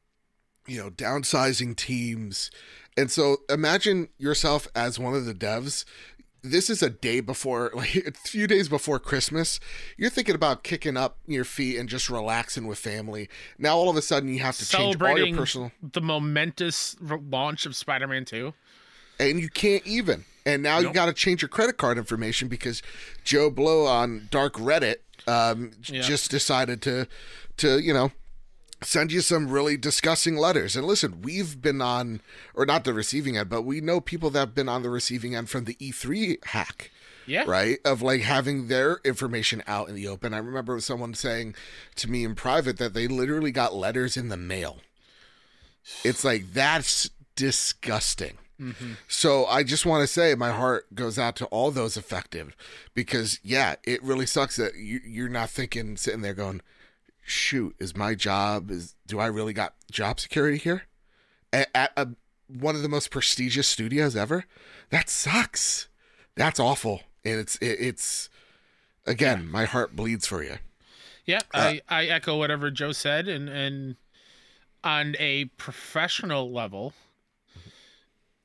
you 0.66 0.78
know, 0.78 0.88
downsizing 0.88 1.76
teams. 1.76 2.50
And 2.96 3.10
so 3.10 3.38
imagine 3.48 4.08
yourself 4.18 4.68
as 4.74 4.98
one 4.98 5.14
of 5.14 5.24
the 5.24 5.34
devs. 5.34 5.84
This 6.42 6.68
is 6.68 6.82
a 6.82 6.90
day 6.90 7.20
before 7.20 7.70
like 7.74 7.96
a 7.96 8.12
few 8.12 8.46
days 8.46 8.68
before 8.68 8.98
christmas. 8.98 9.58
You're 9.96 10.10
thinking 10.10 10.34
about 10.34 10.62
kicking 10.62 10.96
up 10.96 11.18
your 11.26 11.44
feet 11.44 11.78
and 11.78 11.88
just 11.88 12.10
relaxing 12.10 12.66
with 12.66 12.78
family. 12.78 13.28
Now 13.58 13.76
all 13.76 13.88
of 13.88 13.96
a 13.96 14.02
sudden 14.02 14.32
you 14.32 14.40
have 14.40 14.56
to 14.58 14.68
change 14.68 15.00
all 15.00 15.18
your 15.18 15.36
personal 15.36 15.72
the 15.82 16.00
momentous 16.00 16.96
launch 17.00 17.66
of 17.66 17.74
spider-man 17.74 18.24
2 18.24 18.52
and 19.18 19.38
you 19.40 19.48
can't 19.48 19.86
even. 19.86 20.24
And 20.44 20.62
now 20.62 20.78
nope. 20.78 20.88
you 20.88 20.92
got 20.92 21.06
to 21.06 21.12
change 21.12 21.40
your 21.40 21.48
credit 21.48 21.78
card 21.78 21.96
information 21.96 22.48
because 22.48 22.82
joe 23.24 23.48
blow 23.50 23.86
on 23.86 24.28
dark 24.30 24.54
reddit 24.54 24.96
um, 25.26 25.70
yep. 25.86 26.04
just 26.04 26.30
decided 26.30 26.82
to 26.82 27.08
to 27.56 27.78
you 27.78 27.94
know 27.94 28.12
send 28.84 29.12
you 29.12 29.20
some 29.20 29.48
really 29.48 29.76
disgusting 29.76 30.36
letters. 30.36 30.76
And 30.76 30.86
listen, 30.86 31.22
we've 31.22 31.60
been 31.60 31.80
on, 31.80 32.20
or 32.54 32.66
not 32.66 32.84
the 32.84 32.94
receiving 32.94 33.36
end, 33.36 33.48
but 33.48 33.62
we 33.62 33.80
know 33.80 34.00
people 34.00 34.30
that 34.30 34.38
have 34.38 34.54
been 34.54 34.68
on 34.68 34.82
the 34.82 34.90
receiving 34.90 35.34
end 35.34 35.50
from 35.50 35.64
the 35.64 35.74
E3 35.74 36.44
hack. 36.46 36.90
Yeah. 37.26 37.44
Right? 37.46 37.78
Of 37.86 38.02
like 38.02 38.20
having 38.20 38.68
their 38.68 39.00
information 39.02 39.62
out 39.66 39.88
in 39.88 39.94
the 39.94 40.06
open. 40.06 40.34
I 40.34 40.38
remember 40.38 40.78
someone 40.80 41.14
saying 41.14 41.54
to 41.96 42.10
me 42.10 42.22
in 42.22 42.34
private 42.34 42.76
that 42.76 42.92
they 42.92 43.08
literally 43.08 43.50
got 43.50 43.74
letters 43.74 44.16
in 44.16 44.28
the 44.28 44.36
mail. 44.36 44.80
It's 46.04 46.22
like, 46.22 46.52
that's 46.52 47.08
disgusting. 47.34 48.36
Mm-hmm. 48.60 48.92
So 49.08 49.46
I 49.46 49.62
just 49.62 49.86
want 49.86 50.02
to 50.02 50.06
say 50.06 50.34
my 50.34 50.52
heart 50.52 50.94
goes 50.94 51.18
out 51.18 51.34
to 51.36 51.46
all 51.46 51.70
those 51.70 51.96
affected 51.96 52.52
because, 52.94 53.40
yeah, 53.42 53.76
it 53.84 54.02
really 54.02 54.26
sucks 54.26 54.56
that 54.56 54.76
you, 54.76 55.00
you're 55.04 55.28
not 55.28 55.50
thinking, 55.50 55.96
sitting 55.96 56.20
there 56.20 56.34
going, 56.34 56.60
shoot, 57.24 57.74
is 57.78 57.96
my 57.96 58.14
job 58.14 58.70
is 58.70 58.94
do 59.06 59.18
I 59.18 59.26
really 59.26 59.52
got 59.52 59.74
job 59.90 60.20
security 60.20 60.58
here 60.58 60.82
at, 61.52 61.68
at 61.74 61.92
a, 61.96 62.08
one 62.46 62.76
of 62.76 62.82
the 62.82 62.88
most 62.88 63.10
prestigious 63.10 63.66
studios 63.66 64.14
ever? 64.14 64.44
That 64.90 65.08
sucks. 65.08 65.88
That's 66.36 66.60
awful, 66.60 67.02
and 67.24 67.40
it's 67.40 67.56
it, 67.56 67.78
it's 67.80 68.28
again, 69.06 69.40
yeah. 69.40 69.50
my 69.50 69.64
heart 69.64 69.96
bleeds 69.96 70.26
for 70.26 70.42
you. 70.42 70.58
Yeah, 71.24 71.40
uh, 71.52 71.58
I 71.58 71.80
I 71.88 72.04
echo 72.06 72.38
whatever 72.38 72.70
Joe 72.70 72.92
said, 72.92 73.28
and 73.28 73.48
and 73.48 73.96
on 74.82 75.16
a 75.18 75.46
professional 75.56 76.52
level, 76.52 76.92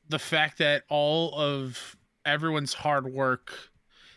the 0.08 0.20
fact 0.20 0.58
that 0.60 0.84
all 0.88 1.34
of 1.36 1.98
everyone's 2.26 2.74
hard 2.74 3.12
work 3.12 3.54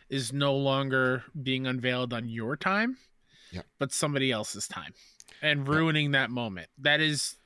is 0.09 0.33
no 0.33 0.55
longer 0.55 1.25
being 1.43 1.67
unveiled 1.67 2.13
on 2.13 2.29
your 2.29 2.57
time 2.57 2.99
yep. 3.53 3.67
but 3.79 3.93
somebody 3.93 4.33
else's 4.33 4.67
time 4.67 4.93
and 5.41 5.69
ruining 5.69 6.13
that 6.13 6.31
moment. 6.31 6.69
That 6.79 7.01
is 7.01 7.37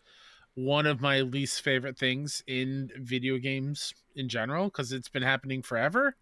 one 0.54 0.86
of 0.86 1.00
my 1.00 1.20
least 1.20 1.60
favorite 1.62 1.98
things 1.98 2.42
in 2.46 2.90
video 2.96 3.36
games 3.36 3.92
in 4.14 4.28
general 4.28 4.64
because 4.64 4.90
it's 4.90 5.08
been 5.08 5.22
happening 5.22 5.62
forever 5.62 6.16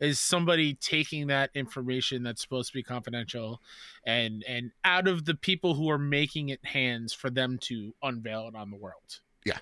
is 0.00 0.18
somebody 0.18 0.74
taking 0.74 1.26
that 1.26 1.50
information 1.54 2.22
that's 2.22 2.40
supposed 2.42 2.68
to 2.68 2.74
be 2.74 2.82
confidential 2.82 3.60
and 4.04 4.44
and 4.46 4.70
out 4.84 5.08
of 5.08 5.24
the 5.24 5.34
people 5.34 5.74
who 5.74 5.90
are 5.90 5.98
making 5.98 6.50
it 6.50 6.64
hands 6.64 7.12
for 7.12 7.30
them 7.30 7.58
to 7.58 7.94
unveil 8.02 8.48
it 8.48 8.54
on 8.54 8.70
the 8.70 8.76
world 8.76 9.20
yeah 9.46 9.58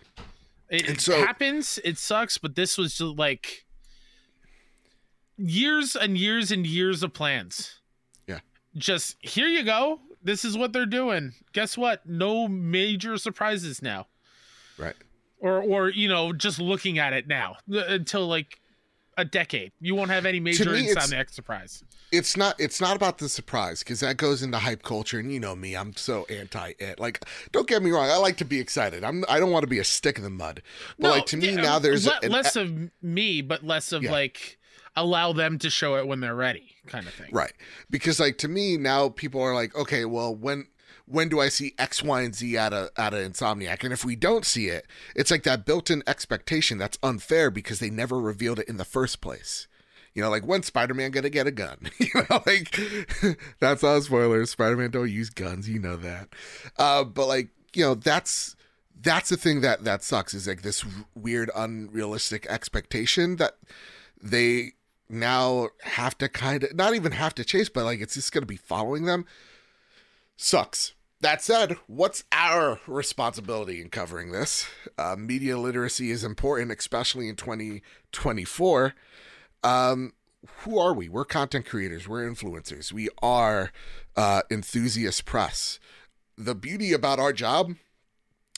it, 0.69 0.89
it 0.89 1.01
so, 1.01 1.17
happens 1.25 1.79
it 1.85 1.97
sucks 1.97 2.39
but 2.39 2.57
this 2.57 2.77
was 2.77 2.97
just 2.97 3.17
like 3.19 3.67
years 5.37 5.95
and 5.95 6.19
years 6.19 6.51
and 6.51 6.67
years 6.67 7.05
of 7.05 7.13
plans 7.13 7.81
just 8.79 9.17
here 9.21 9.49
you 9.49 9.63
go. 9.63 10.01
This 10.23 10.45
is 10.45 10.57
what 10.57 10.73
they're 10.73 10.87
doing. 10.87 11.35
Guess 11.53 11.79
what? 11.79 12.07
No 12.07 12.49
major 12.49 13.17
surprises 13.17 13.83
now. 13.83 14.07
Right. 14.77 14.97
Or 15.41 15.63
or 15.63 15.89
you 15.89 16.09
know, 16.09 16.33
just 16.33 16.59
looking 16.59 16.99
at 16.99 17.13
it 17.13 17.27
now 17.27 17.57
uh, 17.73 17.85
until 17.89 18.27
like 18.27 18.61
a 19.19 19.25
decade. 19.25 19.73
You 19.81 19.97
won't 19.97 20.11
have 20.11 20.25
any 20.25 20.39
major 20.39 20.65
insomniac 20.67 21.31
surprise. 21.31 21.83
It's 22.13 22.37
not 22.37 22.59
it's 22.59 22.81
not 22.81 22.97
about 22.97 23.19
the 23.19 23.29
surprise 23.29 23.81
because 23.81 24.01
that 24.01 24.17
goes 24.17 24.43
into 24.43 24.59
hype 24.59 24.83
culture 24.83 25.19
and 25.19 25.31
you 25.33 25.41
know 25.41 25.55
me, 25.57 25.77
I'm 25.77 25.95
so 25.97 26.25
anti 26.31 26.75
it. 26.79 26.99
Like 26.99 27.25
don't 27.53 27.67
get 27.67 27.83
me 27.83 27.91
wrong, 27.91 28.09
I 28.09 28.17
like 28.17 28.37
to 28.39 28.45
be 28.45 28.61
excited. 28.61 29.05
I'm 29.05 29.25
I 29.29 29.41
don't 29.41 29.51
want 29.51 29.65
to 29.65 29.69
be 29.69 29.81
a 29.81 29.85
stick 29.85 30.17
in 30.17 30.25
the 30.25 30.31
mud. 30.31 30.63
But 30.99 31.09
no, 31.09 31.11
like 31.15 31.27
to 31.27 31.37
me 31.37 31.51
yeah, 31.51 31.61
now 31.61 31.79
there's 31.79 32.07
le- 32.07 32.19
an, 32.23 32.31
less 32.31 32.57
of 32.57 32.73
me, 33.03 33.43
but 33.43 33.65
less 33.65 33.93
of 33.93 34.05
yeah. 34.05 34.13
like 34.13 34.58
allow 35.01 35.33
them 35.33 35.59
to 35.59 35.71
show 35.71 35.97
it 35.97 36.07
when 36.07 36.21
they're 36.21 36.35
ready 36.35 36.75
kind 36.87 37.07
of 37.07 37.15
thing. 37.15 37.29
Right. 37.33 37.53
Because 37.91 38.19
like 38.21 38.39
to 38.39 38.49
me 38.49 38.77
now 38.77 39.09
people 39.11 39.41
are 39.41 39.55
like, 39.55 39.75
okay, 39.77 40.05
well 40.05 40.35
when 40.35 40.67
when 41.07 41.29
do 41.29 41.41
I 41.41 41.49
see 41.49 41.75
X, 41.79 42.03
Y, 42.03 42.23
and 42.23 42.35
Z 42.35 42.57
out 42.57 42.73
of 42.73 42.91
out 42.97 43.15
of 43.15 43.21
Insomniac? 43.21 43.83
And 43.83 43.93
if 43.93 44.05
we 44.05 44.17
don't 44.17 44.45
see 44.45 44.69
it, 44.69 44.87
it's 45.17 45.31
like 45.31 45.43
that 45.45 45.65
built-in 45.65 46.03
expectation 46.07 46.79
that's 46.79 46.99
unfair 47.03 47.51
because 47.51 47.79
they 47.79 47.91
never 47.91 48.21
revealed 48.21 48.59
it 48.59 48.69
in 48.69 48.77
the 48.77 48.85
first 48.85 49.21
place. 49.21 49.67
You 50.15 50.23
know, 50.23 50.31
like 50.31 50.47
when 50.47 50.63
Spider-Man 50.63 51.11
gonna 51.11 51.31
get 51.31 51.47
a 51.47 51.53
gun? 51.53 51.91
you 51.99 52.09
know, 52.15 52.43
like 52.47 52.79
that's 53.61 53.83
all 53.85 54.01
spoilers. 54.03 54.51
Spider-Man 54.51 54.91
don't 54.91 55.11
use 55.11 55.31
guns, 55.31 55.69
you 55.69 55.79
know 55.79 55.97
that. 55.97 56.29
Uh, 56.77 57.05
but 57.05 57.27
like, 57.27 57.51
you 57.75 57.85
know, 57.85 57.95
that's 57.95 58.57
that's 59.01 59.29
the 59.31 59.37
thing 59.37 59.61
that 59.61 59.85
that 59.85 60.03
sucks 60.03 60.35
is 60.35 60.47
like 60.47 60.63
this 60.63 60.85
weird 61.15 61.51
unrealistic 61.55 62.47
expectation 62.47 63.37
that 63.37 63.57
they 64.21 64.73
now 65.09 65.69
have 65.83 66.17
to 66.19 66.29
kind 66.29 66.65
of 66.65 66.75
not 66.75 66.95
even 66.95 67.13
have 67.13 67.35
to 67.37 67.45
chase, 67.45 67.69
but 67.69 67.85
like 67.85 68.01
it's 68.01 68.15
just 68.15 68.33
going 68.33 68.43
to 68.43 68.47
be 68.47 68.57
following 68.57 69.05
them. 69.05 69.25
Sucks. 70.37 70.95
That 71.21 71.43
said, 71.43 71.77
what's 71.89 72.23
our 72.31 72.79
responsibility 72.87 73.81
in 73.81 73.89
covering 73.89 74.31
this? 74.31 74.69
Uh, 74.97 75.17
media 75.19 75.59
literacy 75.59 76.13
is 76.13 76.23
important, 76.23 76.71
especially 76.71 77.29
in 77.29 77.35
2024. 77.35 78.95
Um, 79.65 80.13
who 80.59 80.79
are 80.79 80.95
we? 80.95 81.09
We're 81.09 81.25
content 81.25 81.67
creators, 81.67 82.07
we're 82.07 82.29
influencers, 82.29 82.93
we 82.93 83.09
are 83.21 83.73
uh, 84.17 84.43
enthusiast 84.49 85.25
press. 85.25 85.81
The 86.37 86.55
beauty 86.55 86.93
about 86.93 87.19
our 87.19 87.33
job 87.33 87.75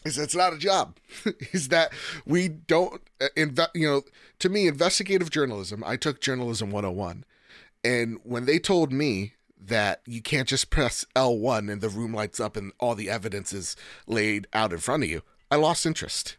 is 0.05 0.19
it's 0.19 0.35
not 0.35 0.53
a 0.53 0.59
job. 0.59 0.97
Is 1.53 1.69
that 1.69 1.93
we 2.25 2.49
don't 2.49 3.03
uh, 3.21 3.29
invest 3.37 3.71
you 3.75 3.87
know 3.87 4.03
to 4.39 4.49
me 4.49 4.67
investigative 4.67 5.31
journalism 5.31 5.83
i 5.87 5.97
took 5.97 6.21
journalism 6.21 6.71
101 6.71 7.25
and 7.85 8.19
when 8.23 8.47
they 8.47 8.59
told 8.59 8.93
me 8.93 9.35
that 9.63 10.01
you 10.07 10.23
can't 10.23 10.49
just 10.49 10.71
press 10.71 11.05
l1 11.15 11.71
and 11.71 11.81
the 11.81 11.89
room 11.89 12.15
lights 12.15 12.41
up 12.41 12.57
and 12.57 12.73
all 12.79 12.95
the 12.95 13.11
evidence 13.11 13.53
is 13.53 13.77
laid 14.07 14.47
out 14.53 14.73
in 14.73 14.79
front 14.79 15.03
of 15.03 15.11
you 15.11 15.23
i 15.51 15.57
lost 15.57 15.85
interest 15.87 16.37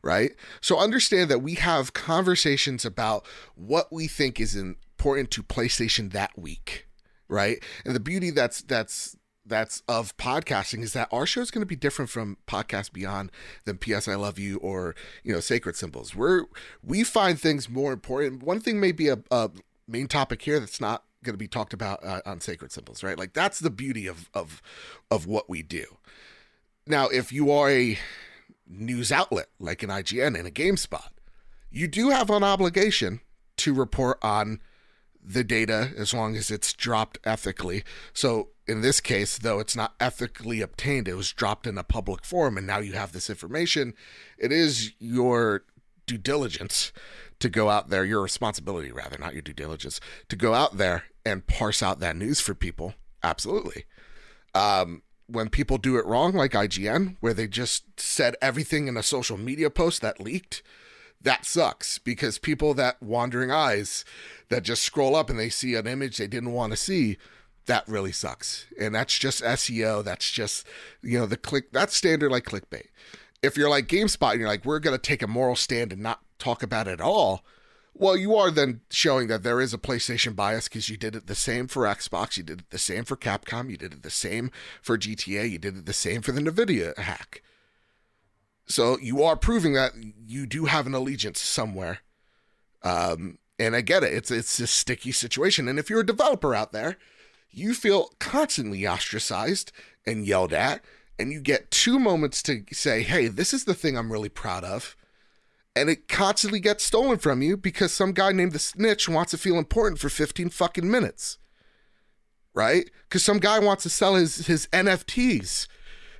right? 0.00 0.30
So 0.60 0.78
understand 0.78 1.28
that 1.28 1.42
we 1.42 1.54
have 1.54 1.92
conversations 1.92 2.84
about 2.84 3.26
what 3.56 3.92
we 3.92 4.06
think 4.06 4.38
is 4.38 4.54
important 4.54 5.32
to 5.32 5.42
playstation 5.42 6.12
that 6.12 6.38
week 6.38 6.88
right? 7.28 7.62
And 7.84 7.94
the 7.94 8.00
beauty 8.00 8.30
that's 8.30 8.62
that's 8.62 9.16
that's 9.48 9.82
of 9.88 10.16
podcasting 10.16 10.82
is 10.82 10.92
that 10.92 11.08
our 11.12 11.26
show 11.26 11.40
is 11.40 11.50
going 11.50 11.62
to 11.62 11.66
be 11.66 11.76
different 11.76 12.10
from 12.10 12.36
podcast 12.46 12.92
beyond 12.92 13.32
than 13.64 13.78
ps 13.78 14.06
i 14.06 14.14
love 14.14 14.38
you 14.38 14.58
or 14.58 14.94
you 15.22 15.32
know 15.32 15.40
sacred 15.40 15.76
symbols. 15.76 16.14
We're 16.14 16.44
we 16.82 17.04
find 17.04 17.40
things 17.40 17.68
more 17.68 17.92
important. 17.92 18.42
One 18.42 18.60
thing 18.60 18.80
may 18.80 18.92
be 18.92 19.08
a, 19.08 19.18
a 19.30 19.50
main 19.86 20.08
topic 20.08 20.42
here 20.42 20.60
that's 20.60 20.80
not 20.80 21.04
going 21.24 21.34
to 21.34 21.38
be 21.38 21.48
talked 21.48 21.72
about 21.72 22.04
uh, 22.04 22.20
on 22.24 22.40
sacred 22.40 22.72
symbols 22.72 23.02
right? 23.02 23.18
Like 23.18 23.32
that's 23.32 23.58
the 23.58 23.70
beauty 23.70 24.06
of 24.06 24.30
of 24.34 24.62
of 25.10 25.26
what 25.26 25.48
we 25.48 25.62
do. 25.62 25.98
Now 26.86 27.08
if 27.08 27.32
you 27.32 27.50
are 27.50 27.70
a 27.70 27.98
news 28.66 29.10
outlet 29.10 29.48
like 29.58 29.82
an 29.82 29.88
ign 29.88 30.38
and 30.38 30.46
a 30.46 30.50
gamespot 30.50 31.08
you 31.70 31.88
do 31.88 32.10
have 32.10 32.28
an 32.28 32.44
obligation 32.44 33.20
to 33.56 33.72
report 33.72 34.18
on 34.22 34.60
the 35.22 35.44
data 35.44 35.92
as 35.96 36.14
long 36.14 36.36
as 36.36 36.50
it's 36.50 36.72
dropped 36.72 37.18
ethically. 37.24 37.84
So 38.12 38.48
in 38.68 38.82
this 38.82 39.00
case, 39.00 39.38
though 39.38 39.58
it's 39.58 39.74
not 39.74 39.94
ethically 39.98 40.60
obtained, 40.60 41.08
it 41.08 41.14
was 41.14 41.32
dropped 41.32 41.66
in 41.66 41.78
a 41.78 41.82
public 41.82 42.24
forum, 42.24 42.58
and 42.58 42.66
now 42.66 42.78
you 42.78 42.92
have 42.92 43.12
this 43.12 43.30
information. 43.30 43.94
It 44.36 44.52
is 44.52 44.92
your 44.98 45.64
due 46.06 46.18
diligence 46.18 46.92
to 47.40 47.48
go 47.48 47.70
out 47.70 47.88
there, 47.88 48.04
your 48.04 48.22
responsibility, 48.22 48.92
rather, 48.92 49.16
not 49.18 49.32
your 49.32 49.42
due 49.42 49.54
diligence, 49.54 50.00
to 50.28 50.36
go 50.36 50.52
out 50.52 50.76
there 50.76 51.04
and 51.24 51.46
parse 51.46 51.82
out 51.82 51.98
that 52.00 52.16
news 52.16 52.40
for 52.40 52.54
people. 52.54 52.94
Absolutely. 53.22 53.84
Um, 54.54 55.02
when 55.26 55.48
people 55.48 55.78
do 55.78 55.96
it 55.96 56.06
wrong, 56.06 56.32
like 56.32 56.52
IGN, 56.52 57.16
where 57.20 57.34
they 57.34 57.48
just 57.48 58.00
said 58.00 58.36
everything 58.42 58.86
in 58.86 58.96
a 58.96 59.02
social 59.02 59.38
media 59.38 59.70
post 59.70 60.02
that 60.02 60.20
leaked, 60.20 60.62
that 61.20 61.44
sucks 61.44 61.98
because 61.98 62.38
people 62.38 62.74
that 62.74 63.02
wandering 63.02 63.50
eyes 63.50 64.04
that 64.50 64.62
just 64.62 64.82
scroll 64.82 65.16
up 65.16 65.28
and 65.28 65.38
they 65.38 65.48
see 65.48 65.74
an 65.74 65.86
image 65.86 66.16
they 66.16 66.28
didn't 66.28 66.52
want 66.52 66.72
to 66.72 66.76
see 66.76 67.18
that 67.68 67.86
really 67.88 68.12
sucks 68.12 68.66
and 68.78 68.94
that's 68.94 69.18
just 69.18 69.42
seo 69.42 70.02
that's 70.02 70.30
just 70.30 70.66
you 71.02 71.18
know 71.18 71.26
the 71.26 71.36
click 71.36 71.70
that's 71.72 71.96
standard 71.96 72.30
like 72.30 72.44
clickbait 72.44 72.88
if 73.42 73.56
you're 73.56 73.70
like 73.70 73.86
gamespot 73.86 74.32
and 74.32 74.40
you're 74.40 74.48
like 74.48 74.64
we're 74.64 74.80
going 74.80 74.96
to 74.96 75.00
take 75.00 75.22
a 75.22 75.28
moral 75.28 75.56
stand 75.56 75.92
and 75.92 76.02
not 76.02 76.20
talk 76.38 76.62
about 76.62 76.88
it 76.88 76.92
at 76.92 77.00
all 77.00 77.44
well 77.94 78.16
you 78.16 78.34
are 78.34 78.50
then 78.50 78.80
showing 78.90 79.28
that 79.28 79.44
there 79.44 79.60
is 79.60 79.72
a 79.72 79.78
playstation 79.78 80.34
bias 80.34 80.68
because 80.68 80.88
you 80.88 80.96
did 80.96 81.14
it 81.14 81.28
the 81.28 81.34
same 81.34 81.68
for 81.68 81.84
xbox 81.84 82.36
you 82.36 82.42
did 82.42 82.60
it 82.60 82.70
the 82.70 82.78
same 82.78 83.04
for 83.04 83.16
capcom 83.16 83.70
you 83.70 83.76
did 83.76 83.92
it 83.92 84.02
the 84.02 84.10
same 84.10 84.50
for 84.82 84.98
gta 84.98 85.48
you 85.48 85.58
did 85.58 85.76
it 85.76 85.86
the 85.86 85.92
same 85.92 86.20
for 86.20 86.32
the 86.32 86.40
nvidia 86.40 86.96
hack 86.98 87.42
so 88.68 88.98
you 88.98 89.22
are 89.22 89.34
proving 89.34 89.72
that 89.72 89.92
you 90.26 90.46
do 90.46 90.66
have 90.66 90.86
an 90.86 90.94
allegiance 90.94 91.40
somewhere. 91.40 92.00
Um, 92.82 93.38
and 93.58 93.74
I 93.74 93.80
get 93.80 94.04
it. 94.04 94.12
It's 94.12 94.30
it's 94.30 94.60
a 94.60 94.66
sticky 94.66 95.12
situation. 95.12 95.66
And 95.68 95.78
if 95.78 95.90
you're 95.90 96.00
a 96.00 96.06
developer 96.06 96.54
out 96.54 96.72
there, 96.72 96.96
you 97.50 97.74
feel 97.74 98.10
constantly 98.18 98.86
ostracized 98.86 99.72
and 100.06 100.26
yelled 100.26 100.52
at, 100.52 100.84
and 101.18 101.32
you 101.32 101.40
get 101.40 101.70
two 101.70 101.98
moments 101.98 102.42
to 102.44 102.64
say, 102.72 103.02
"Hey, 103.02 103.28
this 103.28 103.52
is 103.52 103.64
the 103.64 103.74
thing 103.74 103.96
I'm 103.96 104.12
really 104.12 104.28
proud 104.28 104.64
of." 104.64 104.96
And 105.76 105.88
it 105.88 106.08
constantly 106.08 106.60
gets 106.60 106.84
stolen 106.84 107.18
from 107.18 107.40
you 107.40 107.56
because 107.56 107.92
some 107.92 108.12
guy 108.12 108.32
named 108.32 108.52
the 108.52 108.58
snitch 108.58 109.08
wants 109.08 109.30
to 109.30 109.38
feel 109.38 109.58
important 109.58 110.00
for 110.00 110.08
15 110.08 110.50
fucking 110.50 110.90
minutes. 110.90 111.38
Right? 112.52 112.90
Because 113.04 113.22
some 113.22 113.38
guy 113.38 113.60
wants 113.60 113.84
to 113.84 113.90
sell 113.90 114.16
his 114.16 114.46
his 114.46 114.66
NFTs 114.68 115.68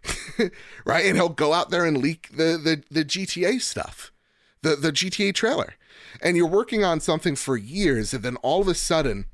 right? 0.84 1.04
And 1.04 1.16
he'll 1.16 1.28
go 1.28 1.52
out 1.52 1.70
there 1.70 1.84
and 1.84 1.98
leak 1.98 2.28
the 2.30 2.58
the, 2.58 2.82
the 2.90 3.04
GTA 3.04 3.60
stuff, 3.60 4.12
the 4.62 4.76
the 4.76 4.92
GTA 4.92 5.34
trailer, 5.34 5.74
and 6.22 6.36
you're 6.36 6.46
working 6.46 6.84
on 6.84 7.00
something 7.00 7.36
for 7.36 7.56
years, 7.56 8.14
and 8.14 8.22
then 8.22 8.36
all 8.36 8.60
of 8.60 8.68
a 8.68 8.74
sudden, 8.74 9.26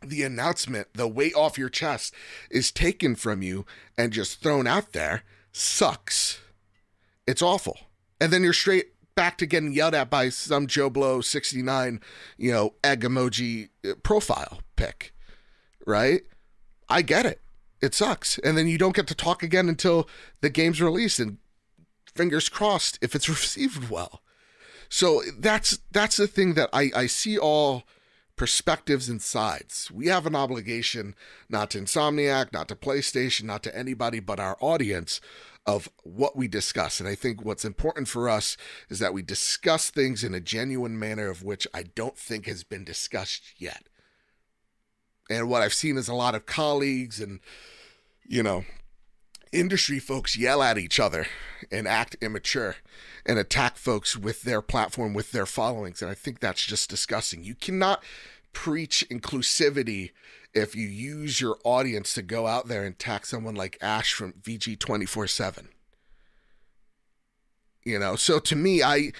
the 0.00 0.22
announcement, 0.22 0.88
the 0.94 1.08
weight 1.08 1.34
off 1.34 1.58
your 1.58 1.68
chest, 1.68 2.14
is 2.50 2.72
taken 2.72 3.14
from 3.14 3.42
you 3.42 3.66
and 3.98 4.12
just 4.12 4.40
thrown 4.40 4.66
out 4.66 4.92
there. 4.92 5.22
Sucks. 5.52 6.40
It's 7.26 7.42
awful, 7.42 7.78
and 8.20 8.32
then 8.32 8.42
you're 8.42 8.52
straight 8.52 8.92
back 9.14 9.38
to 9.38 9.46
getting 9.46 9.72
yelled 9.72 9.94
at 9.94 10.10
by 10.10 10.30
some 10.30 10.66
Joe 10.66 10.90
Blow 10.90 11.20
69, 11.20 12.00
you 12.38 12.52
know, 12.52 12.74
egg 12.82 13.02
emoji 13.02 13.68
uh, 13.84 13.94
profile 14.02 14.60
pic, 14.76 15.12
right? 15.86 16.22
I 16.88 17.02
get 17.02 17.26
it 17.26 17.40
it 17.80 17.94
sucks. 17.94 18.38
And 18.38 18.56
then 18.56 18.68
you 18.68 18.78
don't 18.78 18.94
get 18.94 19.06
to 19.08 19.14
talk 19.14 19.42
again 19.42 19.68
until 19.68 20.08
the 20.40 20.50
game's 20.50 20.82
released 20.82 21.18
and 21.18 21.38
fingers 22.14 22.48
crossed 22.48 22.98
if 23.02 23.14
it's 23.14 23.28
received 23.28 23.90
well. 23.90 24.22
So 24.88 25.22
that's 25.38 25.78
that's 25.92 26.16
the 26.16 26.26
thing 26.26 26.54
that 26.54 26.68
I, 26.72 26.90
I 26.94 27.06
see 27.06 27.38
all 27.38 27.84
perspectives 28.40 29.10
and 29.10 29.20
sides. 29.20 29.90
We 29.90 30.06
have 30.06 30.24
an 30.24 30.34
obligation 30.34 31.14
not 31.50 31.68
to 31.72 31.78
Insomniac, 31.78 32.54
not 32.54 32.68
to 32.68 32.74
PlayStation, 32.74 33.42
not 33.42 33.62
to 33.64 33.76
anybody 33.76 34.18
but 34.18 34.40
our 34.40 34.56
audience 34.60 35.20
of 35.66 35.90
what 36.04 36.38
we 36.38 36.48
discuss. 36.48 37.00
And 37.00 37.06
I 37.06 37.14
think 37.14 37.44
what's 37.44 37.66
important 37.66 38.08
for 38.08 38.30
us 38.30 38.56
is 38.88 38.98
that 38.98 39.12
we 39.12 39.20
discuss 39.20 39.90
things 39.90 40.24
in 40.24 40.32
a 40.32 40.40
genuine 40.40 40.98
manner 40.98 41.28
of 41.28 41.42
which 41.42 41.66
I 41.74 41.82
don't 41.82 42.16
think 42.16 42.46
has 42.46 42.64
been 42.64 42.82
discussed 42.82 43.42
yet. 43.58 43.90
And 45.28 45.50
what 45.50 45.60
I've 45.60 45.74
seen 45.74 45.98
is 45.98 46.08
a 46.08 46.14
lot 46.14 46.34
of 46.34 46.46
colleagues 46.46 47.20
and, 47.20 47.40
you 48.26 48.42
know, 48.42 48.64
industry 49.52 49.98
folks 49.98 50.34
yell 50.34 50.62
at 50.62 50.78
each 50.78 50.98
other 50.98 51.26
and 51.70 51.86
act 51.86 52.16
immature 52.22 52.76
and 53.26 53.38
attack 53.38 53.76
folks 53.76 54.16
with 54.16 54.42
their 54.42 54.62
platform, 54.62 55.14
with 55.14 55.32
their 55.32 55.46
followings. 55.46 56.02
And 56.02 56.10
I 56.10 56.14
think 56.14 56.40
that's 56.40 56.64
just 56.64 56.90
disgusting. 56.90 57.42
You 57.44 57.54
cannot 57.54 58.02
preach 58.52 59.06
inclusivity 59.10 60.10
if 60.52 60.74
you 60.74 60.88
use 60.88 61.40
your 61.40 61.58
audience 61.64 62.14
to 62.14 62.22
go 62.22 62.46
out 62.46 62.68
there 62.68 62.84
and 62.84 62.94
attack 62.94 63.24
someone 63.26 63.54
like 63.54 63.78
Ash 63.80 64.12
from 64.12 64.32
VG 64.34 64.78
24 64.78 65.26
7. 65.26 65.68
You 67.84 67.98
know, 67.98 68.16
so 68.16 68.38
to 68.40 68.56
me, 68.56 68.82
I, 68.82 69.12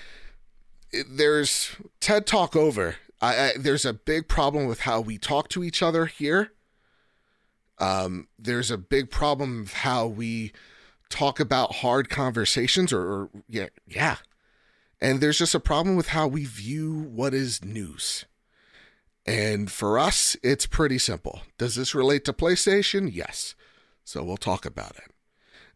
there's 1.08 1.76
TED 2.00 2.26
Talk 2.26 2.54
over 2.54 2.96
I, 3.20 3.36
I, 3.36 3.52
there's 3.58 3.84
a 3.84 3.92
big 3.92 4.28
problem 4.28 4.66
with 4.66 4.80
how 4.80 5.00
we 5.00 5.18
talk 5.18 5.48
to 5.50 5.62
each 5.62 5.82
other 5.82 6.06
here. 6.06 6.52
Um, 7.78 8.28
there's 8.38 8.70
a 8.70 8.78
big 8.78 9.10
problem 9.10 9.60
with 9.60 9.72
how 9.72 10.06
we 10.06 10.52
talk 11.10 11.40
about 11.40 11.76
hard 11.76 12.08
conversations, 12.08 12.92
or, 12.92 13.00
or 13.02 13.30
yeah, 13.48 13.66
yeah. 13.86 14.16
And 15.00 15.20
there's 15.20 15.38
just 15.38 15.54
a 15.54 15.60
problem 15.60 15.96
with 15.96 16.08
how 16.08 16.26
we 16.26 16.44
view 16.44 16.92
what 16.92 17.34
is 17.34 17.64
news. 17.64 18.24
And 19.26 19.70
for 19.70 19.98
us, 19.98 20.36
it's 20.42 20.66
pretty 20.66 20.98
simple. 20.98 21.42
Does 21.58 21.74
this 21.74 21.94
relate 21.94 22.24
to 22.24 22.32
PlayStation? 22.32 23.10
Yes. 23.12 23.54
So 24.04 24.22
we'll 24.22 24.36
talk 24.36 24.64
about 24.64 24.96
it. 24.96 25.12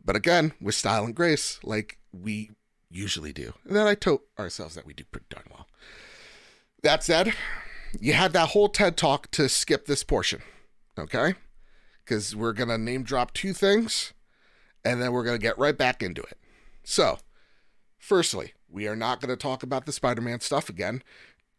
But 0.04 0.16
again, 0.16 0.52
with 0.60 0.74
style 0.74 1.04
and 1.04 1.14
grace, 1.14 1.58
like 1.62 1.98
we 2.12 2.50
usually 2.90 3.32
do. 3.32 3.54
And 3.64 3.76
then 3.76 3.86
I 3.86 3.94
told 3.94 4.20
ourselves 4.38 4.74
that 4.74 4.86
we 4.86 4.94
do 4.94 5.04
pretty 5.04 5.26
darn 5.30 5.46
well. 5.50 5.66
That 6.82 7.02
said, 7.02 7.34
you 7.98 8.12
had 8.12 8.32
that 8.34 8.50
whole 8.50 8.68
TED 8.68 8.96
talk 8.96 9.30
to 9.32 9.48
skip 9.48 9.86
this 9.86 10.04
portion, 10.04 10.42
okay? 10.98 11.34
Because 12.04 12.36
we're 12.36 12.52
going 12.52 12.68
to 12.68 12.78
name 12.78 13.02
drop 13.02 13.32
two 13.32 13.52
things 13.52 14.12
and 14.84 15.00
then 15.00 15.12
we're 15.12 15.24
going 15.24 15.38
to 15.38 15.42
get 15.42 15.58
right 15.58 15.76
back 15.76 16.02
into 16.02 16.22
it. 16.22 16.38
So, 16.82 17.18
firstly, 17.98 18.52
we 18.68 18.86
are 18.86 18.96
not 18.96 19.20
going 19.20 19.30
to 19.30 19.36
talk 19.36 19.62
about 19.62 19.86
the 19.86 19.92
Spider 19.92 20.20
Man 20.20 20.40
stuff 20.40 20.68
again. 20.68 21.02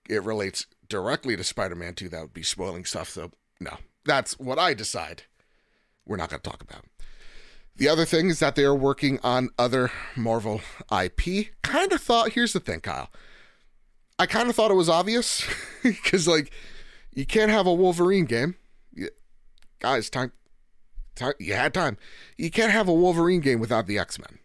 It 0.07 0.23
relates 0.23 0.67
directly 0.87 1.35
to 1.35 1.43
Spider 1.43 1.75
Man 1.75 1.93
2. 1.93 2.09
That 2.09 2.21
would 2.21 2.33
be 2.33 2.43
spoiling 2.43 2.85
stuff. 2.85 3.09
So, 3.09 3.31
no, 3.59 3.77
that's 4.05 4.37
what 4.37 4.59
I 4.59 4.73
decide 4.73 5.23
we're 6.05 6.17
not 6.17 6.29
going 6.29 6.41
to 6.41 6.49
talk 6.49 6.61
about. 6.61 6.85
The 7.77 7.89
other 7.89 8.05
thing 8.05 8.29
is 8.29 8.39
that 8.39 8.55
they 8.55 8.63
are 8.63 8.75
working 8.75 9.19
on 9.21 9.49
other 9.59 9.91
Marvel 10.15 10.61
IP. 10.91 11.47
Kind 11.61 11.91
of 11.91 12.01
thought, 12.01 12.31
here's 12.31 12.53
the 12.53 12.59
thing, 12.59 12.79
Kyle. 12.79 13.09
I 14.17 14.27
kind 14.27 14.49
of 14.49 14.55
thought 14.55 14.71
it 14.71 14.75
was 14.75 14.87
obvious 14.87 15.45
because, 15.83 16.27
like, 16.27 16.51
you 17.13 17.25
can't 17.25 17.51
have 17.51 17.67
a 17.67 17.73
Wolverine 17.73 18.25
game. 18.25 18.55
Guys, 19.79 20.09
time, 20.09 20.31
you 21.39 21.53
had 21.53 21.73
time. 21.73 21.97
You 22.37 22.51
can't 22.51 22.71
have 22.71 22.87
a 22.87 22.93
Wolverine 22.93 23.41
game 23.41 23.59
without 23.59 23.87
the 23.87 23.99
X 23.99 24.19
Men. 24.19 24.39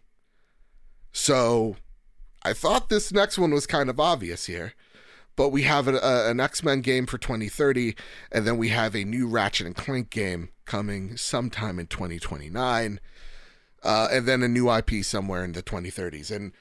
So 1.11 1.75
I 2.43 2.53
thought 2.53 2.89
this 2.89 3.11
next 3.11 3.37
one 3.37 3.51
was 3.51 3.67
kind 3.67 3.89
of 3.89 3.99
obvious 3.99 4.45
here. 4.45 4.73
But 5.35 5.49
we 5.49 5.63
have 5.63 5.87
a, 5.87 5.95
a, 5.97 6.29
an 6.29 6.39
X 6.39 6.63
Men 6.63 6.81
game 6.81 7.05
for 7.05 7.17
2030, 7.17 7.95
and 8.31 8.45
then 8.45 8.57
we 8.57 8.69
have 8.69 8.95
a 8.95 9.05
new 9.05 9.27
Ratchet 9.27 9.65
and 9.65 9.75
Clank 9.75 10.09
game 10.09 10.49
coming 10.65 11.17
sometime 11.17 11.79
in 11.79 11.87
2029, 11.87 12.99
uh, 13.83 14.07
and 14.11 14.27
then 14.27 14.43
a 14.43 14.47
new 14.47 14.71
IP 14.71 15.03
somewhere 15.03 15.43
in 15.43 15.53
the 15.53 15.63
2030s. 15.63 16.35
And 16.35 16.51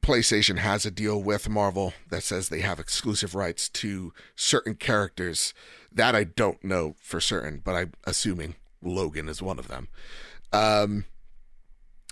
PlayStation 0.00 0.58
has 0.58 0.86
a 0.86 0.90
deal 0.90 1.22
with 1.22 1.48
Marvel 1.48 1.92
that 2.10 2.22
says 2.22 2.48
they 2.48 2.60
have 2.60 2.80
exclusive 2.80 3.34
rights 3.34 3.68
to 3.68 4.12
certain 4.36 4.74
characters. 4.74 5.52
That 5.90 6.14
I 6.14 6.24
don't 6.24 6.62
know 6.64 6.94
for 7.00 7.20
certain, 7.20 7.60
but 7.64 7.74
I'm 7.74 7.92
assuming 8.04 8.54
Logan 8.82 9.28
is 9.28 9.42
one 9.42 9.58
of 9.58 9.68
them. 9.68 9.88
Um, 10.52 11.04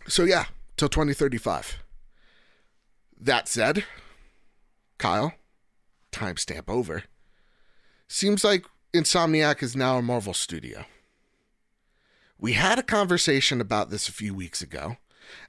so 0.09 0.25
yeah, 0.25 0.47
till 0.77 0.89
2035. 0.89 1.79
That 3.21 3.49
said, 3.49 3.85
Kyle, 4.99 5.35
timestamp 6.13 6.69
over. 6.69 7.05
Seems 8.09 8.45
like 8.45 8.65
Insomniac 8.95 9.63
is 9.63 9.77
now 9.77 9.99
a 9.99 10.03
Marvel 10.03 10.35
studio. 10.35 10.85
We 12.39 12.55
had 12.55 12.79
a 12.79 12.83
conversation 12.83 13.61
about 13.61 13.91
this 13.91 14.09
a 14.09 14.13
few 14.13 14.35
weeks 14.35 14.63
ago 14.63 14.97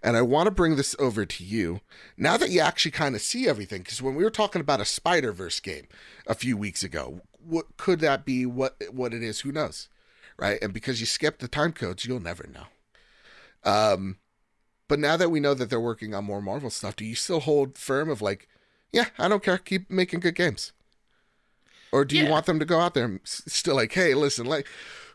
and 0.02 0.18
I 0.18 0.22
want 0.22 0.48
to 0.48 0.52
bring 0.52 0.76
this 0.76 0.96
over 1.00 1.26
to 1.26 1.44
you 1.44 1.82
now 2.18 2.38
that 2.38 2.50
you 2.50 2.60
actually 2.60 2.92
kind 2.92 3.16
of 3.16 3.22
see 3.22 3.48
everything. 3.48 3.82
Because 3.82 4.02
when 4.02 4.16
we 4.16 4.24
were 4.24 4.30
talking 4.30 4.62
about 4.62 4.82
a 4.82 4.86
Spider 4.86 5.32
Verse 5.32 5.60
game 5.60 5.88
a 6.28 6.36
few 6.36 6.58
weeks 6.58 6.84
ago, 6.84 7.22
what 7.44 7.78
could 7.78 8.00
that 8.00 8.26
be? 8.26 8.46
What 8.46 8.76
what 8.92 9.14
it 9.14 9.24
is? 9.24 9.42
Who 9.42 9.52
knows, 9.52 9.90
right? 10.38 10.60
And 10.62 10.74
because 10.74 11.00
you 11.00 11.06
skipped 11.06 11.40
the 11.40 11.48
time 11.48 11.74
codes, 11.74 12.06
you'll 12.06 12.20
never 12.20 12.48
know. 12.48 12.66
Um, 13.64 14.18
but 14.88 15.00
now 15.00 15.16
that 15.18 15.30
we 15.30 15.40
know 15.40 15.54
that 15.54 15.70
they're 15.70 15.80
working 15.80 16.14
on 16.14 16.26
more 16.26 16.42
Marvel 16.42 16.70
stuff, 16.70 16.96
do 16.96 17.06
you 17.06 17.16
still 17.16 17.40
hold 17.40 17.78
firm 17.78 18.10
of 18.10 18.22
like, 18.22 18.48
yeah, 18.92 19.06
I 19.18 19.28
don't 19.28 19.44
care, 19.44 19.58
keep 19.58 19.90
making 19.90 20.20
good 20.20 20.36
games, 20.36 20.74
or 21.92 22.04
do 22.04 22.16
yeah. 22.16 22.24
you 22.24 22.30
want 22.30 22.46
them 22.46 22.60
to 22.60 22.66
go 22.66 22.80
out 22.80 22.94
there 22.94 23.06
and 23.06 23.20
still 23.24 23.76
like, 23.76 23.94
hey, 23.94 24.14
listen, 24.14 24.46
like 24.46 24.68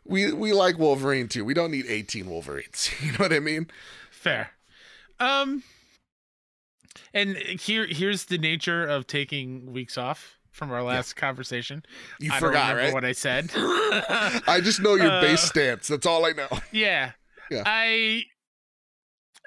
we 0.04 0.32
we 0.32 0.52
like 0.52 0.78
Wolverine 0.78 1.28
too. 1.28 1.44
We 1.44 1.54
don't 1.54 1.70
need 1.70 1.86
18 1.86 2.28
Wolverines. 2.28 2.90
You 3.02 3.12
know 3.12 3.18
what 3.18 3.32
I 3.32 3.40
mean? 3.40 3.68
Fair. 4.10 4.50
Um, 5.20 5.62
and 7.12 7.36
here 7.36 7.86
here's 7.86 8.26
the 8.26 8.38
nature 8.38 8.84
of 8.86 9.06
taking 9.06 9.72
weeks 9.72 9.98
off 9.98 10.35
from 10.56 10.72
our 10.72 10.82
last 10.82 11.14
yeah. 11.16 11.20
conversation. 11.20 11.84
You 12.18 12.32
I 12.32 12.40
forgot, 12.40 12.74
right? 12.74 12.92
What 12.92 13.04
I 13.04 13.12
said. 13.12 13.50
I 13.54 14.60
just 14.62 14.80
know 14.80 14.94
your 14.94 15.10
uh, 15.10 15.20
base 15.20 15.42
stance. 15.42 15.88
That's 15.88 16.06
all 16.06 16.24
I 16.24 16.32
know. 16.32 16.48
Yeah. 16.72 17.12
Yeah. 17.50 17.62
I 17.64 18.24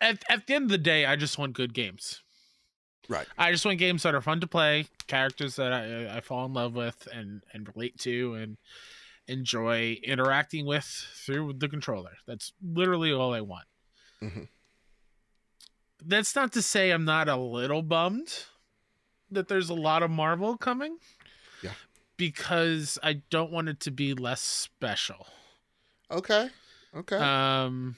at 0.02 0.24
at 0.30 0.48
the 0.48 0.54
end 0.54 0.66
of 0.66 0.70
the 0.70 0.78
day, 0.78 1.06
I 1.06 1.16
just 1.16 1.38
want 1.38 1.54
good 1.54 1.74
games. 1.74 2.22
Right. 3.10 3.28
I 3.38 3.52
just 3.52 3.66
want 3.66 3.80
games 3.80 4.04
that 4.04 4.16
are 4.16 4.22
fun 4.22 4.40
to 4.40 4.48
play, 4.48 4.86
characters 5.08 5.56
that 5.56 5.74
I, 5.74 6.18
I 6.18 6.22
fall 6.22 6.46
in 6.46 6.54
love 6.54 6.76
with 6.76 7.08
and 7.12 7.42
and 7.54 7.68
relate 7.76 7.98
to, 8.00 8.36
and 8.36 8.58
enjoy 9.28 9.98
interacting 10.04 10.66
with 10.66 10.86
through 11.26 11.54
the 11.58 11.68
controller. 11.68 12.14
That's 12.26 12.54
literally 12.64 13.12
all 13.12 13.34
I 13.34 13.42
want. 13.42 13.66
Mhm. 14.22 14.48
That's 16.06 16.36
not 16.36 16.54
to 16.54 16.62
say 16.62 16.92
I'm 16.92 17.04
not 17.04 17.28
a 17.28 17.36
little 17.36 17.82
bummed 17.82 18.46
that 19.32 19.48
there's 19.48 19.70
a 19.70 19.74
lot 19.76 20.04
of 20.04 20.10
Marvel 20.12 20.58
coming. 20.58 20.98
Yeah. 21.64 21.72
Because 22.18 22.98
I 23.04 23.22
don't 23.30 23.52
want 23.52 23.70
it 23.70 23.80
to 23.82 23.92
be 23.92 24.14
less 24.14 24.42
special. 24.42 25.28
Okay. 26.12 26.50
Okay. 26.96 27.16
Um 27.18 27.96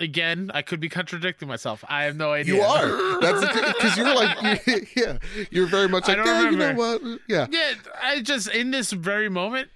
again, 0.00 0.50
I 0.52 0.62
could 0.62 0.80
be 0.80 0.88
contradicting 0.88 1.46
myself. 1.48 1.84
I 1.88 2.04
have 2.04 2.16
no 2.16 2.32
idea. 2.32 2.54
you 2.56 2.60
are. 2.62 3.20
That's 3.20 3.40
because 3.74 3.96
you're 3.96 4.14
like, 4.14 4.64
you 4.66 4.86
yeah, 4.96 5.18
you're 5.50 5.66
very 5.66 5.88
much 5.88 6.08
I 6.08 6.14
like, 6.14 6.24
don't 6.24 6.26
yeah, 6.44 6.50
you 6.50 6.56
know 6.56 6.74
what? 6.74 7.02
Yeah. 7.28 7.46
Yeah, 7.50 7.74
I 8.02 8.20
just 8.20 8.48
in 8.48 8.70
this 8.72 8.90
very 8.92 9.28
moment, 9.28 9.68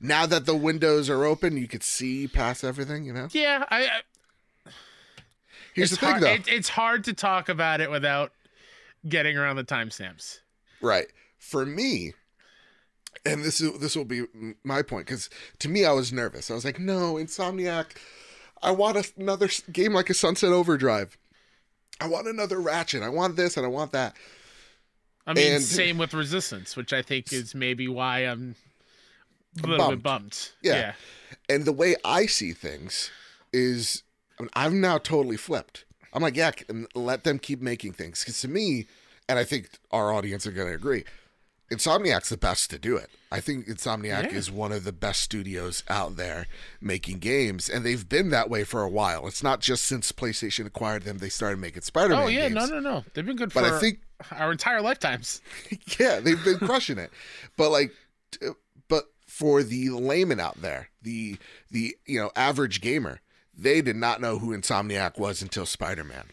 Now 0.00 0.26
that 0.26 0.44
the 0.46 0.54
windows 0.56 1.08
are 1.08 1.24
open, 1.24 1.56
you 1.56 1.66
could 1.68 1.82
see 1.82 2.28
past 2.28 2.64
everything. 2.64 3.04
You 3.04 3.12
know. 3.14 3.28
yeah, 3.32 3.64
I, 3.70 3.84
I 3.86 4.70
Here's 5.74 5.90
the 5.90 5.96
thing, 5.96 6.08
hard, 6.10 6.22
though. 6.22 6.32
it- 6.32 6.48
it's 6.48 6.68
hard 6.70 7.04
to 7.04 7.12
talk 7.12 7.48
about 7.48 7.80
it 7.80 7.90
without 7.90 8.32
getting 9.06 9.36
around 9.36 9.56
the 9.56 9.64
timestamps. 9.64 10.38
Right. 10.80 11.06
For 11.38 11.66
me, 11.66 12.14
and 13.24 13.44
this 13.44 13.60
is 13.60 13.78
this 13.78 13.96
will 13.96 14.04
be 14.04 14.24
my 14.64 14.82
point 14.82 15.06
because 15.06 15.28
to 15.60 15.68
me 15.68 15.84
I 15.84 15.92
was 15.92 16.12
nervous. 16.12 16.50
I 16.50 16.54
was 16.54 16.64
like, 16.64 16.78
no, 16.78 17.14
Insomniac. 17.14 17.96
I 18.62 18.72
want 18.72 19.12
another 19.16 19.48
game 19.72 19.92
like 19.92 20.10
a 20.10 20.14
Sunset 20.14 20.50
Overdrive. 20.52 21.16
I 22.00 22.08
want 22.08 22.26
another 22.26 22.60
Ratchet. 22.60 23.02
I 23.02 23.08
want 23.08 23.36
this 23.36 23.56
and 23.56 23.64
I 23.64 23.68
want 23.68 23.92
that. 23.92 24.16
I 25.26 25.34
mean, 25.34 25.54
And- 25.54 25.62
same 25.62 25.98
with 25.98 26.14
Resistance, 26.14 26.76
which 26.76 26.92
I 26.92 27.02
think 27.02 27.32
is 27.32 27.54
maybe 27.54 27.86
why 27.86 28.20
I'm 28.20 28.56
a 29.62 29.66
little 29.66 29.90
bit 29.90 30.02
bummed. 30.02 30.50
Yeah. 30.62 30.74
yeah. 30.74 30.92
And 31.48 31.64
the 31.64 31.72
way 31.72 31.96
I 32.04 32.26
see 32.26 32.52
things 32.52 33.10
is, 33.52 34.02
I 34.38 34.44
mean, 34.44 34.50
I'm 34.54 34.80
now 34.80 34.98
totally 34.98 35.36
flipped. 35.36 35.84
I'm 36.12 36.22
like, 36.22 36.36
yeah, 36.36 36.50
let 36.94 37.24
them 37.24 37.38
keep 37.38 37.60
making 37.60 37.92
things. 37.92 38.20
Because 38.20 38.40
to 38.42 38.48
me, 38.48 38.86
and 39.28 39.38
I 39.38 39.44
think 39.44 39.68
our 39.90 40.12
audience 40.12 40.46
are 40.46 40.52
going 40.52 40.68
to 40.68 40.74
agree, 40.74 41.04
Insomniac's 41.70 42.30
the 42.30 42.38
best 42.38 42.70
to 42.70 42.78
do 42.78 42.96
it. 42.96 43.10
I 43.30 43.40
think 43.40 43.66
Insomniac 43.66 44.32
Yeah. 44.32 44.38
is 44.38 44.50
one 44.50 44.72
of 44.72 44.84
the 44.84 44.92
best 44.92 45.20
studios 45.20 45.82
out 45.90 46.16
there 46.16 46.46
making 46.80 47.18
games, 47.18 47.68
and 47.68 47.84
they've 47.84 48.08
been 48.08 48.30
that 48.30 48.48
way 48.48 48.64
for 48.64 48.82
a 48.82 48.88
while. 48.88 49.26
It's 49.26 49.42
not 49.42 49.60
just 49.60 49.84
since 49.84 50.10
PlayStation 50.10 50.64
acquired 50.64 51.02
them 51.02 51.18
they 51.18 51.28
started 51.28 51.58
making 51.58 51.82
Spider-Man 51.82 52.22
Oh 52.22 52.28
yeah, 52.28 52.48
games. 52.48 52.54
no, 52.54 52.66
no, 52.66 52.80
no. 52.80 53.04
They've 53.12 53.26
been 53.26 53.36
good 53.36 53.52
for 53.52 53.60
But 53.60 53.72
I 53.74 53.78
think 53.80 54.00
our 54.32 54.50
entire 54.50 54.80
lifetimes. 54.80 55.42
yeah, 56.00 56.20
they've 56.20 56.42
been 56.42 56.58
crushing 56.58 56.96
it. 56.96 57.10
But 57.58 57.68
like, 57.70 57.92
but 58.88 59.04
for 59.26 59.62
the 59.62 59.90
layman 59.90 60.40
out 60.40 60.60
there, 60.62 60.88
the 61.02 61.36
the 61.70 61.94
you 62.06 62.18
know 62.18 62.30
average 62.34 62.80
gamer, 62.80 63.20
they 63.58 63.82
did 63.82 63.96
not 63.96 64.20
know 64.20 64.38
who 64.38 64.56
Insomniac 64.56 65.18
was 65.18 65.42
until 65.42 65.66
Spider 65.66 66.04
Man. 66.04 66.26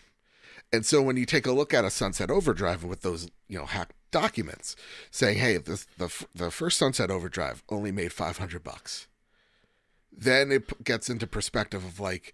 And 0.71 0.85
so 0.85 1.01
when 1.01 1.17
you 1.17 1.25
take 1.25 1.45
a 1.47 1.51
look 1.51 1.73
at 1.73 1.85
a 1.85 1.89
Sunset 1.89 2.29
Overdrive 2.29 2.83
with 2.83 3.01
those 3.01 3.29
you 3.47 3.57
know 3.57 3.65
hacked 3.65 3.95
documents 4.11 4.75
saying, 5.11 5.39
hey, 5.39 5.57
this, 5.57 5.87
the 5.97 6.25
the 6.33 6.51
first 6.51 6.77
Sunset 6.77 7.09
Overdrive 7.09 7.63
only 7.69 7.91
made 7.91 8.13
five 8.13 8.37
hundred 8.37 8.63
bucks, 8.63 9.07
then 10.11 10.51
it 10.51 10.83
gets 10.83 11.09
into 11.09 11.27
perspective 11.27 11.83
of 11.83 11.99
like 11.99 12.33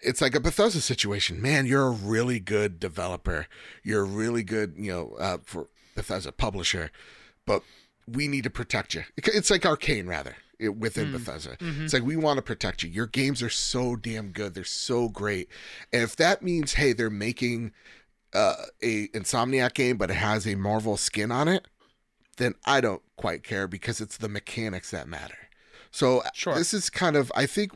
it's 0.00 0.20
like 0.20 0.34
a 0.34 0.40
Bethesda 0.40 0.80
situation. 0.80 1.40
Man, 1.40 1.66
you're 1.66 1.86
a 1.86 1.90
really 1.90 2.40
good 2.40 2.80
developer. 2.80 3.46
You're 3.82 4.02
a 4.02 4.04
really 4.04 4.42
good, 4.42 4.74
you 4.76 4.92
know, 4.92 5.16
uh, 5.18 5.38
for 5.44 5.68
Bethesda 5.94 6.32
publisher, 6.32 6.90
but 7.46 7.62
we 8.06 8.28
need 8.28 8.44
to 8.44 8.50
protect 8.50 8.94
you. 8.94 9.04
It's 9.16 9.50
like 9.50 9.62
Arkane, 9.62 10.06
rather, 10.06 10.36
it, 10.58 10.76
within 10.76 11.12
Bethesda. 11.12 11.56
It's 11.60 11.92
like 11.92 12.02
we 12.02 12.16
want 12.16 12.38
to 12.38 12.42
protect 12.42 12.82
you. 12.82 12.90
Your 12.90 13.06
games 13.06 13.42
are 13.42 13.50
so 13.50 13.96
damn 13.96 14.30
good. 14.30 14.54
They're 14.54 14.64
so 14.64 15.08
great, 15.08 15.48
and 15.92 16.02
if 16.02 16.16
that 16.16 16.42
means, 16.42 16.74
hey, 16.74 16.92
they're 16.92 17.10
making 17.10 17.72
uh, 18.32 18.54
a 18.82 19.08
Insomniac 19.08 19.74
game, 19.74 19.96
but 19.96 20.10
it 20.10 20.14
has 20.14 20.46
a 20.46 20.54
Marvel 20.56 20.96
skin 20.96 21.30
on 21.30 21.48
it, 21.48 21.66
then 22.36 22.54
I 22.64 22.80
don't 22.80 23.02
quite 23.16 23.42
care 23.44 23.68
because 23.68 24.00
it's 24.00 24.16
the 24.16 24.28
mechanics 24.28 24.90
that 24.90 25.06
matter. 25.08 25.38
So 25.90 26.22
Sure. 26.34 26.56
this 26.56 26.74
is 26.74 26.90
kind 26.90 27.14
of, 27.14 27.30
I 27.36 27.46
think 27.46 27.70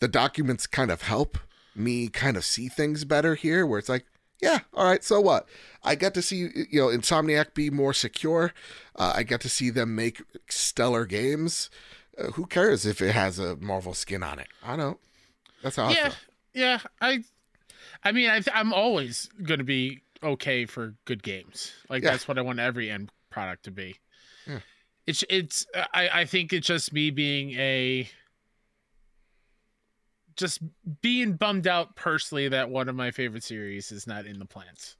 the 0.00 0.08
documents 0.08 0.66
kind 0.66 0.90
of 0.90 1.02
help 1.02 1.38
me 1.76 2.08
kind 2.08 2.36
of 2.36 2.44
see 2.44 2.68
things 2.68 3.04
better 3.04 3.36
here, 3.36 3.64
where 3.64 3.78
it's 3.78 3.88
like, 3.88 4.04
yeah, 4.42 4.60
all 4.74 4.86
right, 4.86 5.04
so 5.04 5.20
what? 5.20 5.46
I 5.84 5.94
get 5.94 6.14
to 6.14 6.22
see, 6.22 6.48
you 6.70 6.80
know, 6.80 6.88
Insomniac 6.88 7.54
be 7.54 7.70
more 7.70 7.92
secure. 7.94 8.52
Uh, 8.96 9.12
I 9.14 9.22
get 9.22 9.40
to 9.42 9.48
see 9.48 9.70
them 9.70 9.94
make 9.94 10.22
stellar 10.48 11.04
games. 11.04 11.70
Who 12.34 12.46
cares 12.46 12.86
if 12.86 13.00
it 13.00 13.12
has 13.12 13.38
a 13.38 13.56
Marvel 13.56 13.94
skin 13.94 14.22
on 14.22 14.38
it? 14.38 14.48
I 14.64 14.76
don't. 14.76 14.98
That's 15.62 15.76
how 15.76 15.86
I 15.86 15.90
yeah, 15.92 16.08
feel. 16.08 16.18
yeah. 16.54 16.78
I, 17.00 17.24
I 18.04 18.12
mean, 18.12 18.30
I, 18.30 18.40
I'm 18.54 18.72
always 18.72 19.28
going 19.42 19.58
to 19.58 19.64
be 19.64 20.00
okay 20.22 20.66
for 20.66 20.94
good 21.04 21.22
games. 21.22 21.72
Like 21.88 22.02
Yeah. 22.02 22.12
that's 22.12 22.26
what 22.28 22.38
I 22.38 22.42
want 22.42 22.58
every 22.58 22.90
end 22.90 23.10
product 23.30 23.64
to 23.64 23.70
be. 23.70 23.96
Yeah. 24.46 24.60
It's 25.06 25.24
it's. 25.28 25.66
I 25.94 26.08
I 26.12 26.24
think 26.24 26.52
it's 26.52 26.66
just 26.66 26.92
me 26.92 27.10
being 27.10 27.52
a. 27.52 28.08
Just 30.36 30.60
being 31.02 31.34
bummed 31.34 31.66
out 31.66 31.96
personally 31.96 32.48
that 32.48 32.70
one 32.70 32.88
of 32.88 32.94
my 32.96 33.10
favorite 33.10 33.44
series 33.44 33.92
is 33.92 34.06
not 34.06 34.24
in 34.24 34.38
the 34.38 34.46
plans. 34.46 34.96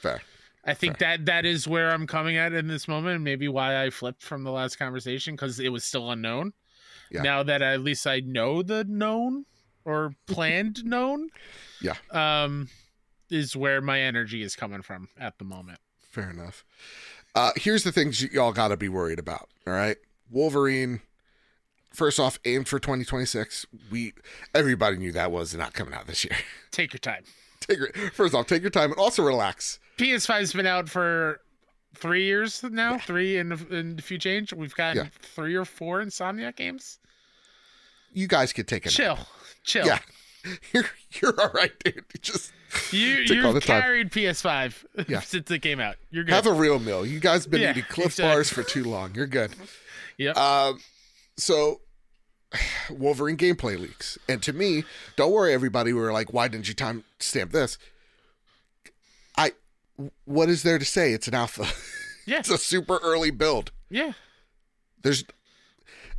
Fair. 0.00 0.20
I 0.66 0.74
think 0.74 0.98
that 0.98 1.26
that 1.26 1.44
is 1.44 1.68
where 1.68 1.90
I'm 1.90 2.06
coming 2.06 2.36
at 2.36 2.52
in 2.54 2.66
this 2.68 2.88
moment, 2.88 3.16
and 3.16 3.24
maybe 3.24 3.48
why 3.48 3.84
I 3.84 3.90
flipped 3.90 4.22
from 4.22 4.44
the 4.44 4.50
last 4.50 4.78
conversation 4.78 5.34
because 5.34 5.60
it 5.60 5.68
was 5.70 5.84
still 5.84 6.10
unknown. 6.10 6.52
Yeah. 7.10 7.22
Now 7.22 7.42
that 7.42 7.60
at 7.62 7.80
least 7.82 8.06
I 8.06 8.20
know 8.20 8.62
the 8.62 8.84
known 8.84 9.44
or 9.84 10.14
planned 10.26 10.84
known, 10.86 11.28
Yeah. 11.82 11.94
um, 12.10 12.68
is 13.30 13.54
where 13.54 13.80
my 13.82 14.00
energy 14.00 14.42
is 14.42 14.56
coming 14.56 14.80
from 14.82 15.08
at 15.18 15.38
the 15.38 15.44
moment. 15.44 15.80
Fair 16.10 16.30
enough. 16.30 16.64
Uh, 17.34 17.50
here's 17.56 17.82
the 17.84 17.92
things 17.92 18.22
y'all 18.32 18.52
got 18.52 18.68
to 18.68 18.76
be 18.76 18.88
worried 18.88 19.18
about. 19.18 19.48
All 19.66 19.72
right, 19.74 19.96
Wolverine. 20.30 21.00
First 21.92 22.18
off, 22.18 22.38
aimed 22.44 22.68
for 22.68 22.78
2026. 22.80 23.66
We 23.90 24.14
everybody 24.54 24.96
knew 24.96 25.12
that 25.12 25.30
was 25.30 25.54
not 25.54 25.74
coming 25.74 25.94
out 25.94 26.06
this 26.06 26.24
year. 26.24 26.36
Take 26.70 26.92
your 26.92 26.98
time. 26.98 27.24
take 27.60 27.78
your, 27.78 27.92
first 28.12 28.34
off, 28.34 28.46
take 28.46 28.62
your 28.62 28.70
time 28.70 28.90
and 28.90 28.98
also 28.98 29.22
relax. 29.22 29.78
PS5's 29.98 30.52
been 30.52 30.66
out 30.66 30.88
for 30.88 31.40
three 31.94 32.24
years 32.24 32.62
now, 32.62 32.98
three 32.98 33.38
and 33.38 33.52
a 33.98 34.02
few 34.02 34.18
change. 34.18 34.52
We've 34.52 34.74
gotten 34.74 35.04
Yeah. 35.04 35.10
three 35.20 35.54
or 35.54 35.64
four 35.64 36.00
Insomniac 36.02 36.56
games. 36.56 36.98
You 38.12 38.26
guys 38.28 38.52
could 38.52 38.68
take 38.68 38.84
a 38.86 38.88
nap. 38.88 38.94
Chill, 38.94 39.18
chill. 39.64 39.86
Yeah, 39.86 39.98
you're 40.72 40.84
you're 41.20 41.40
all 41.40 41.50
right, 41.54 41.72
dude. 41.84 42.04
Just 42.20 42.52
You 42.92 43.24
Take 43.26 43.38
all 43.44 43.52
the 43.52 43.56
you've 43.58 43.64
time. 43.64 43.82
carried 43.82 44.10
PS5 44.10 44.84
Yeah. 45.08 45.20
since 45.20 45.50
it 45.50 45.60
came 45.62 45.80
out. 45.80 45.96
You're 46.10 46.24
good. 46.24 46.34
have 46.34 46.46
a 46.46 46.52
real 46.52 46.78
meal. 46.80 47.06
You 47.06 47.20
guys 47.20 47.46
been 47.46 47.60
Yeah, 47.60 47.70
eating 47.70 47.84
Clif 47.88 48.06
exactly. 48.06 48.34
bars 48.34 48.50
for 48.50 48.62
too 48.64 48.84
long. 48.84 49.14
You're 49.14 49.26
good. 49.28 49.52
Yep. 50.18 50.36
Um, 50.36 50.80
so 51.36 51.80
Wolverine 52.90 53.36
gameplay 53.36 53.78
leaks, 53.78 54.18
and 54.28 54.42
to 54.42 54.52
me, 54.52 54.84
don't 55.16 55.32
worry, 55.32 55.52
everybody. 55.52 55.92
We 55.92 56.00
were 56.00 56.12
like, 56.12 56.32
why 56.32 56.48
didn't 56.48 56.68
you 56.68 56.74
time 56.74 57.04
stamp 57.18 57.52
this? 57.52 57.78
I, 59.98 60.10
what 60.24 60.48
is 60.48 60.62
there 60.62 60.78
to 60.78 60.84
say? 60.84 61.12
It's 61.12 61.28
an 61.28 61.34
alpha. 61.34 61.66
Yeah. 62.26 62.38
it's 62.38 62.48
a 62.48 62.56
super 62.56 62.96
early 63.02 63.30
build. 63.30 63.70
yeah. 63.90 64.12
There's, 65.02 65.24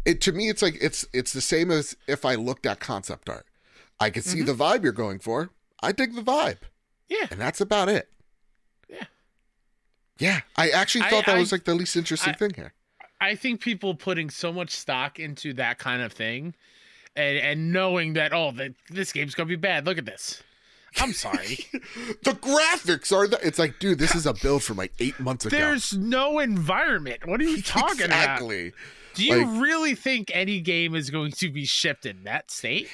it 0.06 0.22
to 0.22 0.32
me, 0.32 0.50
it's 0.50 0.62
like 0.62 0.78
it's 0.80 1.04
it's 1.14 1.34
the 1.34 1.42
same 1.42 1.72
as 1.72 1.98
if 2.08 2.26
I 2.26 2.36
looked 2.36 2.68
at 2.68 2.80
concept 2.80 3.28
art. 3.28 3.48
I 4.00 4.12
could 4.12 4.24
see 4.24 4.42
mm-hmm. 4.42 4.46
the 4.46 4.54
vibe 4.54 4.84
you're 4.84 4.92
going 4.92 5.18
for. 5.18 5.50
I 5.82 5.94
dig 5.94 6.14
the 6.14 6.22
vibe, 6.22 6.60
Yeah. 7.10 7.26
and 7.32 7.42
that's 7.42 7.60
about 7.60 7.90
it. 7.90 8.08
Yeah. 8.88 9.06
Yeah, 10.20 10.42
I 10.56 10.70
actually 10.70 11.06
I- 11.06 11.10
thought 11.10 11.26
that 11.26 11.38
I- 11.38 11.40
was 11.40 11.52
like 11.52 11.64
the 11.64 11.74
least 11.74 11.96
interesting 11.96 12.34
I- 12.34 12.38
thing 12.38 12.52
here. 12.56 12.74
I 13.20 13.34
think 13.34 13.62
people 13.62 13.96
putting 13.96 14.30
so 14.30 14.54
much 14.54 14.70
stock 14.70 15.20
into 15.20 15.54
that 15.54 15.80
kind 15.80 16.04
of 16.04 16.14
thing 16.14 16.54
and 17.16 17.40
and 17.40 17.72
knowing 17.74 18.14
that 18.14 18.32
oh 18.32 18.52
that 18.52 18.74
this 18.92 19.12
game's 19.12 19.34
gonna 19.34 19.48
be 19.50 19.56
bad. 19.56 19.88
Look 19.88 19.98
at 19.98 20.06
this. 20.06 20.44
I'm 20.98 21.14
sorry. 21.14 21.60
the 22.24 22.32
graphics 22.32 23.12
are 23.12 23.28
the, 23.28 23.40
it's 23.46 23.60
like 23.60 23.80
dude 23.80 24.00
this 24.00 24.16
is 24.16 24.26
a 24.26 24.34
build 24.34 24.64
from 24.64 24.78
like 24.78 24.94
eight 25.00 25.20
months 25.20 25.46
ago 25.46 25.58
There's 25.58 25.94
no 25.98 26.40
environment. 26.40 27.26
What 27.28 27.40
are 27.42 27.44
you 27.46 27.62
talking 27.64 28.06
about? 28.06 28.22
exactly 28.24 28.74
Do 29.16 29.26
you 29.26 29.46
Like- 29.46 29.62
really 29.62 29.96
think 29.96 30.32
any 30.34 30.62
game 30.62 30.96
is 30.96 31.10
going 31.10 31.32
to 31.34 31.50
be 31.52 31.66
shipped 31.66 32.06
in 32.06 32.24
that 32.24 32.52
state? 32.52 32.90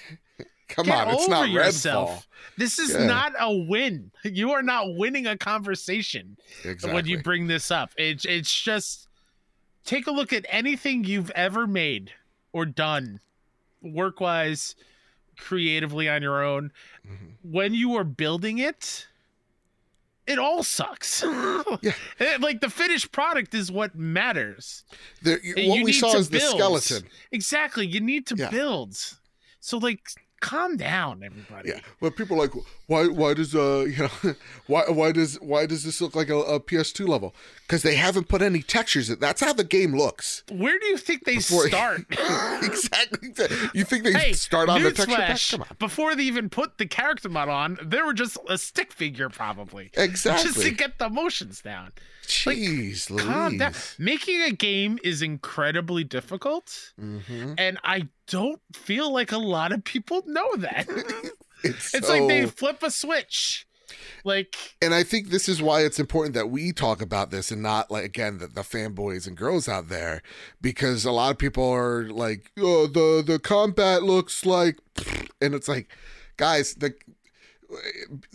come 0.68 0.86
Get 0.86 1.08
on 1.08 1.14
it's 1.16 1.28
not 1.28 1.50
yourself. 1.50 2.10
redfall 2.10 2.24
This 2.58 2.80
is 2.80 2.92
Yeah. 2.94 3.06
not 3.06 3.34
a 3.40 3.54
win. 3.54 4.12
You 4.24 4.52
are 4.54 4.64
not 4.64 4.96
winning 4.96 5.28
a 5.28 5.38
conversation 5.38 6.38
exactly 6.64 6.94
when 6.94 7.06
you 7.06 7.22
bring 7.22 7.48
this 7.48 7.70
up. 7.72 7.92
It's 7.98 8.26
it's 8.26 8.52
just 8.54 9.08
take 9.86 10.08
a 10.08 10.12
look 10.12 10.32
at 10.32 10.46
anything 10.50 11.04
you've 11.04 11.32
ever 11.32 11.68
made 11.68 12.12
or 12.54 12.66
done, 12.66 13.20
work 13.82 14.20
wise, 14.22 14.76
creatively 15.42 16.08
on 16.08 16.22
your 16.22 16.42
own. 16.44 16.72
Mhm. 17.06 17.34
When 17.42 17.74
you 17.74 17.96
are 17.96 18.04
building 18.06 18.60
it, 18.60 19.08
it 20.28 20.38
all 20.40 20.64
sucks. 20.64 21.24
Yeah. 21.82 21.94
And, 22.20 22.44
like 22.44 22.62
the 22.62 22.70
finished 22.70 23.12
product 23.12 23.54
is 23.54 23.72
what 23.72 23.96
matters. 23.96 24.84
The, 25.24 25.40
what 25.68 25.78
you 25.78 25.84
we 25.84 25.94
saw 25.94 26.16
is 26.16 26.30
the 26.30 26.40
skeleton. 26.40 27.04
Exactly. 27.32 27.88
You 27.88 28.00
need 28.02 28.28
to 28.28 28.36
Yeah. 28.36 28.50
build. 28.52 28.96
So 29.60 29.78
like 29.78 30.02
calm 30.42 30.76
down, 30.78 31.24
everybody. 31.24 31.70
Yeah, 31.70 31.80
but 32.02 32.16
people 32.16 32.38
are 32.38 32.42
like, 32.42 32.54
why? 32.88 33.08
Why 33.08 33.34
does 33.34 33.56
uh, 33.56 33.86
you 33.96 34.04
know, 34.24 34.36
why? 34.68 34.84
Why 34.90 35.12
does 35.12 35.36
why 35.42 35.66
does 35.66 35.84
this 35.84 36.02
look 36.02 36.16
like 36.16 36.30
a, 36.30 36.38
a 36.38 36.60
PS2 36.60 37.08
level? 37.08 37.34
Because 37.72 37.84
they 37.84 37.96
haven't 37.96 38.28
put 38.28 38.42
any 38.42 38.62
textures. 38.62 39.10
in 39.10 39.18
That's 39.20 39.40
how 39.40 39.54
the 39.54 39.64
game 39.64 39.96
looks. 39.96 40.44
Where 40.52 40.78
do 40.78 40.86
you 40.88 40.98
think 40.98 41.24
they 41.24 41.36
Before- 41.38 41.70
start? 41.70 42.02
exactly. 42.62 43.30
You 43.74 43.86
think 43.86 44.04
they 44.04 44.12
hey, 44.12 44.34
start 44.34 44.68
on 44.68 44.84
the 44.84 44.92
texture 44.92 45.16
pack? 45.16 45.40
Come 45.52 45.62
on. 45.62 45.68
Before 45.80 46.14
they 46.14 46.24
even 46.24 46.50
put 46.50 46.78
the 46.78 46.86
character 46.86 47.30
model 47.30 47.54
on, 47.54 47.78
they 47.82 48.02
were 48.02 48.12
just 48.14 48.38
a 48.50 48.58
stick 48.58 48.92
figure, 48.92 49.30
probably. 49.30 49.90
Exactly. 49.94 50.44
Just 50.52 50.62
to 50.64 50.72
get 50.72 51.00
the 51.00 51.10
motions 51.10 51.62
down. 51.62 51.94
like, 52.46 52.58
Jeez, 52.58 53.18
Calm 53.18 53.58
down. 53.58 53.74
Making 53.98 54.42
a 54.42 54.52
game 54.52 55.00
is 55.02 55.22
incredibly 55.22 56.04
difficult, 56.04 56.92
Mhm. 57.02 57.56
and 57.58 57.78
I 57.86 58.10
don't 58.28 58.60
feel 58.74 59.14
like 59.14 59.32
a 59.32 59.38
lot 59.38 59.72
of 59.72 59.86
people 59.86 60.24
know 60.26 60.58
that. 60.58 60.88
It's, 61.64 61.94
it's 61.94 62.08
so, 62.08 62.14
like 62.18 62.28
they 62.28 62.48
flip 62.48 62.82
a 62.82 62.90
switch. 62.90 63.68
Like, 64.24 64.56
and 64.82 64.94
I 64.94 65.04
think 65.04 65.30
this 65.30 65.50
is 65.50 65.62
why 65.62 65.82
it's 65.82 66.00
important 66.00 66.34
that 66.36 66.50
we 66.50 66.72
talk 66.72 67.02
about 67.02 67.32
this 67.32 67.52
and 67.52 67.62
not 67.62 67.90
like 67.92 68.06
again 68.06 68.38
the, 68.38 68.48
the 68.48 68.62
fanboys 68.62 69.28
and 69.28 69.36
girls 69.38 69.68
out 69.68 69.90
there, 69.90 70.22
because 70.62 71.06
a 71.06 71.12
lot 71.12 71.32
of 71.32 71.38
people 71.38 71.68
are 71.70 72.10
like, 72.10 72.52
oh, 72.60 72.88
the 72.88 73.24
the 73.26 73.40
combat 73.40 74.04
looks 74.04 74.46
like, 74.46 74.78
and 75.42 75.54
it's 75.56 75.68
like, 75.68 75.90
guys, 76.38 76.76
the 76.76 76.94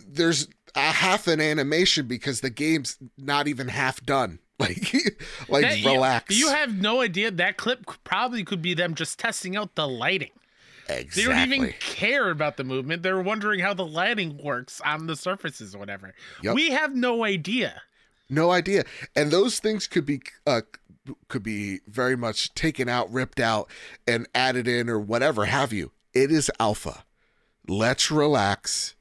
there's 0.07 0.47
a 0.75 0.79
half 0.91 1.27
an 1.27 1.39
animation 1.41 2.07
because 2.07 2.41
the 2.41 2.49
game's 2.49 2.97
not 3.17 3.47
even 3.47 3.67
half 3.69 4.01
done. 4.05 4.39
Like, 4.59 4.91
like 5.49 5.61
that- 5.61 5.77
you- 5.77 5.91
relax. 5.91 6.35
You, 6.35 6.47
have 6.49 6.75
no 6.81 7.01
idea 7.01 7.29
that 7.29 7.57
clip 7.57 7.85
probably 8.03 8.43
could 8.43 8.59
be 8.59 8.73
them 8.73 8.95
just 8.95 9.19
testing 9.19 9.55
out 9.55 9.75
the 9.75 9.87
lighting. 9.87 10.31
Exactly. 10.89 11.23
They 11.23 11.29
don't 11.29 11.53
even 11.53 11.73
care 11.79 12.29
about 12.29 12.57
the 12.57 12.63
movement. 12.63 13.03
They're 13.03 13.21
wondering 13.21 13.59
how 13.59 13.73
the 13.73 13.85
lighting 13.85 14.39
works 14.43 14.81
on 14.81 15.07
the 15.07 15.15
surfaces 15.15 15.75
or 15.75 15.79
whatever. 15.79 16.13
Yep. 16.43 16.55
We 16.55 16.71
have 16.71 16.95
no 16.95 17.23
idea. 17.23 17.81
No 18.29 18.51
idea. 18.51 18.83
And 19.15 19.31
those 19.31 19.59
things 19.59 19.87
could 19.87 20.05
be 20.05 20.21
uh, 20.45 20.61
could 21.29 21.43
be 21.43 21.79
very 21.87 22.17
much 22.17 22.53
taken 22.53 22.89
out, 22.89 23.11
ripped 23.11 23.39
out, 23.39 23.69
and 24.05 24.27
added 24.35 24.67
in, 24.67 24.89
or 24.89 24.99
whatever 24.99 25.45
have 25.45 25.71
you. 25.71 25.91
It 26.13 26.31
is 26.31 26.51
alpha. 26.59 27.05
Let's 27.67 28.11
relax. 28.11 28.95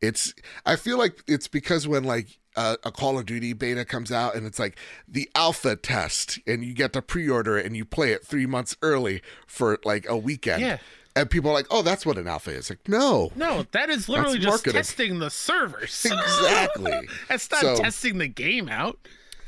It's. 0.00 0.34
I 0.64 0.76
feel 0.76 0.98
like 0.98 1.22
it's 1.26 1.48
because 1.48 1.86
when 1.86 2.04
like 2.04 2.38
uh, 2.56 2.76
a 2.82 2.90
Call 2.90 3.18
of 3.18 3.26
Duty 3.26 3.52
beta 3.52 3.84
comes 3.84 4.10
out 4.10 4.34
and 4.34 4.46
it's 4.46 4.58
like 4.58 4.78
the 5.06 5.28
alpha 5.34 5.76
test, 5.76 6.38
and 6.46 6.64
you 6.64 6.72
get 6.72 6.92
to 6.94 7.02
pre-order 7.02 7.58
it 7.58 7.66
and 7.66 7.76
you 7.76 7.84
play 7.84 8.12
it 8.12 8.24
three 8.24 8.46
months 8.46 8.76
early 8.82 9.22
for 9.46 9.78
like 9.84 10.08
a 10.08 10.16
weekend. 10.16 10.62
Yeah. 10.62 10.78
And 11.16 11.28
people 11.28 11.50
are 11.50 11.54
like, 11.54 11.66
"Oh, 11.70 11.82
that's 11.82 12.06
what 12.06 12.18
an 12.18 12.28
alpha 12.28 12.50
is." 12.52 12.70
Like, 12.70 12.88
no, 12.88 13.32
No, 13.34 13.64
that 13.72 13.90
is 13.90 14.08
literally 14.08 14.38
just 14.38 14.48
marketing. 14.48 14.72
testing 14.74 15.18
the 15.18 15.30
servers. 15.30 16.04
exactly. 16.10 17.08
That's 17.28 17.50
not 17.50 17.60
So- 17.60 17.76
testing 17.76 18.18
the 18.18 18.28
game 18.28 18.68
out. 18.68 18.98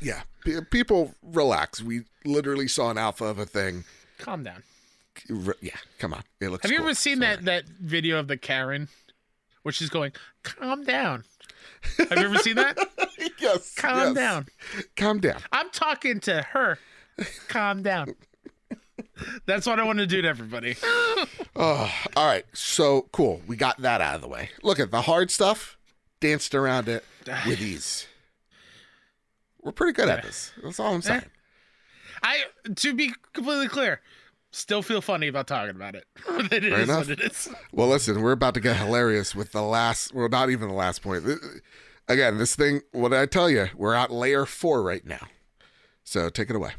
yeah, 0.01 0.23
P- 0.43 0.59
people 0.71 1.15
relax. 1.21 1.81
We 1.81 2.01
literally 2.25 2.67
saw 2.67 2.89
an 2.91 2.97
alpha 2.97 3.25
of 3.25 3.39
a 3.39 3.45
thing. 3.45 3.85
Calm 4.17 4.43
down. 4.43 4.63
Yeah, 5.61 5.75
come 5.99 6.13
on. 6.13 6.23
It 6.41 6.49
looks. 6.49 6.63
Have 6.63 6.71
you 6.71 6.79
cool. 6.79 6.87
ever 6.87 6.95
seen 6.95 7.19
Sorry. 7.21 7.35
that 7.37 7.45
that 7.45 7.65
video 7.67 8.19
of 8.19 8.27
the 8.27 8.35
Karen, 8.35 8.89
where 9.61 9.71
she's 9.71 9.89
going, 9.89 10.11
"Calm 10.43 10.83
down"? 10.83 11.23
Have 11.97 12.17
you 12.17 12.25
ever 12.25 12.37
seen 12.39 12.55
that? 12.55 12.77
yes. 13.39 13.73
Calm 13.75 13.97
yes. 13.97 14.15
down. 14.15 14.47
Calm 14.97 15.19
down. 15.19 15.39
I'm 15.51 15.69
talking 15.69 16.19
to 16.21 16.41
her. 16.41 16.77
Calm 17.47 17.83
down. 17.83 18.15
That's 19.45 19.65
what 19.65 19.79
I 19.79 19.83
want 19.83 19.99
to 19.99 20.07
do 20.07 20.21
to 20.21 20.27
everybody. 20.27 20.75
Oh, 21.55 21.93
all 22.15 22.25
right. 22.25 22.45
So 22.53 23.07
cool. 23.11 23.39
We 23.45 23.55
got 23.55 23.77
that 23.83 24.01
out 24.01 24.15
of 24.15 24.21
the 24.21 24.27
way. 24.27 24.49
Look 24.63 24.79
at 24.79 24.89
the 24.89 25.03
hard 25.03 25.29
stuff. 25.29 25.77
Danced 26.19 26.55
around 26.55 26.89
it 26.89 27.05
with 27.45 27.61
ease. 27.61 28.07
We're 29.61 29.71
pretty 29.71 29.93
good 29.93 30.09
at 30.09 30.23
this. 30.23 30.51
That's 30.63 30.79
all 30.79 30.93
I'm 30.93 30.97
eh. 30.97 31.01
saying. 31.01 31.25
I, 32.23 32.43
to 32.75 32.93
be 32.95 33.13
completely 33.33 33.67
clear, 33.67 34.01
still 34.51 34.81
feel 34.81 34.99
funny 34.99 35.27
about 35.27 35.45
talking 35.45 35.75
about 35.75 35.93
it. 35.93 36.05
it 36.51 36.63
is 36.63 36.89
enough. 36.89 37.07
what 37.07 37.19
it 37.19 37.21
is. 37.21 37.49
Well, 37.71 37.87
listen, 37.87 38.21
we're 38.21 38.31
about 38.31 38.55
to 38.55 38.59
get 38.59 38.77
hilarious 38.77 39.35
with 39.35 39.51
the 39.51 39.61
last. 39.61 40.13
Well, 40.13 40.27
not 40.29 40.49
even 40.49 40.69
the 40.69 40.73
last 40.73 41.03
point. 41.03 41.23
Again, 42.07 42.39
this 42.39 42.55
thing. 42.55 42.81
What 42.91 43.09
did 43.09 43.19
I 43.19 43.27
tell 43.27 43.49
you? 43.49 43.67
We're 43.75 43.93
at 43.93 44.11
layer 44.11 44.45
four 44.45 44.81
right 44.81 45.05
now. 45.05 45.27
So 46.03 46.29
take 46.29 46.49
it 46.49 46.55
away. 46.55 46.71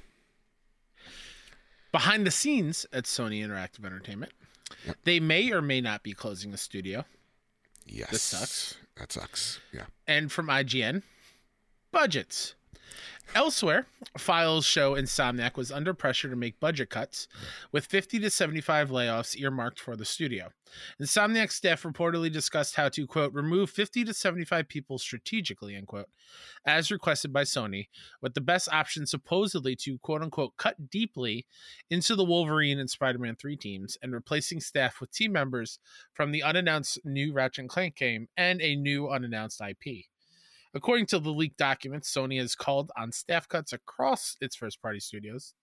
Behind 1.94 2.26
the 2.26 2.32
scenes 2.32 2.86
at 2.92 3.04
Sony 3.04 3.46
Interactive 3.46 3.86
Entertainment, 3.86 4.32
they 5.04 5.20
may 5.20 5.52
or 5.52 5.62
may 5.62 5.80
not 5.80 6.02
be 6.02 6.12
closing 6.12 6.50
the 6.50 6.58
studio. 6.58 7.04
Yes. 7.86 8.10
This 8.10 8.22
sucks. 8.22 8.74
That 8.96 9.12
sucks. 9.12 9.60
Yeah. 9.72 9.84
And 10.08 10.32
from 10.32 10.48
IGN, 10.48 11.04
budgets. 11.92 12.56
Elsewhere, 13.34 13.86
files 14.16 14.64
show 14.64 14.94
Insomniac 14.94 15.56
was 15.56 15.72
under 15.72 15.92
pressure 15.92 16.28
to 16.28 16.36
make 16.36 16.60
budget 16.60 16.88
cuts, 16.90 17.26
with 17.72 17.86
50 17.86 18.20
to 18.20 18.30
75 18.30 18.90
layoffs 18.90 19.36
earmarked 19.38 19.80
for 19.80 19.96
the 19.96 20.04
studio. 20.04 20.50
Insomniac 21.02 21.50
staff 21.50 21.82
reportedly 21.82 22.30
discussed 22.30 22.76
how 22.76 22.88
to, 22.90 23.06
quote, 23.06 23.32
remove 23.32 23.70
50 23.70 24.04
to 24.04 24.14
75 24.14 24.68
people 24.68 24.98
strategically, 24.98 25.74
end 25.74 25.88
quote, 25.88 26.08
as 26.64 26.92
requested 26.92 27.32
by 27.32 27.42
Sony, 27.42 27.88
with 28.22 28.34
the 28.34 28.40
best 28.40 28.68
option 28.72 29.04
supposedly 29.04 29.74
to, 29.76 29.98
quote 29.98 30.22
unquote, 30.22 30.56
cut 30.56 30.88
deeply 30.88 31.46
into 31.90 32.14
the 32.14 32.24
Wolverine 32.24 32.78
and 32.78 32.90
Spider 32.90 33.18
Man 33.18 33.34
3 33.34 33.56
teams 33.56 33.98
and 34.00 34.12
replacing 34.12 34.60
staff 34.60 35.00
with 35.00 35.12
team 35.12 35.32
members 35.32 35.80
from 36.12 36.30
the 36.30 36.42
unannounced 36.42 37.00
new 37.04 37.32
Ratchet 37.32 37.62
and 37.62 37.68
Clank 37.68 37.96
game 37.96 38.28
and 38.36 38.60
a 38.60 38.76
new 38.76 39.08
unannounced 39.08 39.60
IP. 39.60 40.06
According 40.74 41.06
to 41.06 41.18
the 41.18 41.30
leaked 41.30 41.56
documents, 41.56 42.12
Sony 42.12 42.38
has 42.40 42.54
called 42.54 42.90
on 42.96 43.12
staff 43.12 43.48
cuts 43.48 43.72
across 43.72 44.36
its 44.40 44.56
first 44.56 44.82
party 44.82 45.00
studios. 45.00 45.54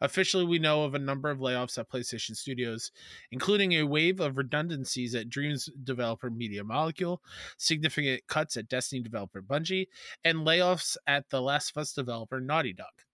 Officially, 0.00 0.44
we 0.44 0.58
know 0.58 0.84
of 0.84 0.94
a 0.94 0.98
number 0.98 1.28
of 1.28 1.40
layoffs 1.40 1.76
at 1.76 1.90
PlayStation 1.90 2.36
Studios, 2.36 2.92
including 3.32 3.72
a 3.72 3.82
wave 3.82 4.20
of 4.20 4.36
redundancies 4.36 5.14
at 5.14 5.28
Dreams 5.28 5.68
developer 5.82 6.30
Media 6.30 6.62
Molecule, 6.62 7.20
significant 7.58 8.22
cuts 8.28 8.56
at 8.56 8.68
Destiny 8.68 9.02
developer 9.02 9.42
Bungie, 9.42 9.88
and 10.24 10.46
layoffs 10.46 10.96
at 11.06 11.28
The 11.30 11.42
Last 11.42 11.72
of 11.72 11.80
Us 11.80 11.92
developer 11.92 12.40
Naughty 12.40 12.72
Dog. 12.72 13.05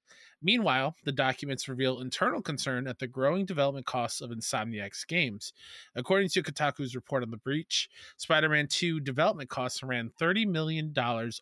Meanwhile, 0.43 0.97
the 1.05 1.13
documents 1.13 1.69
reveal 1.69 2.01
internal 2.01 2.43
concern 2.43 2.89
at 2.89 2.99
the 2.99 3.07
growing 3.07 3.47
development 3.47 3.87
costs 3.87 4.21
of 4.21 4.31
Insomniac's 4.31 5.05
games. 5.05 5.53
According 5.95 6.31
to 6.31 6.43
Kotaku's 6.43 6.97
report 6.97 7.23
on 7.23 7.31
the 7.31 7.37
breach, 7.37 7.89
Spider 8.17 8.49
Man 8.49 8.67
2 8.67 8.99
development 9.01 9.49
costs 9.49 9.83
ran 9.83 10.11
$30 10.21 10.49
million 10.49 10.93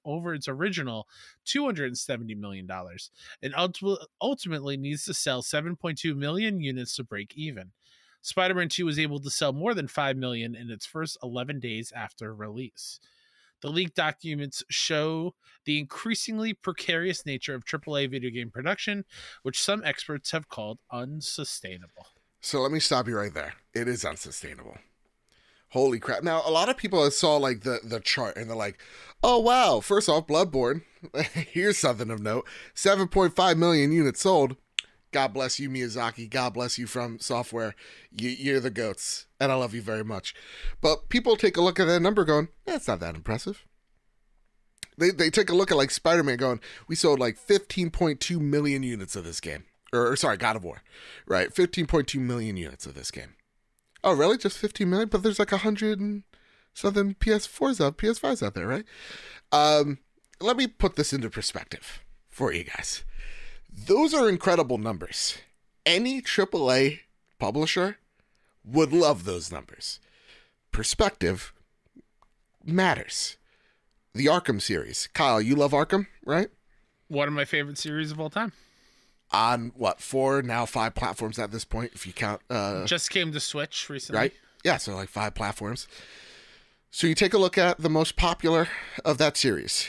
over 0.05 0.35
its 0.35 0.49
original 0.49 1.09
$270 1.47 2.37
million 2.37 2.69
and 3.43 3.55
ultimately 4.21 4.77
needs 4.77 5.05
to 5.07 5.15
sell 5.15 5.43
7.2 5.43 6.15
million 6.15 6.61
units 6.61 6.95
to 6.97 7.05
break 7.05 7.33
even. 7.35 7.71
Spider 8.23 8.53
Man 8.53 8.69
2 8.69 8.85
was 8.85 8.99
able 8.99 9.19
to 9.21 9.31
sell 9.31 9.55
more 9.55 9.73
than 9.73 9.89
5 9.89 10.19
million 10.19 10.55
in 10.55 10.71
its 10.71 10.85
first 10.85 11.17
11 11.23 11.59
days 11.59 11.91
after 11.97 12.35
release. 12.35 13.01
The 13.63 13.69
leaked 13.69 13.97
documents 13.97 14.63
show 14.71 15.35
the 15.65 15.79
increasingly 15.79 16.55
precarious 16.55 17.27
nature 17.27 17.55
of 17.55 17.65
AAA 17.65 18.11
video 18.11 18.31
game 18.31 18.51
production, 18.51 19.05
which 19.43 19.63
some 19.63 19.83
experts 19.85 20.31
have 20.31 20.49
called 20.49 20.79
unsustainable. 20.91 22.07
So 22.41 22.61
let 22.61 22.73
me 22.73 22.81
stop 22.81 23.07
you 23.07 23.17
right 23.17 23.35
there. 23.35 23.55
It 23.75 23.87
is 23.87 24.05
unsustainable. 24.05 24.79
Holy 25.71 26.01
crap. 26.01 26.23
Now, 26.25 26.43
a 26.45 26.51
lot 26.51 26.69
of 26.69 26.77
people 26.77 27.09
saw 27.11 27.37
like 27.37 27.61
the, 27.61 27.79
the 27.85 28.01
chart 28.01 28.37
and 28.37 28.49
they're 28.49 28.57
like, 28.57 28.81
oh, 29.23 29.39
wow. 29.39 29.81
First 29.81 30.09
off, 30.09 30.27
Bloodborne. 30.27 30.83
Here's 31.35 31.79
something 31.79 32.11
of 32.11 32.21
note 32.21 32.47
7.5 32.75 33.57
million 33.57 33.93
units 33.93 34.23
sold. 34.23 34.57
God 35.13 35.33
bless 35.33 35.59
you, 35.59 35.69
Miyazaki. 35.69 36.31
God 36.31 36.55
bless 36.55 36.79
you 36.79 36.87
from 36.87 37.19
software. 37.19 37.75
You, 38.11 38.31
you're 38.31 38.61
the 38.61 38.71
goats. 38.71 39.27
And 39.41 39.51
I 39.51 39.57
love 39.57 39.75
you 39.75 39.83
very 39.83 40.05
much. 40.05 40.35
But 40.81 41.09
people 41.09 41.37
take 41.37 41.57
a 41.57 41.63
look 41.63 41.81
at 41.81 41.87
that 41.87 42.01
number 42.01 42.25
going, 42.25 42.49
that's 42.65 42.87
not 42.87 43.01
that 43.01 43.17
impressive. 43.17 43.65
They, 44.99 45.11
they 45.11 45.31
take 45.31 45.51
a 45.51 45.55
look 45.55 45.71
at 45.71 45.77
like 45.77 45.91
Spider 45.91 46.23
Man 46.23 46.37
going, 46.37 46.61
we 46.87 46.95
sold 46.95 47.19
like 47.19 47.39
15.2 47.39 48.39
million 48.41 48.83
units 48.83 49.17
of 49.17 49.25
this 49.25 49.41
game. 49.41 49.65
Or, 49.93 50.13
or 50.13 50.17
sorry, 50.17 50.37
God 50.37 50.57
of 50.57 50.65
War, 50.65 50.83
right? 51.27 51.53
15.2 51.53 52.21
million 52.21 52.57
units 52.57 52.87
of 52.87 52.95
this 52.95 53.11
game. 53.11 53.35
Oh, 54.05 54.15
really? 54.15 54.39
Just 54.39 54.59
15 54.59 54.89
million? 54.89 55.09
But 55.09 55.23
there's 55.23 55.39
like 55.39 55.53
a 55.53 55.59
hundred 55.59 56.01
and 56.01 56.23
something 56.75 57.15
PS4s 57.15 57.85
out, 57.85 57.99
PS5s 57.99 58.47
out 58.47 58.55
there, 58.55 58.67
right? 58.67 58.85
Um, 59.51 59.99
let 60.41 60.57
me 60.57 60.67
put 60.67 60.97
this 60.97 61.13
into 61.13 61.29
perspective 61.29 62.05
for 62.29 62.53
you 62.53 62.65
guys. 62.65 63.05
Those 63.73 64.15
are 64.15 64.29
incredible 64.29 64.79
numbers. 64.79 65.39
Any 65.87 66.21
AAA 66.21 67.01
publisher 67.39 67.99
would 68.65 68.93
love 68.93 69.25
those 69.25 69.51
numbers. 69.51 70.01
Perspective 70.73 71.53
matters. 72.65 73.37
the 74.15 74.27
Arkham 74.27 74.61
series. 74.61 75.09
Kyle, 75.15 75.41
you 75.41 75.55
love 75.55 75.73
Arkham, 75.73 76.07
right? 76.25 76.49
One 77.09 77.29
of 77.29 77.35
my 77.35 77.45
favorite 77.45 77.79
series 77.79 78.11
of 78.11 78.21
all 78.21 78.31
time. 78.31 78.53
On 79.33 79.71
what 79.77 80.01
four 80.01 80.43
now 80.43 80.67
five 80.67 80.95
platforms 80.97 81.39
at 81.39 81.53
this 81.53 81.65
point, 81.65 81.93
if 81.95 82.07
you 82.07 82.13
count. 82.13 82.41
Uh, 82.51 82.85
Just 82.85 83.11
came 83.11 83.33
to 83.33 83.39
Switch 83.41 83.89
recently. 83.89 84.19
right? 84.19 84.33
Yeah, 84.65 84.77
so 84.77 84.95
like 84.95 85.09
five 85.09 85.35
platforms. 85.35 85.87
So 86.91 87.07
you 87.07 87.15
take 87.15 87.33
a 87.33 87.39
look 87.39 87.57
at 87.57 87.79
the 87.79 87.89
most 87.89 88.17
popular 88.17 88.69
of 89.05 89.19
that 89.19 89.37
series. 89.37 89.89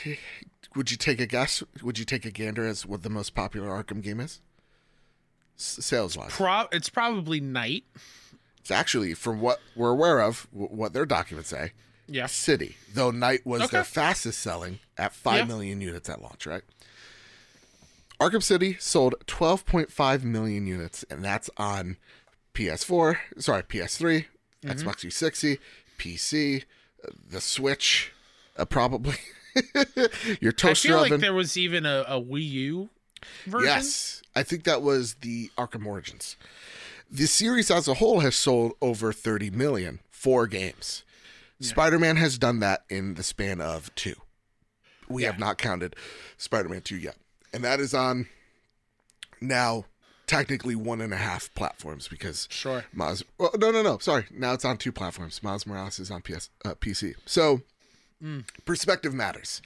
Would 0.74 0.90
you 0.90 0.96
take 0.96 1.20
a 1.20 1.26
guess? 1.26 1.62
Would 1.82 1.98
you 1.98 2.04
take 2.04 2.24
a 2.24 2.30
gander 2.30 2.66
as 2.66 2.86
what 2.86 3.02
the 3.02 3.10
most 3.10 3.34
popular 3.34 3.68
Arkham 3.68 4.02
game 4.02 4.20
is? 4.20 4.40
Sales 5.56 6.16
wise, 6.16 6.32
Pro- 6.32 6.66
it's 6.72 6.88
probably 6.88 7.38
Knight. 7.40 7.84
it's 8.58 8.70
actually 8.70 9.14
from 9.14 9.40
what 9.40 9.60
we're 9.76 9.90
aware 9.90 10.20
of, 10.20 10.48
w- 10.52 10.74
what 10.74 10.92
their 10.92 11.06
documents 11.06 11.50
say, 11.50 11.72
Yeah. 12.08 12.26
City. 12.26 12.76
Though 12.92 13.10
Knight 13.10 13.46
was 13.46 13.62
Okay. 13.62 13.70
their 13.76 13.84
fastest 13.84 14.40
selling 14.40 14.80
at 14.96 15.14
five 15.14 15.40
Yeah. 15.40 15.44
million 15.44 15.80
units 15.80 16.08
at 16.08 16.20
launch, 16.22 16.46
right? 16.46 16.62
Arkham 18.18 18.42
City 18.42 18.76
sold 18.80 19.14
12.5 19.26 20.24
million 20.24 20.66
units, 20.66 21.04
and 21.10 21.24
that's 21.24 21.50
on 21.56 21.96
PS4, 22.54 23.18
sorry, 23.38 23.62
PS3, 23.62 24.26
Mm-hmm. 24.64 24.70
Xbox 24.70 25.00
360, 25.00 25.58
PC, 25.98 26.64
uh, 27.04 27.10
the 27.28 27.40
Switch, 27.40 28.12
uh, 28.56 28.64
probably 28.64 29.16
your 30.40 30.52
toaster 30.52 30.88
I 30.88 30.90
feel 30.90 30.98
oven. 31.00 31.10
like 31.12 31.20
there 31.20 31.34
was 31.34 31.56
even 31.56 31.86
a, 31.86 32.04
a 32.08 32.20
Wii 32.20 32.48
U 32.50 32.90
version. 33.46 33.66
yes, 33.68 34.22
I 34.34 34.42
think 34.42 34.64
that 34.64 34.82
was 34.82 35.14
the 35.14 35.50
Arkham 35.58 35.86
Origins. 35.86 36.36
The 37.10 37.26
series 37.26 37.70
as 37.70 37.88
a 37.88 37.94
whole 37.94 38.20
has 38.20 38.34
sold 38.34 38.72
over 38.80 39.12
30 39.12 39.50
million, 39.50 40.00
four 40.10 40.46
games. 40.46 41.04
Spider 41.60 41.98
Man 41.98 42.16
has 42.16 42.38
done 42.38 42.58
that 42.60 42.84
in 42.88 43.14
the 43.14 43.22
span 43.22 43.60
of 43.60 43.94
two. 43.94 44.14
We 45.08 45.24
have 45.24 45.38
not 45.38 45.58
counted 45.58 45.94
Spider 46.38 46.68
Man 46.68 46.80
2 46.80 46.96
yet. 46.96 47.16
And 47.52 47.62
that 47.62 47.78
is 47.80 47.92
on 47.94 48.26
now 49.40 49.84
technically 50.26 50.74
one 50.74 51.00
and 51.02 51.12
a 51.12 51.16
half 51.18 51.52
platforms 51.54 52.08
because 52.08 52.48
Sure. 52.50 52.84
Miles. 52.94 53.22
Well, 53.38 53.50
no, 53.58 53.70
no, 53.70 53.82
no. 53.82 53.98
Sorry. 53.98 54.24
Now 54.32 54.54
it's 54.54 54.64
on 54.64 54.78
two 54.78 54.90
platforms. 54.90 55.42
Miles 55.42 55.66
Morales 55.66 55.98
is 56.00 56.10
on 56.10 56.22
PS, 56.22 56.48
uh, 56.64 56.74
PC. 56.74 57.14
So 57.26 57.60
perspective 58.64 59.14
matters. 59.14 59.62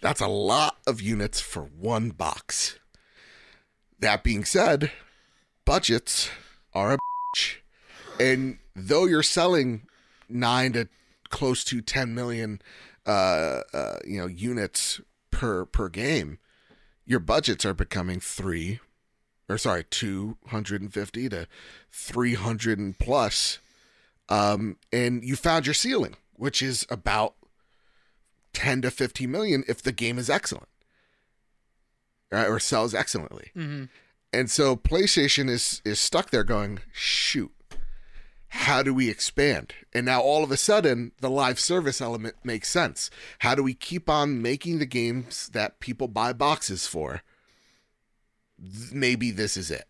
That's 0.00 0.20
a 0.20 0.28
lot 0.28 0.78
of 0.86 1.00
units 1.00 1.40
for 1.40 1.62
one 1.62 2.10
box. 2.10 2.78
That 3.98 4.24
being 4.24 4.44
said, 4.44 4.90
budgets 5.64 6.30
are 6.74 6.92
a 6.92 6.98
bitch. 6.98 7.56
And 8.18 8.58
though 8.74 9.04
you're 9.04 9.22
selling 9.22 9.82
nine 10.28 10.72
to 10.72 10.88
close 11.28 11.64
to 11.64 11.80
10 11.80 12.14
million, 12.14 12.60
uh, 13.06 13.60
uh, 13.72 13.98
you 14.04 14.20
know, 14.20 14.26
units 14.26 15.00
per 15.30 15.64
per 15.64 15.88
game, 15.88 16.38
your 17.06 17.20
budgets 17.20 17.64
are 17.64 17.74
becoming 17.74 18.20
three 18.20 18.80
or 19.52 19.58
sorry, 19.58 19.84
250 19.84 21.28
to 21.28 21.46
300 21.90 22.78
and 22.78 22.98
plus. 22.98 23.58
Um, 24.28 24.78
and 24.92 25.22
you 25.22 25.36
found 25.36 25.66
your 25.66 25.74
ceiling, 25.74 26.16
which 26.34 26.62
is 26.62 26.86
about 26.90 27.34
10 28.52 28.82
to 28.82 28.90
15 28.90 29.30
million 29.30 29.64
if 29.66 29.82
the 29.82 29.92
game 29.92 30.18
is 30.18 30.28
excellent 30.30 30.68
right, 32.32 32.48
or 32.48 32.58
sells 32.58 32.94
excellently. 32.94 33.50
Mhm. 33.54 33.88
And 34.32 34.50
so 34.50 34.74
PlayStation 34.74 35.48
is 35.48 35.82
is 35.84 36.00
stuck 36.00 36.30
there 36.30 36.44
going, 36.44 36.80
shoot, 36.90 37.52
how 38.48 38.82
do 38.82 38.94
we 38.94 39.08
expand? 39.10 39.74
And 39.92 40.06
now 40.06 40.20
all 40.22 40.42
of 40.42 40.50
a 40.50 40.56
sudden, 40.56 41.12
the 41.20 41.30
live 41.30 41.60
service 41.60 42.00
element 42.00 42.36
makes 42.42 42.70
sense. 42.70 43.10
How 43.40 43.54
do 43.54 43.62
we 43.62 43.74
keep 43.74 44.08
on 44.08 44.40
making 44.42 44.78
the 44.78 44.86
games 44.86 45.50
that 45.52 45.80
people 45.80 46.08
buy 46.08 46.32
boxes 46.32 46.86
for? 46.86 47.22
Maybe 48.90 49.30
this 49.30 49.56
is 49.56 49.70
it. 49.70 49.88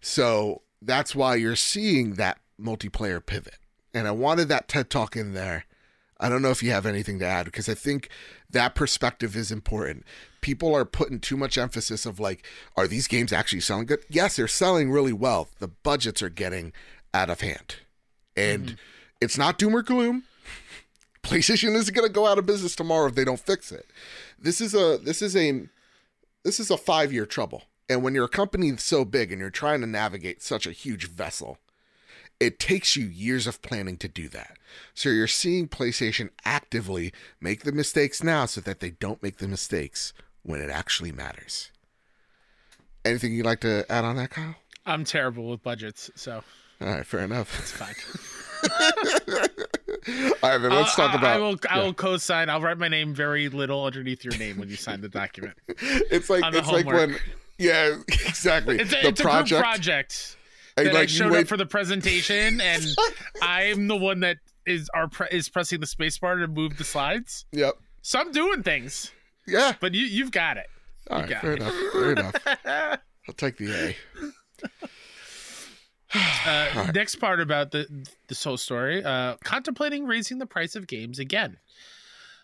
So 0.00 0.62
that's 0.80 1.14
why 1.14 1.34
you're 1.34 1.56
seeing 1.56 2.14
that 2.14 2.40
multiplayer 2.58 3.24
pivot. 3.24 3.58
And 3.92 4.06
I 4.08 4.12
wanted 4.12 4.48
that 4.48 4.68
TED 4.68 4.88
talk 4.90 5.16
in 5.16 5.34
there. 5.34 5.66
I 6.20 6.28
don't 6.28 6.42
know 6.42 6.50
if 6.50 6.62
you 6.62 6.70
have 6.70 6.86
anything 6.86 7.18
to 7.20 7.26
add 7.26 7.46
because 7.46 7.68
I 7.68 7.74
think 7.74 8.08
that 8.50 8.74
perspective 8.74 9.36
is 9.36 9.52
important. 9.52 10.04
People 10.40 10.74
are 10.74 10.84
putting 10.84 11.20
too 11.20 11.36
much 11.36 11.56
emphasis 11.56 12.06
of 12.06 12.18
like, 12.18 12.44
are 12.76 12.88
these 12.88 13.06
games 13.06 13.32
actually 13.32 13.60
selling 13.60 13.86
good? 13.86 14.00
Yes, 14.08 14.36
they're 14.36 14.48
selling 14.48 14.90
really 14.90 15.12
well. 15.12 15.48
The 15.60 15.68
budgets 15.68 16.22
are 16.22 16.28
getting 16.28 16.72
out 17.14 17.30
of 17.30 17.40
hand. 17.40 17.76
And 18.36 18.66
mm-hmm. 18.66 18.76
it's 19.20 19.38
not 19.38 19.58
doom 19.58 19.76
or 19.76 19.82
gloom. 19.82 20.24
PlayStation 21.22 21.74
isn't 21.74 21.94
going 21.94 22.06
to 22.06 22.12
go 22.12 22.26
out 22.26 22.38
of 22.38 22.46
business 22.46 22.74
tomorrow 22.74 23.06
if 23.06 23.14
they 23.14 23.24
don't 23.24 23.40
fix 23.40 23.70
it. 23.70 23.86
This 24.38 24.60
is 24.60 24.74
a 24.74 24.98
this 24.98 25.20
is 25.20 25.36
a 25.36 25.66
this 26.44 26.58
is 26.58 26.70
a 26.70 26.76
5-year 26.76 27.26
trouble. 27.26 27.64
And 27.88 28.02
when 28.02 28.14
you're 28.14 28.24
a 28.24 28.28
company 28.28 28.76
so 28.76 29.04
big 29.04 29.32
and 29.32 29.40
you're 29.40 29.50
trying 29.50 29.80
to 29.80 29.86
navigate 29.86 30.42
such 30.42 30.66
a 30.66 30.72
huge 30.72 31.08
vessel, 31.08 31.58
it 32.40 32.58
takes 32.58 32.96
you 32.96 33.06
years 33.06 33.46
of 33.46 33.62
planning 33.62 33.96
to 33.98 34.08
do 34.08 34.28
that. 34.28 34.56
So 34.94 35.08
you're 35.08 35.26
seeing 35.26 35.68
PlayStation 35.68 36.30
actively 36.44 37.12
make 37.40 37.64
the 37.64 37.72
mistakes 37.72 38.22
now 38.22 38.46
so 38.46 38.60
that 38.60 38.80
they 38.80 38.90
don't 38.90 39.22
make 39.22 39.38
the 39.38 39.48
mistakes 39.48 40.12
when 40.42 40.60
it 40.60 40.70
actually 40.70 41.12
matters. 41.12 41.70
Anything 43.04 43.34
you'd 43.34 43.46
like 43.46 43.60
to 43.60 43.84
add 43.90 44.04
on 44.04 44.16
that, 44.16 44.30
Kyle? 44.30 44.56
I'm 44.86 45.04
terrible 45.04 45.48
with 45.48 45.62
budgets, 45.62 46.10
so 46.14 46.42
All 46.80 46.88
right, 46.88 47.04
fair 47.04 47.20
enough. 47.20 47.58
it's 47.58 47.72
fine. 47.72 47.94
All 50.42 50.50
right, 50.50 50.58
then 50.58 50.70
let's 50.70 50.94
talk 50.94 51.14
about. 51.14 51.36
I 51.36 51.38
will. 51.38 51.56
I 51.68 51.80
will 51.80 51.94
co-sign. 51.94 52.48
I'll 52.48 52.60
write 52.60 52.78
my 52.78 52.88
name 52.88 53.14
very 53.14 53.48
little 53.48 53.84
underneath 53.84 54.24
your 54.24 54.36
name 54.36 54.58
when 54.58 54.68
you 54.68 54.76
sign 54.76 55.00
the 55.00 55.08
document. 55.08 55.56
It's 55.80 56.30
like 56.30 56.42
it's 56.54 56.68
like 56.68 56.86
when, 56.86 57.16
yeah, 57.58 57.96
exactly. 58.08 58.78
It's 58.78 58.92
a, 58.92 59.02
the 59.02 59.08
it's 59.08 59.20
a 59.20 59.22
group 59.22 59.46
project 59.46 60.37
and, 60.78 60.86
that 60.88 60.94
I 60.96 60.98
like 61.00 61.08
you 61.10 61.16
showed 61.16 61.32
wait, 61.32 61.40
up 61.42 61.46
for 61.48 61.56
the 61.56 61.66
presentation, 61.66 62.60
and 62.62 62.84
I'm 63.42 63.86
the 63.88 63.96
one 63.96 64.20
that 64.20 64.38
is 64.66 64.88
are 64.94 65.08
pre- 65.08 65.28
is 65.30 65.48
pressing 65.48 65.80
the 65.80 65.86
space 65.86 66.18
bar 66.18 66.36
to 66.36 66.46
move 66.48 66.76
the 66.78 66.84
slides. 66.84 67.44
Yep. 67.52 67.74
So 68.02 68.18
I'm 68.20 68.32
doing 68.32 68.62
things, 68.62 69.10
Yeah. 69.46 69.72
but 69.80 69.94
you 69.94 70.04
you've 70.06 70.30
got 70.32 70.56
it. 70.56 70.66
All 71.10 71.20
right. 71.20 71.28
got 71.28 71.40
Fair 71.42 71.52
it. 71.54 71.60
enough. 71.60 71.74
Fair 71.92 72.12
enough. 72.12 72.34
I'll 73.28 73.34
take 73.36 73.56
the 73.56 73.72
A. 73.72 73.96
Uh, 76.14 76.90
Next 76.94 77.16
part 77.16 77.38
about 77.38 77.70
the 77.70 77.86
this 78.28 78.42
whole 78.42 78.56
story: 78.56 79.04
uh, 79.04 79.36
contemplating 79.44 80.06
raising 80.06 80.38
the 80.38 80.46
price 80.46 80.74
of 80.74 80.86
games 80.86 81.18
again. 81.18 81.58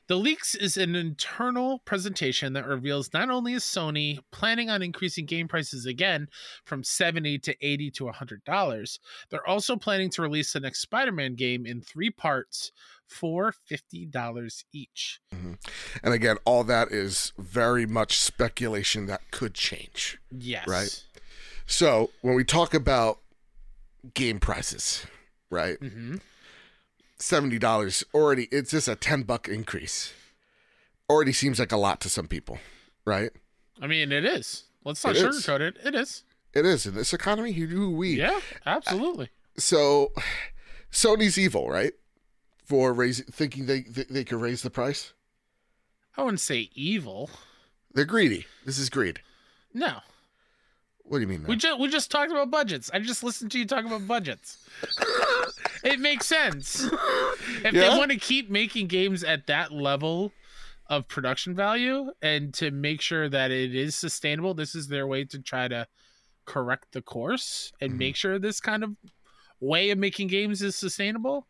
The 0.07 0.17
leaks 0.17 0.55
is 0.55 0.77
an 0.77 0.95
internal 0.95 1.81
presentation 1.87 2.53
that 2.53 2.67
reveals 2.67 3.13
not 3.13 3.31
only 3.31 3.55
is 3.55 3.65
Sony 3.65 4.19
planning 4.33 4.69
on 4.69 4.83
increasing 4.83 5.25
game 5.25 5.49
prices 5.49 5.87
again 5.87 6.29
from 6.65 6.85
seventy 6.85 7.39
to 7.39 7.57
eighty 7.61 7.91
to 7.93 8.09
hundred 8.09 8.45
dollars, 8.45 9.01
they're 9.31 9.47
also 9.47 9.77
planning 9.77 10.11
to 10.11 10.23
release 10.23 10.53
the 10.53 10.61
next 10.61 10.81
Spider-Man 10.81 11.35
game 11.35 11.65
in 11.65 11.81
three 11.81 12.11
parts 12.11 12.73
for 13.09 13.53
fifty 13.53 14.05
dollars 14.05 14.65
each. 14.73 15.21
Mm-hmm. 15.35 15.55
And 16.03 16.15
again, 16.15 16.37
all 16.45 16.65
that 16.65 16.93
is 16.93 17.33
very 17.39 17.87
much 17.87 18.19
speculation 18.19 19.07
that 19.07 19.31
could 19.31 19.55
change. 19.55 20.19
Yes, 20.31 20.69
Right. 20.69 21.05
So 21.67 22.11
when 22.21 22.35
we 22.35 22.45
talk 22.45 22.75
about 22.75 23.21
game 24.13 24.39
prices, 24.39 25.07
right? 25.51 25.79
hmm 25.79 26.17
Seventy 27.19 27.59
dollars 27.59 28.05
already. 28.13 28.45
It's 28.51 28.73
just 28.73 28.89
a 28.89 28.97
ten 28.97 29.23
buck 29.23 29.49
increase. 29.49 30.13
Already 31.09 31.33
seems 31.33 31.59
like 31.59 31.73
a 31.73 31.77
lot 31.77 32.01
to 32.03 32.09
some 32.09 32.27
people, 32.27 32.59
right? 33.05 33.31
I 33.81 33.87
mean, 33.87 34.11
it 34.13 34.25
is. 34.25 34.65
Let's 34.85 35.05
not 35.05 35.17
It 35.17 35.25
is. 35.25 35.37
sugarcoat 35.47 35.61
it. 35.61 35.77
It 35.85 35.95
is. 35.95 36.25
It 36.53 36.65
is 36.67 36.87
in 36.87 36.95
this 36.95 37.13
economy. 37.13 37.51
You 37.53 37.67
do 37.67 37.91
we. 37.91 38.15
Yeah, 38.15 38.41
absolutely. 38.67 39.29
So 39.57 40.13
Sony's 40.91 41.39
evil, 41.39 41.69
right? 41.69 41.93
For 42.65 42.93
raising, 42.93 43.27
thinking 43.27 43.67
they 43.67 43.81
they, 43.83 44.05
they 44.05 44.25
could 44.25 44.41
raise 44.41 44.63
the 44.63 44.71
price. 44.71 45.13
I 46.17 46.23
wouldn't 46.23 46.41
say 46.41 46.71
evil. 46.75 47.31
They're 47.93 48.05
greedy. 48.05 48.47
This 48.65 48.79
is 48.79 48.89
greed. 48.91 49.21
No. 49.73 49.99
What 51.07 51.19
do 51.19 51.23
you 51.23 51.29
mean? 51.29 51.43
no? 51.43 51.49
We 51.49 51.57
just 51.57 51.79
we 51.79 51.89
just 51.89 52.11
talked 52.11 52.31
about 52.33 52.51
budgets. 52.51 52.91
I 52.95 52.99
just 53.01 53.23
listened 53.23 53.51
to 53.53 53.59
you 53.59 53.67
talk 53.67 53.85
about 53.85 54.07
budgets. 54.09 54.59
it 55.85 56.01
makes 56.01 56.27
sense. 56.27 56.83
If 56.85 57.65
Yeah? 57.65 57.71
they 57.73 57.89
want 57.99 58.11
to 58.11 58.17
keep 58.19 58.51
making 58.51 58.89
games 58.89 59.23
at 59.25 59.47
that 59.47 59.73
level 59.73 60.33
of 60.89 61.09
production 61.09 61.55
value 61.55 62.13
and 62.21 62.53
to 62.55 62.71
make 62.71 63.01
sure 63.01 63.29
that 63.29 63.51
it 63.51 63.75
is 63.75 63.95
sustainable, 63.97 64.55
this 64.55 64.75
is 64.75 64.89
their 64.89 65.07
way 65.07 65.25
to 65.25 65.39
try 65.39 65.69
to 65.69 65.87
correct 66.45 66.93
the 66.93 67.01
course 67.03 67.73
and 67.81 67.93
Mhm. 67.93 67.97
make 67.99 68.17
sure 68.17 68.39
this 68.39 68.61
kind 68.61 68.85
of 68.85 68.97
way 69.61 69.91
of 69.91 69.99
making 69.99 70.29
games 70.29 70.61
is 70.61 70.77
sustainable. 70.77 71.49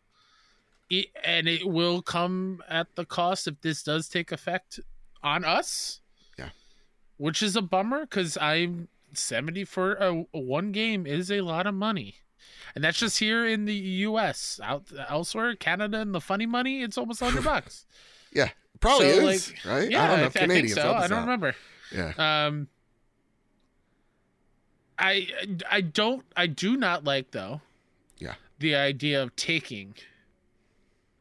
It, 0.90 1.08
and 1.24 1.48
it 1.48 1.66
will 1.66 2.02
come 2.02 2.62
at 2.68 2.94
the 2.94 3.04
cost 3.04 3.48
if 3.48 3.60
this 3.62 3.82
does 3.82 4.08
take 4.08 4.30
effect 4.30 4.78
on 5.22 5.44
us. 5.44 6.00
Yeah. 6.38 6.50
Which 7.16 7.42
is 7.42 7.56
a 7.56 7.62
bummer 7.62 8.02
because 8.02 8.36
I'm 8.36 8.88
70 9.14 9.64
for 9.64 9.94
a 9.94 10.12
one 10.32 10.70
game 10.72 11.06
is 11.06 11.30
a 11.32 11.40
lot 11.40 11.66
of 11.66 11.74
money. 11.74 12.20
And 12.74 12.82
that's 12.82 12.98
just 12.98 13.18
here 13.18 13.46
in 13.46 13.66
the 13.66 13.74
US. 13.74 14.58
Out 14.62 14.84
elsewhere, 15.08 15.54
Canada 15.54 16.00
and 16.00 16.14
the 16.14 16.20
funny 16.20 16.46
money, 16.46 16.82
it's 16.82 16.98
almost 16.98 17.20
100 17.20 17.44
bucks. 17.44 17.86
Yeah, 18.32 18.48
probably 18.80 19.12
So, 19.12 19.28
is, 19.28 19.50
like, 19.50 19.64
right? 19.64 19.90
Yeah, 19.90 20.02
I 20.02 20.06
don't 20.08 20.20
know. 20.20 20.26
I 20.42 20.46
think 20.48 20.68
so. 20.70 20.92
I 20.92 21.06
don't 21.06 21.18
out. 21.18 21.20
remember. 21.22 21.54
Yeah. 21.92 22.12
Um, 22.46 22.68
I 24.98 25.28
I 25.70 25.80
don't 25.80 26.24
I 26.36 26.46
do 26.46 26.76
not 26.76 27.04
like 27.04 27.30
though. 27.32 27.60
Yeah. 28.18 28.34
The 28.58 28.74
idea 28.74 29.22
of 29.22 29.34
taking 29.36 29.94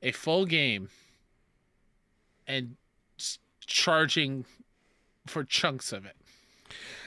a 0.01 0.11
full 0.11 0.45
game 0.45 0.89
and 2.47 2.75
charging 3.65 4.45
for 5.25 5.43
chunks 5.43 5.91
of 5.91 6.05
it. 6.05 6.15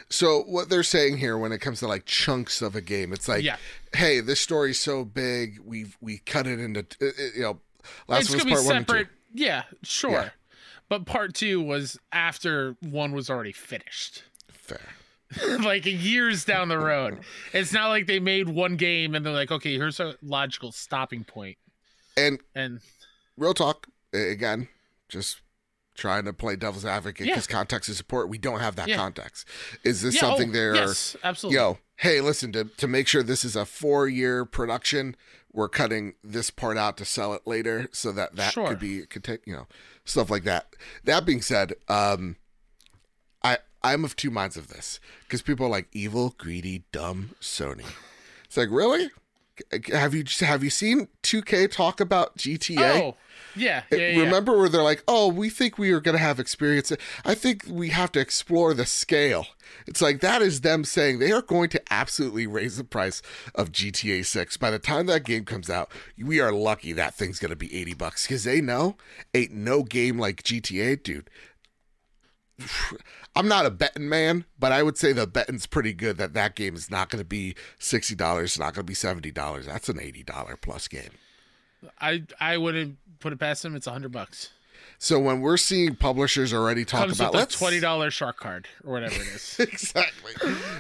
So 0.09 0.43
what 0.43 0.69
they're 0.69 0.83
saying 0.83 1.19
here 1.19 1.37
when 1.37 1.53
it 1.53 1.59
comes 1.59 1.81
to 1.81 1.89
like 1.89 2.05
chunks 2.07 2.63
of 2.63 2.77
a 2.77 2.81
game, 2.81 3.13
it's 3.13 3.29
like, 3.29 3.43
yeah, 3.45 3.57
hey, 3.97 4.21
this 4.21 4.41
story's 4.41 4.79
so 4.79 5.05
big, 5.05 5.59
we 5.65 5.87
we 6.01 6.19
cut 6.19 6.47
it 6.47 6.59
into 6.61 6.81
uh, 7.03 7.07
uh, 7.07 7.11
you 7.35 7.43
know, 7.43 7.61
Last 8.09 8.23
it's 8.23 8.29
of 8.31 8.35
Us 8.37 8.43
gonna 8.43 8.45
be 8.45 8.55
Part 8.55 8.67
One 8.67 8.77
and 8.77 8.87
Two. 8.87 8.93
separate. 8.95 9.09
Yeah, 9.35 9.63
sure. 9.83 10.11
Yeah. 10.11 10.29
But 10.89 11.05
part 11.05 11.35
two 11.35 11.61
was 11.61 11.99
after 12.13 12.77
one 12.81 13.13
was 13.13 13.29
already 13.29 13.53
finished. 13.53 14.23
Fair. 14.53 14.81
like 15.61 15.85
years 15.85 16.45
down 16.45 16.69
the 16.69 16.79
road. 16.79 17.19
It's 17.53 17.73
not 17.73 17.89
like 17.89 18.07
they 18.07 18.21
made 18.21 18.49
one 18.49 18.77
game 18.77 19.15
and 19.15 19.27
they're 19.27 19.33
like, 19.33 19.51
okay, 19.51 19.75
here's 19.75 19.99
a 19.99 20.15
logical 20.23 20.71
stopping 20.71 21.25
point. 21.25 21.59
And 22.17 22.39
And 22.55 22.81
real 23.37 23.53
talk 23.53 23.89
again, 24.13 24.69
just 25.09 25.41
trying 25.97 26.25
to 26.27 26.33
play 26.33 26.55
devil's 26.57 26.85
advocate 26.85 27.27
Yeah. 27.27 27.35
because 27.35 27.47
context 27.49 27.89
is 27.89 27.97
support. 27.97 28.29
We 28.29 28.39
don't 28.39 28.61
have 28.61 28.77
that 28.77 28.87
Yeah. 28.89 28.97
context. 28.97 29.49
Is 29.83 30.03
this 30.03 30.15
yeah, 30.15 30.21
something 30.21 30.51
oh, 30.51 30.53
they're 30.53 30.75
yes, 30.77 31.17
absolutely. 31.25 31.57
yo, 31.57 31.79
hey, 31.97 32.21
listen, 32.21 32.53
to 32.53 32.65
to 32.65 32.87
make 32.87 33.09
sure 33.09 33.23
this 33.23 33.45
is 33.45 33.57
a 33.57 33.65
four 33.65 34.09
year 34.09 34.45
production, 34.45 35.17
we're 35.53 35.69
cutting 35.69 36.15
this 36.23 36.51
part 36.51 36.77
out 36.77 36.97
to 36.99 37.05
sell 37.05 37.33
it 37.35 37.47
later 37.47 37.89
so 37.93 38.13
that 38.13 38.37
that 38.37 38.53
Sure. 38.53 38.69
could 38.69 38.79
be 38.79 39.07
could 39.07 39.25
take, 39.25 39.41
you 39.47 39.55
know, 39.55 39.67
stuff 40.05 40.31
like 40.31 40.45
that. 40.45 40.75
That 41.05 41.25
being 41.25 41.43
said, 41.43 41.75
um 41.89 42.37
I 43.43 43.59
I'm 43.83 44.05
of 44.05 44.17
two 44.17 44.31
minds 44.31 44.57
of 44.57 44.69
this 44.69 45.01
because 45.23 45.43
people 45.43 45.67
are 45.67 45.71
like 45.71 45.89
evil, 45.93 46.35
greedy, 46.39 46.85
dumb 46.93 47.31
Sony. 47.41 47.87
It's 48.45 48.57
like, 48.57 48.69
really? 48.71 49.11
Have 49.93 50.15
you 50.15 50.25
have 50.41 50.63
you 50.63 50.71
seen 50.71 51.09
2K 51.23 51.71
talk 51.71 52.01
about 52.01 52.37
GTA? 52.37 53.01
Oh, 53.01 53.17
yeah, 53.55 53.83
yeah, 53.91 53.99
yeah. 53.99 54.21
Remember 54.21 54.57
where 54.57 54.69
they're 54.69 54.83
like, 54.83 55.03
"Oh, 55.09 55.29
we 55.29 55.49
think 55.49 55.79
we 55.79 55.91
are 55.93 56.01
going 56.01 56.17
to 56.17 56.23
have 56.23 56.39
experience." 56.39 56.93
I 57.25 57.35
think 57.35 57.65
we 57.69 57.91
have 57.91 58.13
to 58.13 58.21
explore 58.21 58.75
the 58.75 58.87
scale. 58.87 59.47
It's 59.87 60.03
like 60.03 60.21
that 60.21 60.43
is 60.43 60.61
them 60.61 60.85
saying 60.85 61.19
they 61.19 61.33
are 61.33 61.43
going 61.43 61.69
to 61.71 61.83
absolutely 61.91 62.47
raise 62.47 62.77
the 62.77 62.85
price 62.85 63.23
of 63.55 63.73
GTA 63.73 64.25
6. 64.25 64.57
By 64.57 64.71
the 64.71 64.79
time 64.79 65.07
that 65.07 65.25
game 65.25 65.45
comes 65.45 65.71
out, 65.71 65.91
we 66.19 66.41
are 66.41 66.53
lucky 66.53 66.93
that 66.93 67.15
thing's 67.15 67.39
going 67.39 67.51
to 67.51 67.57
be 67.57 67.75
80 67.75 67.95
bucks 67.95 68.27
cuz 68.27 68.45
they 68.45 68.61
know 68.61 68.97
ain't 69.35 69.53
no 69.53 69.83
game 69.83 70.19
like 70.19 70.43
GTA, 70.43 71.03
dude. 71.03 71.31
I'm 73.35 73.49
not 73.49 73.67
a 73.67 73.71
betting 73.71 74.09
man, 74.09 74.45
but 74.59 74.73
I 74.73 74.83
would 74.83 74.97
say 74.97 75.13
the 75.13 75.27
betting's 75.27 75.67
pretty 75.67 75.93
good 75.93 76.17
that 76.17 76.33
that 76.35 76.55
game 76.55 76.75
is 76.75 76.91
not 76.91 77.11
going 77.11 77.21
to 77.21 77.27
be 77.27 77.55
$60, 77.79 78.43
it's 78.43 78.59
not 78.59 78.75
going 78.75 78.87
to 78.87 78.91
be 78.91 78.95
$70. 78.95 79.65
That's 79.67 79.89
an 79.89 79.99
$80 79.99 80.61
plus 80.61 80.89
game. 80.89 81.11
I 82.01 82.23
I 82.41 82.57
wouldn't 82.57 82.99
put 83.21 83.33
it 83.33 83.39
past 83.39 83.63
them. 83.63 83.77
It's 83.77 83.87
a 83.87 83.93
hundred 83.93 84.13
bucks. 84.13 84.51
So 84.99 85.21
when 85.21 85.41
we're 85.41 85.57
seeing 85.57 85.95
publishers 85.95 86.55
already 86.55 86.85
talk 86.85 87.01
Comes 87.01 87.21
about 87.21 87.35
let's 87.35 87.59
twenty 87.59 87.81
dollar 87.81 88.11
shark 88.11 88.39
card 88.39 88.67
or 88.85 88.93
whatever 88.93 89.15
it 89.15 89.21
is. 89.21 89.57
exactly 89.61 90.33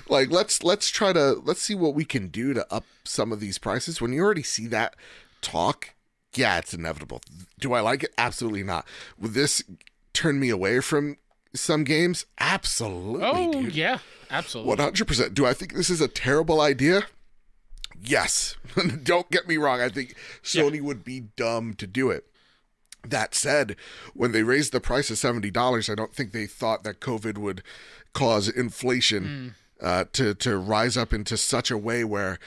like 0.09 0.31
let's 0.31 0.63
let's 0.63 0.89
try 0.89 1.13
to 1.13 1.35
let's 1.45 1.61
see 1.61 1.75
what 1.75 1.95
we 1.95 2.05
can 2.05 2.29
do 2.29 2.55
to 2.55 2.73
up 2.73 2.85
some 3.05 3.31
of 3.31 3.41
these 3.41 3.59
prices 3.59 4.01
when 4.01 4.13
you 4.13 4.23
already 4.23 4.43
see 4.43 4.67
that 4.69 4.97
talk 5.43 5.95
yeah 6.35 6.57
it's 6.59 6.73
inevitable 6.73 7.21
do 7.61 7.75
i 7.75 7.81
like 7.81 8.03
it 8.03 8.15
absolutely 8.17 8.63
not 8.63 8.87
would 9.19 9.35
this 9.35 9.63
turn 10.15 10.41
me 10.41 10.49
away 10.49 10.81
from 10.81 11.17
some 11.57 11.85
games? 11.85 12.27
Absolutely 12.39 13.23
oh 13.23 13.53
dude. 13.53 13.75
yeah, 13.75 13.99
absolutely. 14.31 14.77
100% 14.77 15.35
do 15.35 15.47
i 15.47 15.53
think 15.53 15.75
this 15.75 15.91
is 15.91 16.01
a 16.01 16.09
terrible 16.09 16.61
idea? 16.61 17.03
Yes. 18.03 18.57
Don't 19.03 19.31
get 19.31 19.49
me 19.49 19.57
wrong. 19.57 19.81
I 19.81 19.89
think 19.89 20.15
sony 20.43 20.81
would 20.83 21.03
be 21.05 21.21
dumb 21.37 21.75
to 21.75 21.87
do 21.87 22.11
it. 22.11 22.27
That 23.03 23.35
said, 23.35 23.77
when 24.15 24.33
they 24.33 24.43
raised 24.43 24.73
the 24.73 24.81
price 24.81 25.11
of 25.11 25.19
seventy 25.19 25.51
dollars, 25.51 25.89
I 25.89 25.95
don't 25.95 26.13
think 26.13 26.33
they 26.33 26.47
thought 26.47 26.83
that 26.83 27.01
COVID 27.01 27.39
would 27.39 27.63
cause 28.13 28.49
inflation 28.49 29.55
uh, 29.81 30.07
to 30.13 30.35
to 30.35 30.57
rise 30.59 30.97
up 30.97 31.13
into 31.13 31.37
such 31.37 31.71
a 31.71 31.79
way 31.79 32.03
where 32.03 32.39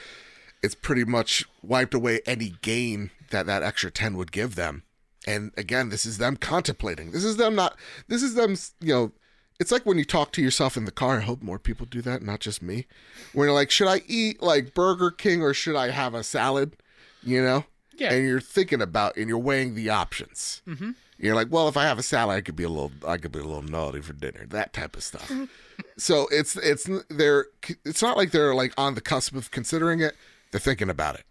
it's 0.62 0.74
pretty 0.74 1.04
much 1.04 1.46
wiped 1.62 1.94
away 1.94 2.20
any 2.26 2.54
gain 2.60 3.10
that 3.30 3.46
that 3.46 3.62
extra 3.62 3.90
ten 3.90 4.16
would 4.18 4.32
give 4.32 4.54
them. 4.54 4.82
And 5.26 5.52
again, 5.56 5.90
this 5.90 6.06
is 6.06 6.18
them 6.18 6.36
contemplating. 6.36 7.10
This 7.12 7.24
is 7.24 7.36
them 7.36 7.54
not. 7.54 7.76
This 8.08 8.22
is 8.22 8.34
them. 8.34 8.56
You 8.80 8.94
know, 8.94 9.12
it's 9.58 9.70
like 9.70 9.84
when 9.84 9.98
you 9.98 10.04
talk 10.04 10.32
to 10.32 10.42
yourself 10.42 10.76
in 10.76 10.86
the 10.86 10.90
car. 10.90 11.18
I 11.18 11.20
hope 11.20 11.42
more 11.42 11.58
people 11.58 11.86
do 11.86 12.00
that, 12.02 12.22
not 12.22 12.40
just 12.40 12.62
me. 12.62 12.86
When 13.34 13.46
you're 13.46 13.54
like, 13.54 13.70
should 13.70 13.88
I 13.88 14.02
eat 14.06 14.42
like 14.42 14.72
Burger 14.74 15.10
King 15.10 15.42
or 15.42 15.52
should 15.52 15.76
I 15.76 15.90
have 15.90 16.14
a 16.14 16.22
salad? 16.24 16.76
You 17.22 17.42
know 17.44 17.64
Yeah. 17.98 18.12
and 18.14 18.26
you're 18.26 18.40
thinking 18.40 18.80
about 18.80 19.16
and 19.18 19.28
you're 19.28 19.38
weighing 19.38 19.74
the 19.74 19.90
options. 19.90 20.62
Mm-hmm. 20.66 20.92
You're 21.18 21.34
like, 21.34 21.48
well, 21.50 21.68
if 21.68 21.76
I 21.76 21.84
have 21.84 21.98
a 21.98 22.02
salad, 22.02 22.38
I 22.38 22.40
could 22.40 22.56
be 22.56 22.64
a 22.64 22.68
little, 22.70 22.92
I 23.06 23.18
could 23.18 23.30
be 23.30 23.40
a 23.40 23.44
little 23.44 23.60
naughty 23.60 24.00
for 24.00 24.14
dinner, 24.14 24.46
that 24.48 24.72
type 24.72 24.96
of 24.96 25.02
stuff. 25.02 25.30
so 25.98 26.26
it's 26.30 26.56
it's 26.56 26.88
they're 27.10 27.44
it's 27.84 28.00
not 28.00 28.16
like 28.16 28.30
they're 28.30 28.54
like 28.54 28.72
on 28.78 28.94
the 28.94 29.02
cusp 29.02 29.34
of 29.36 29.50
considering 29.50 30.00
it. 30.00 30.14
They're 30.50 30.58
thinking 30.60 30.88
about 30.88 31.16
it, 31.16 31.24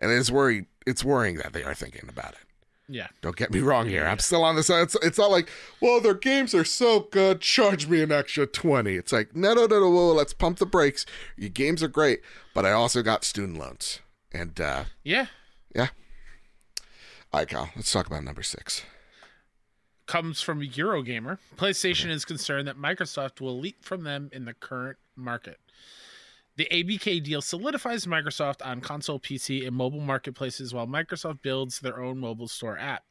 and 0.00 0.12
it's 0.12 0.30
worried. 0.30 0.66
It's 0.86 1.04
worrying 1.04 1.38
that 1.38 1.52
they 1.52 1.64
are 1.64 1.74
thinking 1.74 2.08
about 2.08 2.34
it. 2.34 2.38
Yeah. 2.88 3.08
Don't 3.20 3.36
get 3.36 3.52
me 3.52 3.60
wrong 3.60 3.88
here. 3.88 4.06
I'm 4.06 4.18
still 4.18 4.42
on 4.44 4.56
the 4.56 4.62
side. 4.62 4.82
It's, 4.82 4.96
it's 5.02 5.18
not 5.18 5.30
like, 5.30 5.48
well, 5.80 6.00
their 6.00 6.14
games 6.14 6.54
are 6.54 6.64
so 6.64 7.00
good. 7.10 7.40
Charge 7.40 7.86
me 7.86 8.02
an 8.02 8.10
extra 8.10 8.46
twenty. 8.46 8.94
It's 8.96 9.12
like, 9.12 9.36
no, 9.36 9.54
no, 9.54 9.66
no, 9.66 9.80
no. 9.80 9.90
Whoa, 9.90 10.12
let's 10.12 10.32
pump 10.32 10.58
the 10.58 10.66
brakes. 10.66 11.04
Your 11.36 11.50
games 11.50 11.82
are 11.82 11.88
great, 11.88 12.20
but 12.54 12.64
I 12.64 12.72
also 12.72 13.02
got 13.02 13.24
student 13.24 13.58
loans, 13.58 14.00
and 14.32 14.58
uh, 14.60 14.84
Yeah. 15.04 15.26
yeah. 15.74 15.88
All 17.32 17.40
right, 17.40 17.48
Kyle, 17.48 17.70
let's 17.76 17.92
talk 17.92 18.06
about 18.06 18.24
number 18.24 18.42
six. 18.42 18.82
Comes 20.06 20.40
from 20.40 20.62
Eurogamer. 20.62 21.36
PlayStation 21.56 22.08
is 22.08 22.24
concerned 22.24 22.66
that 22.66 22.78
Microsoft 22.78 23.42
will 23.42 23.58
leap 23.60 23.84
from 23.84 24.04
them 24.04 24.30
in 24.32 24.46
the 24.46 24.54
current 24.54 24.96
market. 25.14 25.58
The 26.58 26.66
ABK 26.72 27.22
deal 27.22 27.40
solidifies 27.40 28.04
Microsoft 28.04 28.66
on 28.66 28.80
console, 28.80 29.20
PC, 29.20 29.64
and 29.64 29.76
mobile 29.76 30.00
marketplaces 30.00 30.74
while 30.74 30.88
Microsoft 30.88 31.40
builds 31.40 31.78
their 31.78 32.02
own 32.02 32.18
mobile 32.18 32.48
store 32.48 32.76
app. 32.76 33.04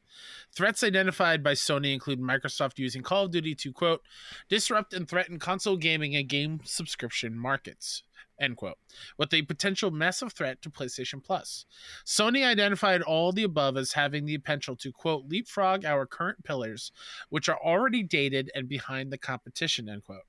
Threats 0.54 0.84
identified 0.84 1.42
by 1.42 1.54
Sony 1.54 1.94
include 1.94 2.20
Microsoft 2.20 2.78
using 2.78 3.02
Call 3.02 3.24
of 3.24 3.30
Duty 3.30 3.54
to, 3.54 3.72
quote, 3.72 4.02
disrupt 4.50 4.92
and 4.92 5.08
threaten 5.08 5.38
console 5.38 5.78
gaming 5.78 6.14
and 6.14 6.28
game 6.28 6.60
subscription 6.64 7.38
markets, 7.38 8.02
end 8.38 8.58
quote, 8.58 8.76
with 9.16 9.32
a 9.32 9.40
potential 9.40 9.90
massive 9.90 10.34
threat 10.34 10.60
to 10.60 10.68
PlayStation 10.68 11.24
Plus. 11.24 11.64
Sony 12.04 12.44
identified 12.44 13.00
all 13.00 13.32
the 13.32 13.44
above 13.44 13.78
as 13.78 13.92
having 13.92 14.26
the 14.26 14.36
potential 14.36 14.76
to, 14.76 14.92
quote, 14.92 15.24
leapfrog 15.26 15.86
our 15.86 16.04
current 16.04 16.44
pillars, 16.44 16.92
which 17.30 17.48
are 17.48 17.58
already 17.64 18.02
dated 18.02 18.50
and 18.54 18.68
behind 18.68 19.10
the 19.10 19.16
competition, 19.16 19.88
end 19.88 20.04
quote. 20.04 20.27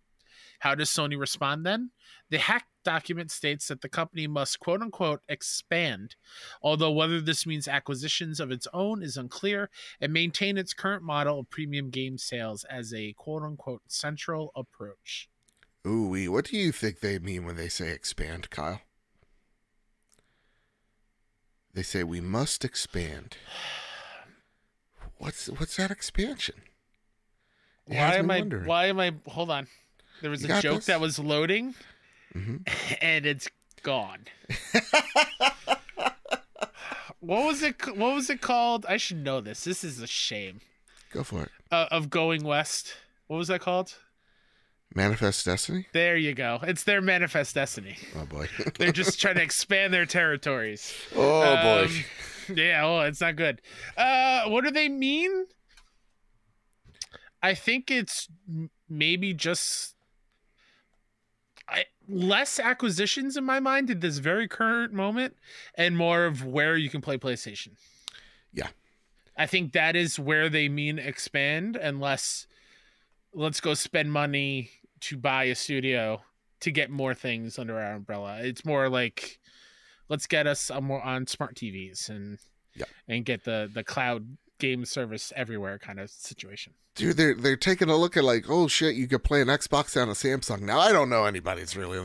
How 0.60 0.76
does 0.76 0.90
Sony 0.90 1.18
respond 1.18 1.66
then? 1.66 1.92
The 2.30 2.38
hack 2.38 2.68
document 2.84 3.32
states 3.32 3.68
that 3.68 3.82
the 3.82 3.90
company 3.90 4.28
must 4.28 4.60
quote 4.60 4.82
unquote 4.82 5.22
expand, 5.28 6.16
although 6.62 6.92
whether 6.92 7.20
this 7.20 7.46
means 7.46 7.68
acquisitions 7.68 8.40
of 8.40 8.52
its 8.52 8.68
own 8.74 9.02
is 9.02 9.18
unclear, 9.18 9.70
and 10.00 10.14
maintain 10.14 10.58
its 10.58 10.74
current 10.74 11.04
model 11.04 11.40
of 11.40 11.50
premium 11.50 11.90
game 11.90 12.18
sales 12.18 12.64
as 12.66 12.94
a 12.94 13.14
quote 13.14 13.44
unquote 13.44 13.82
central 13.88 14.52
approach. 14.56 15.30
Ooh, 15.88 16.08
wee. 16.10 16.28
What 16.28 16.46
do 16.46 16.58
you 16.58 16.72
think 16.72 17.00
they 17.00 17.20
mean 17.20 17.46
when 17.46 17.56
they 17.56 17.70
say 17.70 17.92
expand, 17.92 18.50
Kyle? 18.50 18.82
They 21.74 21.84
say 21.84 22.04
we 22.04 22.20
must 22.20 22.66
expand. 22.66 23.38
What's 25.18 25.48
what's 25.48 25.78
that 25.78 25.92
expansion? 25.92 26.56
It 27.88 27.96
Why 27.96 28.16
am 28.16 28.32
I 28.32 28.40
wondering. 28.40 28.68
why 28.68 28.86
am 28.88 29.00
I 29.00 29.14
hold 29.28 29.50
on. 29.52 29.68
There 30.22 30.30
was 30.32 30.44
You 30.44 30.54
a 30.56 30.62
joke 30.62 30.78
this? 30.78 30.86
that 30.88 31.00
was 31.02 31.18
loading 31.20 31.76
Mhm. 32.36 32.68
and 33.02 33.26
it's 33.26 33.48
gone. 33.84 34.26
what 37.20 37.46
was 37.46 37.62
it 37.64 37.76
what 37.98 38.14
was 38.16 38.30
it 38.30 38.42
called? 38.42 38.86
I 38.88 38.98
should 38.98 39.24
know 39.24 39.42
this. 39.42 39.64
This 39.64 39.84
is 39.84 40.00
a 40.02 40.08
shame. 40.08 40.62
Go 41.12 41.24
for 41.24 41.44
it. 41.44 41.50
Uh, 41.72 41.88
of 41.92 42.10
going 42.10 42.44
west. 42.44 42.96
What 43.28 43.38
was 43.38 43.48
that 43.50 43.62
called? 43.62 43.96
Manifest 44.96 45.46
Destiny. 45.46 45.86
There 45.94 46.18
you 46.18 46.34
go. 46.34 46.60
It's 46.64 46.84
their 46.84 47.00
manifest 47.02 47.54
destiny. 47.54 47.98
Oh 48.16 48.26
boy. 48.26 48.48
They're 48.80 48.92
just 48.92 49.22
trying 49.22 49.36
to 49.36 49.44
expand 49.44 49.94
their 49.94 50.06
territories. 50.08 50.94
oh 51.16 51.56
boy. 51.62 51.86
Um, 51.86 52.56
yeah, 52.58 52.82
oh, 52.84 53.02
it's 53.02 53.22
not 53.22 53.36
good. 53.36 53.62
Uh, 53.96 54.46
what 54.50 54.64
do 54.64 54.72
they 54.72 54.90
mean? 54.90 55.46
I 57.44 57.54
think 57.54 57.92
it's 57.92 58.28
maybe 58.90 59.34
just 59.34 59.94
I, 61.70 61.86
less 62.08 62.60
acquisitions 62.60 63.38
in 63.38 63.44
my 63.44 63.60
mind 63.60 63.90
at 63.90 64.02
this 64.02 64.18
very 64.18 64.48
current 64.48 64.94
moment, 64.94 65.36
and 65.76 65.96
more 65.96 66.26
of 66.26 66.46
where 66.46 66.76
you 66.76 66.90
can 66.90 67.02
play 67.02 67.18
PlayStation. 67.18 67.70
Yeah. 68.54 68.68
I 69.38 69.46
think 69.46 69.74
that 69.74 69.96
is 69.96 70.20
where 70.20 70.50
they 70.50 70.68
mean 70.68 71.00
expand, 71.00 71.76
unless 71.76 72.48
let's 73.34 73.62
go 73.62 73.74
spend 73.74 74.12
money 74.12 74.72
to 75.02 75.18
buy 75.18 75.46
a 75.46 75.56
studio 75.56 76.22
to 76.60 76.72
get 76.72 76.90
more 76.90 77.14
things 77.14 77.58
under 77.58 77.80
our 77.80 77.94
umbrella. 77.94 78.40
It's 78.42 78.66
more 78.66 78.90
like 78.90 79.40
let's 80.10 80.28
get 80.28 80.48
us 80.48 80.72
more 80.82 81.02
on 81.02 81.28
smart 81.28 81.56
TVs 81.56 82.10
and 82.10 82.38
yeah. 82.76 82.86
and 83.08 83.24
get 83.24 83.46
the 83.46 83.70
the 83.74 83.84
cloud 83.84 84.38
game 84.60 84.86
service 84.86 85.34
everywhere 85.36 85.80
kind 85.80 86.00
of 86.00 86.10
situation. 86.10 86.74
Dude, 86.96 87.18
they're 87.18 87.36
they're 87.36 87.58
taking 87.58 87.90
a 87.90 87.96
look 87.96 88.16
at 88.18 88.24
like, 88.24 88.46
oh 88.50 88.68
shit, 88.68 88.96
you 88.96 89.08
could 89.08 89.24
play 89.24 89.42
an 89.42 89.48
Xbox 89.48 90.00
on 90.00 90.10
a 90.10 90.14
Samsung. 90.14 90.62
Now 90.62 90.80
I 90.80 90.92
don't 90.92 91.10
know 91.10 91.26
anybody's 91.26 91.76
really 91.76 92.04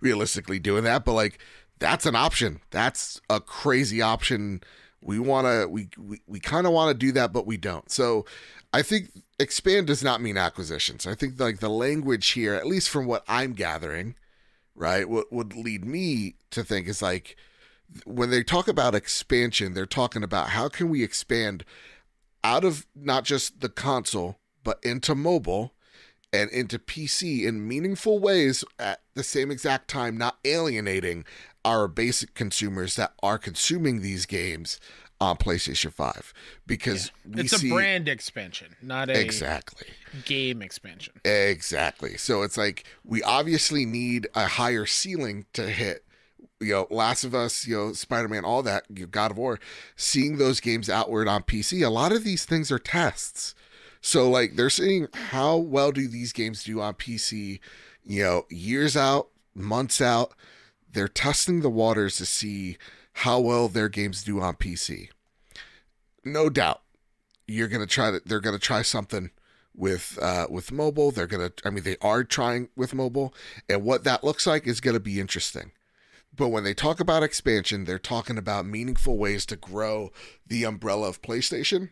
realistically 0.00 0.58
doing 0.58 0.84
that, 0.84 1.04
but 1.04 1.14
like 1.14 1.38
that's 1.78 2.06
an 2.06 2.14
option. 2.14 2.60
That's 2.70 3.20
a 3.30 3.40
crazy 3.40 4.02
option. 4.02 4.62
We 5.00 5.18
want 5.18 5.46
to 5.46 5.68
we 5.68 5.88
we, 5.98 6.20
we 6.26 6.40
kind 6.40 6.66
of 6.66 6.72
want 6.72 6.90
to 6.90 7.06
do 7.06 7.12
that, 7.12 7.32
but 7.32 7.46
we 7.46 7.56
don't. 7.56 7.90
So 7.90 8.26
I 8.72 8.82
think 8.82 9.10
expand 9.38 9.86
does 9.86 10.02
not 10.02 10.20
mean 10.20 10.36
acquisitions. 10.36 11.06
I 11.06 11.14
think 11.14 11.40
like 11.40 11.60
the 11.60 11.70
language 11.70 12.28
here, 12.30 12.54
at 12.54 12.66
least 12.66 12.90
from 12.90 13.06
what 13.06 13.24
I'm 13.26 13.52
gathering, 13.52 14.14
right, 14.74 15.08
what 15.08 15.32
would 15.32 15.56
lead 15.56 15.84
me 15.84 16.34
to 16.50 16.62
think 16.62 16.88
is 16.88 17.00
like 17.00 17.36
when 18.04 18.30
they 18.30 18.42
talk 18.42 18.68
about 18.68 18.94
expansion, 18.94 19.74
they're 19.74 19.86
talking 19.86 20.22
about 20.22 20.50
how 20.50 20.68
can 20.68 20.88
we 20.88 21.02
expand 21.02 21.64
out 22.44 22.64
of 22.64 22.86
not 22.94 23.24
just 23.24 23.60
the 23.60 23.68
console, 23.68 24.38
but 24.62 24.78
into 24.82 25.14
mobile 25.14 25.72
and 26.32 26.50
into 26.50 26.78
PC 26.78 27.44
in 27.44 27.66
meaningful 27.66 28.18
ways 28.18 28.64
at 28.78 29.00
the 29.14 29.22
same 29.22 29.50
exact 29.50 29.88
time, 29.88 30.18
not 30.18 30.38
alienating 30.44 31.24
our 31.64 31.88
basic 31.88 32.34
consumers 32.34 32.96
that 32.96 33.14
are 33.22 33.38
consuming 33.38 34.02
these 34.02 34.26
games 34.26 34.78
on 35.20 35.36
PlayStation 35.36 35.92
5 35.92 36.32
because 36.66 37.10
yeah. 37.28 37.40
it's 37.42 37.62
a 37.62 37.68
brand 37.68 38.08
expansion, 38.08 38.76
not 38.80 39.08
a 39.08 39.20
exactly 39.20 39.88
game 40.24 40.62
expansion. 40.62 41.14
Exactly. 41.24 42.16
So 42.16 42.42
it's 42.42 42.56
like 42.56 42.84
we 43.04 43.22
obviously 43.22 43.84
need 43.84 44.28
a 44.34 44.46
higher 44.46 44.86
ceiling 44.86 45.46
to 45.54 45.68
hit 45.68 46.04
you 46.60 46.72
know, 46.72 46.86
Last 46.90 47.24
of 47.24 47.34
Us, 47.34 47.66
you 47.66 47.76
know, 47.76 47.92
Spider 47.92 48.28
Man, 48.28 48.44
all 48.44 48.62
that, 48.62 48.84
you 48.94 49.02
know, 49.02 49.08
God 49.08 49.30
of 49.30 49.38
War, 49.38 49.60
seeing 49.96 50.38
those 50.38 50.60
games 50.60 50.90
outward 50.90 51.28
on 51.28 51.42
PC, 51.42 51.84
a 51.84 51.90
lot 51.90 52.12
of 52.12 52.24
these 52.24 52.44
things 52.44 52.72
are 52.72 52.78
tests. 52.78 53.54
So, 54.00 54.30
like, 54.30 54.56
they're 54.56 54.70
seeing 54.70 55.08
how 55.12 55.56
well 55.56 55.92
do 55.92 56.08
these 56.08 56.32
games 56.32 56.64
do 56.64 56.80
on 56.80 56.94
PC, 56.94 57.60
you 58.04 58.22
know, 58.22 58.46
years 58.48 58.96
out, 58.96 59.28
months 59.54 60.00
out. 60.00 60.34
They're 60.90 61.08
testing 61.08 61.60
the 61.60 61.70
waters 61.70 62.16
to 62.16 62.26
see 62.26 62.78
how 63.12 63.40
well 63.40 63.68
their 63.68 63.88
games 63.88 64.22
do 64.22 64.40
on 64.40 64.54
PC. 64.54 65.10
No 66.24 66.48
doubt, 66.48 66.82
you're 67.46 67.68
gonna 67.68 67.86
try 67.86 68.10
to. 68.10 68.22
They're 68.24 68.40
gonna 68.40 68.58
try 68.58 68.82
something 68.82 69.30
with 69.74 70.18
uh, 70.20 70.46
with 70.50 70.72
mobile. 70.72 71.10
They're 71.10 71.26
gonna. 71.26 71.52
I 71.64 71.70
mean, 71.70 71.84
they 71.84 71.96
are 72.00 72.24
trying 72.24 72.68
with 72.76 72.94
mobile, 72.94 73.34
and 73.68 73.82
what 73.82 74.04
that 74.04 74.24
looks 74.24 74.46
like 74.46 74.66
is 74.66 74.80
gonna 74.80 75.00
be 75.00 75.20
interesting. 75.20 75.72
But 76.38 76.48
when 76.48 76.64
they 76.64 76.72
talk 76.72 77.00
about 77.00 77.22
expansion, 77.22 77.84
they're 77.84 77.98
talking 77.98 78.38
about 78.38 78.64
meaningful 78.64 79.18
ways 79.18 79.44
to 79.46 79.56
grow 79.56 80.10
the 80.46 80.64
umbrella 80.64 81.08
of 81.08 81.20
PlayStation. 81.20 81.90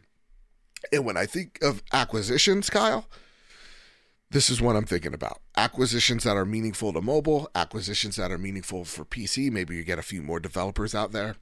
And 0.90 1.04
when 1.04 1.16
I 1.16 1.26
think 1.26 1.58
of 1.60 1.82
acquisitions, 1.92 2.70
Kyle, 2.70 3.06
this 4.30 4.48
is 4.48 4.62
what 4.62 4.76
I'm 4.76 4.86
thinking 4.86 5.12
about. 5.12 5.40
Acquisitions 5.56 6.24
that 6.24 6.36
are 6.36 6.46
meaningful 6.46 6.92
to 6.94 7.02
mobile, 7.02 7.50
acquisitions 7.54 8.16
that 8.16 8.32
are 8.32 8.38
meaningful 8.38 8.84
for 8.84 9.04
PC. 9.04 9.50
Maybe 9.50 9.76
you 9.76 9.84
get 9.84 9.98
a 9.98 10.02
few 10.02 10.22
more 10.22 10.40
developers 10.40 10.94
out 10.94 11.12
there 11.12 11.36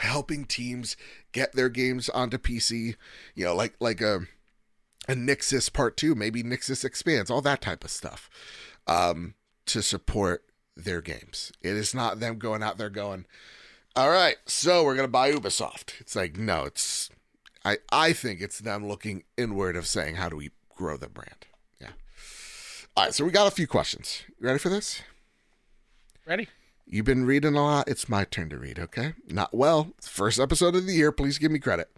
helping 0.00 0.44
teams 0.44 0.96
get 1.32 1.52
their 1.52 1.68
games 1.68 2.08
onto 2.08 2.38
PC, 2.38 2.96
you 3.34 3.44
know, 3.44 3.54
like 3.54 3.74
like 3.80 4.00
a 4.00 4.20
a 5.08 5.14
Nixxes 5.14 5.72
part 5.72 5.96
2, 5.96 6.14
maybe 6.14 6.42
Nixxes 6.42 6.84
expands, 6.84 7.30
all 7.30 7.42
that 7.42 7.60
type 7.60 7.84
of 7.84 7.90
stuff. 7.90 8.28
Um 8.86 9.34
to 9.66 9.82
support 9.82 10.44
their 10.76 11.00
games. 11.00 11.52
It 11.60 11.74
is 11.74 11.94
not 11.94 12.20
them 12.20 12.38
going 12.38 12.62
out 12.62 12.78
there 12.78 12.90
going, 12.90 13.26
all 13.94 14.10
right, 14.10 14.36
so 14.46 14.84
we're 14.84 14.94
going 14.94 15.06
to 15.06 15.12
buy 15.12 15.32
Ubisoft. 15.32 16.00
It's 16.00 16.16
like, 16.16 16.36
no, 16.36 16.64
it's, 16.64 17.10
I, 17.64 17.78
I 17.90 18.12
think 18.12 18.40
it's 18.40 18.58
them 18.58 18.86
looking 18.86 19.24
inward 19.36 19.76
of 19.76 19.86
saying, 19.86 20.16
how 20.16 20.28
do 20.28 20.36
we 20.36 20.50
grow 20.74 20.96
the 20.96 21.08
brand? 21.08 21.46
Yeah. 21.80 21.90
All 22.96 23.04
right, 23.04 23.14
so 23.14 23.24
we 23.24 23.30
got 23.30 23.48
a 23.48 23.54
few 23.54 23.66
questions. 23.66 24.22
You 24.40 24.46
ready 24.46 24.58
for 24.58 24.70
this? 24.70 25.02
Ready. 26.26 26.48
You've 26.86 27.04
been 27.04 27.26
reading 27.26 27.54
a 27.54 27.62
lot. 27.62 27.88
It's 27.88 28.08
my 28.08 28.24
turn 28.24 28.48
to 28.50 28.58
read, 28.58 28.78
okay? 28.78 29.14
Not 29.28 29.54
well. 29.54 29.92
First 30.00 30.40
episode 30.40 30.74
of 30.74 30.86
the 30.86 30.92
year. 30.92 31.12
Please 31.12 31.38
give 31.38 31.52
me 31.52 31.58
credit. 31.58 31.90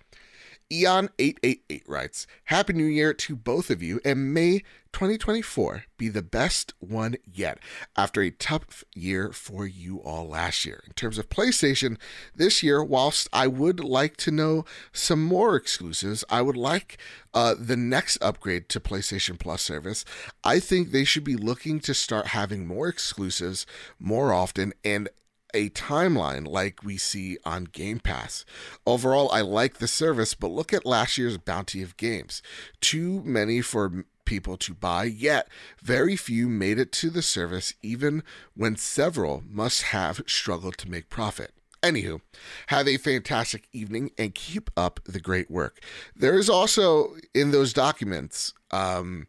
Eon888 0.73 1.83
writes, 1.87 2.27
Happy 2.45 2.73
New 2.73 2.85
Year 2.85 3.13
to 3.15 3.37
both 3.37 3.71
of 3.71 3.83
you, 3.83 4.01
and 4.05 4.33
may 4.33 4.63
2024 4.95 5.85
be 5.99 6.09
the 6.09 6.23
best 6.23 6.73
one 6.79 7.17
yet 7.31 7.59
after 7.97 8.23
a 8.23 8.31
tough 8.31 8.85
year 8.95 9.33
for 9.33 9.67
you 9.67 9.99
all 9.99 10.29
last 10.29 10.65
year. 10.65 10.83
In 10.87 10.93
terms 10.93 11.19
of 11.19 11.29
PlayStation, 11.29 11.99
this 12.35 12.63
year, 12.63 12.83
whilst 12.83 13.29
I 13.33 13.49
would 13.49 13.81
like 13.81 14.17
to 14.19 14.31
know 14.31 14.65
some 14.93 15.23
more 15.23 15.57
exclusives, 15.57 16.25
I 16.31 16.43
would 16.43 16.57
like 16.57 16.99
uh, 17.35 17.57
the 17.59 17.77
next 17.77 18.19
upgrade 18.23 18.69
to 18.69 18.81
PlayStation 18.81 19.39
Plus 19.39 19.63
service. 19.63 20.05
I 20.45 20.61
think 20.61 20.93
they 20.93 21.05
should 21.05 21.25
be 21.25 21.37
looking 21.37 21.81
to 21.81 21.93
start 21.93 22.29
having 22.29 22.67
more 22.67 22.87
exclusives 22.87 23.67
more 23.99 24.33
often 24.33 24.73
and 24.85 25.09
a 25.55 25.71
timeline 25.71 26.47
like 26.47 26.83
we 26.83 26.97
see 26.97 27.39
on 27.45 27.65
Game 27.65 28.01
Pass. 28.01 28.45
Overall, 28.87 29.31
I 29.33 29.41
like 29.41 29.79
the 29.79 29.87
service, 29.89 30.35
but 30.35 30.49
look 30.49 30.73
at 30.73 30.85
last 30.85 31.17
year's 31.17 31.39
bounty 31.39 31.83
of 31.83 31.97
games. 31.97 32.43
Too 32.81 33.23
many 33.25 33.61
for 33.61 34.05
people 34.25 34.57
to 34.59 34.75
buy, 34.75 35.05
yet 35.05 35.49
very 35.83 36.17
few 36.17 36.49
made 36.49 36.79
it 36.79 36.93
to 36.93 37.11
the 37.11 37.23
service, 37.23 37.75
even 37.83 38.23
when 38.55 38.77
several 38.77 39.43
must 39.49 39.83
have 39.83 40.23
struggled 40.27 40.77
to 40.79 40.91
make 40.91 41.09
profit. 41.09 41.53
Anywho, 41.83 42.21
have 42.69 42.89
a 42.89 42.97
fantastic 42.97 43.69
evening 43.73 44.11
and 44.17 44.35
keep 44.35 44.71
up 44.77 45.01
the 45.05 45.21
great 45.21 45.51
work. 45.51 45.81
There 46.17 46.39
is 46.39 46.49
also 46.49 47.17
in 47.35 47.51
those 47.51 47.75
documents 47.75 48.55
um, 48.71 49.27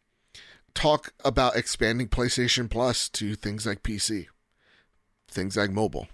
talk 0.73 1.13
about 1.23 1.57
expanding 1.57 2.07
PlayStation 2.07 2.69
Plus 2.69 3.09
to 3.09 3.35
things 3.35 3.65
like 3.65 3.83
PC, 3.83 4.27
things 5.29 5.57
like 5.57 5.71
mobile 5.71 6.07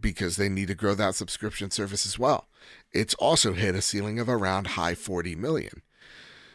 because 0.00 0.36
they 0.36 0.48
need 0.48 0.68
to 0.68 0.74
grow 0.74 0.94
that 0.94 1.14
subscription 1.14 1.70
service 1.70 2.06
as 2.06 2.18
well. 2.18 2.48
It's 2.92 3.14
also 3.14 3.52
hit 3.52 3.74
a 3.74 3.82
ceiling 3.82 4.18
of 4.18 4.28
around 4.28 4.68
high 4.68 4.94
40 4.94 5.34
million. 5.36 5.82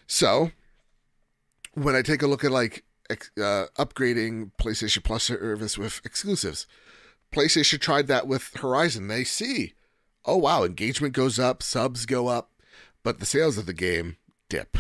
So, 0.08 0.52
when 1.76 1.96
I 1.96 2.02
take 2.02 2.22
a 2.22 2.28
look 2.28 2.44
at 2.44 2.52
like 2.52 2.84
uh, 3.10 3.68
upgrading 3.78 4.52
PlayStation 4.60 5.04
Plus 5.04 5.24
service 5.24 5.78
with 5.78 6.02
exclusives, 6.04 6.66
PlayStation 7.32 7.80
tried 7.80 8.08
that 8.08 8.28
with 8.28 8.52
Horizon. 8.56 9.08
They 9.08 9.24
see, 9.24 9.74
oh 10.26 10.38
wow, 10.38 10.64
engagement 10.64 11.14
goes 11.14 11.38
up, 11.38 11.62
subs 11.62 12.06
go 12.06 12.28
up, 12.28 12.52
but 13.04 13.20
the 13.20 13.26
sales 13.26 13.58
of 13.58 13.66
the 13.66 13.74
game 13.74 14.18
dip. 14.50 14.78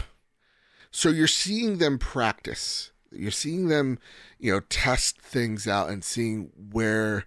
So 0.91 1.09
you're 1.09 1.27
seeing 1.27 1.77
them 1.77 1.99
practice. 1.99 2.91
You're 3.11 3.31
seeing 3.31 3.67
them, 3.67 3.99
you 4.39 4.51
know, 4.51 4.61
test 4.61 5.21
things 5.21 5.67
out 5.67 5.89
and 5.89 6.03
seeing 6.03 6.51
where 6.71 7.25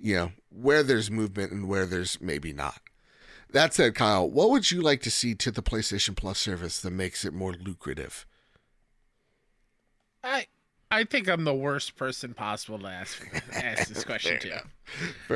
you 0.00 0.16
know, 0.16 0.32
where 0.48 0.82
there's 0.82 1.10
movement 1.10 1.52
and 1.52 1.68
where 1.68 1.86
there's 1.86 2.20
maybe 2.20 2.52
not. 2.52 2.80
That 3.52 3.74
said, 3.74 3.94
Kyle, 3.94 4.28
what 4.28 4.50
would 4.50 4.70
you 4.70 4.80
like 4.80 5.02
to 5.02 5.10
see 5.10 5.34
to 5.36 5.50
the 5.50 5.62
PlayStation 5.62 6.16
Plus 6.16 6.38
service 6.38 6.80
that 6.80 6.90
makes 6.90 7.24
it 7.24 7.34
more 7.34 7.52
lucrative? 7.52 8.26
I 10.22 10.46
I 10.90 11.04
think 11.04 11.28
I'm 11.28 11.44
the 11.44 11.54
worst 11.54 11.96
person 11.96 12.34
possible 12.34 12.78
to 12.80 12.88
ask 12.88 13.24
ask 13.54 13.88
this 13.88 14.04
question 14.06 14.40
to. 14.40 14.62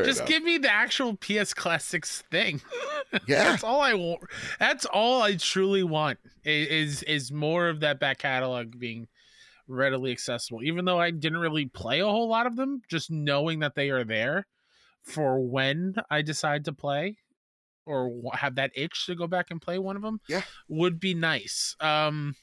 Just 0.05 0.21
enough. 0.21 0.29
give 0.29 0.43
me 0.43 0.59
the 0.59 0.71
actual 0.71 1.17
PS 1.17 1.55
Classics 1.55 2.23
thing. 2.31 2.61
Yeah, 3.29 3.45
that's 3.45 3.63
all 3.63 3.81
I 3.81 3.95
want. 3.95 4.23
That's 4.59 4.87
all 4.87 5.23
I 5.23 5.37
truly 5.37 5.85
want. 5.85 6.19
Is 6.45 7.05
is 7.05 7.31
more 7.31 7.69
of 7.69 7.79
that 7.81 8.01
back 8.01 8.19
catalog 8.19 8.77
being 8.77 9.07
readily 9.69 10.11
accessible. 10.11 10.65
Even 10.65 10.85
though 10.85 10.99
I 10.99 11.13
didn't 11.13 11.39
really 11.39 11.67
play 11.67 12.01
a 12.01 12.07
whole 12.07 12.29
lot 12.29 12.49
of 12.49 12.57
them, 12.57 12.83
just 12.91 13.13
knowing 13.13 13.61
that 13.61 13.77
they 13.77 13.91
are 13.91 14.03
there 14.03 14.49
for 15.05 15.39
when 15.39 15.95
I 16.11 16.23
decide 16.23 16.65
to 16.65 16.73
play 16.73 17.19
or 17.87 18.11
have 18.33 18.57
that 18.57 18.73
itch 18.75 19.07
to 19.07 19.15
go 19.15 19.27
back 19.27 19.51
and 19.51 19.61
play 19.61 19.79
one 19.79 19.97
of 19.97 20.03
them 20.03 20.21
yeah 20.29 20.43
would 20.69 20.99
be 20.99 21.15
nice 21.15 21.77
um 21.81 22.35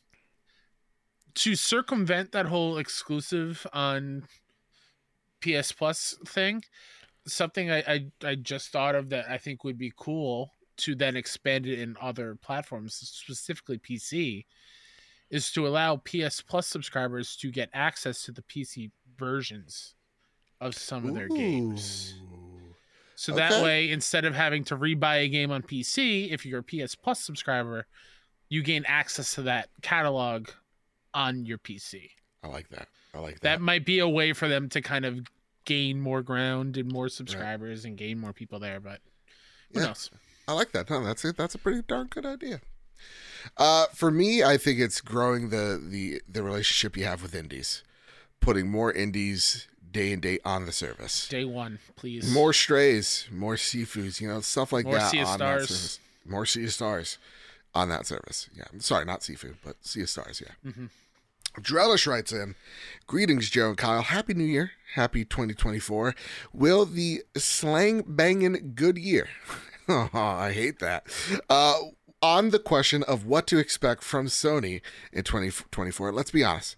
to 1.35 1.55
circumvent 1.55 2.31
that 2.31 2.45
whole 2.45 2.77
exclusive 2.77 3.65
on 3.73 4.23
ps 5.41 5.71
plus 5.71 6.15
thing 6.25 6.63
something 7.27 7.71
I, 7.71 7.79
I 7.79 8.05
i 8.23 8.35
just 8.35 8.71
thought 8.71 8.95
of 8.95 9.09
that 9.09 9.29
i 9.29 9.37
think 9.37 9.63
would 9.63 9.77
be 9.77 9.93
cool 9.95 10.51
to 10.77 10.95
then 10.95 11.15
expand 11.15 11.67
it 11.67 11.79
in 11.79 11.97
other 12.01 12.35
platforms 12.35 12.95
specifically 12.95 13.77
pc 13.77 14.45
is 15.29 15.51
to 15.51 15.67
allow 15.67 15.97
ps 15.97 16.41
plus 16.41 16.67
subscribers 16.67 17.35
to 17.37 17.51
get 17.51 17.69
access 17.73 18.23
to 18.23 18.31
the 18.31 18.41
pc 18.43 18.91
versions 19.17 19.95
of 20.61 20.75
some 20.75 21.07
of 21.07 21.15
their 21.15 21.27
games. 21.27 22.13
So 23.15 23.33
that 23.33 23.63
way, 23.63 23.91
instead 23.91 24.25
of 24.25 24.33
having 24.33 24.63
to 24.65 24.77
rebuy 24.77 25.25
a 25.25 25.27
game 25.27 25.51
on 25.51 25.61
PC, 25.63 26.31
if 26.31 26.45
you're 26.45 26.59
a 26.59 26.63
PS 26.63 26.95
Plus 26.95 27.19
subscriber, 27.19 27.85
you 28.49 28.63
gain 28.63 28.83
access 28.87 29.35
to 29.35 29.43
that 29.43 29.69
catalog 29.81 30.49
on 31.13 31.45
your 31.45 31.57
PC. 31.57 32.11
I 32.43 32.47
like 32.47 32.69
that. 32.69 32.87
I 33.13 33.19
like 33.19 33.35
That 33.41 33.41
that. 33.59 33.61
might 33.61 33.85
be 33.85 33.99
a 33.99 34.07
way 34.07 34.33
for 34.33 34.47
them 34.47 34.69
to 34.69 34.81
kind 34.81 35.05
of 35.05 35.27
gain 35.65 35.99
more 36.01 36.21
ground 36.21 36.77
and 36.77 36.91
more 36.91 37.09
subscribers 37.09 37.85
and 37.85 37.97
gain 37.97 38.19
more 38.19 38.33
people 38.33 38.59
there. 38.59 38.79
But 38.79 39.01
who 39.73 39.79
Yeah. 39.79 39.87
knows? 39.87 40.09
I 40.47 40.53
like 40.53 40.71
that. 40.71 40.89
No, 40.89 41.03
that's 41.03 41.23
it. 41.23 41.37
That's 41.37 41.53
a 41.55 41.59
pretty 41.59 41.81
darn 41.83 42.07
good 42.07 42.25
idea. 42.25 42.61
Uh, 43.57 43.87
for 43.93 44.11
me, 44.11 44.43
I 44.43 44.57
think 44.57 44.79
it's 44.79 45.01
growing 45.01 45.49
the 45.49 45.81
the 45.83 46.21
the 46.29 46.43
relationship 46.43 46.95
you 46.95 47.05
have 47.05 47.21
with 47.21 47.33
indies, 47.35 47.83
putting 48.39 48.69
more 48.69 48.91
indies 48.91 49.67
day 49.91 50.13
and 50.13 50.21
day 50.21 50.39
on 50.45 50.65
the 50.65 50.71
service. 50.71 51.27
Day 51.27 51.43
one, 51.45 51.79
please. 51.95 52.31
More 52.31 52.53
strays, 52.53 53.27
more 53.31 53.55
seafoods, 53.55 54.21
you 54.21 54.27
know, 54.27 54.41
stuff 54.41 54.71
like 54.71 54.85
More 54.85 54.95
that 54.95 55.11
Sea 55.11 55.21
of 55.21 55.27
Stars. 55.27 55.61
that 55.61 55.67
service. 55.67 55.99
More 56.25 56.45
sea 56.45 56.67
stars 56.67 57.17
on 57.73 57.89
that 57.89 58.05
service. 58.05 58.49
Yeah, 58.55 58.65
sorry, 58.79 59.05
not 59.05 59.23
seafood, 59.23 59.57
but 59.63 59.77
sea 59.85 60.01
of 60.01 60.09
stars. 60.09 60.41
Yeah. 60.45 60.71
Mhm. 60.71 60.89
Drellish 61.59 62.07
writes 62.07 62.31
in, 62.31 62.55
"Greetings, 63.07 63.49
Joe 63.49 63.69
and 63.69 63.77
Kyle. 63.77 64.03
Happy 64.03 64.33
New 64.33 64.45
Year. 64.45 64.71
Happy 64.95 65.25
2024. 65.25 66.15
Will 66.53 66.85
the 66.85 67.23
slang 67.35 68.03
banging 68.07 68.73
good 68.75 68.97
year? 68.97 69.27
oh, 69.89 70.09
I 70.13 70.53
hate 70.53 70.79
that. 70.79 71.05
Uh, 71.49 71.77
on 72.21 72.51
the 72.51 72.59
question 72.59 73.03
of 73.03 73.25
what 73.25 73.47
to 73.47 73.57
expect 73.57 74.03
from 74.03 74.27
Sony 74.27 74.81
in 75.11 75.23
2024, 75.23 76.11
let's 76.11 76.31
be 76.31 76.43
honest. 76.43 76.75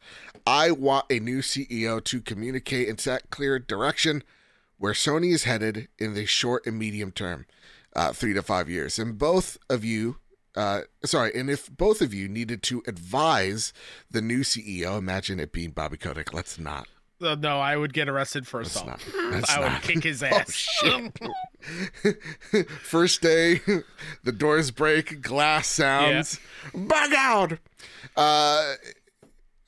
I 0.48 0.72
want 0.72 1.06
a 1.10 1.20
new 1.20 1.42
CEO 1.42 2.04
to 2.06 2.22
communicate 2.22 2.88
and 2.90 3.00
set 3.00 3.30
clear 3.30 3.60
direction 3.60 4.24
where 4.78 4.94
Sony 4.94 5.34
is 5.34 5.44
headed 5.44 5.88
in 6.00 6.14
the 6.14 6.26
short 6.26 6.66
and 6.66 6.80
medium 6.80 7.12
term, 7.12 7.46
uh, 7.96 8.12
three 8.14 8.34
to 8.34 8.42
five 8.42 8.70
years. 8.70 8.98
And 8.98 9.18
both 9.18 9.58
of 9.70 9.84
you, 9.86 10.18
uh, 10.56 10.82
sorry, 11.06 11.32
and 11.36 11.50
if 11.50 11.70
both 11.76 12.02
of 12.02 12.14
you 12.14 12.28
needed 12.28 12.62
to 12.64 12.84
advise 12.88 13.74
the 14.12 14.22
new 14.22 14.42
CEO, 14.42 14.98
imagine 14.98 15.40
it 15.40 15.52
being 15.52 15.72
Bobby 15.72 15.98
Kotick. 15.98 16.34
Let's 16.34 16.60
not. 16.60 16.88
Uh, 17.22 17.36
no, 17.36 17.60
I 17.60 17.78
would 17.78 17.94
get 17.94 18.10
arrested 18.10 18.46
for 18.46 18.60
assault. 18.62 18.88
not. 19.16 19.50
I 19.50 19.60
would 19.60 19.82
kick 19.84 20.04
his 20.04 20.22
Oh, 20.24 20.26
ass. 20.28 20.52
shit. 20.52 21.20
First 22.82 23.22
day, 23.22 23.62
the 24.24 24.32
doors 24.32 24.72
break, 24.72 25.22
glass 25.22 25.68
sounds, 25.68 26.40
bug 26.74 27.12
out. 27.16 27.58
Uh, 28.18 28.74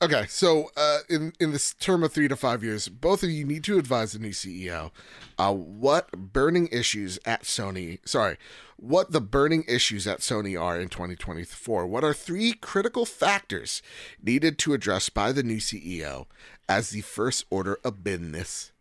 okay, 0.02 0.26
so 0.28 0.70
uh, 0.76 0.98
in 1.08 1.32
in 1.40 1.52
this 1.52 1.72
term 1.74 2.02
of 2.02 2.12
three 2.12 2.28
to 2.28 2.36
five 2.36 2.62
years, 2.62 2.88
both 2.88 3.22
of 3.22 3.30
you 3.30 3.44
need 3.44 3.64
to 3.64 3.78
advise 3.78 4.12
the 4.12 4.18
new 4.18 4.30
CEO 4.30 4.90
uh, 5.38 5.52
what 5.52 6.10
burning 6.12 6.68
issues 6.70 7.18
at 7.24 7.44
Sony. 7.44 7.98
Sorry, 8.06 8.36
what 8.76 9.12
the 9.12 9.20
burning 9.20 9.64
issues 9.66 10.06
at 10.06 10.20
Sony 10.20 10.60
are 10.60 10.78
in 10.78 10.88
2024. 10.88 11.86
What 11.86 12.04
are 12.04 12.14
three 12.14 12.52
critical 12.52 13.06
factors 13.06 13.82
needed 14.22 14.58
to 14.58 14.74
address 14.74 15.08
by 15.08 15.32
the 15.32 15.42
new 15.42 15.58
CEO 15.58 16.26
as 16.68 16.90
the 16.90 17.00
first 17.00 17.44
order 17.50 17.78
of 17.84 18.04
business? 18.04 18.72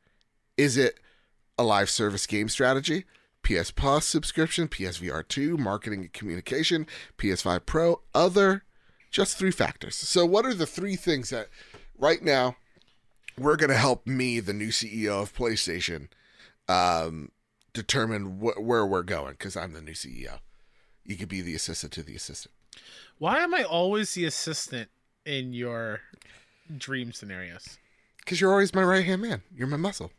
Is 0.58 0.78
it 0.78 1.00
a 1.58 1.64
live 1.64 1.90
service 1.90 2.26
game 2.26 2.50
strategy, 2.50 3.06
PS 3.44 3.72
Plus 3.72 4.06
subscription, 4.06 4.68
PSVR 4.68 5.28
2, 5.28 5.58
marketing 5.58 6.02
and 6.02 6.14
communication, 6.14 6.88
PS5 7.18 7.66
Pro, 7.66 8.02
other, 8.14 8.64
just 9.12 9.38
three 9.38 9.52
factors. 9.52 9.96
So, 9.96 10.26
what 10.26 10.46
are 10.46 10.54
the 10.54 10.66
three 10.66 10.96
things 10.96 11.30
that 11.30 11.48
right 11.98 12.22
now 12.22 12.58
we're 13.38 13.56
going 13.56 13.70
to 13.70 13.78
help 13.78 14.08
me, 14.08 14.40
the 14.40 14.54
new 14.54 14.70
CEO 14.70 15.22
of 15.22 15.36
PlayStation, 15.36 16.08
um, 16.68 17.32
determine 17.76 18.40
wh- 18.40 18.60
where 18.60 18.86
we're 18.86 19.04
going? 19.04 19.34
Because 19.34 19.56
I'm 19.56 19.74
the 19.74 19.82
new 19.82 19.94
CEO. 19.94 20.40
You 21.04 21.16
could 21.16 21.30
be 21.30 21.42
the 21.42 21.54
assistant 21.54 21.94
to 21.94 22.04
the 22.04 22.16
assistant. 22.16 22.54
Why 23.20 23.40
am 23.40 23.54
I 23.54 23.64
always 23.64 24.14
the 24.14 24.26
assistant 24.26 24.90
in 25.26 25.54
your 25.54 26.02
dream 26.76 27.12
scenarios? 27.12 27.78
Because 28.18 28.42
you're 28.42 28.52
always 28.52 28.74
my 28.74 28.84
right 28.84 29.06
hand 29.06 29.22
man. 29.22 29.44
You're 29.54 29.68
my 29.68 29.78
muscle. 29.78 30.12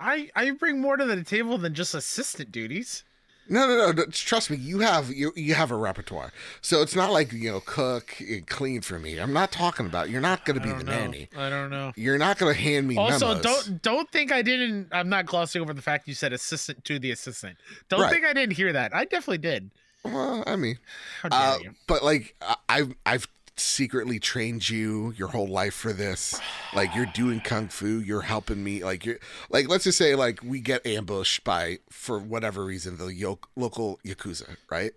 I 0.00 0.30
I 0.34 0.50
bring 0.52 0.80
more 0.80 0.96
to 0.96 1.04
the 1.04 1.22
table 1.22 1.58
than 1.58 1.74
just 1.74 1.94
assistant 1.94 2.50
duties. 2.50 3.04
No, 3.48 3.66
no, 3.66 3.90
no. 3.92 4.04
Trust 4.06 4.50
me, 4.50 4.56
you 4.56 4.78
have 4.80 5.10
you 5.12 5.32
you 5.34 5.54
have 5.54 5.70
a 5.72 5.76
repertoire. 5.76 6.32
So 6.60 6.80
it's 6.80 6.94
not 6.94 7.10
like 7.12 7.32
you 7.32 7.50
know 7.50 7.60
cook 7.60 8.14
and 8.20 8.46
clean 8.46 8.80
for 8.82 8.98
me. 8.98 9.18
I'm 9.18 9.32
not 9.32 9.50
talking 9.50 9.84
about. 9.86 10.08
You're 10.10 10.20
not 10.20 10.44
going 10.44 10.58
to 10.60 10.64
be 10.64 10.72
the 10.72 10.84
know. 10.84 10.92
nanny. 10.92 11.28
I 11.36 11.50
don't 11.50 11.68
know. 11.70 11.92
You're 11.96 12.18
not 12.18 12.38
going 12.38 12.54
to 12.54 12.60
hand 12.60 12.86
me 12.86 12.96
Also, 12.96 13.28
memos. 13.28 13.42
don't 13.42 13.82
don't 13.82 14.10
think 14.10 14.30
I 14.32 14.42
didn't. 14.42 14.88
I'm 14.92 15.08
not 15.08 15.26
glossing 15.26 15.60
over 15.60 15.74
the 15.74 15.82
fact 15.82 16.06
you 16.06 16.14
said 16.14 16.32
assistant 16.32 16.84
to 16.84 16.98
the 16.98 17.10
assistant. 17.10 17.56
Don't 17.88 18.00
Right. 18.02 18.12
think 18.12 18.24
I 18.24 18.32
didn't 18.32 18.52
hear 18.54 18.72
that. 18.72 18.94
I 18.94 19.04
definitely 19.04 19.38
did. 19.38 19.70
Well, 20.04 20.44
I 20.46 20.56
mean, 20.56 20.78
uh, 21.30 21.58
but 21.86 22.02
like 22.04 22.34
I- 22.42 22.56
I've 22.68 22.94
I've 23.04 23.28
secretly 23.56 24.18
trained 24.18 24.68
you 24.68 25.12
your 25.16 25.28
whole 25.28 25.46
life 25.46 25.74
for 25.74 25.92
this. 25.92 26.40
Like 26.74 26.94
you're 26.94 27.06
doing 27.06 27.40
kung 27.40 27.68
fu. 27.68 28.00
You're 28.00 28.22
helping 28.22 28.62
me. 28.64 28.84
Like 28.84 29.04
you're 29.04 29.18
like 29.50 29.68
let's 29.68 29.84
just 29.84 29.98
say 29.98 30.14
like 30.14 30.40
we 30.42 30.60
get 30.60 30.86
ambushed 30.86 31.44
by 31.44 31.78
for 31.90 32.18
whatever 32.18 32.64
reason 32.64 32.96
the 32.96 33.12
yo- 33.12 33.38
local 33.56 33.98
yakuza, 34.04 34.56
right? 34.70 34.92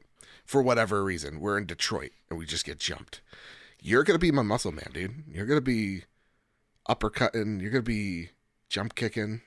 For 0.46 0.62
whatever 0.62 1.04
reason, 1.04 1.40
we're 1.40 1.58
in 1.58 1.66
Detroit 1.66 2.12
and 2.30 2.38
we 2.38 2.46
just 2.46 2.66
get 2.66 2.80
jumped. 2.80 3.22
You're 3.82 4.04
gonna 4.04 4.20
be 4.20 4.32
my 4.32 4.42
muscle 4.42 4.72
man, 4.72 4.90
dude. 4.94 5.24
You're 5.28 5.46
gonna 5.46 5.62
be 5.62 6.04
uppercutting. 6.88 7.62
You're 7.62 7.72
gonna 7.72 7.82
be 7.84 8.30
jump 8.70 8.96
kicking. 8.96 9.42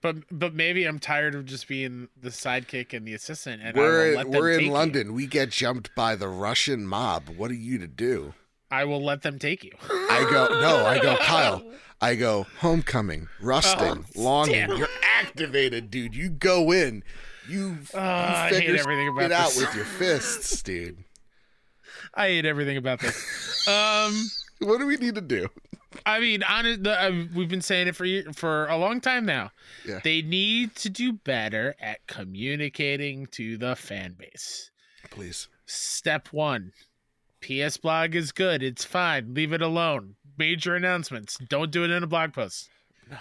But 0.00 0.16
but 0.30 0.54
maybe 0.54 0.84
I'm 0.84 0.98
tired 1.00 1.34
of 1.34 1.44
just 1.44 1.66
being 1.66 2.08
the 2.20 2.28
sidekick 2.30 2.92
and 2.96 3.06
the 3.06 3.14
assistant, 3.14 3.62
and 3.62 3.76
we're 3.76 4.10
will 4.10 4.16
let 4.16 4.30
them 4.30 4.40
we're 4.40 4.52
in 4.52 4.64
you. 4.66 4.70
London. 4.70 5.12
We 5.12 5.26
get 5.26 5.50
jumped 5.50 5.92
by 5.96 6.14
the 6.14 6.28
Russian 6.28 6.86
mob. 6.86 7.28
What 7.36 7.50
are 7.50 7.54
you 7.54 7.78
to 7.78 7.88
do? 7.88 8.34
I 8.70 8.84
will 8.84 9.02
let 9.02 9.22
them 9.22 9.38
take 9.38 9.64
you. 9.64 9.72
I 9.90 10.28
go, 10.30 10.46
no, 10.60 10.84
I 10.86 10.98
go, 11.00 11.16
Kyle. 11.16 11.62
I 12.00 12.14
go, 12.14 12.46
homecoming, 12.60 13.26
rusting, 13.40 14.04
Oh, 14.16 14.20
longing. 14.22 14.70
You're 14.76 14.88
activated, 15.02 15.90
dude. 15.90 16.14
You 16.14 16.28
go 16.28 16.70
in. 16.70 17.02
You, 17.48 17.78
I 17.94 18.50
you 18.50 18.54
hate 18.54 18.66
figure 18.66 18.76
everything 18.78 19.08
about 19.08 19.24
it 19.24 19.32
out 19.32 19.56
with 19.56 19.74
your 19.74 19.86
fists, 19.86 20.62
dude. 20.62 21.02
I 22.14 22.28
hate 22.28 22.44
everything 22.44 22.76
about 22.76 23.00
this. 23.00 23.16
Um, 23.68 24.14
What 24.60 24.78
do 24.78 24.86
we 24.86 24.96
need 24.96 25.14
to 25.16 25.20
do? 25.20 25.48
I 26.04 26.20
mean, 26.20 26.42
honest, 26.42 26.82
the, 26.82 27.02
uh, 27.02 27.24
we've 27.34 27.48
been 27.48 27.62
saying 27.62 27.88
it 27.88 27.96
for 27.96 28.06
for 28.34 28.66
a 28.66 28.76
long 28.76 29.00
time 29.00 29.24
now. 29.24 29.50
Yeah. 29.86 30.00
They 30.04 30.22
need 30.22 30.74
to 30.76 30.90
do 30.90 31.12
better 31.14 31.74
at 31.80 32.06
communicating 32.06 33.26
to 33.32 33.56
the 33.56 33.74
fan 33.74 34.14
base. 34.18 34.70
Please. 35.10 35.48
Step 35.66 36.28
one. 36.30 36.72
PS 37.40 37.76
blog 37.76 38.14
is 38.14 38.32
good. 38.32 38.62
It's 38.62 38.84
fine. 38.84 39.32
Leave 39.32 39.52
it 39.52 39.62
alone. 39.62 40.16
Major 40.36 40.74
announcements. 40.74 41.38
Don't 41.48 41.70
do 41.70 41.84
it 41.84 41.90
in 41.90 42.02
a 42.02 42.06
blog 42.06 42.32
post. 42.32 42.68
No. 43.10 43.16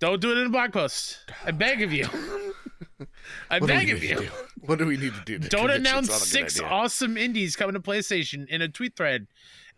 Don't 0.00 0.20
do 0.20 0.30
it 0.32 0.38
in 0.38 0.46
a 0.46 0.50
blog 0.50 0.72
post. 0.72 1.18
I 1.44 1.52
beg 1.52 1.82
of 1.82 1.92
you. 1.92 2.06
I 3.50 3.58
What 3.58 3.68
beg 3.68 3.90
of 3.90 4.02
you. 4.02 4.28
What 4.60 4.78
do 4.78 4.86
we 4.86 4.96
need 4.96 5.14
to 5.14 5.20
do? 5.24 5.38
Don't 5.38 5.70
announce 5.70 6.08
it's 6.08 6.08
not 6.08 6.16
a 6.16 6.24
good 6.24 6.50
six 6.50 6.58
idea? 6.60 6.68
awesome 6.68 7.16
indies 7.16 7.56
coming 7.56 7.74
to 7.74 7.80
PlayStation 7.80 8.46
in 8.48 8.60
a 8.60 8.68
tweet 8.68 8.96
thread 8.96 9.26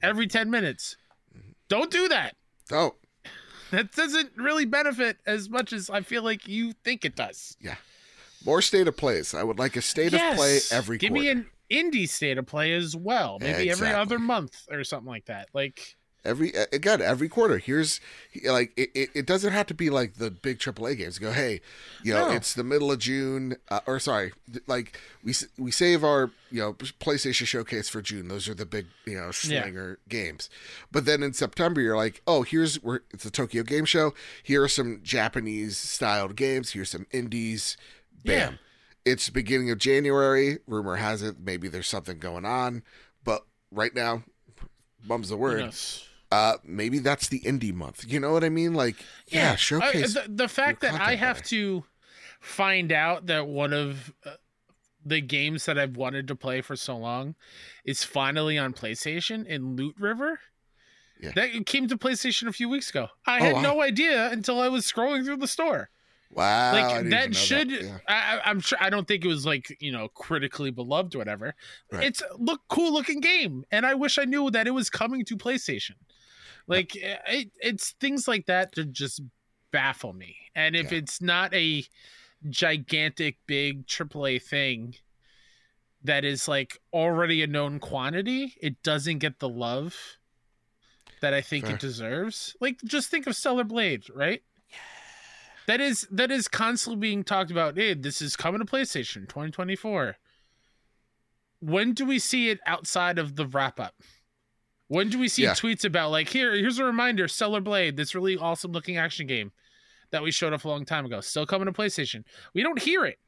every 0.02 0.26
10 0.26 0.50
minutes. 0.50 0.96
Don't 1.70 1.90
do 1.90 2.08
that. 2.08 2.36
Oh, 2.70 2.96
That 3.70 3.92
doesn't 3.92 4.36
really 4.36 4.66
benefit 4.66 5.16
as 5.26 5.48
much 5.48 5.72
as 5.72 5.88
I 5.88 6.02
feel 6.02 6.22
like 6.22 6.46
you 6.46 6.72
think 6.84 7.04
it 7.06 7.16
does. 7.16 7.56
Yeah. 7.60 7.76
More 8.44 8.60
state 8.60 8.88
of 8.88 8.96
plays. 8.96 9.32
I 9.32 9.42
would 9.44 9.58
like 9.58 9.76
a 9.76 9.82
state 9.82 10.12
of 10.12 10.20
play 10.36 10.58
every 10.72 10.98
Give 10.98 11.10
quarter. 11.10 11.22
me 11.22 11.28
an 11.30 11.46
indie 11.70 12.08
state 12.08 12.36
of 12.38 12.46
play 12.46 12.72
as 12.74 12.96
well. 12.96 13.38
Maybe 13.40 13.70
every 13.70 13.88
other 13.92 14.18
month 14.18 14.66
or 14.70 14.82
something 14.84 15.08
like 15.08 15.26
that. 15.26 15.48
Like 15.54 15.96
every 16.24 16.52
again 16.72 17.00
every 17.00 17.28
quarter 17.28 17.56
here's 17.58 17.98
like 18.44 18.72
it, 18.76 18.90
it, 18.94 19.10
it 19.14 19.26
doesn't 19.26 19.52
have 19.52 19.66
to 19.66 19.74
be 19.74 19.88
like 19.90 20.14
the 20.14 20.30
big 20.30 20.58
AAA 20.58 20.96
games. 20.98 21.18
Go 21.18 21.32
hey 21.32 21.60
you 22.02 22.12
know 22.12 22.28
No. 22.28 22.34
it's 22.34 22.52
the 22.54 22.64
middle 22.64 22.92
of 22.92 22.98
June 22.98 23.56
uh, 23.70 23.80
or 23.86 23.98
sorry 23.98 24.32
like 24.66 24.98
we 25.24 25.32
we 25.58 25.70
save 25.70 26.04
our 26.04 26.30
you 26.50 26.60
know 26.60 26.74
PlayStation 26.74 27.46
showcase 27.46 27.88
for 27.88 28.02
June. 28.02 28.28
Those 28.28 28.48
are 28.48 28.54
the 28.54 28.66
big 28.66 28.86
you 29.06 29.14
know 29.16 29.26
Yeah. 29.26 29.62
slinger 29.62 29.98
games. 30.08 30.50
But 30.92 31.04
then 31.06 31.22
in 31.22 31.32
September 31.32 31.80
you're 31.80 31.96
like 31.96 32.20
oh 32.26 32.42
here's 32.42 32.76
where 32.82 33.00
it's 33.12 33.24
a 33.24 33.30
Tokyo 33.30 33.62
Game 33.62 33.84
Show. 33.84 34.12
Here 34.42 34.62
are 34.62 34.68
some 34.68 35.00
Japanese 35.02 35.76
styled 35.76 36.36
games. 36.36 36.72
Here's 36.72 36.90
some 36.90 37.06
indies. 37.12 37.76
Bam. 38.24 38.58
It's 39.06 39.30
beginning 39.30 39.70
of 39.70 39.78
January. 39.78 40.58
Rumor 40.66 40.96
has 40.96 41.22
it 41.22 41.36
maybe 41.42 41.68
there's 41.68 41.88
something 41.88 42.18
going 42.18 42.44
on. 42.44 42.82
But 43.24 43.46
right 43.72 43.94
now 43.94 44.24
bums 45.06 45.30
the 45.30 45.36
word? 45.38 45.72
Uh 46.32 46.56
maybe 46.64 46.98
that's 46.98 47.28
the 47.28 47.40
indie 47.40 47.74
month 47.74 48.04
you 48.06 48.20
know 48.20 48.32
what 48.32 48.44
i 48.44 48.48
mean 48.48 48.72
like 48.74 48.96
yeah, 49.28 49.56
showcase 49.56 50.16
I- 50.16 50.22
the, 50.22 50.28
the 50.32 50.48
fact 50.48 50.80
that 50.82 51.00
I 51.00 51.14
have 51.16 51.42
to 51.44 51.84
find 52.40 52.90
out 52.92 53.26
that 53.26 53.46
one 53.48 53.72
of 53.72 54.12
uh, 54.24 54.30
the 55.04 55.20
games 55.20 55.66
that 55.66 55.78
I've 55.78 55.96
wanted 55.96 56.28
to 56.28 56.34
play 56.36 56.60
for 56.60 56.76
so 56.76 56.96
long 56.96 57.34
is 57.84 58.02
finally 58.04 58.58
on 58.58 58.72
PlayStation 58.74 59.46
in 59.46 59.76
Loot 59.76 59.94
River. 59.98 60.40
Yeah. 61.20 61.32
That 61.36 61.66
came 61.66 61.86
to 61.88 61.96
PlayStation 61.98 62.48
a 62.48 62.52
few 62.52 62.68
weeks 62.68 62.90
ago. 62.90 63.08
I 63.26 63.38
Oh, 63.38 63.42
had 63.42 63.52
wow. 63.56 63.60
no 63.62 63.82
idea 63.82 64.30
until 64.30 64.60
I 64.60 64.68
was 64.68 64.90
scrolling 64.90 65.24
through 65.24 65.36
the 65.38 65.46
store. 65.46 65.90
Wow. 66.32 66.72
Like 66.72 67.10
that 67.10 67.34
should 67.34 67.70
Yeah. 67.70 67.98
I, 68.08 68.14
I- 68.38 68.40
I'm 68.50 68.60
sure 68.60 68.78
I 68.80 68.88
don't 68.90 69.06
think 69.08 69.24
it 69.24 69.28
was 69.28 69.44
like 69.46 69.76
you 69.80 69.92
know 69.92 70.08
critically 70.08 70.70
beloved 70.70 71.14
or 71.14 71.18
whatever. 71.18 71.54
Right. 71.90 72.04
It's 72.04 72.22
look 72.38 72.60
cool 72.68 72.92
looking 72.92 73.20
game, 73.20 73.64
and 73.70 73.84
I 73.84 73.94
wish 73.94 74.18
I 74.18 74.24
knew 74.24 74.50
that 74.50 74.66
it 74.66 74.70
was 74.72 74.88
coming 74.90 75.24
to 75.26 75.36
PlayStation. 75.36 75.96
Like 76.70 76.96
eh, 76.96 77.16
it, 77.26 77.50
it's 77.60 77.90
things 78.00 78.26
like 78.28 78.46
that 78.46 78.72
that 78.76 78.92
just 78.92 79.20
baffle 79.72 80.12
me. 80.12 80.36
And 80.54 80.74
if 80.76 80.92
Yeah. 80.92 80.98
it's 80.98 81.20
not 81.20 81.52
a 81.54 81.84
gigantic 82.48 83.38
big 83.46 83.86
AAA 83.86 84.38
thing 84.42 84.94
that 86.02 86.24
is 86.24 86.48
like 86.48 86.78
already 86.92 87.42
a 87.42 87.46
known 87.46 87.78
quantity, 87.78 88.54
it 88.60 88.82
doesn't 88.82 89.18
get 89.18 89.38
the 89.38 89.48
love 89.48 89.96
that 91.20 91.34
I 91.34 91.42
think 91.42 91.66
Fair. 91.66 91.74
it 91.74 91.80
deserves. 91.80 92.56
Like 92.60 92.80
just 92.84 93.10
think 93.10 93.26
of 93.26 93.36
Stellar 93.36 93.64
Blade, 93.64 94.04
right? 94.14 94.42
That 95.66 95.80
is 95.80 96.08
that 96.10 96.30
is 96.30 96.48
constantly 96.48 97.00
being 97.00 97.22
talked 97.22 97.50
about. 97.50 97.76
Hey, 97.76 97.94
this 97.94 98.22
is 98.22 98.34
coming 98.36 98.60
to 98.60 98.64
PlayStation 98.64 99.28
2024. 99.28 100.16
When 101.60 101.92
do 101.92 102.06
we 102.06 102.18
see 102.18 102.48
it 102.48 102.58
outside 102.66 103.18
of 103.18 103.36
the 103.36 103.46
wrap 103.46 103.78
up? 103.78 103.94
When 104.90 105.08
do 105.08 105.20
we 105.20 105.28
see 105.28 105.44
Yeah. 105.44 105.52
tweets 105.52 105.84
about 105.84 106.10
like 106.10 106.28
here? 106.28 106.52
Here's 106.52 106.80
a 106.80 106.84
reminder: 106.84 107.28
Stellar 107.28 107.60
Blade, 107.60 107.96
this 107.96 108.12
really 108.12 108.36
awesome 108.36 108.72
looking 108.72 108.96
action 108.96 109.28
game 109.28 109.52
that 110.10 110.20
we 110.20 110.32
showed 110.32 110.52
off 110.52 110.64
a 110.64 110.68
long 110.68 110.84
time 110.84 111.06
ago, 111.06 111.20
still 111.20 111.46
coming 111.46 111.66
to 111.66 111.72
PlayStation. 111.72 112.24
We 112.54 112.64
don't 112.64 112.82
hear 112.82 113.04
it. 113.04 113.20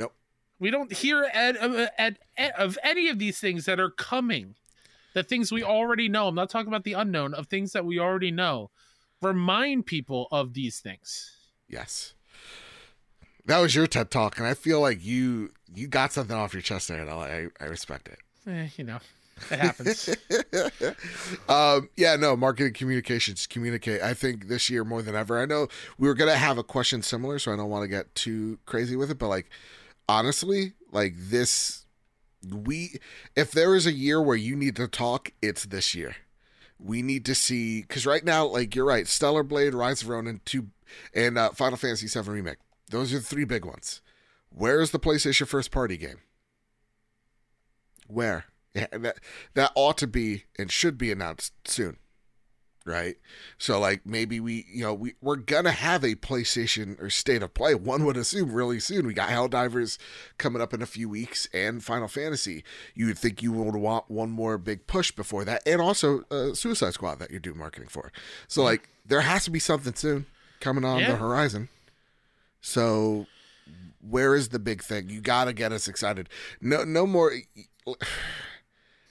Nope. 0.00 0.14
We 0.58 0.70
don't 0.70 0.90
hear 0.90 1.24
at, 1.24 1.54
at, 1.98 2.18
at 2.38 2.58
of 2.58 2.78
any 2.82 3.10
of 3.10 3.18
these 3.18 3.38
things 3.38 3.66
that 3.66 3.78
are 3.78 3.90
coming. 3.90 4.54
The 5.12 5.22
things 5.22 5.52
we 5.52 5.62
already 5.62 6.08
know. 6.08 6.28
I'm 6.28 6.34
not 6.34 6.48
talking 6.48 6.68
about 6.68 6.84
the 6.84 6.94
unknown 6.94 7.34
of 7.34 7.48
things 7.48 7.72
that 7.72 7.84
we 7.84 7.98
already 7.98 8.30
know. 8.30 8.70
Remind 9.20 9.84
people 9.84 10.28
of 10.32 10.54
these 10.54 10.80
things. 10.80 11.30
Yes. 11.68 12.14
That 13.44 13.58
was 13.58 13.74
your 13.74 13.86
TED 13.86 14.10
talk, 14.10 14.38
and 14.38 14.46
I 14.46 14.54
feel 14.54 14.80
like 14.80 15.04
you 15.04 15.52
you 15.74 15.88
got 15.88 16.14
something 16.14 16.34
off 16.34 16.54
your 16.54 16.62
chest 16.62 16.88
there, 16.88 17.02
and 17.02 17.10
I 17.10 17.48
I 17.60 17.64
respect 17.66 18.08
it. 18.08 18.18
Eh, 18.46 18.68
you 18.78 18.84
know, 18.84 18.98
it 19.50 19.58
happens. 19.58 20.08
um, 21.48 21.88
yeah, 21.96 22.16
no, 22.16 22.36
marketing 22.36 22.72
communications, 22.72 23.46
communicate. 23.46 24.02
I 24.02 24.14
think 24.14 24.48
this 24.48 24.70
year 24.70 24.84
more 24.84 25.02
than 25.02 25.14
ever. 25.14 25.40
I 25.40 25.44
know 25.44 25.68
we 25.98 26.08
were 26.08 26.14
gonna 26.14 26.36
have 26.36 26.58
a 26.58 26.64
question 26.64 27.02
similar, 27.02 27.38
so 27.38 27.52
I 27.52 27.56
don't 27.56 27.70
want 27.70 27.82
to 27.82 27.88
get 27.88 28.14
too 28.14 28.58
crazy 28.66 28.96
with 28.96 29.10
it, 29.10 29.18
but 29.18 29.28
like 29.28 29.50
honestly, 30.08 30.72
like 30.92 31.14
this 31.16 31.86
we 32.52 33.00
if 33.34 33.50
there 33.50 33.74
is 33.74 33.86
a 33.86 33.92
year 33.92 34.20
where 34.20 34.36
you 34.36 34.56
need 34.56 34.76
to 34.76 34.88
talk, 34.88 35.32
it's 35.42 35.66
this 35.66 35.94
year. 35.94 36.16
We 36.78 37.02
need 37.02 37.24
to 37.26 37.34
see 37.34 37.82
because 37.82 38.06
right 38.06 38.24
now, 38.24 38.46
like 38.46 38.74
you're 38.74 38.84
right, 38.84 39.06
Stellar 39.06 39.42
Blade, 39.42 39.74
Rise 39.74 40.02
of 40.02 40.08
Ronin, 40.08 40.40
two, 40.44 40.68
and 41.14 41.38
uh, 41.38 41.50
Final 41.50 41.78
Fantasy 41.78 42.06
VII 42.06 42.28
Remake. 42.30 42.58
Those 42.90 43.12
are 43.12 43.18
the 43.18 43.24
three 43.24 43.44
big 43.44 43.64
ones. 43.64 44.02
Where 44.50 44.80
is 44.80 44.90
the 44.90 44.98
PlayStation 44.98 45.46
first 45.46 45.70
party 45.70 45.96
game? 45.96 46.20
Where? 48.06 48.46
That 48.92 49.16
that 49.54 49.72
ought 49.74 49.98
to 49.98 50.06
be 50.06 50.44
and 50.58 50.70
should 50.70 50.98
be 50.98 51.10
announced 51.10 51.52
soon, 51.66 51.96
right? 52.84 53.16
So 53.58 53.80
like 53.80 54.04
maybe 54.04 54.38
we 54.40 54.66
you 54.72 54.82
know 54.82 54.92
we 54.94 55.14
we're 55.22 55.36
gonna 55.36 55.70
have 55.72 56.04
a 56.04 56.14
PlayStation 56.14 57.00
or 57.00 57.08
State 57.10 57.42
of 57.42 57.54
Play. 57.54 57.74
One 57.74 58.04
would 58.04 58.16
assume 58.16 58.52
really 58.52 58.78
soon. 58.80 59.06
We 59.06 59.14
got 59.14 59.30
Helldivers 59.30 59.98
coming 60.38 60.60
up 60.60 60.74
in 60.74 60.82
a 60.82 60.86
few 60.86 61.08
weeks 61.08 61.48
and 61.54 61.82
Final 61.82 62.08
Fantasy. 62.08 62.64
You 62.94 63.06
would 63.06 63.18
think 63.18 63.42
you 63.42 63.52
would 63.52 63.76
want 63.76 64.10
one 64.10 64.30
more 64.30 64.58
big 64.58 64.86
push 64.86 65.10
before 65.10 65.44
that, 65.46 65.62
and 65.66 65.80
also 65.80 66.24
uh, 66.30 66.52
Suicide 66.54 66.92
Squad 66.94 67.18
that 67.18 67.30
you're 67.30 67.40
doing 67.40 67.58
marketing 67.58 67.88
for. 67.88 68.12
So 68.48 68.62
like 68.62 68.88
there 69.06 69.22
has 69.22 69.44
to 69.44 69.50
be 69.50 69.58
something 69.58 69.94
soon 69.94 70.26
coming 70.60 70.84
on 70.84 70.98
Yeah. 71.00 71.12
the 71.12 71.16
horizon. 71.16 71.68
So 72.60 73.26
where 74.00 74.34
is 74.34 74.50
the 74.50 74.58
big 74.58 74.82
thing? 74.82 75.08
You 75.08 75.20
got 75.20 75.44
to 75.46 75.52
get 75.52 75.72
us 75.72 75.88
excited. 75.88 76.28
No, 76.60 76.84
no 76.84 77.06
more. 77.06 77.32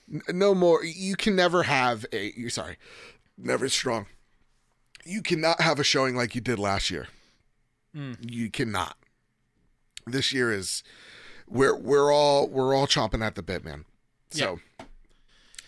No 0.08 0.54
more. 0.54 0.84
You 0.84 1.16
can 1.16 1.34
never 1.36 1.64
have 1.64 2.06
a. 2.12 2.32
You're 2.36 2.50
sorry, 2.50 2.76
never 3.36 3.68
strong. 3.68 4.06
You 5.04 5.22
cannot 5.22 5.60
have 5.60 5.78
a 5.78 5.84
showing 5.84 6.16
like 6.16 6.34
you 6.34 6.40
did 6.40 6.58
last 6.58 6.90
year. 6.90 7.08
Mm. 7.94 8.16
You 8.20 8.50
cannot. 8.50 8.96
This 10.06 10.32
year 10.32 10.52
is 10.52 10.82
we're 11.48 11.76
we're 11.76 12.12
all 12.12 12.48
we're 12.48 12.74
all 12.74 12.86
chomping 12.86 13.24
at 13.24 13.34
the 13.34 13.42
bit, 13.42 13.64
man. 13.64 13.84
So 14.30 14.60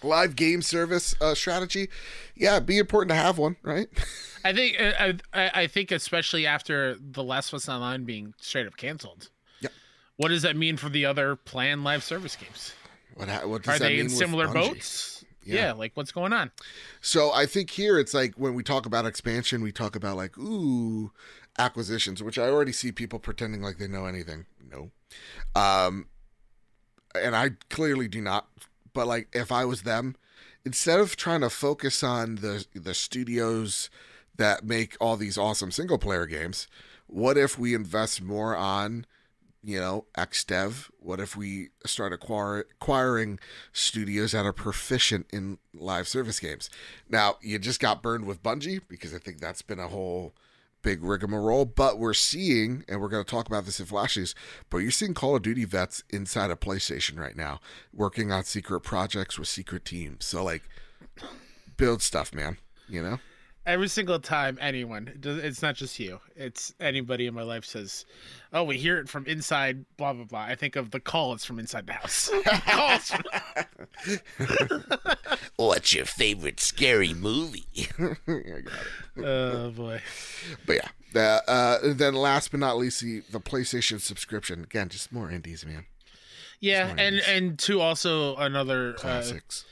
live 0.02 0.36
game 0.36 0.62
service 0.62 1.14
uh, 1.20 1.34
strategy, 1.34 1.88
yeah, 2.34 2.56
it'd 2.56 2.66
be 2.66 2.78
important 2.78 3.10
to 3.10 3.16
have 3.16 3.38
one, 3.38 3.56
right? 3.62 3.88
I 4.44 4.52
think 4.52 4.80
uh, 4.80 5.12
I, 5.32 5.62
I 5.62 5.66
think 5.66 5.90
especially 5.90 6.46
after 6.46 6.96
the 7.00 7.24
Last 7.24 7.52
of 7.52 7.56
Us 7.56 7.68
Online 7.68 8.04
being 8.04 8.34
straight 8.38 8.66
up 8.66 8.76
canceled. 8.76 9.30
Yep. 9.60 9.72
What 10.16 10.28
does 10.28 10.42
that 10.42 10.56
mean 10.56 10.76
for 10.76 10.88
the 10.88 11.04
other 11.04 11.36
planned 11.36 11.84
live 11.84 12.04
service 12.04 12.36
games? 12.36 12.72
What 13.18 13.48
what 13.48 13.62
does 13.62 13.76
Are 13.76 13.78
that 13.80 13.84
they 13.88 13.96
mean 13.96 14.04
in 14.06 14.08
similar 14.10 14.46
Bungie? 14.46 14.52
boats? 14.54 15.24
Yeah. 15.44 15.54
Yeah. 15.54 15.72
like 15.72 15.92
what's 15.94 16.12
going 16.12 16.32
on? 16.32 16.50
So 17.00 17.32
I 17.32 17.46
think 17.46 17.70
here 17.70 17.98
it's 17.98 18.14
like 18.14 18.34
when 18.36 18.54
we 18.54 18.62
talk 18.62 18.86
about 18.86 19.06
expansion, 19.06 19.60
we 19.62 19.72
talk 19.72 19.96
about 19.96 20.16
like 20.16 20.38
ooh 20.38 21.10
acquisitions, 21.58 22.22
which 22.22 22.38
I 22.38 22.48
already 22.48 22.72
see 22.72 22.92
people 22.92 23.18
pretending 23.18 23.62
like 23.62 23.78
they 23.78 23.88
know 23.88 24.06
anything. 24.06 24.46
No, 24.70 24.90
um, 25.60 26.06
and 27.14 27.34
I 27.34 27.50
clearly 27.70 28.08
do 28.08 28.20
not. 28.20 28.46
But 28.92 29.06
like 29.06 29.28
if 29.32 29.50
I 29.50 29.64
was 29.64 29.82
them, 29.82 30.14
instead 30.64 31.00
of 31.00 31.16
trying 31.16 31.40
to 31.40 31.50
focus 31.50 32.02
on 32.02 32.36
the 32.36 32.66
the 32.74 32.94
studios 32.94 33.90
that 34.36 34.64
make 34.64 34.96
all 35.00 35.16
these 35.16 35.36
awesome 35.38 35.70
single 35.72 35.98
player 35.98 36.26
games, 36.26 36.68
what 37.06 37.36
if 37.36 37.58
we 37.58 37.74
invest 37.74 38.22
more 38.22 38.54
on 38.56 39.06
you 39.62 39.80
know, 39.80 40.06
XDev? 40.16 40.90
What 40.98 41.20
if 41.20 41.36
we 41.36 41.70
start 41.84 42.12
acquire, 42.12 42.60
acquiring 42.60 43.38
studios 43.72 44.32
that 44.32 44.46
are 44.46 44.52
proficient 44.52 45.26
in 45.32 45.58
live 45.74 46.08
service 46.08 46.40
games? 46.40 46.70
Now, 47.08 47.36
you 47.40 47.58
just 47.58 47.80
got 47.80 48.02
burned 48.02 48.26
with 48.26 48.42
Bungie 48.42 48.80
because 48.88 49.14
I 49.14 49.18
think 49.18 49.40
that's 49.40 49.62
been 49.62 49.80
a 49.80 49.88
whole 49.88 50.34
big 50.82 51.02
rigmarole, 51.02 51.64
but 51.64 51.98
we're 51.98 52.14
seeing, 52.14 52.84
and 52.88 53.00
we're 53.00 53.08
going 53.08 53.24
to 53.24 53.30
talk 53.30 53.48
about 53.48 53.64
this 53.64 53.80
in 53.80 53.86
flashes, 53.86 54.34
but 54.70 54.78
you're 54.78 54.90
seeing 54.90 55.12
Call 55.12 55.36
of 55.36 55.42
Duty 55.42 55.64
vets 55.64 56.04
inside 56.10 56.50
of 56.50 56.60
PlayStation 56.60 57.18
right 57.18 57.36
now 57.36 57.60
working 57.92 58.30
on 58.30 58.44
secret 58.44 58.80
projects 58.80 59.38
with 59.38 59.48
secret 59.48 59.84
teams. 59.84 60.24
So, 60.24 60.44
like, 60.44 60.62
build 61.76 62.00
stuff, 62.00 62.32
man, 62.32 62.58
you 62.88 63.02
know? 63.02 63.18
Every 63.68 63.88
single 63.88 64.18
time 64.18 64.56
anyone 64.62 65.12
it's 65.22 65.60
not 65.60 65.74
just 65.74 65.98
you, 66.00 66.20
it's 66.34 66.74
anybody 66.80 67.26
in 67.26 67.34
my 67.34 67.42
life 67.42 67.66
says, 67.66 68.06
"Oh, 68.50 68.64
we 68.64 68.78
hear 68.78 68.96
it 68.98 69.10
from 69.10 69.26
inside." 69.26 69.84
Blah 69.98 70.14
blah 70.14 70.24
blah. 70.24 70.40
I 70.40 70.54
think 70.54 70.74
of 70.74 70.90
the 70.90 71.00
call. 71.00 71.34
It's 71.34 71.44
from 71.44 71.58
inside 71.58 71.86
the 71.86 71.92
house. 71.92 72.30
Calls 72.46 73.10
from- 73.10 74.84
What's 75.56 75.92
your 75.92 76.06
favorite 76.06 76.60
scary 76.60 77.12
movie? 77.12 77.66
I 77.98 78.14
got 78.26 78.72
it. 79.16 79.24
oh 79.24 79.70
boy. 79.76 80.00
But 80.66 80.76
yeah, 80.76 80.88
the, 81.12 81.42
uh, 81.50 81.78
then 81.94 82.14
last 82.14 82.50
but 82.50 82.60
not 82.60 82.78
least, 82.78 83.02
the, 83.02 83.22
the 83.30 83.40
PlayStation 83.40 84.00
subscription. 84.00 84.64
Again, 84.64 84.88
just 84.88 85.12
more 85.12 85.30
indies, 85.30 85.66
man. 85.66 85.84
Yeah, 86.60 86.88
and 86.88 87.00
indies. 87.00 87.24
and 87.28 87.58
to 87.60 87.80
also 87.82 88.34
another 88.36 88.94
uh, 88.94 88.98
Classics. 88.98 89.66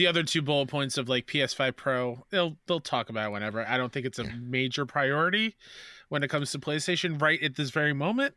The 0.00 0.06
other 0.06 0.22
two 0.22 0.40
bullet 0.40 0.66
points 0.66 0.96
of 0.96 1.10
like 1.10 1.26
PS5 1.26 1.76
Pro, 1.76 2.24
they'll 2.30 2.56
they'll 2.66 2.80
talk 2.80 3.10
about 3.10 3.28
it 3.28 3.32
whenever. 3.32 3.68
I 3.68 3.76
don't 3.76 3.92
think 3.92 4.06
it's 4.06 4.18
a 4.18 4.24
major 4.24 4.86
priority 4.86 5.56
when 6.08 6.22
it 6.22 6.28
comes 6.28 6.52
to 6.52 6.58
PlayStation 6.58 7.20
right 7.20 7.40
at 7.42 7.54
this 7.54 7.68
very 7.68 7.92
moment. 7.92 8.34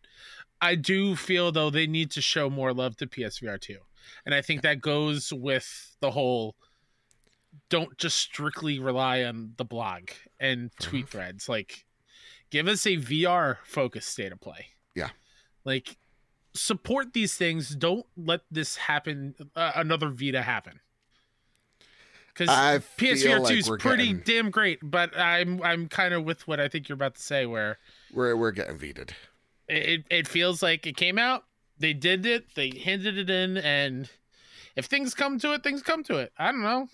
I 0.60 0.76
do 0.76 1.15
feel 1.15 1.53
though 1.53 1.69
they 1.69 1.88
need 1.88 2.11
to 2.11 2.22
show 2.22 2.49
more 2.49 2.73
love 2.73 2.98
to 2.98 3.07
PSVR 3.07 3.61
2. 3.61 3.77
And 4.26 4.35
I 4.35 4.41
think 4.41 4.61
that 4.64 4.81
goes 4.81 5.31
with 5.31 5.95
the 6.02 6.11
whole 6.11 6.57
don't 7.69 7.98
just 7.98 8.18
strictly 8.18 8.77
rely 8.77 9.23
on 9.23 9.53
the 9.56 9.64
blog 9.64 10.10
and 10.41 10.69
tweet 10.81 11.07
threads. 11.07 11.48
Like 11.48 11.85
give 12.49 12.68
us 12.68 12.85
a 12.85 12.98
VR 12.98 13.60
focused 13.64 14.10
state 14.10 14.34
of 14.34 14.41
play. 14.41 14.65
Yeah. 14.95 15.11
Like 15.64 15.95
support 16.53 17.14
these 17.14 17.35
things. 17.35 17.73
Don't 17.73 18.06
let 18.18 18.41
this 18.52 18.76
happen 18.76 19.35
uh, 19.56 19.72
another 19.76 20.10
Vita 20.10 20.41
happen. 20.41 20.81
Feel 22.36 22.48
PSVR 22.50 23.48
2 23.48 23.54
is 23.54 23.70
pretty 23.80 24.08
getting, 24.08 24.18
damn 24.26 24.50
great, 24.52 24.80
but 24.82 25.18
I'm 25.18 25.62
I'm 25.62 25.88
kind 25.88 26.14
of 26.14 26.24
with 26.24 26.48
what 26.48 26.60
I 26.60 26.68
think 26.68 26.90
you're 26.90 26.96
about 26.96 27.16
to 27.16 27.22
say 27.22 27.46
where 27.46 27.78
we're 28.14 28.36
we're 28.36 28.52
getting 28.52 28.78
vetoed. 28.78 29.14
it 29.68 30.04
it 30.10 30.28
feels 30.28 30.62
like 30.64 30.86
it 30.88 30.98
came 30.98 31.18
out, 31.20 31.44
they 31.78 31.94
did 31.94 32.26
it, 32.26 32.56
they 32.56 32.72
handed 32.84 33.18
it 33.18 33.30
in 33.30 33.58
and 33.58 34.10
if 34.76 34.86
things 34.86 35.14
come 35.14 35.38
to 35.40 35.54
it, 35.54 35.62
things 35.64 35.84
come 35.84 36.04
to 36.06 36.18
it. 36.18 36.32
I 36.38 36.52
don't 36.52 36.64
know. 36.64 36.88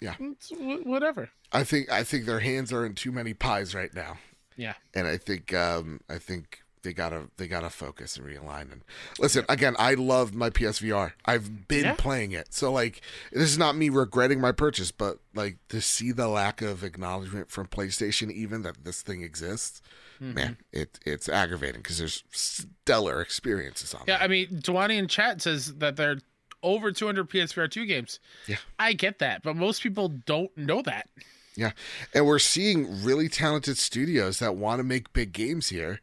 Yeah. 0.00 0.14
Wh- 0.14 0.86
whatever. 0.86 1.28
I 1.52 1.64
think 1.64 1.90
I 1.90 2.02
think 2.02 2.24
their 2.24 2.40
hands 2.40 2.72
are 2.72 2.84
in 2.86 2.94
too 2.94 3.12
many 3.12 3.34
pies 3.34 3.74
right 3.74 3.92
now, 3.94 4.18
Yeah. 4.56 4.74
and 4.94 5.06
I 5.06 5.18
think 5.18 5.52
um 5.54 6.00
I 6.08 6.18
think 6.18 6.60
they 6.86 6.92
gotta 6.92 7.24
they 7.36 7.48
gotta 7.48 7.68
focus 7.68 8.16
and 8.16 8.24
realign. 8.24 8.72
And 8.72 8.82
listen, 9.18 9.44
again, 9.48 9.74
I 9.78 9.94
love 9.94 10.32
my 10.32 10.50
PSVR. 10.50 11.12
I've 11.24 11.66
been 11.66 11.84
Yeah. 11.84 11.94
playing 11.94 12.32
it, 12.32 12.54
so 12.54 12.72
like 12.72 13.02
this 13.32 13.50
is 13.50 13.58
not 13.58 13.76
me 13.76 13.88
regretting 13.88 14.40
my 14.40 14.52
purchase, 14.52 14.92
but 14.92 15.18
like 15.34 15.58
to 15.68 15.80
see 15.80 16.12
the 16.12 16.28
lack 16.28 16.62
of 16.62 16.84
acknowledgement 16.84 17.50
from 17.50 17.66
PlayStation, 17.66 18.30
even 18.30 18.62
that 18.62 18.84
this 18.84 19.02
thing 19.02 19.22
exists, 19.22 19.82
man, 20.20 20.34
mm-hmm. 20.34 20.80
it 20.80 21.00
it's 21.04 21.28
aggravating 21.28 21.82
because 21.82 21.98
there's 21.98 22.22
stellar 22.30 23.20
experiences 23.20 23.92
on. 23.92 24.02
It. 24.02 24.08
Yeah. 24.08 24.18
I 24.20 24.28
mean, 24.28 24.46
Dwani 24.48 24.96
in 24.96 25.08
chat 25.08 25.42
says 25.42 25.74
that 25.74 25.96
there 25.96 26.12
are 26.12 26.18
over 26.62 26.92
200 26.92 27.28
PSVR 27.28 27.70
2 27.70 27.84
games. 27.84 28.18
Yeah. 28.46 28.56
I 28.78 28.92
get 28.92 29.18
that, 29.18 29.42
but 29.42 29.56
most 29.56 29.82
people 29.82 30.08
don't 30.08 30.56
know 30.56 30.82
that. 30.82 31.08
Yeah, 31.56 31.72
and 32.12 32.26
we're 32.26 32.38
seeing 32.38 33.02
really 33.02 33.30
talented 33.30 33.78
studios 33.78 34.40
that 34.40 34.56
want 34.56 34.78
to 34.78 34.84
make 34.84 35.14
big 35.14 35.32
games 35.32 35.70
here, 35.70 36.00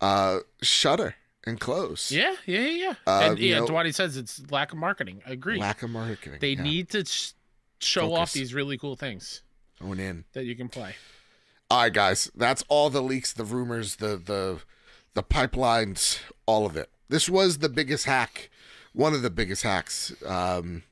uh, 0.00 0.40
shutter 0.62 1.16
and 1.44 1.58
close. 1.58 2.12
Yeah, 2.12 2.34
yeah, 2.46 2.60
yeah. 2.60 2.68
yeah. 2.70 2.94
Uh, 3.06 3.20
and 3.30 3.38
yeah, 3.38 3.60
know- 3.60 3.90
says 3.90 4.16
it's 4.16 4.50
lack 4.50 4.72
of 4.72 4.78
marketing. 4.78 5.22
I 5.26 5.32
agree. 5.32 5.58
Lack 5.58 5.82
of 5.82 5.90
marketing. 5.90 6.38
they 6.40 6.52
yeah. 6.52 6.62
need 6.62 6.90
to 6.90 7.04
sh- 7.04 7.32
show 7.80 8.14
off 8.14 8.32
these 8.32 8.54
really 8.54 8.78
cool 8.78 8.96
things 8.96 9.42
going 9.80 10.00
in. 10.00 10.24
that 10.32 10.44
you 10.44 10.56
can 10.56 10.68
play. 10.68 10.94
All 11.70 11.82
right, 11.82 11.92
guys, 11.92 12.30
that's 12.34 12.64
all 12.68 12.88
the 12.88 13.02
leaks, 13.02 13.32
the 13.32 13.44
rumors, 13.44 13.96
the 13.96 14.16
the 14.16 14.60
the 15.14 15.22
pipelines, 15.22 16.20
all 16.46 16.64
of 16.64 16.76
it. 16.76 16.90
This 17.08 17.28
was 17.28 17.58
the 17.58 17.68
biggest 17.68 18.06
hack, 18.06 18.50
one 18.92 19.14
of 19.14 19.22
the 19.22 19.30
biggest 19.30 19.62
hacks 19.62 20.14
um, 20.24 20.84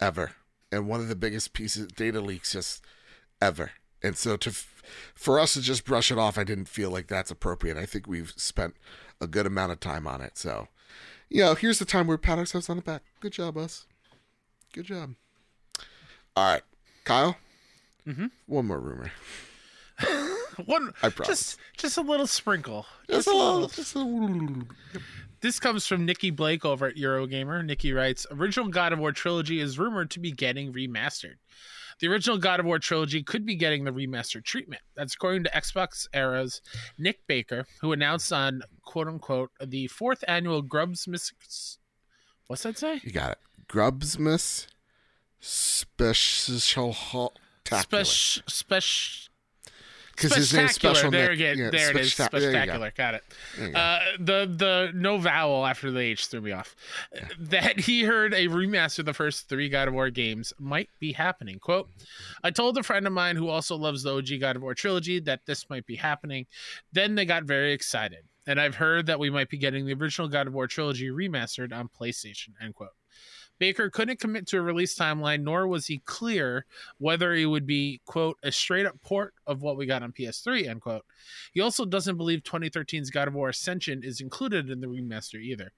ever, 0.00 0.32
and 0.70 0.88
one 0.88 1.00
of 1.00 1.08
the 1.08 1.16
biggest 1.16 1.52
pieces 1.52 1.88
data 1.88 2.20
leaks 2.20 2.52
just 2.52 2.82
ever. 3.40 3.72
And 4.02 4.16
so 4.16 4.36
to 4.38 4.52
for 5.14 5.38
us 5.38 5.54
to 5.54 5.60
just 5.60 5.84
brush 5.84 6.10
it 6.10 6.18
off, 6.18 6.36
I 6.36 6.44
didn't 6.44 6.68
feel 6.68 6.90
like 6.90 7.06
that's 7.06 7.30
appropriate. 7.30 7.76
I 7.76 7.86
think 7.86 8.06
we've 8.06 8.32
spent 8.36 8.74
a 9.20 9.26
good 9.26 9.46
amount 9.46 9.72
of 9.72 9.80
time 9.80 10.06
on 10.06 10.20
it. 10.20 10.36
So, 10.36 10.68
you 11.28 11.42
know, 11.42 11.54
here's 11.54 11.78
the 11.78 11.84
time 11.84 12.06
we 12.06 12.16
pat 12.16 12.38
ourselves 12.38 12.68
on 12.68 12.76
the 12.76 12.82
back. 12.82 13.02
Good 13.20 13.32
job, 13.32 13.56
us. 13.56 13.86
Good 14.72 14.86
job. 14.86 15.14
All 16.36 16.52
right, 16.52 16.62
Kyle. 17.04 17.36
Mm-hmm. 18.06 18.26
One 18.46 18.66
more 18.66 18.80
rumor. 18.80 19.12
One, 20.66 20.92
I 21.02 21.08
promise. 21.08 21.28
just 21.28 21.58
just 21.76 21.96
a 21.98 22.02
little 22.02 22.26
sprinkle. 22.26 22.86
Just 23.08 23.28
a 23.28 23.30
little. 23.32 23.68
Just 23.68 23.94
a 23.94 23.98
little. 24.00 24.64
This 25.40 25.58
comes 25.58 25.86
from 25.86 26.06
Vikki 26.06 26.30
Blake 26.30 26.64
over 26.64 26.86
at 26.86 26.96
Eurogamer. 26.96 27.64
Nikki 27.64 27.92
writes, 27.92 28.26
"Original 28.30 28.68
God 28.68 28.92
of 28.92 28.98
War 28.98 29.12
trilogy 29.12 29.60
is 29.60 29.78
rumored 29.78 30.10
to 30.12 30.20
be 30.20 30.32
getting 30.32 30.72
remastered. 30.72 31.36
The 32.02 32.08
original 32.08 32.36
God 32.36 32.58
of 32.58 32.66
War 32.66 32.80
trilogy 32.80 33.22
could 33.22 33.46
be 33.46 33.54
getting 33.54 33.84
the 33.84 33.92
remastered 33.92 34.42
treatment. 34.42 34.82
That's 34.96 35.14
according 35.14 35.44
to 35.44 35.50
Xbox 35.50 36.08
Era's 36.12 36.60
Nick 36.98 37.20
Baker, 37.28 37.64
who 37.80 37.92
announced 37.92 38.32
on 38.32 38.62
quote 38.84 39.06
unquote 39.06 39.52
the 39.64 39.86
fourth 39.86 40.24
annual 40.26 40.64
Grubsmas. 40.64 41.30
What's 42.48 42.64
that 42.64 42.76
say? 42.76 43.00
You 43.04 43.12
got 43.12 43.30
it. 43.30 43.38
Grubsmas 43.68 44.66
special. 45.38 46.96
Spec, 47.64 48.42
spec, 48.48 48.82
Because 50.22 50.36
his 50.36 50.54
name's 50.54 50.72
special 50.72 51.10
There, 51.10 51.30
Nick. 51.30 51.34
again, 51.34 51.58
Yeah, 51.58 51.70
there 51.70 51.90
it 51.90 51.96
is. 51.96 52.12
Spectacular. 52.12 52.92
Got 52.96 53.14
it. 53.14 53.24
Uh, 53.74 53.98
the 54.18 54.46
the 54.56 54.90
no 54.94 55.18
vowel 55.18 55.66
after 55.66 55.90
the 55.90 56.00
H 56.00 56.26
threw 56.26 56.40
me 56.40 56.52
off. 56.52 56.74
That 57.38 57.80
he 57.80 58.02
heard 58.04 58.32
a 58.34 58.46
remaster 58.48 59.00
of 59.00 59.06
the 59.06 59.14
first 59.14 59.48
three 59.48 59.68
God 59.68 59.88
of 59.88 59.94
War 59.94 60.10
games 60.10 60.52
might 60.58 60.88
be 61.00 61.12
happening. 61.12 61.58
Quote: 61.58 61.88
I 62.42 62.50
told 62.50 62.78
a 62.78 62.82
friend 62.82 63.06
of 63.06 63.12
mine 63.12 63.36
who 63.36 63.48
also 63.48 63.76
loves 63.76 64.02
the 64.02 64.14
OG 64.14 64.40
God 64.40 64.56
of 64.56 64.62
War 64.62 64.74
trilogy 64.74 65.20
that 65.20 65.40
this 65.46 65.68
might 65.68 65.86
be 65.86 65.96
happening. 65.96 66.46
Then 66.92 67.14
they 67.14 67.24
got 67.24 67.44
very 67.44 67.72
excited, 67.72 68.24
and 68.46 68.60
I've 68.60 68.76
heard 68.76 69.06
that 69.06 69.18
we 69.18 69.30
might 69.30 69.48
be 69.48 69.58
getting 69.58 69.86
the 69.86 69.94
original 69.94 70.28
God 70.28 70.46
of 70.46 70.54
War 70.54 70.66
trilogy 70.66 71.08
remastered 71.08 71.72
on 71.72 71.88
PlayStation. 71.88 72.50
End 72.62 72.74
quote. 72.74 72.90
Baker 73.58 73.90
couldn't 73.90 74.20
commit 74.20 74.46
to 74.48 74.58
a 74.58 74.62
release 74.62 74.98
timeline, 74.98 75.42
nor 75.42 75.66
was 75.66 75.86
he 75.86 75.98
clear 76.04 76.66
whether 76.98 77.32
it 77.34 77.46
would 77.46 77.66
be, 77.66 78.00
quote, 78.06 78.36
a 78.42 78.50
straight 78.50 78.86
up 78.86 79.00
port 79.02 79.34
of 79.46 79.62
what 79.62 79.76
we 79.76 79.86
got 79.86 80.02
on 80.02 80.12
PS3, 80.12 80.68
end 80.68 80.80
quote. 80.80 81.04
He 81.52 81.60
also 81.60 81.84
doesn't 81.84 82.16
believe 82.16 82.42
2013's 82.42 83.10
God 83.10 83.28
of 83.28 83.34
War 83.34 83.50
Ascension 83.50 84.02
is 84.02 84.20
included 84.20 84.70
in 84.70 84.80
the 84.80 84.88
remaster 84.88 85.40
either. 85.40 85.72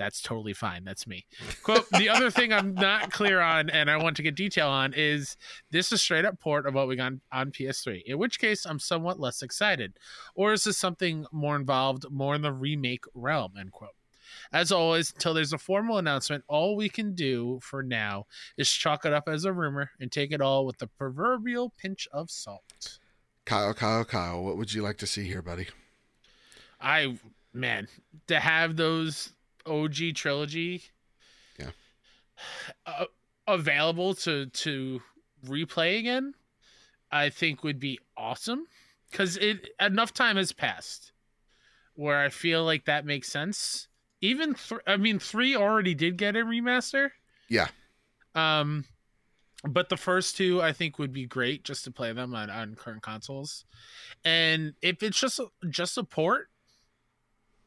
That's 0.00 0.22
totally 0.22 0.54
fine. 0.54 0.84
That's 0.84 1.06
me. 1.06 1.26
Quote, 1.62 1.86
the 1.90 2.08
other 2.08 2.30
thing 2.30 2.54
I'm 2.54 2.72
not 2.72 3.12
clear 3.12 3.38
on 3.38 3.68
and 3.68 3.90
I 3.90 3.98
want 3.98 4.16
to 4.16 4.22
get 4.22 4.34
detail 4.34 4.68
on 4.68 4.94
is 4.96 5.36
this 5.70 5.92
a 5.92 5.98
straight 5.98 6.24
up 6.24 6.40
port 6.40 6.66
of 6.66 6.72
what 6.72 6.88
we 6.88 6.96
got 6.96 7.12
on 7.30 7.52
PS3, 7.52 8.04
in 8.06 8.16
which 8.16 8.40
case 8.40 8.64
I'm 8.64 8.78
somewhat 8.78 9.20
less 9.20 9.42
excited. 9.42 9.98
Or 10.34 10.54
is 10.54 10.64
this 10.64 10.78
something 10.78 11.26
more 11.32 11.54
involved, 11.54 12.06
more 12.10 12.34
in 12.34 12.40
the 12.40 12.50
remake 12.50 13.04
realm, 13.14 13.52
end 13.58 13.72
quote. 13.72 13.90
As 14.52 14.72
always, 14.72 15.12
until 15.12 15.34
there's 15.34 15.52
a 15.52 15.58
formal 15.58 15.98
announcement, 15.98 16.42
all 16.48 16.74
we 16.74 16.88
can 16.88 17.14
do 17.14 17.60
for 17.62 17.82
now 17.82 18.26
is 18.56 18.70
chalk 18.70 19.04
it 19.04 19.12
up 19.12 19.28
as 19.28 19.44
a 19.44 19.52
rumor 19.52 19.90
and 20.00 20.10
take 20.10 20.32
it 20.32 20.40
all 20.40 20.66
with 20.66 20.78
the 20.78 20.88
proverbial 20.88 21.72
pinch 21.76 22.08
of 22.12 22.30
salt. 22.30 22.98
Kyle, 23.44 23.72
Kyle, 23.74 24.04
Kyle, 24.04 24.42
what 24.42 24.56
would 24.56 24.72
you 24.72 24.82
like 24.82 24.98
to 24.98 25.06
see 25.06 25.24
here, 25.24 25.42
buddy? 25.42 25.68
I 26.80 27.18
man, 27.52 27.88
to 28.26 28.40
have 28.40 28.76
those 28.76 29.32
OG 29.66 30.14
trilogy 30.14 30.84
Yeah. 31.58 31.70
uh, 32.86 33.04
available 33.46 34.14
to 34.14 34.46
to 34.46 35.02
replay 35.46 35.98
again, 35.98 36.34
I 37.10 37.30
think 37.30 37.62
would 37.62 37.80
be 37.80 37.98
awesome 38.16 38.66
cuz 39.12 39.36
it 39.36 39.68
enough 39.80 40.12
time 40.12 40.36
has 40.36 40.52
passed 40.52 41.12
where 41.94 42.20
I 42.20 42.28
feel 42.30 42.64
like 42.64 42.86
that 42.86 43.04
makes 43.04 43.28
sense. 43.28 43.88
Even 44.20 44.54
th- 44.54 44.80
I 44.86 44.96
mean 44.96 45.18
3 45.18 45.56
already 45.56 45.94
did 45.94 46.16
get 46.16 46.36
a 46.36 46.40
remaster. 46.40 47.10
Yeah. 47.48 47.68
Um 48.34 48.84
but 49.64 49.88
the 49.88 49.96
first 49.96 50.36
two 50.36 50.62
I 50.62 50.72
think 50.72 50.98
would 50.98 51.12
be 51.12 51.26
great 51.26 51.64
just 51.64 51.84
to 51.84 51.90
play 51.90 52.12
them 52.12 52.34
on, 52.34 52.48
on 52.50 52.74
current 52.74 53.02
consoles. 53.02 53.64
And 54.24 54.74
if 54.82 55.02
it's 55.02 55.20
just 55.20 55.40
just 55.68 55.98
a 55.98 56.04
port, 56.04 56.48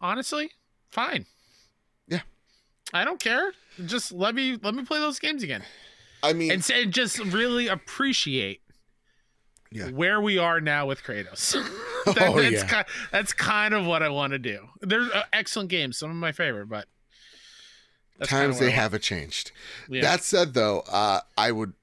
honestly, 0.01 0.51
fine. 0.91 1.25
Yeah. 2.07 2.21
I 2.93 3.05
don't 3.05 3.19
care. 3.19 3.53
Just 3.85 4.11
let 4.11 4.35
me 4.35 4.57
let 4.61 4.73
me 4.73 4.83
play 4.83 4.99
those 4.99 5.19
games 5.19 5.43
again. 5.43 5.63
I 6.23 6.31
mean, 6.31 6.51
And, 6.51 6.63
say, 6.63 6.85
just 6.85 7.19
really 7.19 7.67
appreciate 7.67 8.61
Yeah. 9.73 9.89
where 9.89 10.21
we 10.21 10.37
are 10.37 10.61
now 10.61 10.85
with 10.85 11.03
Kratos. 11.03 11.55
That- 12.05 12.17
oh 12.27 12.35
that's, 12.41 12.51
yeah, 12.51 12.83
ki- 12.83 12.89
that's 13.13 13.31
kind 13.31 13.73
of 13.73 13.85
what 13.85 14.03
I 14.03 14.09
want 14.09 14.33
to 14.33 14.39
do. 14.39 14.67
They're 14.81 15.07
uh, 15.13 15.23
excellent 15.31 15.69
games, 15.69 15.97
some 15.97 16.09
of 16.09 16.17
my 16.17 16.33
favorite, 16.33 16.67
but 16.67 16.87
times 18.23 18.59
they 18.59 18.71
haven't 18.71 19.03
changed. 19.03 19.51
Yeah. 19.89 20.01
That 20.01 20.21
said, 20.23 20.53
though, 20.53 20.81
uh, 20.91 21.21
I 21.37 21.51
would 21.53 21.73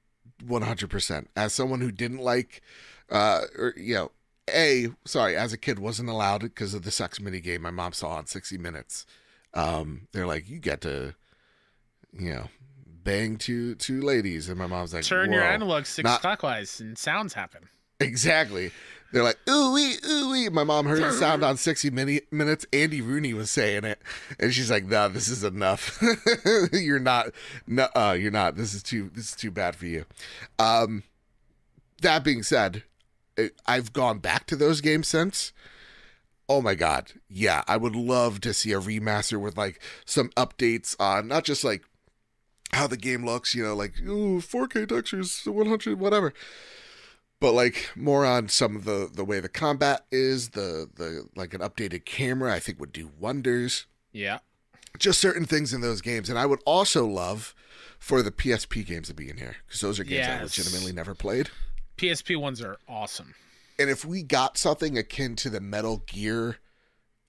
100% 0.45 1.25
as 1.35 1.53
someone 1.53 1.81
who 1.81 1.91
didn't 1.91 2.19
like, 2.19 2.61
uh, 3.09 3.41
or 3.57 3.73
you 3.77 3.95
know, 3.95 4.11
a 4.49 4.89
sorry, 5.05 5.35
as 5.35 5.53
a 5.53 5.57
kid 5.57 5.79
wasn't 5.79 6.09
allowed 6.09 6.41
because 6.41 6.73
of 6.75 6.83
the 6.83 6.91
sex 6.91 7.19
mini 7.19 7.39
game 7.39 7.61
my 7.63 7.71
mom 7.71 7.93
saw 7.93 8.09
on 8.09 8.25
60 8.27 8.57
Minutes. 8.57 9.05
Um, 9.53 10.07
they're 10.13 10.27
like, 10.27 10.47
you 10.49 10.59
get 10.59 10.81
to, 10.81 11.15
you 12.13 12.29
know, 12.29 12.47
bang 12.85 13.37
two 13.37 13.75
two 13.75 14.01
ladies, 14.01 14.49
and 14.49 14.57
my 14.57 14.67
mom's 14.67 14.93
like, 14.93 15.03
turn 15.03 15.31
your 15.31 15.43
analog 15.43 15.85
six 15.85 16.03
Not- 16.05 16.21
clockwise 16.21 16.79
and 16.79 16.97
sounds 16.97 17.33
happen. 17.33 17.67
Exactly. 18.01 18.71
They're 19.11 19.23
like, 19.23 19.39
ooh 19.49 19.73
wee, 19.73 19.95
ooh 20.07 20.31
wee. 20.31 20.49
My 20.49 20.63
mom 20.63 20.85
heard 20.85 21.03
the 21.03 21.11
sound 21.11 21.43
on 21.43 21.57
60 21.57 21.89
mini- 21.89 22.21
minutes. 22.31 22.65
Andy 22.71 23.01
Rooney 23.01 23.33
was 23.33 23.51
saying 23.51 23.83
it. 23.83 24.01
And 24.39 24.53
she's 24.53 24.71
like, 24.71 24.85
no, 24.85 25.09
this 25.09 25.27
is 25.27 25.43
enough. 25.43 26.01
you're 26.71 26.99
not, 26.99 27.27
no, 27.67 27.89
uh, 27.95 28.15
you're 28.17 28.31
not. 28.31 28.55
This 28.55 28.73
is 28.73 28.81
too, 28.81 29.11
this 29.13 29.29
is 29.29 29.35
too 29.35 29.51
bad 29.51 29.75
for 29.75 29.85
you. 29.85 30.05
Um, 30.59 31.03
that 32.01 32.23
being 32.23 32.41
said, 32.43 32.83
I've 33.65 33.91
gone 33.91 34.19
back 34.19 34.47
to 34.47 34.55
those 34.55 34.79
games 34.79 35.09
since. 35.09 35.51
Oh 36.47 36.61
my 36.61 36.75
God. 36.75 37.11
Yeah. 37.29 37.63
I 37.67 37.75
would 37.75 37.95
love 37.95 38.39
to 38.41 38.53
see 38.53 38.71
a 38.71 38.79
remaster 38.79 39.39
with 39.39 39.57
like 39.57 39.81
some 40.05 40.29
updates 40.29 40.95
on 40.99 41.27
not 41.27 41.43
just 41.43 41.63
like 41.65 41.83
how 42.71 42.87
the 42.87 42.97
game 42.97 43.25
looks, 43.25 43.53
you 43.53 43.63
know, 43.63 43.75
like, 43.75 43.99
ooh, 44.07 44.39
4K 44.39 44.87
textures, 44.87 45.41
100, 45.45 45.99
whatever 45.99 46.33
but 47.41 47.51
like 47.53 47.89
more 47.97 48.25
on 48.25 48.47
some 48.47 48.77
of 48.77 48.85
the 48.85 49.09
the 49.13 49.25
way 49.25 49.41
the 49.41 49.49
combat 49.49 50.05
is 50.11 50.49
the 50.51 50.87
the 50.95 51.27
like 51.35 51.53
an 51.53 51.59
updated 51.59 52.05
camera 52.05 52.53
i 52.53 52.59
think 52.59 52.79
would 52.79 52.93
do 52.93 53.11
wonders. 53.19 53.85
Yeah. 54.13 54.39
just 54.99 55.19
certain 55.21 55.45
things 55.45 55.73
in 55.73 55.81
those 55.81 55.99
games. 56.01 56.29
And 56.29 56.39
i 56.39 56.45
would 56.45 56.61
also 56.65 57.05
love 57.05 57.53
for 57.99 58.21
the 58.21 58.31
psp 58.31 58.85
games 58.85 59.07
to 59.09 59.13
be 59.13 59.29
in 59.29 59.37
here 59.37 59.57
because 59.67 59.81
those 59.81 59.99
are 59.99 60.03
games 60.05 60.27
i 60.27 60.41
legitimately 60.41 60.93
never 60.93 61.13
played. 61.15 61.49
PSP 61.97 62.35
ones 62.39 62.61
are 62.61 62.77
awesome. 62.87 63.35
and 63.77 63.89
if 63.89 64.03
we 64.05 64.23
got 64.23 64.57
something 64.57 64.97
akin 64.97 65.35
to 65.37 65.49
the 65.49 65.59
metal 65.61 66.03
gear 66.07 66.57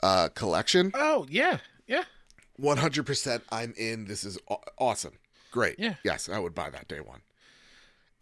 uh 0.02 0.28
collection 0.34 0.92
Oh 0.94 1.26
yeah, 1.28 1.58
yeah. 1.86 2.04
100% 2.60 3.42
i'm 3.50 3.72
in. 3.76 4.06
This 4.06 4.24
is 4.24 4.38
awesome. 4.78 5.14
Great. 5.50 5.78
Yeah. 5.78 5.94
yes 6.04 6.28
i 6.28 6.38
would 6.38 6.54
buy 6.54 6.70
that 6.70 6.88
day 6.88 7.00
one 7.00 7.20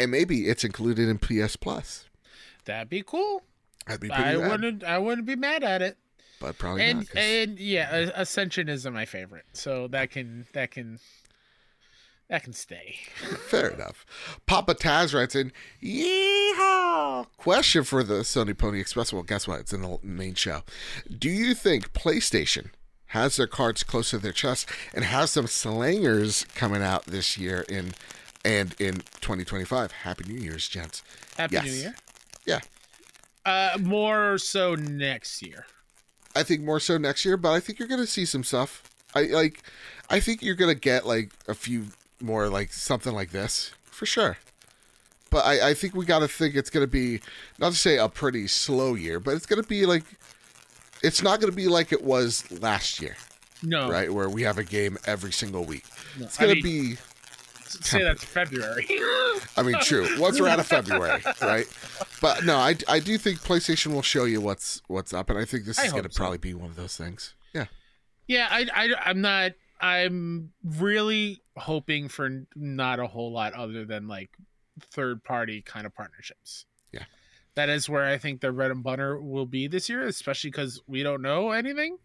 and 0.00 0.10
maybe 0.10 0.48
it's 0.48 0.64
included 0.64 1.08
in 1.08 1.18
ps 1.18 1.56
plus 1.56 2.06
That'd 2.64 2.88
be 2.90 3.02
cool. 3.02 3.42
that'd 3.86 4.00
be 4.00 4.08
pretty 4.08 4.22
I 4.22 4.34
rad, 4.36 4.50
wouldn't. 4.50 4.84
I 4.84 4.98
wouldn't 4.98 5.26
be 5.26 5.36
mad 5.36 5.62
at 5.64 5.80
it. 5.82 5.96
but 6.40 6.58
probably 6.58 6.82
and 6.84 6.98
not 7.00 7.16
and 7.16 7.58
yeah, 7.58 8.10
Ascension 8.14 8.68
isn't 8.68 8.92
my 8.92 9.04
favorite, 9.06 9.46
so 9.52 9.88
that 9.88 10.10
can 10.10 10.46
that 10.52 10.70
can 10.70 10.98
that 12.28 12.44
can 12.44 12.52
stay. 12.52 12.96
Fair 13.48 13.68
enough. 13.68 14.04
Papa 14.46 14.74
Taz 14.74 15.12
writes 15.14 15.34
in, 15.34 15.52
Yeehaw! 15.82 17.26
Question 17.36 17.82
for 17.82 18.02
the 18.04 18.20
Sony 18.20 18.56
Pony 18.56 18.78
Express. 18.80 19.12
Well, 19.12 19.22
guess 19.24 19.48
what? 19.48 19.60
It's 19.60 19.72
in 19.72 19.82
the 19.82 19.98
main 20.02 20.34
show. 20.34 20.62
Do 21.18 21.28
you 21.28 21.54
think 21.54 21.92
PlayStation 21.92 22.70
has 23.06 23.36
their 23.36 23.48
cards 23.48 23.82
close 23.82 24.10
to 24.10 24.18
their 24.18 24.30
chest 24.32 24.68
and 24.94 25.04
has 25.04 25.32
some 25.32 25.46
slangers 25.48 26.46
coming 26.54 26.82
out 26.82 27.06
this 27.06 27.36
year 27.36 27.64
in 27.68 27.92
and 28.44 28.74
in 28.80 28.96
2025? 29.20 29.92
Happy 29.92 30.24
New 30.32 30.40
Year's, 30.40 30.68
gents. 30.68 31.02
Happy 31.36 31.54
Yes. 31.54 31.64
New 31.64 31.72
Year. 31.72 31.94
Yeah. 32.46 32.60
Uh, 33.44 33.78
more 33.80 34.38
so 34.38 34.74
next 34.74 35.42
year. 35.42 35.66
I 36.36 36.42
think 36.42 36.62
more 36.62 36.78
so 36.80 36.96
next 36.98 37.24
year, 37.24 37.36
but 37.36 37.50
I 37.52 37.60
think 37.60 37.78
you're 37.78 37.88
gonna 37.88 38.06
see 38.06 38.24
some 38.24 38.44
stuff. 38.44 38.82
I 39.14 39.22
like. 39.24 39.62
I 40.08 40.20
think 40.20 40.42
you're 40.42 40.54
gonna 40.54 40.74
get 40.74 41.06
like 41.06 41.30
a 41.48 41.54
few 41.54 41.86
more 42.20 42.48
like 42.48 42.72
something 42.72 43.12
like 43.12 43.30
this 43.30 43.72
for 43.86 44.06
sure. 44.06 44.38
But 45.30 45.44
I, 45.46 45.70
I 45.70 45.74
think 45.74 45.94
we 45.94 46.04
gotta 46.04 46.28
think 46.28 46.54
it's 46.54 46.70
gonna 46.70 46.86
be 46.86 47.20
not 47.58 47.72
to 47.72 47.78
say 47.78 47.96
a 47.98 48.08
pretty 48.08 48.46
slow 48.46 48.94
year, 48.94 49.18
but 49.20 49.34
it's 49.34 49.46
gonna 49.46 49.62
be 49.64 49.86
like 49.86 50.04
it's 51.02 51.22
not 51.22 51.40
gonna 51.40 51.52
be 51.52 51.66
like 51.66 51.92
it 51.92 52.04
was 52.04 52.48
last 52.60 53.00
year, 53.00 53.16
No, 53.62 53.88
right? 53.90 54.12
Where 54.12 54.28
we 54.28 54.42
have 54.42 54.58
a 54.58 54.64
game 54.64 54.98
every 55.06 55.32
single 55.32 55.64
week. 55.64 55.84
no. 56.18 56.26
It's 56.26 56.36
gonna 56.36 56.52
I 56.52 56.54
mean, 56.54 56.62
be. 56.62 56.96
Say 57.72 58.02
that's 58.02 58.24
February. 58.24 58.86
I 59.56 59.62
mean, 59.62 59.76
true. 59.80 60.06
Once 60.18 60.40
we're 60.40 60.48
out 60.48 60.60
of 60.60 60.66
February, 60.66 61.22
right? 61.42 61.66
But 62.20 62.44
no, 62.44 62.56
I, 62.56 62.76
I 62.88 63.00
do 63.00 63.16
think 63.18 63.40
PlayStation 63.40 63.92
will 63.92 64.02
show 64.02 64.24
you 64.24 64.40
what's 64.40 64.82
what's 64.88 65.12
up, 65.12 65.30
and 65.30 65.38
I 65.38 65.44
think 65.44 65.64
this 65.64 65.78
I 65.78 65.86
is 65.86 65.92
going 65.92 66.04
to 66.04 66.12
so. 66.12 66.16
probably 66.16 66.38
be 66.38 66.54
one 66.54 66.70
of 66.70 66.76
those 66.76 66.96
things. 66.96 67.34
Yeah. 67.54 67.66
yeah, 68.26 68.48
I, 68.50 68.66
I, 68.74 68.94
I'm 69.04 69.20
not. 69.20 69.52
I'm 69.80 70.52
really 70.62 71.42
hoping 71.56 72.08
for 72.08 72.46
not 72.54 73.00
a 73.00 73.06
whole 73.06 73.32
lot 73.32 73.54
other 73.54 73.84
than 73.84 74.08
like 74.08 74.30
third 74.80 75.24
party 75.24 75.62
kind 75.62 75.86
of 75.86 75.94
partnerships. 75.94 76.66
Yeah. 76.92 77.04
That 77.54 77.68
is 77.68 77.88
where 77.88 78.04
I 78.04 78.18
think 78.18 78.40
the 78.40 78.52
bread 78.52 78.70
and 78.70 78.82
butter 78.82 79.20
will 79.20 79.46
be 79.46 79.66
this 79.66 79.88
year, 79.88 80.02
especially 80.02 80.50
because 80.50 80.82
we 80.86 81.02
don't 81.02 81.22
know 81.22 81.50
anything. 81.50 81.98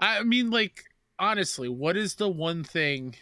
I 0.00 0.22
mean, 0.22 0.50
like, 0.50 0.84
honestly, 1.18 1.68
what 1.68 1.96
is 1.96 2.14
the 2.16 2.28
one 2.28 2.62
thing 2.62 3.16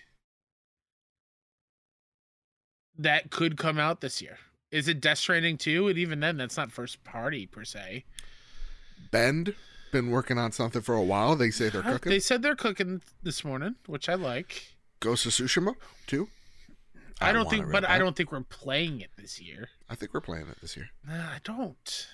that 2.99 3.31
could 3.31 3.57
come 3.57 3.79
out 3.79 4.01
this 4.01 4.21
year? 4.21 4.39
Is 4.71 4.89
it 4.89 5.01
Death 5.01 5.19
Stranding 5.19 5.59
2? 5.59 5.89
And 5.89 5.99
even 5.99 6.21
then, 6.21 6.37
that's 6.37 6.57
not 6.57 6.73
first 6.73 7.03
party 7.05 7.47
per 7.47 7.65
se. 7.65 8.05
Bend 9.11 9.55
been 9.93 10.11
working 10.11 10.39
on 10.39 10.53
something 10.53 10.83
for 10.83 10.95
a 10.95 11.03
while. 11.03 11.37
They 11.37 11.51
say 11.51 11.69
they're 11.69 11.83
cooking. 11.83 12.11
They 12.11 12.21
said 12.21 12.43
they're 12.43 12.57
cooking 12.57 13.03
this 13.23 13.45
morning, 13.45 13.77
which 13.87 14.09
I 14.09 14.15
like. 14.15 14.75
Ghost 15.01 15.27
of 15.27 15.33
Tsushima 15.33 15.75
too. 16.07 16.29
I, 17.21 17.33
don't 17.33 17.49
think, 17.49 17.71
but 17.73 17.89
I 17.89 17.99
don't 17.99 18.15
think 18.15 18.31
we're 18.31 18.43
playing 18.43 19.01
it 19.01 19.11
this 19.17 19.41
year. 19.41 19.71
I 19.89 19.95
think 19.95 20.13
we're 20.13 20.21
playing 20.21 20.49
it 20.49 20.61
this 20.61 20.77
year. 20.77 20.91
Nah, 21.07 21.15
I 21.15 21.39
don't. 21.45 22.09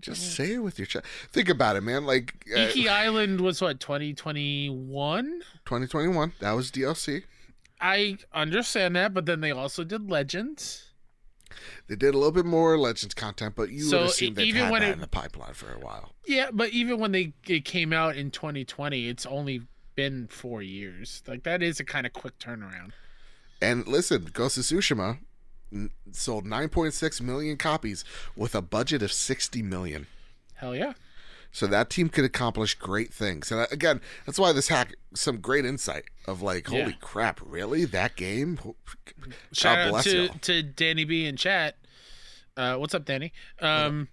Just 0.00 0.22
don't. 0.22 0.46
say 0.46 0.54
it 0.54 0.58
with 0.58 0.78
your 0.78 0.86
chest. 0.86 1.04
Think 1.30 1.48
about 1.48 1.76
it, 1.76 1.82
man. 1.82 2.06
Like 2.06 2.44
uh, 2.56 2.70
Island 2.88 3.40
was 3.40 3.60
what 3.60 3.78
2021. 3.78 5.24
2021, 5.64 6.32
that 6.40 6.52
was 6.52 6.70
DLC. 6.70 7.24
I 7.82 8.18
understand 8.32 8.94
that, 8.96 9.12
but 9.12 9.26
then 9.26 9.40
they 9.40 9.50
also 9.50 9.82
did 9.84 10.08
Legends. 10.08 10.92
They 11.88 11.96
did 11.96 12.14
a 12.14 12.16
little 12.16 12.32
bit 12.32 12.46
more 12.46 12.78
Legends 12.78 13.12
content, 13.14 13.54
but 13.56 13.70
you 13.70 13.82
So, 13.82 14.02
would 14.02 14.10
assume 14.10 14.34
they've 14.34 14.46
even 14.46 14.62
had 14.62 14.70
when 14.72 14.80
that 14.82 14.88
it- 14.90 14.94
in 14.94 15.00
the 15.00 15.08
pipeline 15.08 15.54
for 15.54 15.72
a 15.72 15.78
while. 15.78 16.14
Yeah, 16.26 16.50
but 16.52 16.70
even 16.70 16.98
when 16.98 17.12
they 17.12 17.34
it 17.46 17.64
came 17.64 17.92
out 17.92 18.16
in 18.16 18.30
2020, 18.30 19.08
it's 19.08 19.26
only 19.26 19.62
been 19.96 20.28
four 20.28 20.62
years. 20.62 21.22
Like 21.26 21.42
that 21.42 21.62
is 21.62 21.80
a 21.80 21.84
kind 21.84 22.06
of 22.06 22.12
quick 22.12 22.38
turnaround. 22.38 22.92
And 23.60 23.86
listen, 23.86 24.30
Ghost 24.32 24.56
of 24.56 24.64
Tsushima 24.64 25.18
sold 26.12 26.46
9.6 26.46 27.20
million 27.20 27.56
copies 27.56 28.04
with 28.36 28.54
a 28.54 28.62
budget 28.62 29.02
of 29.02 29.12
60 29.12 29.62
million. 29.62 30.06
Hell 30.54 30.74
yeah! 30.76 30.92
So 31.54 31.66
that 31.66 31.90
team 31.90 32.08
could 32.08 32.24
accomplish 32.24 32.74
great 32.74 33.12
things. 33.12 33.52
And 33.52 33.60
uh, 33.60 33.66
again, 33.70 34.00
that's 34.24 34.38
why 34.38 34.52
this 34.52 34.68
hack 34.68 34.94
some 35.14 35.36
great 35.38 35.66
insight 35.66 36.04
of 36.26 36.40
like, 36.40 36.66
holy 36.66 36.80
Yeah. 36.80 36.90
crap, 37.00 37.40
really? 37.44 37.84
That 37.84 38.16
game? 38.16 38.56
Ho- 38.58 38.76
Shout 39.52 39.90
God 39.90 39.98
out 39.98 40.04
to 40.04 40.28
to 40.28 40.62
Danny 40.62 41.04
B 41.04 41.26
in 41.26 41.36
chat. 41.36 41.76
Uh, 42.56 42.76
what's 42.76 42.94
up, 42.94 43.04
Danny? 43.04 43.32
Um, 43.60 44.08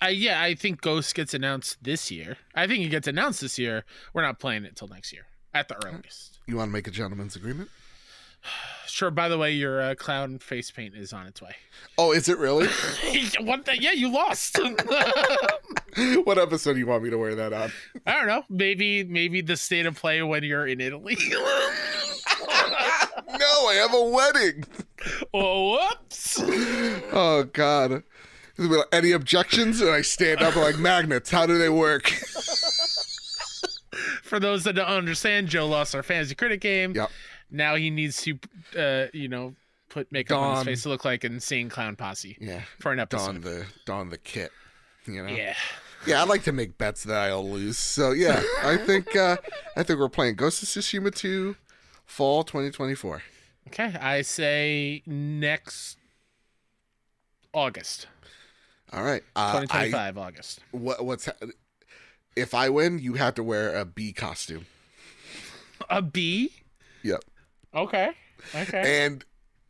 I 0.00 0.10
yeah, 0.10 0.40
I 0.40 0.54
think 0.54 0.80
Ghost 0.82 1.14
gets 1.14 1.34
announced 1.34 1.82
this 1.82 2.10
year. 2.10 2.36
I 2.54 2.66
think 2.66 2.84
it 2.84 2.88
gets 2.90 3.08
announced 3.08 3.40
this 3.40 3.58
year. 3.58 3.84
We're 4.14 4.22
not 4.22 4.38
playing 4.38 4.64
it 4.64 4.76
till 4.76 4.88
next 4.88 5.12
year 5.12 5.26
at 5.52 5.68
the 5.68 5.84
earliest. 5.86 6.38
You 6.46 6.56
want 6.56 6.68
to 6.68 6.72
make 6.72 6.86
a 6.86 6.90
gentleman's 6.92 7.34
agreement? 7.34 7.70
Sure. 8.86 9.10
By 9.10 9.28
the 9.28 9.36
way, 9.36 9.52
your 9.52 9.82
uh, 9.82 9.94
clown 9.94 10.38
face 10.38 10.70
paint 10.70 10.94
is 10.94 11.12
on 11.12 11.26
its 11.26 11.42
way. 11.42 11.54
Oh, 11.98 12.12
is 12.12 12.28
it 12.28 12.38
really? 12.38 12.66
what? 13.40 13.64
The, 13.64 13.80
yeah, 13.80 13.92
you 13.92 14.08
lost. 14.10 14.58
what 16.24 16.38
episode 16.38 16.74
do 16.74 16.78
you 16.78 16.86
want 16.86 17.02
me 17.02 17.10
to 17.10 17.18
wear 17.18 17.34
that 17.34 17.52
on? 17.52 17.72
I 18.06 18.14
don't 18.14 18.26
know. 18.26 18.44
Maybe 18.48 19.04
maybe 19.04 19.40
the 19.40 19.56
state 19.56 19.86
of 19.86 19.96
play 19.96 20.22
when 20.22 20.44
you're 20.44 20.66
in 20.66 20.80
Italy. 20.80 21.16
No, 23.38 23.66
I 23.68 23.74
have 23.74 23.92
a 23.92 24.02
wedding. 24.02 24.64
oh, 25.34 25.72
whoops. 25.72 26.40
Oh 27.12 27.44
God. 27.52 28.02
Any 28.92 29.12
objections? 29.12 29.80
And 29.80 29.90
I 29.90 30.00
stand 30.00 30.40
up 30.40 30.56
like 30.56 30.78
magnets. 30.78 31.30
How 31.30 31.44
do 31.44 31.58
they 31.58 31.68
work? 31.68 32.08
For 34.22 34.40
those 34.40 34.64
that 34.64 34.74
don't 34.74 34.86
understand, 34.86 35.48
Joe 35.48 35.66
lost 35.66 35.94
our 35.94 36.02
fantasy 36.02 36.34
critic 36.34 36.60
game. 36.60 36.94
Yep. 36.94 37.10
Now 37.50 37.74
he 37.76 37.90
needs 37.90 38.22
to, 38.22 38.38
uh, 38.76 39.06
you 39.12 39.28
know, 39.28 39.54
put 39.88 40.10
makeup 40.10 40.38
on 40.38 40.56
his 40.58 40.64
face 40.64 40.82
to 40.82 40.88
look 40.88 41.04
like 41.04 41.24
an 41.24 41.34
insane 41.34 41.68
clown 41.68 41.96
posse 41.96 42.36
Yeah. 42.40 42.62
for 42.80 42.92
an 42.92 42.98
episode. 43.00 43.26
Don 43.26 43.40
the 43.40 43.66
don 43.84 44.08
the 44.10 44.18
kit. 44.18 44.50
You 45.06 45.22
know. 45.22 45.32
Yeah. 45.32 45.54
Yeah, 46.06 46.20
I 46.20 46.24
like 46.24 46.42
to 46.44 46.52
make 46.52 46.76
bets 46.78 47.04
that 47.04 47.30
I'll 47.30 47.48
lose. 47.48 47.78
So 47.78 48.10
yeah, 48.12 48.42
I 48.62 48.76
think 48.76 49.14
uh 49.16 49.36
I 49.76 49.82
think 49.82 49.98
we're 49.98 50.08
playing 50.08 50.34
Ghost 50.36 50.62
of 50.62 50.68
Tsushima 50.68 51.14
2 51.14 51.56
fall 52.04 52.42
2024. 52.44 53.22
Okay. 53.68 53.94
I 54.00 54.22
say 54.22 55.02
next 55.06 55.96
August, 57.52 58.06
All 58.92 59.02
right. 59.02 59.22
Uh, 59.34 59.40
I, 59.40 59.60
2025 59.62 60.18
August. 60.18 60.60
what 60.72 61.04
what's 61.04 61.26
ha- 61.26 61.32
if 62.36 62.52
I 62.54 62.68
win, 62.68 62.98
you 62.98 63.14
have 63.14 63.34
to 63.36 63.42
wear 63.42 63.74
a 63.74 63.84
bee 63.86 64.12
costume. 64.12 64.66
A 65.88 66.02
B. 66.02 66.52
Yep. 67.02 67.24
Okay. 67.76 68.10
Okay. 68.54 69.04
And 69.04 69.24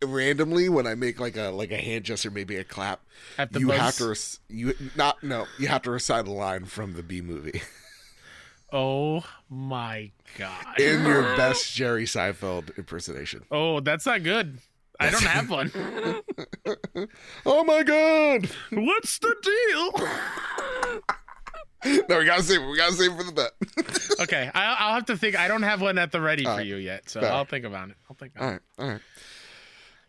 randomly 0.04 0.68
when 0.68 0.86
I 0.86 0.94
make 0.94 1.18
like 1.18 1.36
a 1.36 1.48
like 1.48 1.70
a 1.72 1.76
hand 1.78 2.04
gesture, 2.04 2.30
maybe 2.30 2.56
a 2.56 2.64
clap, 2.64 3.00
At 3.38 3.52
the 3.52 3.60
you 3.60 3.68
buzz- 3.68 3.78
have 3.78 3.96
to 3.96 4.08
rec- 4.08 4.18
you 4.48 4.74
not 4.96 5.22
no, 5.22 5.46
you 5.58 5.68
have 5.68 5.82
to 5.82 5.90
recite 5.90 6.26
a 6.26 6.32
line 6.32 6.64
from 6.66 6.94
the 6.94 7.02
Bee 7.02 7.20
Movie 7.22 7.60
Oh 8.72 9.24
my 9.48 10.10
god. 10.38 10.78
in 10.80 11.04
your 11.06 11.22
best 11.36 11.72
Jerry 11.74 12.04
Seinfeld 12.04 12.76
impersonation. 12.76 13.44
Oh, 13.50 13.80
that's 13.80 14.06
not 14.06 14.22
good. 14.22 14.58
I 14.98 15.10
don't 15.10 15.22
have 15.24 15.50
one. 15.50 15.70
Oh 17.44 17.62
my 17.64 17.82
god! 17.82 18.48
What's 18.72 19.18
the 19.18 19.34
deal? 19.42 21.12
No, 22.08 22.18
we 22.18 22.24
gotta 22.24 22.42
save 22.42 22.60
it. 22.62 22.66
We 22.66 22.76
gotta 22.76 22.92
save 22.94 23.12
it 23.12 23.16
for 23.16 23.24
the 23.24 23.32
bet. 23.32 23.52
Okay, 24.20 24.50
I, 24.54 24.76
I'll 24.78 24.94
have 24.94 25.06
to 25.06 25.16
think. 25.16 25.38
I 25.38 25.46
don't 25.46 25.62
have 25.62 25.82
one 25.82 25.98
at 25.98 26.10
the 26.10 26.20
ready 26.20 26.44
for 26.44 26.62
you 26.62 26.76
yet, 26.76 27.10
so. 27.10 27.20
I'll 27.20 27.44
think 27.44 27.66
about 27.66 27.90
it. 27.90 27.96
I'll 28.08 28.16
think. 28.16 28.34
About 28.34 28.44
All 28.44 28.50
right, 28.50 28.60
all 28.78 28.88
right. 28.88 29.00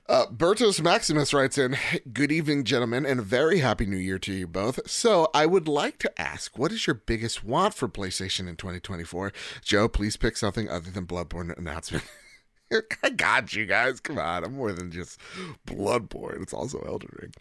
Uh, 0.10 0.26
Bertos 0.28 0.82
Maximus 0.82 1.34
writes 1.34 1.58
in, 1.58 1.76
Good 2.14 2.32
evening, 2.32 2.64
gentlemen, 2.64 3.06
and 3.06 3.20
a 3.20 3.24
very 3.24 3.60
happy 3.60 3.86
new 3.86 3.98
year 3.98 4.18
to 4.20 4.32
you 4.32 4.48
both. 4.48 4.90
So, 4.90 5.30
I 5.34 5.46
would 5.46 5.68
like 5.68 5.98
to 6.00 6.22
ask, 6.22 6.58
what 6.58 6.72
is 6.72 6.88
your 6.88 6.94
biggest 6.94 7.44
want 7.44 7.74
for 7.74 7.90
PlayStation 7.90 8.48
in 8.48 8.56
2024? 8.56 9.34
Joe, 9.62 9.90
please 9.90 10.16
pick 10.16 10.38
something 10.38 10.70
other 10.70 10.90
than 10.90 11.06
Bloodborne 11.06 11.58
announcement. 11.58 12.06
I 13.04 13.10
got 13.10 13.54
you 13.54 13.66
guys. 13.66 14.00
Come 14.00 14.18
on. 14.18 14.44
I'm 14.44 14.56
more 14.56 14.72
than 14.72 14.92
just 14.92 15.20
Bloodborne. 15.66 16.42
It's 16.42 16.54
also 16.54 16.80
Elden 16.80 17.10
Ring. 17.20 17.34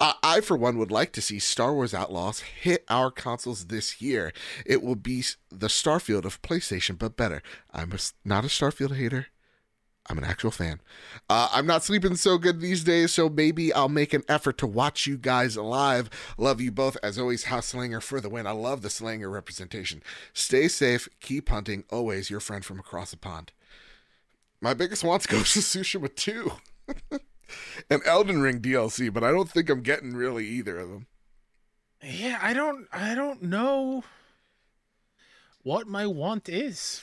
Uh, 0.00 0.14
I, 0.22 0.40
for 0.40 0.56
one, 0.56 0.78
would 0.78 0.90
like 0.90 1.12
to 1.12 1.22
see 1.22 1.38
Star 1.38 1.72
Wars 1.72 1.94
Outlaws 1.94 2.40
hit 2.40 2.84
our 2.88 3.10
consoles 3.10 3.66
this 3.66 4.00
year. 4.00 4.32
It 4.66 4.82
will 4.82 4.96
be 4.96 5.24
the 5.50 5.68
Starfield 5.68 6.24
of 6.24 6.42
PlayStation, 6.42 6.98
but 6.98 7.16
better. 7.16 7.42
I'm 7.72 7.92
a 7.92 7.98
not 8.24 8.44
a 8.44 8.48
Starfield 8.48 8.96
hater. 8.96 9.28
I'm 10.06 10.18
an 10.18 10.24
actual 10.24 10.50
fan. 10.50 10.80
Uh, 11.30 11.48
I'm 11.52 11.66
not 11.66 11.84
sleeping 11.84 12.16
so 12.16 12.36
good 12.36 12.60
these 12.60 12.82
days, 12.82 13.12
so 13.12 13.28
maybe 13.28 13.72
I'll 13.72 13.88
make 13.88 14.12
an 14.12 14.24
effort 14.28 14.58
to 14.58 14.66
watch 14.66 15.06
you 15.06 15.16
guys 15.16 15.56
live. 15.56 16.10
Love 16.36 16.60
you 16.60 16.72
both. 16.72 16.96
As 17.04 17.20
always, 17.20 17.44
House 17.44 17.66
Slinger 17.66 18.00
for 18.00 18.20
the 18.20 18.28
win. 18.28 18.48
I 18.48 18.50
love 18.50 18.82
the 18.82 18.90
Slinger 18.90 19.30
representation. 19.30 20.02
Stay 20.32 20.66
safe. 20.66 21.08
Keep 21.20 21.50
hunting. 21.50 21.84
Always 21.88 22.30
your 22.30 22.40
friend 22.40 22.64
from 22.64 22.80
across 22.80 23.12
the 23.12 23.16
pond. 23.16 23.52
My 24.62 24.72
biggest 24.72 25.04
wants 25.04 25.26
Ghost 25.26 25.56
of 25.56 25.62
Tsushima 25.64 26.14
2. 26.14 26.52
and 27.90 28.00
Elden 28.06 28.40
Ring 28.40 28.60
DLC, 28.60 29.12
but 29.12 29.24
I 29.24 29.30
don't 29.30 29.50
think 29.50 29.68
I'm 29.68 29.82
getting 29.82 30.14
really 30.14 30.46
either 30.46 30.78
of 30.78 30.88
them. 30.88 31.06
Yeah, 32.02 32.38
I 32.40 32.52
don't. 32.54 32.86
I 32.92 33.14
don't 33.14 33.42
know 33.42 34.02
what 35.62 35.86
my 35.86 36.06
want 36.06 36.48
is. 36.48 37.02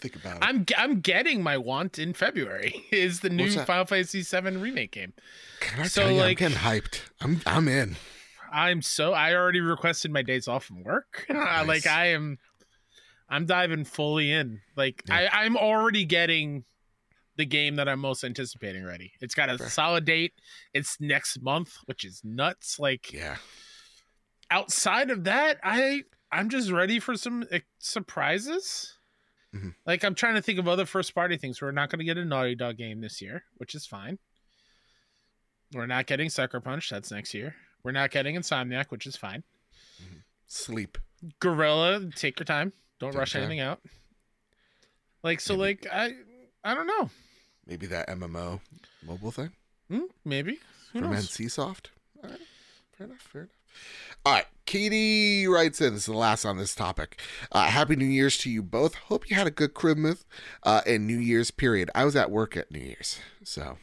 Think 0.00 0.16
about 0.16 0.36
it. 0.36 0.42
I'm 0.42 0.64
I'm 0.78 1.00
getting 1.00 1.42
my 1.42 1.56
want 1.56 1.98
in 1.98 2.14
February. 2.14 2.84
Is 2.92 3.20
the 3.20 3.30
new? 3.30 3.50
Final 3.50 3.84
Fantasy 3.84 4.22
VII 4.22 4.56
remake 4.56 4.92
game? 4.92 5.12
Can 5.60 5.80
I 5.80 5.86
so, 5.88 6.02
tell 6.02 6.12
you, 6.12 6.18
like- 6.18 6.40
I'm 6.40 6.52
getting 6.52 6.58
hyped. 6.58 7.00
I'm 7.20 7.40
I'm 7.46 7.68
in. 7.68 7.96
I'm 8.52 8.80
so 8.82 9.12
I 9.12 9.34
already 9.34 9.60
requested 9.60 10.10
my 10.10 10.22
days 10.22 10.48
off 10.48 10.64
from 10.64 10.82
work. 10.82 11.26
Nice. 11.28 11.66
like 11.66 11.86
I 11.86 12.06
am, 12.06 12.38
I'm 13.30 13.46
diving 13.46 13.84
fully 13.84 14.30
in. 14.32 14.60
Like 14.76 15.02
Yeah. 15.08 15.28
I 15.32 15.44
I'm 15.44 15.56
already 15.56 16.04
getting 16.04 16.64
the 17.36 17.46
game 17.46 17.76
that 17.76 17.88
I'm 17.88 18.00
most 18.00 18.24
anticipating 18.24 18.84
ready. 18.84 19.12
It's 19.20 19.34
got 19.34 19.48
a 19.48 19.58
solid 19.70 20.04
date. 20.04 20.34
It's 20.74 21.00
next 21.00 21.40
month, 21.40 21.76
which 21.86 22.04
is 22.04 22.20
nuts. 22.24 22.78
Like 22.78 23.12
Yeah. 23.12 23.36
outside 24.50 25.10
of 25.10 25.24
that, 25.24 25.58
I 25.62 26.02
I'm 26.32 26.48
just 26.48 26.70
ready 26.70 27.00
for 27.00 27.16
some 27.16 27.44
surprises. 27.78 28.96
Mhm. 29.54 29.74
Like 29.86 30.04
I'm 30.04 30.14
trying 30.14 30.34
to 30.34 30.42
think 30.42 30.58
of 30.58 30.68
other 30.68 30.86
first 30.86 31.14
party 31.14 31.36
things. 31.36 31.60
We're 31.60 31.72
not 31.72 31.90
going 31.90 31.98
to 31.98 32.04
get 32.04 32.18
a 32.18 32.24
Naughty 32.24 32.54
Dog 32.54 32.76
game 32.76 33.00
this 33.00 33.20
year, 33.20 33.44
which 33.56 33.74
is 33.74 33.84
fine. 33.86 34.18
We're 35.72 35.86
not 35.86 36.06
getting 36.06 36.28
Sucker 36.30 36.60
Punch. 36.60 36.88
That's 36.90 37.10
next 37.10 37.34
year. 37.34 37.56
We're 37.82 37.90
not 37.92 38.10
getting 38.10 38.36
Insomniac, 38.36 38.86
which 38.90 39.06
is 39.06 39.16
fine. 39.16 39.42
Sleep. 40.46 40.98
Gorilla, 41.40 42.10
take 42.14 42.38
your 42.38 42.44
time. 42.44 42.72
Don't 43.00 43.14
rush 43.14 43.32
time. 43.32 43.42
anything 43.42 43.60
out. 43.60 43.80
Like 45.22 45.40
so, 45.40 45.56
Maybe. 45.56 45.80
like 45.82 45.86
I 45.92 46.14
I 46.64 46.74
don't 46.74 46.86
know. 46.86 47.10
Maybe 47.66 47.86
that 47.86 48.08
MMO 48.08 48.60
mobile 49.06 49.30
thing 49.30 49.50
Hmm, 49.88 50.04
maybe. 50.24 50.58
Who 50.92 51.00
from 51.00 51.10
knows? 51.12 51.28
NCSoft. 51.28 51.86
All 52.22 52.30
right. 52.30 52.38
Fair 52.96 53.06
enough. 53.06 53.20
Fair 53.20 53.42
enough. 53.42 53.54
All 54.24 54.32
right. 54.34 54.46
Katie 54.66 55.46
writes 55.48 55.80
in. 55.80 55.94
This 55.94 56.02
is 56.02 56.06
the 56.06 56.12
last 56.18 56.44
on 56.44 56.58
this 56.58 56.74
topic. 56.74 57.20
Uh, 57.50 57.64
Happy 57.66 57.96
New 57.96 58.04
Year's 58.04 58.38
to 58.38 58.50
you 58.50 58.62
both. 58.62 58.94
Hope 58.94 59.28
you 59.28 59.34
had 59.36 59.46
a 59.46 59.50
good 59.50 59.74
Christmas 59.74 60.24
uh, 60.62 60.82
and 60.86 61.06
New 61.06 61.18
Year's 61.18 61.50
period. 61.50 61.90
I 61.94 62.04
was 62.04 62.14
at 62.14 62.30
work 62.30 62.56
at 62.56 62.70
New 62.70 62.78
Year's, 62.80 63.18
so 63.42 63.78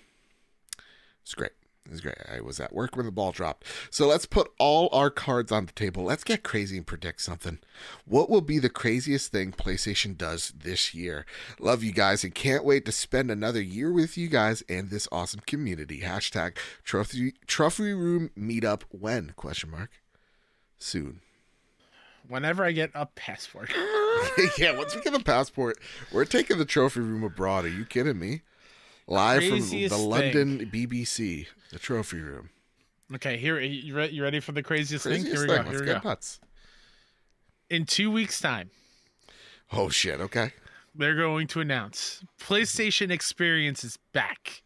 it's 1.23 1.33
great. 1.33 1.51
It 1.87 1.91
was 1.91 2.01
great. 2.01 2.17
I 2.29 2.41
was 2.41 2.59
at 2.59 2.73
work 2.73 2.97
when 2.97 3.05
the 3.05 3.13
ball 3.13 3.31
dropped. 3.31 3.65
So 3.89 4.07
let's 4.07 4.25
put 4.25 4.51
all 4.59 4.89
our 4.91 5.09
cards 5.09 5.53
on 5.53 5.67
the 5.67 5.71
table. 5.71 6.03
Let's 6.03 6.25
get 6.25 6.43
crazy 6.43 6.75
and 6.75 6.85
predict 6.85 7.21
something. 7.21 7.59
What 8.05 8.29
will 8.29 8.41
be 8.41 8.59
the 8.59 8.69
craziest 8.69 9.31
thing 9.31 9.53
PlayStation 9.53 10.17
does 10.17 10.51
this 10.57 10.93
year? 10.93 11.25
Love 11.59 11.83
you 11.83 11.93
guys 11.93 12.25
and 12.25 12.35
can't 12.35 12.65
wait 12.65 12.83
to 12.85 12.91
spend 12.91 13.31
another 13.31 13.61
year 13.61 13.89
with 13.93 14.17
you 14.17 14.27
guys 14.27 14.63
and 14.67 14.89
this 14.89 15.07
awesome 15.13 15.39
community. 15.45 16.01
Hashtag 16.01 16.57
trophy 16.83 17.35
trophy 17.47 17.93
room 17.93 18.31
meetup 18.37 18.81
when? 18.91 19.31
Question 19.37 19.71
mark. 19.71 19.91
Soon. 20.77 21.21
Whenever 22.27 22.65
I 22.65 22.73
get 22.73 22.91
a 22.93 23.05
passport. 23.05 23.71
yeah, 24.57 24.77
once 24.77 24.93
we 24.93 25.01
get 25.01 25.13
a 25.13 25.23
passport, 25.23 25.79
we're 26.11 26.25
taking 26.25 26.57
the 26.57 26.65
trophy 26.65 26.99
room 26.99 27.23
abroad. 27.23 27.63
Are 27.63 27.69
you 27.69 27.85
kidding 27.85 28.19
me? 28.19 28.41
Live 29.07 29.43
from 29.43 29.59
the 29.61 29.87
thing. 29.87 30.09
London 30.09 30.69
BBC, 30.71 31.47
the 31.71 31.79
trophy 31.79 32.19
room. 32.19 32.49
Okay, 33.15 33.37
here 33.37 33.59
you 33.59 33.95
re- 33.95 34.09
you 34.09 34.21
ready 34.21 34.39
for 34.41 34.51
the 34.51 34.61
craziest, 34.63 35.05
thing? 35.05 35.21
Craziest 35.23 35.45
Here 35.47 35.47
we 35.47 35.55
thing. 35.55 35.63
go. 35.63 35.69
Let's 35.69 35.79
Here 35.85 35.95
we 35.95 36.01
go. 36.01 36.09
nuts. 36.09 36.39
In 37.69 37.85
two 37.85 38.11
weeks' 38.11 38.39
time, 38.41 38.69
Oh 39.71 39.89
shit. 39.89 40.19
Okay. 40.19 40.51
they're 40.95 41.15
going 41.15 41.47
to 41.47 41.59
announce 41.61 42.23
PlayStation 42.39 43.09
Experience 43.11 43.83
is 43.83 43.97
back. 44.13 44.61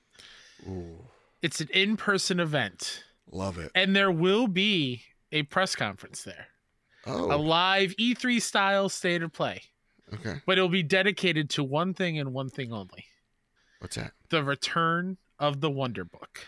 Ooh, 0.67 1.05
It's 1.41 1.59
an 1.61 1.69
in-person 1.73 2.39
event, 2.39 3.03
love 3.31 3.57
it. 3.59 3.71
and 3.75 3.95
there 3.95 4.11
will 4.11 4.47
be 4.47 5.03
a 5.31 5.43
press 5.43 5.75
conference 5.75 6.23
there, 6.23 6.47
Oh. 7.05 7.35
a 7.35 7.37
live 7.37 7.95
E3 7.99 8.39
style 8.41 8.89
state 8.89 9.21
of 9.23 9.31
play, 9.33 9.61
okay. 10.13 10.41
but 10.45 10.57
it'll 10.57 10.69
be 10.69 10.83
dedicated 10.83 11.49
to 11.51 11.63
one 11.63 11.93
thing 11.93 12.17
and 12.19 12.31
one 12.33 12.49
thing 12.49 12.71
only: 12.71 13.05
What's 13.81 13.95
that? 13.95 14.13
the 14.29 14.43
return 14.43 15.17
of 15.39 15.59
the 15.59 15.69
Wonder 15.69 16.05
Book. 16.05 16.45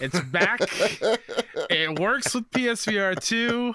It's 0.00 0.18
back. 0.20 0.60
it 1.70 1.98
works 1.98 2.34
with 2.34 2.50
PSVR 2.50 3.20
2. 3.22 3.74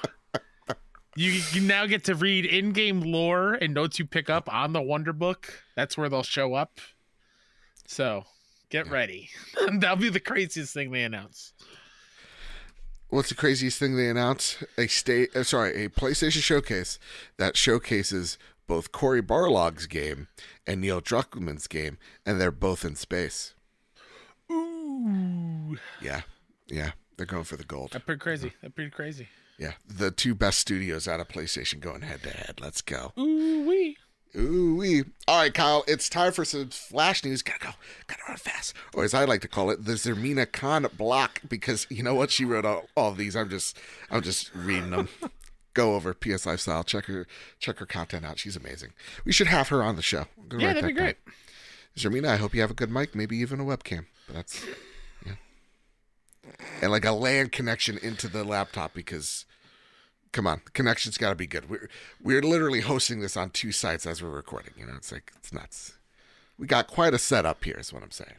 You, 1.15 1.31
you 1.51 1.61
now 1.61 1.85
get 1.85 2.05
to 2.05 2.15
read 2.15 2.45
in-game 2.45 3.01
lore 3.01 3.53
and 3.53 3.73
notes 3.73 3.99
you 3.99 4.05
pick 4.05 4.29
up 4.29 4.51
on 4.51 4.73
the 4.73 4.81
Wonder 4.81 5.13
Book. 5.13 5.61
That's 5.75 5.95
where 5.97 6.09
they'll 6.09 6.23
show 6.23 6.53
up. 6.55 6.79
So 7.87 8.23
get 8.69 8.87
Yeah. 8.87 8.93
ready. 8.93 9.29
That'll 9.79 9.97
be 9.97 10.09
the 10.09 10.19
craziest 10.19 10.73
thing 10.73 10.91
they 10.91 11.03
announce. 11.03 11.53
What's 13.09 13.29
the 13.29 13.35
craziest 13.35 13.77
thing 13.77 13.95
they 13.95 14.09
announce? 14.09 14.63
A 14.77 14.87
state, 14.87 15.35
uh, 15.35 15.43
sorry, 15.43 15.85
a 15.85 15.89
PlayStation 15.89 16.41
showcase 16.41 16.97
that 17.37 17.55
showcases 17.57 18.39
both 18.73 18.91
Cory 18.91 19.21
Barlog's 19.21 19.85
game 19.85 20.29
and 20.65 20.81
Neil 20.81 20.99
Druckmann's 20.99 21.67
game, 21.67 21.99
and 22.25 22.41
they're 22.41 22.49
both 22.49 22.83
in 22.83 22.95
space. 22.95 23.53
Ooh, 24.51 25.77
Yeah, 26.01 26.21
yeah, 26.67 26.93
they're 27.15 27.27
going 27.27 27.43
for 27.43 27.55
the 27.55 27.63
gold. 27.63 27.91
that's 27.91 28.03
pretty 28.03 28.17
crazy. 28.17 28.51
That's 28.63 28.73
pretty 28.73 28.89
crazy. 28.89 29.27
Yeah, 29.59 29.73
the 29.87 30.09
two 30.09 30.33
best 30.33 30.57
studios 30.57 31.07
out 31.07 31.19
of 31.19 31.27
PlayStation 31.27 31.81
going 31.81 32.01
head 32.01 32.23
to 32.23 32.31
head. 32.31 32.59
Let's 32.59 32.81
go. 32.81 33.13
Ooh 33.19 33.63
wee. 33.67 33.97
Ooh 34.35 34.77
wee. 34.77 35.03
All 35.27 35.41
right, 35.41 35.53
Kyle, 35.53 35.83
it's 35.87 36.09
time 36.09 36.31
for 36.31 36.43
some 36.43 36.69
flash 36.69 37.23
news. 37.23 37.43
Gotta 37.43 37.59
go. 37.59 37.69
Gotta 38.07 38.23
run 38.27 38.37
fast. 38.37 38.73
Or 38.95 39.03
as 39.03 39.13
I 39.13 39.25
like 39.25 39.41
to 39.41 39.47
call 39.47 39.69
it, 39.69 39.85
the 39.85 39.91
Zarmena 39.91 40.51
Khan 40.51 40.87
block, 40.97 41.41
because 41.47 41.85
you 41.91 42.01
know 42.01 42.15
what? 42.15 42.31
She 42.31 42.43
wrote 42.43 42.65
all, 42.65 42.85
all 42.97 43.11
these. 43.11 43.35
I'm 43.35 43.51
just 43.51 43.77
I'm 44.09 44.23
just 44.23 44.49
reading 44.55 44.89
them. 44.89 45.09
go 45.73 45.95
over 45.95 46.13
PS 46.13 46.45
Lifestyle. 46.45 46.83
Check 46.83 47.05
her 47.05 47.27
check 47.59 47.79
her 47.79 47.85
content 47.85 48.25
out. 48.25 48.39
She's 48.39 48.55
amazing. 48.55 48.93
We 49.25 49.31
should 49.31 49.47
have 49.47 49.69
her 49.69 49.83
on 49.83 49.95
the 49.95 50.01
show. 50.01 50.25
Yeah, 50.51 50.73
that'd 50.73 50.75
be 50.75 50.81
that 50.81 50.81
down. 50.81 50.93
great. 50.93 51.17
Zarmena, 51.97 52.27
I 52.27 52.37
hope 52.37 52.55
you 52.55 52.61
have 52.61 52.71
a 52.71 52.75
good 52.75 52.91
mic, 52.91 53.13
maybe 53.15 53.37
even 53.37 53.59
a 53.59 53.63
webcam. 53.65 54.05
But 54.27 54.35
that's 54.35 54.65
yeah. 55.25 55.33
And 56.81 56.91
like 56.91 57.05
a 57.05 57.11
LAN 57.11 57.49
connection 57.49 57.97
into 57.97 58.27
the 58.27 58.43
laptop 58.43 58.93
because 58.93 59.45
come 60.31 60.47
on, 60.47 60.61
the 60.65 60.71
connection's 60.71 61.17
gotta 61.17 61.35
be 61.35 61.47
good. 61.47 61.69
We're 61.69 61.89
we're 62.21 62.41
literally 62.41 62.81
hosting 62.81 63.19
this 63.21 63.37
on 63.37 63.51
two 63.51 63.71
sites 63.71 64.05
as 64.05 64.21
we're 64.21 64.29
recording, 64.29 64.73
you 64.77 64.85
know, 64.85 64.93
it's 64.95 65.11
like 65.11 65.31
it's 65.37 65.53
nuts. 65.53 65.93
We 66.57 66.67
got 66.67 66.87
quite 66.87 67.13
a 67.13 67.19
setup 67.19 67.63
here, 67.63 67.77
is 67.79 67.91
what 67.91 68.03
I'm 68.03 68.11
saying. 68.11 68.35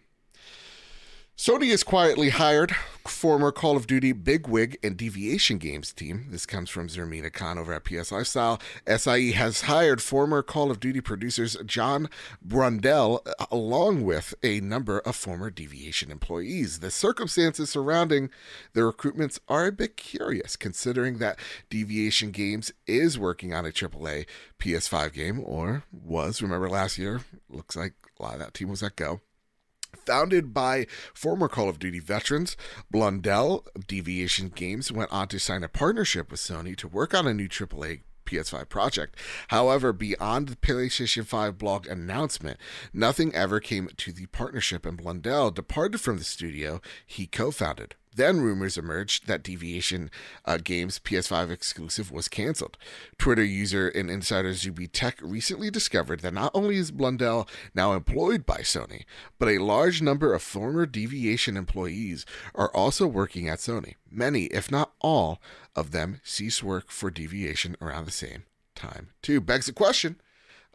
Sony 1.36 1.70
has 1.70 1.82
quietly 1.82 2.28
hired 2.28 2.76
former 3.08 3.50
Call 3.50 3.76
of 3.76 3.88
Duty 3.88 4.12
bigwig 4.12 4.78
and 4.84 4.96
Deviation 4.96 5.58
Games 5.58 5.92
team. 5.92 6.26
This 6.30 6.46
comes 6.46 6.70
from 6.70 6.86
Zarmena 6.86 7.32
Khan 7.32 7.58
over 7.58 7.72
at 7.72 7.82
PS 7.82 8.12
Lifestyle. 8.12 8.60
SIE 8.86 9.32
has 9.32 9.62
hired 9.62 10.00
former 10.00 10.42
Call 10.42 10.70
of 10.70 10.78
Duty 10.78 11.00
producers 11.00 11.56
John 11.66 12.08
Blundell 12.40 13.20
uh, 13.26 13.46
along 13.50 14.04
with 14.04 14.36
a 14.44 14.60
number 14.60 15.00
of 15.00 15.16
former 15.16 15.50
Deviation 15.50 16.12
employees. 16.12 16.78
The 16.78 16.92
circumstances 16.92 17.68
surrounding 17.68 18.30
the 18.72 18.82
recruitments 18.82 19.40
are 19.48 19.66
a 19.66 19.72
bit 19.72 19.96
curious, 19.96 20.54
considering 20.54 21.18
that 21.18 21.36
Deviation 21.68 22.30
Games 22.30 22.70
is 22.86 23.18
working 23.18 23.52
on 23.52 23.66
a 23.66 23.70
AAA 23.70 24.26
PS5 24.60 25.12
game, 25.12 25.42
or 25.44 25.82
was. 25.90 26.40
Remember 26.40 26.70
last 26.70 26.96
year? 26.96 27.22
Looks 27.50 27.74
like 27.74 27.94
a 28.20 28.22
lot 28.22 28.34
of 28.34 28.38
that 28.38 28.54
team 28.54 28.68
was 28.68 28.82
let 28.82 28.94
go. 28.94 29.20
Founded 30.06 30.52
by 30.52 30.86
former 31.12 31.48
Call 31.48 31.68
of 31.68 31.78
Duty 31.78 32.00
veterans, 32.00 32.56
Blundell 32.90 33.64
Deviation 33.86 34.48
Games 34.48 34.92
went 34.92 35.12
on 35.12 35.28
to 35.28 35.38
sign 35.38 35.64
a 35.64 35.68
partnership 35.68 36.30
with 36.30 36.40
Sony 36.40 36.76
to 36.76 36.88
work 36.88 37.14
on 37.14 37.26
a 37.26 37.34
new 37.34 37.48
AAA 37.48 38.00
PS5 38.24 38.68
project. 38.68 39.16
However, 39.48 39.92
beyond 39.92 40.48
the 40.48 40.56
PlayStation 40.56 41.26
5 41.26 41.58
blog 41.58 41.86
announcement, 41.86 42.58
nothing 42.92 43.34
ever 43.34 43.60
came 43.60 43.88
to 43.96 44.12
the 44.12 44.26
partnership, 44.26 44.86
and 44.86 44.96
Blundell 44.96 45.50
departed 45.50 46.00
from 46.00 46.18
the 46.18 46.24
studio 46.24 46.80
he 47.06 47.26
co 47.26 47.50
founded. 47.50 47.94
Then 48.14 48.40
rumors 48.40 48.78
emerged 48.78 49.26
that 49.26 49.42
Deviation 49.42 50.10
uh, 50.44 50.58
Games 50.62 50.98
PS5 50.98 51.50
exclusive 51.50 52.12
was 52.12 52.28
canceled. 52.28 52.78
Twitter 53.18 53.42
user 53.44 53.88
and 53.88 54.10
insider 54.10 54.52
Zuby 54.54 54.86
Tech 54.86 55.18
recently 55.20 55.70
discovered 55.70 56.20
that 56.20 56.34
not 56.34 56.52
only 56.54 56.76
is 56.76 56.90
Blundell 56.90 57.48
now 57.74 57.92
employed 57.92 58.46
by 58.46 58.58
Sony, 58.58 59.04
but 59.38 59.48
a 59.48 59.58
large 59.58 60.00
number 60.00 60.32
of 60.32 60.42
former 60.42 60.86
Deviation 60.86 61.56
employees 61.56 62.24
are 62.54 62.74
also 62.74 63.06
working 63.06 63.48
at 63.48 63.58
Sony. 63.58 63.94
Many, 64.10 64.44
if 64.44 64.70
not 64.70 64.92
all, 65.00 65.40
of 65.74 65.90
them 65.90 66.20
cease 66.22 66.62
work 66.62 66.90
for 66.90 67.10
Deviation 67.10 67.76
around 67.80 68.04
the 68.04 68.12
same 68.12 68.44
time. 68.76 69.08
Too 69.22 69.40
begs 69.40 69.66
the 69.66 69.72
question: 69.72 70.20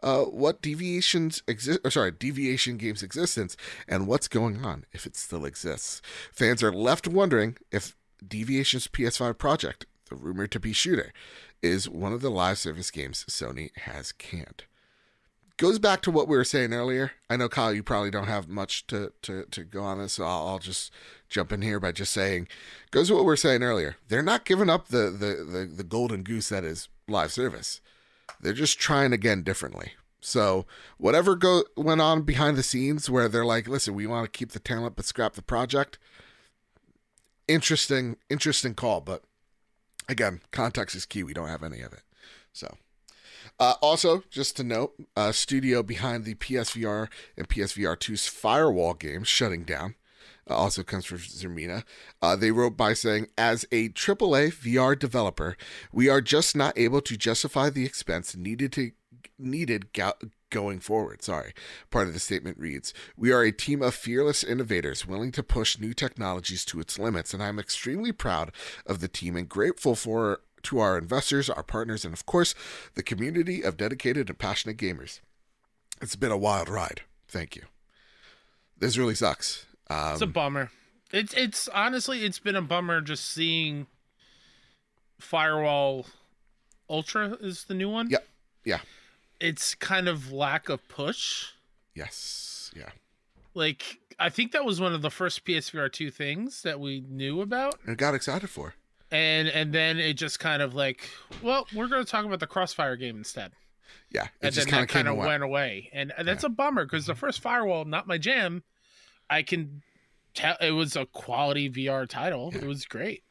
uh, 0.02 0.22
what 0.24 0.62
deviations 0.62 1.42
exist? 1.46 1.80
Or 1.84 1.90
sorry, 1.90 2.12
deviation 2.12 2.76
games 2.76 3.02
existence 3.02 3.56
and 3.88 4.06
what's 4.06 4.28
going 4.28 4.64
on 4.64 4.84
if 4.92 5.06
it 5.06 5.16
still 5.16 5.44
exists. 5.44 6.00
Fans 6.32 6.62
are 6.62 6.72
left 6.72 7.06
wondering 7.06 7.56
if 7.70 7.96
Deviation's 8.26 8.88
PS5 8.88 9.38
project, 9.38 9.86
the 10.08 10.16
rumored 10.16 10.50
to 10.52 10.60
be 10.60 10.72
shooter, 10.72 11.12
is 11.62 11.88
one 11.88 12.12
of 12.12 12.20
the 12.20 12.30
live 12.30 12.58
service 12.58 12.90
games 12.90 13.24
Sony 13.28 13.76
has 13.78 14.12
canned. 14.12 14.64
Goes 15.56 15.78
back 15.78 16.00
to 16.02 16.10
what 16.10 16.26
we 16.26 16.36
were 16.36 16.44
saying 16.44 16.72
earlier. 16.72 17.12
I 17.28 17.36
know 17.36 17.48
Kyle, 17.48 17.74
you 17.74 17.82
probably 17.82 18.10
don't 18.10 18.28
have 18.28 18.48
much 18.48 18.86
to 18.86 19.12
to, 19.22 19.44
to 19.50 19.64
go 19.64 19.82
on 19.82 19.98
this, 19.98 20.14
so 20.14 20.24
I'll, 20.24 20.48
I'll 20.48 20.58
just 20.58 20.90
jump 21.28 21.52
in 21.52 21.60
here 21.60 21.78
by 21.78 21.92
just 21.92 22.14
saying, 22.14 22.48
goes 22.90 23.08
to 23.08 23.14
what 23.14 23.24
we 23.24 23.26
were 23.26 23.36
saying 23.36 23.62
earlier. 23.62 23.96
They're 24.08 24.22
not 24.22 24.46
giving 24.46 24.70
up 24.70 24.88
the 24.88 25.10
the 25.10 25.44
the, 25.44 25.70
the 25.76 25.84
golden 25.84 26.22
goose 26.22 26.48
that 26.48 26.64
is 26.64 26.88
live 27.06 27.30
service. 27.30 27.82
They're 28.40 28.52
just 28.52 28.78
trying 28.78 29.12
again 29.12 29.42
differently. 29.42 29.92
So 30.20 30.66
whatever 30.98 31.34
go 31.34 31.64
went 31.76 32.00
on 32.00 32.22
behind 32.22 32.56
the 32.56 32.62
scenes, 32.62 33.08
where 33.08 33.28
they're 33.28 33.44
like, 33.44 33.68
"Listen, 33.68 33.94
we 33.94 34.06
want 34.06 34.30
to 34.30 34.38
keep 34.38 34.52
the 34.52 34.58
talent 34.58 34.96
but 34.96 35.06
scrap 35.06 35.34
the 35.34 35.42
project." 35.42 35.98
Interesting, 37.48 38.16
interesting 38.28 38.74
call, 38.74 39.00
but 39.00 39.24
again, 40.08 40.40
context 40.50 40.94
is 40.94 41.06
key. 41.06 41.22
We 41.22 41.34
don't 41.34 41.48
have 41.48 41.62
any 41.62 41.80
of 41.80 41.92
it, 41.92 42.02
so. 42.52 42.76
Uh, 43.58 43.74
also, 43.82 44.22
just 44.30 44.56
to 44.56 44.64
note, 44.64 44.94
uh, 45.16 45.32
studio 45.32 45.82
behind 45.82 46.24
the 46.24 46.34
PSVR 46.34 47.08
and 47.36 47.48
PSVR 47.48 47.96
2's 47.96 48.26
Firewall 48.26 48.94
games 48.94 49.28
shutting 49.28 49.64
down 49.64 49.96
also 50.54 50.82
comes 50.82 51.04
from 51.04 51.18
Zarmena. 51.18 51.84
Uh, 52.20 52.36
they 52.36 52.50
wrote 52.50 52.76
by 52.76 52.92
saying, 52.92 53.28
as 53.36 53.64
a 53.72 53.88
AAA 53.90 54.52
VR 54.54 54.98
developer, 54.98 55.56
we 55.92 56.08
are 56.08 56.20
just 56.20 56.56
not 56.56 56.78
able 56.78 57.00
to 57.02 57.16
justify 57.16 57.70
the 57.70 57.84
expense 57.84 58.36
needed 58.36 58.72
to 58.72 58.92
needed 59.38 59.92
go- 59.92 60.14
going 60.50 60.80
forward. 60.80 61.22
Sorry. 61.22 61.52
Part 61.90 62.08
of 62.08 62.14
the 62.14 62.20
statement 62.20 62.58
reads 62.58 62.92
We 63.16 63.32
are 63.32 63.42
a 63.42 63.52
team 63.52 63.82
of 63.82 63.94
fearless 63.94 64.44
innovators 64.44 65.06
willing 65.06 65.32
to 65.32 65.42
push 65.42 65.78
new 65.78 65.94
technologies 65.94 66.64
to 66.66 66.80
its 66.80 66.98
limits, 66.98 67.32
and 67.32 67.42
I'm 67.42 67.58
extremely 67.58 68.12
proud 68.12 68.52
of 68.86 69.00
the 69.00 69.08
team 69.08 69.36
and 69.36 69.48
grateful 69.48 69.94
for 69.94 70.40
to 70.64 70.78
our 70.78 70.98
investors, 70.98 71.48
our 71.48 71.62
partners, 71.62 72.04
and 72.04 72.12
of 72.12 72.26
course, 72.26 72.54
the 72.94 73.02
community 73.02 73.62
of 73.62 73.76
dedicated 73.76 74.28
and 74.28 74.38
passionate 74.38 74.76
gamers. 74.76 75.20
It's 76.02 76.16
been 76.16 76.32
a 76.32 76.36
wild 76.36 76.68
ride. 76.68 77.02
Thank 77.28 77.56
you. 77.56 77.62
This 78.78 78.98
really 78.98 79.14
sucks. 79.14 79.66
Um, 79.90 80.12
It's 80.12 80.22
a 80.22 80.26
bummer. 80.26 80.70
It's 81.12 81.34
it's 81.34 81.66
honestly 81.68 82.24
it's 82.24 82.38
been 82.38 82.54
a 82.56 82.62
bummer 82.62 83.00
just 83.00 83.24
seeing 83.28 83.88
Firewall 85.18 86.06
Ultra 86.88 87.36
is 87.40 87.64
the 87.64 87.74
new 87.74 87.88
one. 87.90 88.08
Yeah, 88.10 88.18
yeah. 88.64 88.80
It's 89.40 89.74
kind 89.74 90.08
of 90.08 90.32
lack 90.32 90.68
of 90.68 90.86
push. 90.88 91.48
yes, 91.94 92.70
yeah. 92.76 92.90
Like 93.54 93.98
I 94.18 94.28
think 94.28 94.52
that 94.52 94.64
was 94.64 94.80
one 94.80 94.92
of 94.94 95.02
the 95.02 95.10
first 95.10 95.44
PSVR 95.44 95.90
2 95.90 96.10
things 96.10 96.62
that 96.62 96.78
we 96.78 97.00
knew 97.08 97.40
about. 97.40 97.74
And 97.86 97.96
got 97.98 98.14
excited 98.14 98.48
for. 98.50 98.74
And 99.10 99.48
and 99.48 99.72
then 99.72 99.98
it 99.98 100.14
just 100.14 100.38
kind 100.38 100.62
of 100.62 100.74
like, 100.74 101.08
well, 101.42 101.66
we're 101.74 101.88
going 101.88 102.04
to 102.04 102.10
talk 102.10 102.24
about 102.24 102.38
the 102.38 102.46
Crossfire 102.46 102.94
game 102.96 103.16
instead. 103.18 103.50
Yeah, 104.12 104.24
it 104.24 104.30
and 104.42 104.54
just 104.54 104.66
then 104.66 104.72
kind 104.72 104.88
that 104.88 104.92
kind 104.92 105.08
of 105.08 105.16
went. 105.16 105.28
went 105.28 105.42
away. 105.42 105.90
And 105.92 106.12
that's 106.22 106.44
a 106.44 106.48
bummer 106.48 106.84
because 106.84 107.06
the 107.06 107.14
first 107.16 107.40
Firewall, 107.40 107.84
not 107.84 108.06
my 108.06 108.18
jam. 108.18 108.62
I 109.30 109.42
can 109.42 109.82
tell 110.34 110.56
it 110.60 110.72
was 110.72 110.96
a 110.96 111.06
quality 111.06 111.70
VR 111.70 112.06
title. 112.08 112.52
It 112.54 112.64
was 112.66 112.84
great. 112.84 113.22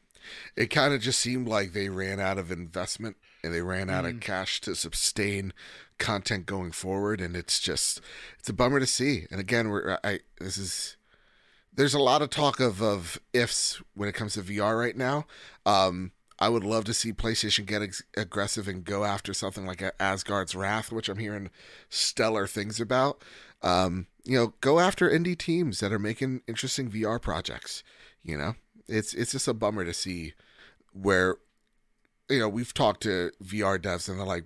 It 0.56 0.66
kind 0.66 0.92
of 0.94 1.00
just 1.00 1.20
seemed 1.20 1.46
like 1.48 1.72
they 1.72 1.88
ran 1.88 2.18
out 2.20 2.38
of 2.38 2.50
investment 2.50 3.16
and 3.42 3.54
they 3.54 3.62
ran 3.62 3.88
out 3.88 4.04
Mm. 4.04 4.16
of 4.16 4.20
cash 4.20 4.60
to 4.62 4.74
sustain 4.74 5.52
content 5.98 6.46
going 6.46 6.72
forward, 6.72 7.20
and 7.20 7.36
it's 7.36 7.60
just 7.60 8.00
it's 8.38 8.48
a 8.48 8.52
bummer 8.52 8.80
to 8.80 8.86
see. 8.86 9.26
And 9.30 9.40
again, 9.40 9.68
we're 9.68 9.98
I 10.02 10.20
this 10.38 10.58
is 10.58 10.96
there's 11.72 11.94
a 11.94 11.98
lot 12.00 12.20
of 12.22 12.30
talk 12.30 12.60
of 12.60 12.82
of 12.82 13.18
ifs 13.32 13.80
when 13.94 14.08
it 14.08 14.14
comes 14.14 14.34
to 14.34 14.42
VR 14.42 14.78
right 14.78 14.96
now. 14.96 15.26
Um, 15.64 16.12
I 16.38 16.48
would 16.48 16.64
love 16.64 16.84
to 16.84 16.94
see 16.94 17.12
PlayStation 17.12 17.66
get 17.66 17.82
ex- 17.82 18.02
aggressive 18.16 18.66
and 18.66 18.82
go 18.84 19.04
after 19.04 19.34
something 19.34 19.66
like 19.66 19.82
Asgard's 20.00 20.54
Wrath, 20.54 20.90
which 20.90 21.08
I'm 21.10 21.18
hearing 21.18 21.50
stellar 21.90 22.46
things 22.46 22.80
about. 22.80 23.22
Um, 23.62 24.06
you 24.24 24.36
know, 24.36 24.54
go 24.60 24.80
after 24.80 25.08
indie 25.08 25.38
teams 25.38 25.80
that 25.80 25.92
are 25.92 25.98
making 25.98 26.42
interesting 26.46 26.90
VR 26.90 27.20
projects. 27.20 27.82
You 28.22 28.36
know, 28.36 28.54
it's 28.88 29.14
it's 29.14 29.32
just 29.32 29.48
a 29.48 29.54
bummer 29.54 29.84
to 29.84 29.94
see 29.94 30.34
where 30.92 31.36
you 32.28 32.38
know 32.38 32.48
we've 32.48 32.74
talked 32.74 33.02
to 33.04 33.32
VR 33.42 33.78
devs 33.78 34.08
and 34.08 34.18
they're 34.18 34.26
like, 34.26 34.44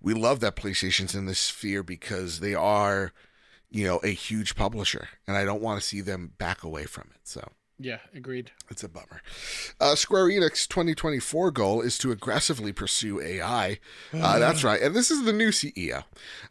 we 0.00 0.14
love 0.14 0.40
that 0.40 0.56
PlayStation's 0.56 1.14
in 1.14 1.26
this 1.26 1.38
sphere 1.38 1.82
because 1.82 2.40
they 2.40 2.54
are, 2.54 3.12
you 3.70 3.84
know, 3.86 3.98
a 3.98 4.08
huge 4.08 4.56
publisher, 4.56 5.08
and 5.26 5.36
I 5.36 5.44
don't 5.44 5.62
want 5.62 5.80
to 5.80 5.86
see 5.86 6.00
them 6.00 6.32
back 6.38 6.62
away 6.62 6.84
from 6.84 7.10
it. 7.14 7.20
So 7.24 7.48
Yeah, 7.82 7.98
agreed. 8.14 8.52
it's 8.70 8.84
a 8.84 8.88
bummer. 8.88 9.22
Uh, 9.80 9.94
Square 9.94 10.28
Enix 10.28 10.68
2024 10.68 11.50
goal 11.50 11.80
is 11.80 11.98
to 11.98 12.12
aggressively 12.12 12.72
pursue 12.72 13.20
AI. 13.20 13.78
Uh, 14.12 14.38
that's 14.38 14.62
right. 14.62 14.80
And 14.80 14.94
this 14.94 15.10
is 15.10 15.24
the 15.24 15.32
new 15.32 15.48
CEO. 15.48 16.04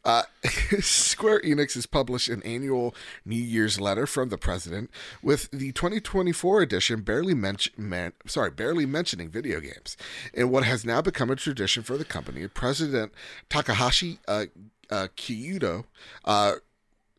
Uh, 0.03 0.23
Square 0.81 1.41
Enix 1.41 1.75
has 1.75 1.85
published 1.85 2.27
an 2.27 2.43
annual 2.43 2.93
New 3.25 3.35
Year's 3.35 3.79
letter 3.79 4.05
from 4.05 4.29
the 4.29 4.37
president 4.37 4.89
with 5.23 5.49
the 5.51 5.71
2024 5.71 6.61
edition 6.61 7.01
barely 7.01 7.33
mention, 7.33 7.73
man, 7.77 8.13
sorry, 8.25 8.51
barely 8.51 8.85
mentioning 8.85 9.29
video 9.29 9.59
games. 9.59 9.95
In 10.33 10.49
what 10.49 10.65
has 10.65 10.83
now 10.83 11.01
become 11.01 11.29
a 11.29 11.35
tradition 11.35 11.83
for 11.83 11.97
the 11.97 12.05
company, 12.05 12.47
President 12.47 13.13
Takahashi 13.49 14.19
uh, 14.27 14.45
uh, 14.89 15.07
Kyudo 15.15 15.85
uh, 16.25 16.55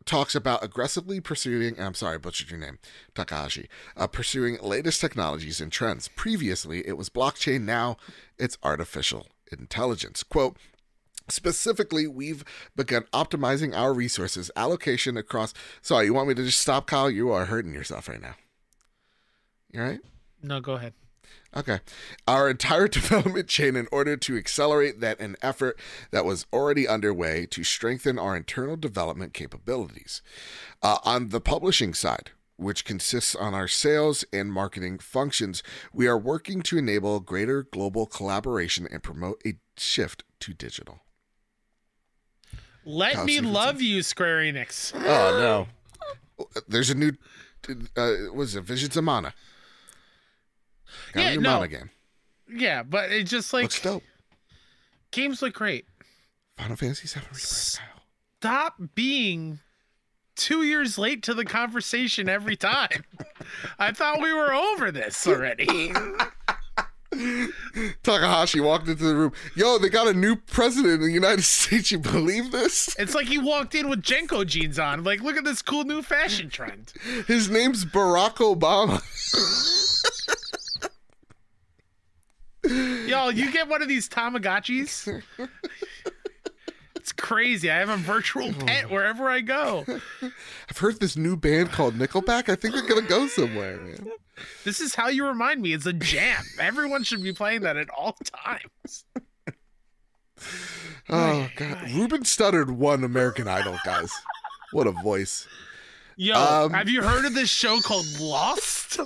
talks 0.04 0.34
about 0.34 0.64
aggressively 0.64 1.20
pursuing 1.20 1.80
I'm 1.80 1.94
sorry, 1.94 2.16
I 2.16 2.18
butchered 2.18 2.50
your 2.50 2.60
name, 2.60 2.78
Takahashi, 3.14 3.68
uh, 3.96 4.06
pursuing 4.06 4.58
latest 4.62 5.00
technologies 5.00 5.60
and 5.60 5.70
trends. 5.70 6.08
Previously, 6.08 6.86
it 6.86 6.96
was 6.96 7.08
blockchain, 7.08 7.62
now 7.62 7.96
it's 8.38 8.58
artificial 8.62 9.28
intelligence. 9.50 10.22
Quote, 10.22 10.56
Specifically, 11.28 12.06
we've 12.06 12.44
begun 12.74 13.04
optimizing 13.12 13.76
our 13.76 13.94
resources 13.94 14.50
allocation 14.56 15.16
across. 15.16 15.54
Sorry, 15.80 16.06
you 16.06 16.14
want 16.14 16.28
me 16.28 16.34
to 16.34 16.44
just 16.44 16.60
stop, 16.60 16.86
Kyle? 16.88 17.08
You 17.10 17.30
are 17.30 17.44
hurting 17.44 17.72
yourself 17.72 18.08
right 18.08 18.20
now. 18.20 18.34
You 19.70 19.80
all 19.80 19.86
right? 19.86 20.00
No, 20.42 20.60
go 20.60 20.72
ahead. 20.72 20.94
Okay. 21.54 21.80
Our 22.26 22.48
entire 22.50 22.88
development 23.00 23.48
chain 23.48 23.76
in 23.76 23.86
order 23.92 24.16
to 24.16 24.36
accelerate 24.36 25.00
that 25.00 25.20
an 25.20 25.36
effort 25.42 25.78
that 26.10 26.24
was 26.24 26.46
already 26.52 26.88
underway 26.88 27.46
to 27.46 27.62
strengthen 27.64 28.18
our 28.18 28.36
internal 28.36 28.76
development 28.76 29.34
capabilities. 29.34 30.22
Uh, 30.82 30.98
on 31.04 31.28
the 31.28 31.40
publishing 31.40 31.92
side, 31.94 32.30
which 32.56 32.84
consists 32.84 33.34
on 33.34 33.54
our 33.54 33.68
sales 33.68 34.24
and 34.32 34.52
marketing 34.52 34.98
functions, 34.98 35.62
we 35.92 36.06
are 36.06 36.18
working 36.18 36.62
to 36.62 36.78
enable 36.78 37.20
greater 37.20 37.62
global 37.64 38.06
collaboration 38.06 38.86
and 38.90 39.02
promote 39.02 39.42
a 39.46 39.54
shift 39.76 40.24
to 40.40 40.54
digital. 40.54 41.00
Let 42.84 43.14
Kyle 43.14 43.24
me 43.24 43.32
Stevenson. 43.34 43.52
love 43.52 43.80
you, 43.82 44.02
Square 44.02 44.40
Enix. 44.40 44.92
Oh 44.94 45.68
no. 46.38 46.46
There's 46.66 46.90
a 46.90 46.94
new 46.94 47.12
uh 47.96 48.32
was 48.34 48.56
it 48.56 48.64
Visions 48.64 48.96
of 48.96 49.04
Mana? 49.04 49.34
Got 51.12 51.34
Yeah, 51.34 51.36
no. 51.36 51.66
Game. 51.66 51.90
Yeah, 52.48 52.82
but 52.82 53.10
it's 53.10 53.30
just 53.30 53.52
like 53.52 53.64
Looks 53.64 53.80
dope. 53.80 54.02
games 55.10 55.42
look 55.42 55.54
great. 55.54 55.86
Final 56.58 56.76
Fantasy 56.76 57.08
VII 57.08 57.24
Kyle. 57.26 57.36
Stop 58.40 58.74
being 58.94 59.60
two 60.36 60.62
years 60.62 60.98
late 60.98 61.22
to 61.22 61.34
the 61.34 61.44
conversation 61.44 62.28
every 62.28 62.56
time. 62.56 63.04
I 63.78 63.92
thought 63.92 64.20
we 64.20 64.32
were 64.32 64.52
over 64.52 64.90
this 64.90 65.26
already. 65.26 65.92
Takahashi 68.02 68.60
walked 68.60 68.88
into 68.88 69.04
the 69.04 69.14
room. 69.14 69.32
Yo, 69.54 69.78
they 69.78 69.88
got 69.90 70.08
a 70.08 70.14
new 70.14 70.34
president 70.36 70.94
in 70.94 71.00
the 71.02 71.12
United 71.12 71.42
States. 71.44 71.90
You 71.90 71.98
believe 71.98 72.50
this? 72.52 72.94
It's 72.98 73.14
like 73.14 73.26
he 73.28 73.38
walked 73.38 73.74
in 73.74 73.88
with 73.88 74.02
JNCO 74.02 74.46
jeans 74.46 74.78
on. 74.78 75.04
Like, 75.04 75.20
look 75.20 75.36
at 75.36 75.44
this 75.44 75.62
cool 75.62 75.84
new 75.84 76.02
fashion 76.02 76.48
trend. 76.48 76.92
His 77.26 77.48
name's 77.50 77.84
Barack 77.84 78.36
Obama. 78.36 79.02
Y'all, 82.64 83.30
you 83.32 83.50
get 83.52 83.68
one 83.68 83.82
of 83.82 83.88
these 83.88 84.08
Tamagotchis. 84.08 85.22
It's 86.94 87.10
crazy. 87.12 87.68
I 87.68 87.78
have 87.78 87.88
a 87.88 87.96
virtual 87.96 88.52
pet 88.52 88.88
wherever 88.88 89.28
I 89.28 89.40
go. 89.40 89.84
I've 90.70 90.78
heard 90.78 91.00
this 91.00 91.16
new 91.16 91.36
band 91.36 91.72
called 91.72 91.94
Nickelback. 91.94 92.48
I 92.48 92.54
think 92.54 92.74
they're 92.74 92.86
gonna 92.86 93.02
go 93.02 93.26
somewhere, 93.26 93.78
man. 93.78 94.06
This 94.64 94.80
is 94.80 94.94
how 94.94 95.08
you 95.08 95.26
remind 95.26 95.60
me. 95.60 95.72
It's 95.72 95.86
a 95.86 95.92
jam. 95.92 96.44
Everyone 96.60 97.02
should 97.02 97.22
be 97.22 97.32
playing 97.32 97.62
that 97.62 97.76
at 97.76 97.88
all 97.90 98.16
times. 98.22 99.04
Oh 101.08 101.48
god, 101.56 101.90
Ruben 101.90 102.22
Studdard 102.22 102.70
won 102.70 103.02
American 103.02 103.48
Idol, 103.48 103.76
guys. 103.84 104.10
What 104.72 104.86
a 104.86 104.92
voice. 104.92 105.46
Yo, 106.16 106.34
Um, 106.36 106.72
have 106.72 106.88
you 106.88 107.02
heard 107.02 107.24
of 107.24 107.34
this 107.34 107.50
show 107.50 107.80
called 107.80 108.06
Lost? 108.20 109.00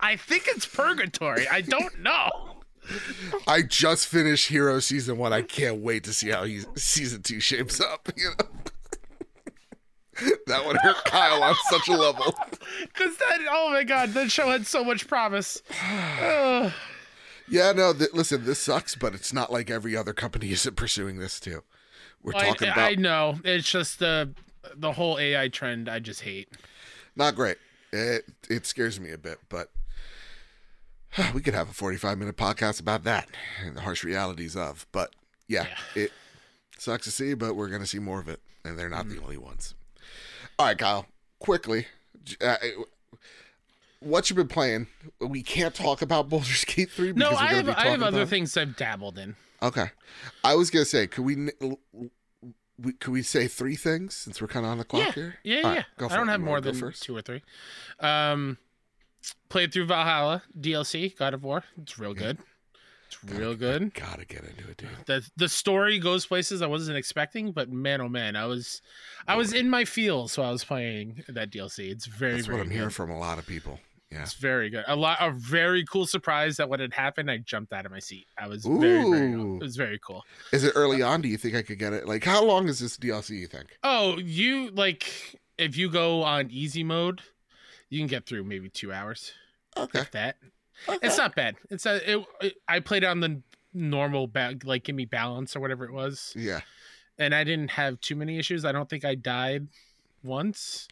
I 0.00 0.16
think 0.16 0.44
it's 0.46 0.66
Purgatory. 0.66 1.48
I 1.48 1.60
don't 1.60 2.00
know. 2.00 2.30
I 3.46 3.62
just 3.62 4.06
finished 4.06 4.48
Hero 4.48 4.80
season 4.80 5.18
one. 5.18 5.32
I 5.32 5.42
can't 5.42 5.80
wait 5.80 6.04
to 6.04 6.12
see 6.12 6.30
how 6.30 6.44
he, 6.44 6.62
season 6.74 7.22
two 7.22 7.40
shapes 7.40 7.80
up. 7.80 8.08
You 10.20 10.30
know, 10.30 10.30
that 10.48 10.66
would 10.66 10.76
hurt 10.78 11.04
Kyle 11.04 11.44
on 11.44 11.54
such 11.70 11.88
a 11.88 11.92
level. 11.92 12.34
Because 12.82 13.16
that, 13.16 13.38
oh 13.50 13.70
my 13.70 13.82
god, 13.82 14.10
that 14.14 14.30
show 14.30 14.48
had 14.48 14.66
so 14.66 14.84
much 14.84 15.06
promise. 15.06 15.62
Yeah, 17.50 17.72
no. 17.72 17.94
Th- 17.94 18.12
listen, 18.12 18.44
this 18.44 18.58
sucks, 18.58 18.94
but 18.94 19.14
it's 19.14 19.32
not 19.32 19.50
like 19.50 19.70
every 19.70 19.96
other 19.96 20.12
company 20.12 20.50
isn't 20.50 20.76
pursuing 20.76 21.18
this 21.18 21.40
too. 21.40 21.62
We're 22.22 22.36
I, 22.36 22.46
talking 22.48 22.68
I 22.68 22.72
about 22.72 22.90
I 22.90 22.94
know. 22.96 23.40
It's 23.42 23.70
just 23.70 24.00
the 24.00 24.34
the 24.76 24.92
whole 24.92 25.18
AI 25.18 25.48
trend. 25.48 25.88
I 25.88 25.98
just 25.98 26.20
hate. 26.20 26.48
not 27.16 27.34
great. 27.34 27.56
It 27.90 28.26
it 28.50 28.66
scares 28.66 29.00
me 29.00 29.12
a 29.12 29.18
bit, 29.18 29.38
but 29.48 29.70
we 31.34 31.40
could 31.40 31.54
have 31.54 31.70
a 31.70 31.72
forty-five 31.72 32.18
minute 32.18 32.36
podcast 32.36 32.80
about 32.80 33.04
that 33.04 33.28
and 33.64 33.76
the 33.76 33.80
harsh 33.82 34.04
realities 34.04 34.56
of. 34.56 34.86
But 34.92 35.14
yeah, 35.48 35.66
Yeah. 35.96 36.02
it 36.04 36.12
Sucks 36.78 37.04
to 37.04 37.10
see, 37.10 37.34
but 37.34 37.56
we're 37.56 37.68
gonna 37.68 37.86
see 37.86 37.98
more 37.98 38.20
of 38.20 38.28
it, 38.28 38.40
and 38.64 38.78
they're 38.78 38.88
not 38.88 39.08
the 39.08 39.20
only 39.20 39.36
ones. 39.36 39.74
All 40.58 40.66
right, 40.66 40.78
Kyle. 40.78 41.06
Quickly, 41.40 41.86
uh, 42.40 42.56
what 44.00 44.30
you've 44.30 44.36
been 44.36 44.46
playing? 44.48 44.86
We 45.20 45.42
can't 45.42 45.74
talk 45.74 46.02
about 46.02 46.28
Baldur's 46.28 46.64
Gate 46.64 46.90
three. 46.90 47.12
No, 47.12 47.30
because 47.30 47.36
I 47.42 47.54
have 47.54 47.68
I 47.68 47.86
have 47.88 48.02
other 48.02 48.26
things 48.26 48.56
I've 48.56 48.76
dabbled 48.76 49.18
in. 49.18 49.34
Okay, 49.60 49.90
I 50.44 50.54
was 50.54 50.70
gonna 50.70 50.84
say, 50.84 51.08
could 51.08 51.24
we, 51.24 51.48
we 52.80 52.92
could 52.92 53.10
we 53.10 53.22
say 53.22 53.48
three 53.48 53.74
things 53.74 54.14
since 54.14 54.40
we're 54.40 54.46
kind 54.46 54.64
of 54.64 54.70
on 54.70 54.78
the 54.78 54.84
clock 54.84 55.06
Yeah, 55.06 55.12
here? 55.12 55.34
yeah, 55.42 55.56
All 55.64 55.74
yeah. 55.74 55.82
right, 55.98 56.12
I 56.12 56.16
don't 56.16 56.28
it. 56.28 56.30
have 56.32 56.40
You 56.40 56.46
more 56.46 56.60
than 56.60 56.76
first? 56.76 57.02
two 57.02 57.16
or 57.16 57.22
three. 57.22 57.42
Um, 57.98 58.58
played 59.48 59.72
through 59.72 59.86
Valhalla 59.86 60.42
DLC, 60.58 61.16
God 61.16 61.34
of 61.34 61.44
War. 61.44 61.64
It's 61.80 61.98
real 61.98 62.14
good. 62.14 62.38
It's 63.06 63.24
real 63.24 63.54
good. 63.54 63.94
Gotta 63.94 64.26
get 64.26 64.44
into 64.44 64.68
it, 64.70 64.76
dude. 64.76 64.88
The 65.06 65.26
the 65.36 65.48
story 65.48 65.98
goes 65.98 66.26
places 66.26 66.60
I 66.60 66.66
wasn't 66.66 66.98
expecting, 66.98 67.52
but 67.52 67.70
man, 67.70 68.00
oh 68.02 68.08
man, 68.08 68.36
I 68.36 68.44
was 68.44 68.82
I 69.26 69.36
was 69.36 69.52
in 69.54 69.70
my 69.70 69.84
feels 69.86 70.36
while 70.36 70.48
I 70.48 70.52
was 70.52 70.64
playing 70.64 71.24
that 71.28 71.50
DLC. 71.50 71.90
It's 71.90 72.04
very 72.06 72.34
That's 72.34 72.46
very 72.46 72.58
what 72.58 72.62
I'm 72.62 72.68
good. 72.68 72.74
hearing 72.76 72.90
from 72.90 73.10
a 73.10 73.18
lot 73.18 73.38
of 73.38 73.46
people. 73.46 73.80
Yeah. 74.10 74.22
It's 74.22 74.34
very 74.34 74.70
good. 74.70 74.84
A 74.88 74.96
lot, 74.96 75.18
a 75.20 75.30
very 75.30 75.84
cool 75.84 76.06
surprise 76.06 76.56
that 76.56 76.68
when 76.70 76.80
it 76.80 76.94
happened, 76.94 77.30
I 77.30 77.38
jumped 77.38 77.74
out 77.74 77.84
of 77.84 77.92
my 77.92 77.98
seat. 77.98 78.26
I 78.38 78.46
was 78.48 78.64
very, 78.64 79.02
very, 79.02 79.32
Ooh. 79.34 79.56
it 79.56 79.62
was 79.62 79.76
very 79.76 79.98
cool. 79.98 80.24
Is 80.50 80.64
it 80.64 80.72
early 80.74 81.02
on? 81.02 81.20
Do 81.20 81.28
you 81.28 81.36
think 81.36 81.54
I 81.54 81.60
could 81.60 81.78
get 81.78 81.92
it? 81.92 82.08
Like, 82.08 82.24
how 82.24 82.42
long 82.42 82.68
is 82.68 82.78
this 82.78 82.96
DLC? 82.96 83.38
You 83.38 83.46
think? 83.46 83.76
Oh, 83.82 84.16
you 84.18 84.70
like 84.70 85.38
if 85.58 85.76
you 85.76 85.90
go 85.90 86.22
on 86.22 86.50
easy 86.50 86.84
mode, 86.84 87.20
you 87.90 87.98
can 87.98 88.06
get 88.08 88.26
through 88.26 88.44
maybe 88.44 88.68
two 88.68 88.92
hours. 88.92 89.32
Okay. 89.76 90.00
If 90.00 90.10
that, 90.12 90.36
okay. 90.88 90.98
it's 91.06 91.16
not 91.18 91.34
bad. 91.34 91.56
It's 91.70 91.86
a. 91.86 92.12
It, 92.12 92.24
it, 92.40 92.54
I 92.66 92.80
played 92.80 93.02
it 93.04 93.06
on 93.06 93.20
the 93.20 93.40
normal 93.74 94.26
ba- 94.26 94.56
like 94.64 94.84
give 94.84 94.96
me 94.96 95.04
balance 95.04 95.54
or 95.54 95.60
whatever 95.60 95.84
it 95.84 95.92
was, 95.92 96.32
Yeah. 96.36 96.60
and 97.18 97.34
I 97.34 97.44
didn't 97.44 97.70
have 97.72 98.00
too 98.00 98.16
many 98.16 98.38
issues. 98.38 98.64
I 98.64 98.72
don't 98.72 98.88
think 98.88 99.04
I 99.04 99.14
died 99.14 99.68
once. 100.24 100.88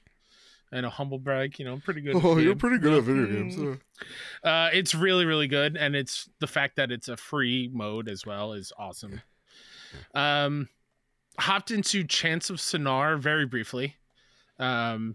And 0.72 0.84
a 0.84 0.90
humble 0.90 1.18
brag, 1.20 1.60
you 1.60 1.64
know, 1.64 1.74
I'm 1.74 1.80
pretty 1.80 2.00
good. 2.00 2.16
Oh, 2.22 2.38
you're 2.38 2.56
pretty 2.56 2.78
good 2.78 2.94
at 2.98 3.04
video 3.04 3.26
games. 3.26 3.54
huh? 3.56 4.48
Uh, 4.48 4.68
it's 4.72 4.96
really, 4.96 5.24
really 5.24 5.46
good, 5.46 5.76
and 5.76 5.94
it's 5.94 6.28
the 6.40 6.48
fact 6.48 6.74
that 6.76 6.90
it's 6.90 7.08
a 7.08 7.16
free 7.16 7.70
mode 7.72 8.08
as 8.08 8.26
well 8.26 8.52
is 8.52 8.72
awesome. 8.76 9.22
Um, 10.12 10.68
hopped 11.38 11.70
into 11.70 12.02
Chants 12.02 12.50
of 12.50 12.56
Sennaar 12.56 13.16
very 13.18 13.46
briefly. 13.46 13.94
Um, 14.58 15.14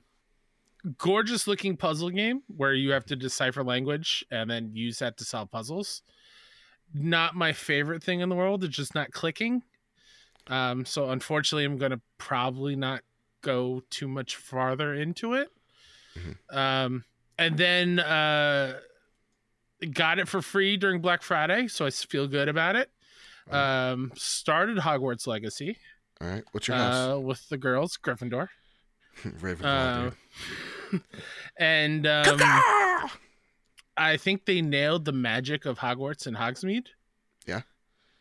gorgeous 0.98 1.48
looking 1.48 1.78
puzzle 1.78 2.10
game 2.10 2.42
where 2.48 2.74
you 2.74 2.92
have 2.92 3.06
to 3.06 3.16
decipher 3.16 3.64
language 3.64 4.26
and 4.32 4.50
then 4.50 4.72
use 4.74 5.00
that 5.00 5.18
to 5.18 5.26
solve 5.26 5.52
puzzles. 5.52 6.02
Not 6.94 7.36
my 7.36 7.54
favorite 7.54 8.04
thing 8.04 8.20
in 8.20 8.30
the 8.30 8.36
world. 8.36 8.64
It's 8.64 8.76
just 8.76 8.96
not 8.96 9.12
clicking. 9.12 9.64
Um, 10.48 10.86
so 10.86 11.10
unfortunately, 11.10 11.66
I'm 11.66 11.78
gonna 11.78 12.02
probably 12.18 12.76
not 12.76 13.02
go 13.42 13.82
too 13.90 14.08
much 14.08 14.36
farther 14.36 14.94
into 14.94 15.34
it. 15.34 15.50
Um, 16.50 17.06
and 17.38 17.58
then 17.58 18.00
uh, 18.00 18.80
got 19.94 20.20
it 20.20 20.28
for 20.28 20.42
free 20.42 20.78
during 20.78 21.02
Black 21.02 21.22
Friday, 21.22 21.68
so 21.68 21.86
I 21.86 21.90
feel 21.90 22.28
good 22.28 22.50
about 22.50 22.76
it. 22.76 22.90
Um, 23.50 24.12
started 24.16 24.78
Hogwarts 24.78 25.28
Legacy 25.28 25.78
All 26.22 26.28
right. 26.28 26.44
What's 26.52 26.68
your 26.68 26.78
house? 26.78 27.16
uh, 27.16 27.20
with 27.20 27.50
the 27.50 27.58
girls, 27.58 27.98
Gryffindor. 27.98 28.48
Ravenclaw. 29.24 30.08
Uh. 30.08 30.12
and 31.58 32.06
um, 32.08 32.40
I 33.98 34.18
think 34.18 34.46
they 34.46 34.62
nailed 34.62 35.06
the 35.06 35.12
magic 35.12 35.66
of 35.66 35.80
Hogwarts 35.80 36.28
and 36.28 36.36
Hogsmeade. 36.38 36.88
Yeah. 37.46 37.62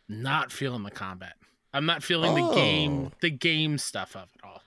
Not 0.08 0.50
feeling 0.52 0.82
the 0.82 0.90
combat. 0.90 1.34
I'm 1.72 1.86
not 1.86 2.02
feeling 2.02 2.34
the 2.34 2.52
game, 2.54 3.06
Oh. 3.06 3.12
the 3.20 3.30
game 3.30 3.78
stuff 3.78 4.16
of 4.16 4.28
it 4.34 4.40
all. 4.44 4.62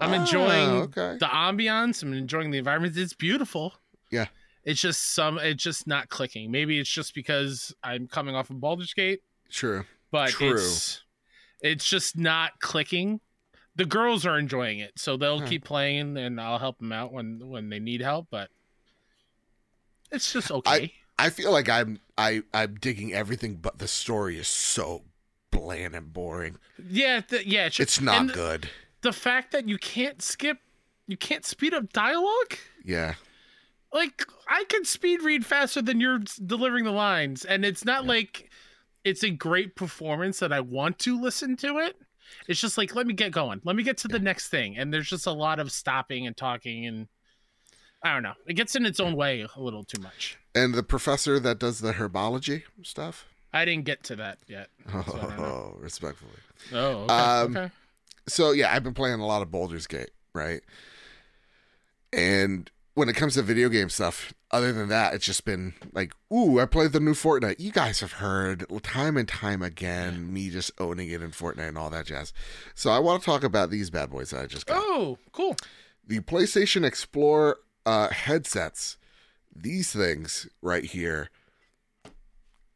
I'm 0.00 0.10
Ah, 0.12 0.20
enjoying 0.22 0.70
okay. 0.82 1.16
the 1.18 1.26
ambiance. 1.26 2.02
I'm 2.02 2.12
enjoying 2.12 2.50
the 2.50 2.58
environment. 2.58 2.96
It's 2.96 3.14
beautiful. 3.14 3.74
Yeah. 4.10 4.26
It's 4.64 4.80
just 4.80 5.14
some. 5.14 5.38
It's 5.38 5.62
just 5.62 5.86
not 5.86 6.08
clicking. 6.08 6.50
Maybe 6.50 6.78
it's 6.78 6.90
just 6.90 7.14
because 7.14 7.74
I'm 7.82 8.06
coming 8.06 8.34
off 8.34 8.50
of 8.50 8.60
Baldur's 8.60 8.94
Gate, 8.94 9.20
True. 9.50 9.84
but 10.10 10.30
True. 10.30 10.54
it's 10.54 11.02
it's 11.60 11.88
just 11.88 12.16
not 12.16 12.60
clicking. 12.60 13.20
The 13.74 13.84
girls 13.86 14.26
are 14.26 14.38
enjoying 14.38 14.80
it, 14.80 14.98
so 14.98 15.16
they'll 15.16 15.40
Huh. 15.40 15.46
keep 15.48 15.64
playing, 15.64 16.16
and 16.18 16.40
I'll 16.40 16.58
help 16.58 16.78
them 16.78 16.92
out 16.92 17.12
when 17.12 17.40
when 17.48 17.70
they 17.70 17.78
need 17.78 18.00
help. 18.02 18.28
But 18.30 18.50
it's 20.10 20.32
just 20.32 20.50
okay. 20.50 20.92
I 21.18 21.30
feel 21.30 21.52
like 21.52 21.68
I'm 21.68 22.00
I 22.18 22.42
I'm 22.52 22.74
digging 22.76 23.12
everything, 23.12 23.56
but 23.56 23.78
the 23.78 23.88
story 23.88 24.38
is 24.38 24.48
so 24.48 25.04
bland 25.50 25.94
and 25.94 26.12
boring. 26.12 26.58
yeah, 26.88 27.20
th- 27.20 27.46
yeah. 27.46 27.66
It's, 27.66 27.80
It's 27.80 28.00
not 28.00 28.28
the- 28.28 28.32
good. 28.32 28.68
The 29.02 29.12
fact 29.12 29.52
that 29.52 29.68
you 29.68 29.78
can't 29.78 30.22
skip, 30.22 30.58
you 31.06 31.16
can't 31.16 31.44
speed 31.44 31.74
up 31.74 31.92
dialogue. 31.92 32.56
Yeah. 32.84 33.14
like 33.92 34.22
I 34.48 34.64
can 34.68 34.84
speed 34.84 35.22
read 35.22 35.44
faster 35.44 35.82
than 35.82 36.00
you're 36.00 36.20
delivering 36.44 36.84
the 36.84 36.90
lines, 36.92 37.44
and 37.44 37.64
it's 37.64 37.84
not 37.84 38.06
like 38.06 38.50
it's 39.04 39.22
a 39.22 39.30
great 39.30 39.74
performance 39.76 40.38
that 40.38 40.52
I 40.52 40.60
want 40.60 40.98
to 41.00 41.20
listen 41.20 41.56
to 41.58 41.78
it. 41.78 41.96
It's 42.48 42.60
just 42.60 42.76
like 42.78 42.94
let 42.94 43.06
me 43.06 43.14
get 43.14 43.32
going, 43.32 43.60
let 43.64 43.76
me 43.76 43.82
get 43.82 43.96
to 43.98 44.08
the 44.08 44.18
next 44.18 44.48
thing, 44.48 44.76
and 44.76 44.92
there's 44.92 45.08
just 45.08 45.26
a 45.26 45.32
lot 45.32 45.58
of 45.58 45.70
stopping 45.72 46.26
and 46.26 46.36
talking, 46.36 46.86
and 46.86 47.08
I 48.02 48.12
don't 48.14 48.22
know, 48.22 48.34
it 48.46 48.54
gets 48.54 48.74
in 48.76 48.84
its 48.86 49.00
own 49.00 49.14
way 49.16 49.46
a 49.56 49.60
little 49.60 49.84
too 49.84 50.00
much. 50.02 50.38
And 50.54 50.74
the 50.74 50.82
professor 50.82 51.38
that 51.40 51.58
does 51.58 51.80
the 51.80 51.92
herbology 51.94 52.62
stuff. 52.82 53.26
I 53.52 53.64
didn't 53.64 53.84
get 53.84 54.02
to 54.04 54.16
that 54.16 54.38
yet. 54.46 54.68
so 54.90 54.98
I 54.98 55.02
don't 55.02 55.36
know. 55.38 55.44
Oh, 55.44 55.76
respectfully. 55.80 56.32
Oh, 56.72 57.04
okay, 57.04 57.14
Um, 57.14 57.56
okay. 57.56 57.70
so 58.26 58.52
yeah, 58.52 58.72
I've 58.74 58.82
been 58.82 58.94
playing 58.94 59.20
a 59.20 59.26
lot 59.26 59.42
of 59.42 59.50
Baldur's 59.50 59.86
Gate, 59.86 60.10
right? 60.34 60.62
And 62.12 62.70
when 62.94 63.08
it 63.08 63.16
comes 63.16 63.34
to 63.34 63.42
video 63.42 63.68
game 63.68 63.88
stuff, 63.88 64.34
other 64.50 64.72
than 64.72 64.88
that, 64.88 65.14
it's 65.14 65.24
just 65.24 65.44
been 65.44 65.74
like, 65.92 66.12
ooh, 66.32 66.60
I 66.60 66.66
played 66.66 66.92
the 66.92 67.00
new 67.00 67.14
Fortnite. 67.14 67.58
You 67.58 67.72
guys 67.72 68.00
have 68.00 68.12
heard 68.12 68.66
time 68.82 69.16
and 69.16 69.26
time 69.26 69.62
again 69.62 70.32
me 70.32 70.50
just 70.50 70.70
owning 70.78 71.08
it 71.08 71.22
in 71.22 71.30
Fortnite 71.30 71.68
and 71.68 71.78
all 71.78 71.90
that 71.90 72.06
jazz. 72.06 72.32
So 72.74 72.90
I 72.90 72.98
want 72.98 73.22
to 73.22 73.26
talk 73.26 73.44
about 73.44 73.70
these 73.70 73.88
bad 73.88 74.10
boys 74.10 74.30
that 74.30 74.42
I 74.42 74.46
just 74.46 74.66
got. 74.66 74.76
Oh, 74.78 75.18
cool. 75.32 75.56
The 76.06 76.20
PlayStation 76.20 76.84
Explorer 76.84 77.58
uh, 77.86 78.08
headsets. 78.08 78.98
These 79.54 79.92
things 79.92 80.48
right 80.60 80.84
here. 80.84 81.30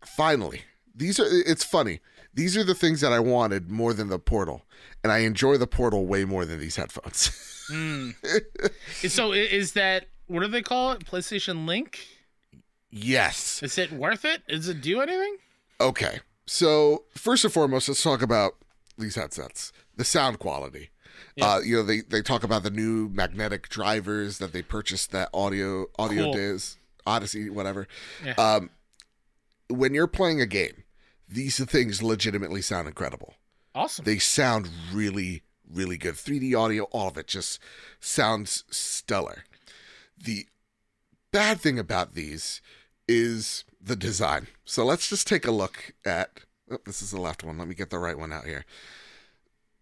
Finally, 0.05 0.63
these 0.95 1.19
are. 1.19 1.27
It's 1.27 1.65
funny. 1.65 2.01
These 2.35 2.55
are 2.57 2.65
the 2.65 2.75
things 2.75 3.01
that 3.01 3.13
I 3.13 3.19
wanted 3.19 3.71
more 3.71 3.95
than 3.95 4.09
the 4.09 4.19
Portal, 4.19 4.63
and 5.07 5.13
I 5.13 5.19
enjoy 5.19 5.57
the 5.57 5.69
Portal 5.69 6.05
way 6.05 6.25
more 6.25 6.45
than 6.45 6.59
these 6.59 6.75
headphones. 6.77 7.31
Mm. 7.67 8.15
so 9.09 9.33
is 9.33 9.73
that 9.73 10.07
what 10.29 10.41
do 10.41 10.47
they 10.47 10.63
call 10.63 10.93
it? 10.93 11.05
PlayStation 11.05 11.67
Link? 11.67 11.99
yes. 12.91 13.61
Is 13.61 13.77
it 13.77 13.91
worth 13.91 14.25
it? 14.25 14.43
Does 14.47 14.69
it 14.69 14.81
do 14.81 15.01
anything? 15.01 15.37
Okay. 15.81 16.21
So 16.47 17.07
first 17.17 17.43
and 17.45 17.53
foremost, 17.53 17.89
let's 17.89 18.05
talk 18.05 18.23
about 18.23 18.53
these 18.97 19.17
headsets. 19.17 19.73
The 19.97 20.05
sound 20.05 20.39
quality. 20.39 20.91
Yeah. 21.35 21.55
Uh, 21.55 21.59
you 21.59 21.75
know, 21.77 21.83
they 21.83 22.03
they 22.03 22.23
talk 22.23 22.45
about 22.45 22.63
the 22.63 22.71
new 22.71 23.09
magnetic 23.09 23.69
drivers 23.69 24.39
that 24.39 24.53
they 24.53 24.63
purchased 24.63 25.11
that 25.11 25.29
audio 25.35 25.87
audio 25.99 26.25
Cool. 26.25 26.33
diz 26.35 26.77
Odyssey 27.05 27.51
whatever. 27.51 27.89
Yeah. 28.25 28.35
Um, 28.35 28.71
when 29.69 29.93
you're 29.93 30.07
playing 30.07 30.41
a 30.41 30.47
game, 30.47 30.85
these 31.29 31.59
things 31.65 32.01
legitimately 32.01 32.63
sound 32.63 32.87
incredible. 32.87 33.35
Awesome. 33.77 34.05
They 34.05 34.19
sound 34.19 34.69
really 34.93 35.43
really 35.73 35.97
good. 35.99 36.15
3D 36.15 36.57
audio, 36.59 36.85
all 36.85 37.09
of 37.09 37.17
it 37.17 37.27
just 37.27 37.59
sounds 38.01 38.65
stellar. 38.71 39.45
The 40.23 40.47
bad 41.33 41.61
thing 41.61 41.79
about 41.79 42.15
these 42.15 42.61
is 43.09 43.65
the 43.81 43.97
design. 43.97 44.47
So 44.65 44.85
let's 44.85 45.09
just 45.09 45.27
take 45.27 45.47
a 45.47 45.51
look 45.51 45.93
at. 46.05 46.41
Oh, 46.71 46.79
this 46.85 47.03
is 47.03 47.11
the 47.13 47.21
left 47.21 47.45
one. 47.45 47.59
Let 47.59 47.69
me 47.69 47.75
get 47.75 47.91
the 47.91 47.99
right 47.99 48.19
one 48.19 48.33
out 48.33 48.45
here. 48.45 48.65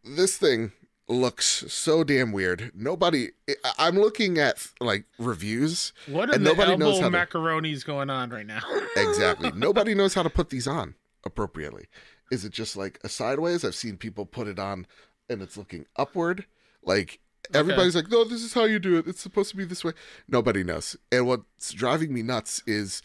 This 0.04 0.36
thing 0.36 0.72
looks 1.08 1.64
so 1.68 2.04
damn 2.04 2.32
weird. 2.32 2.72
Nobody. 2.74 3.30
I'm 3.78 3.98
looking 3.98 4.38
at 4.38 4.66
like 4.80 5.04
reviews. 5.18 5.92
What 6.06 6.28
are 6.28 6.34
and 6.34 6.44
the 6.44 6.50
nobody 6.50 6.76
knows 6.76 7.00
how 7.00 7.08
to- 7.08 7.16
macaronis 7.16 7.84
going 7.84 8.10
on 8.10 8.30
right 8.30 8.46
now? 8.46 8.62
Exactly. 8.96 9.50
Nobody 9.54 9.94
knows 9.94 10.14
how 10.14 10.22
to 10.22 10.30
put 10.30 10.50
these 10.50 10.66
on 10.66 10.94
appropriately. 11.24 11.86
Is 12.30 12.44
it 12.44 12.52
just 12.52 12.76
like 12.76 12.98
a 13.04 13.08
sideways? 13.08 13.64
I've 13.64 13.74
seen 13.74 13.96
people 13.96 14.26
put 14.26 14.48
it 14.48 14.58
on 14.58 14.86
and 15.28 15.42
it's 15.42 15.56
looking 15.56 15.86
upward. 15.96 16.46
Like 16.82 17.18
everybody's 17.52 17.94
like, 17.94 18.10
no, 18.10 18.24
this 18.24 18.42
is 18.42 18.54
how 18.54 18.64
you 18.64 18.78
do 18.78 18.96
it. 18.98 19.06
It's 19.06 19.20
supposed 19.20 19.50
to 19.50 19.56
be 19.56 19.64
this 19.64 19.84
way. 19.84 19.92
Nobody 20.28 20.64
knows. 20.64 20.96
And 21.12 21.26
what's 21.26 21.72
driving 21.72 22.12
me 22.12 22.22
nuts 22.22 22.62
is 22.66 23.02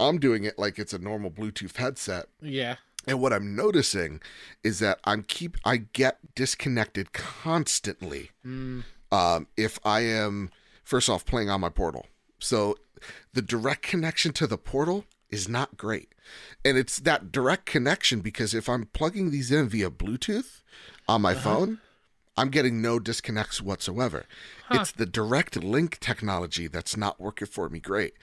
I'm 0.00 0.18
doing 0.18 0.44
it 0.44 0.58
like 0.58 0.78
it's 0.78 0.92
a 0.92 0.98
normal 0.98 1.30
Bluetooth 1.30 1.76
headset. 1.76 2.26
yeah. 2.40 2.76
And 3.04 3.20
what 3.20 3.32
I'm 3.32 3.56
noticing 3.56 4.20
is 4.62 4.78
that 4.78 5.00
I'm 5.02 5.24
keep 5.24 5.56
I 5.64 5.78
get 5.78 6.18
disconnected 6.36 7.12
constantly 7.12 8.30
Mm, 8.46 8.84
um, 9.10 9.48
if 9.56 9.80
I 9.84 10.00
am 10.02 10.50
first 10.84 11.08
off 11.08 11.26
playing 11.26 11.50
on 11.50 11.60
my 11.60 11.68
portal. 11.68 12.06
So 12.38 12.76
the 13.32 13.42
direct 13.42 13.82
connection 13.82 14.32
to 14.34 14.46
the 14.46 14.56
portal 14.56 15.04
is 15.32 15.48
not 15.48 15.76
great. 15.76 16.14
And 16.64 16.78
it's 16.78 17.00
that 17.00 17.32
direct 17.32 17.66
connection 17.66 18.20
because 18.20 18.54
if 18.54 18.68
I'm 18.68 18.86
plugging 18.86 19.30
these 19.30 19.50
in 19.50 19.68
via 19.68 19.90
Bluetooth 19.90 20.62
on 21.08 21.22
my 21.22 21.32
uh-huh. 21.32 21.40
phone, 21.40 21.78
I'm 22.36 22.50
getting 22.50 22.80
no 22.80 22.98
disconnects 22.98 23.60
whatsoever. 23.60 24.24
It's 24.70 24.92
the 24.92 25.06
direct 25.06 25.56
link 25.56 25.98
technology 25.98 26.66
that's 26.66 26.96
not 26.96 27.20
working 27.20 27.48
for 27.48 27.68
me 27.68 27.78
great. 27.78 28.14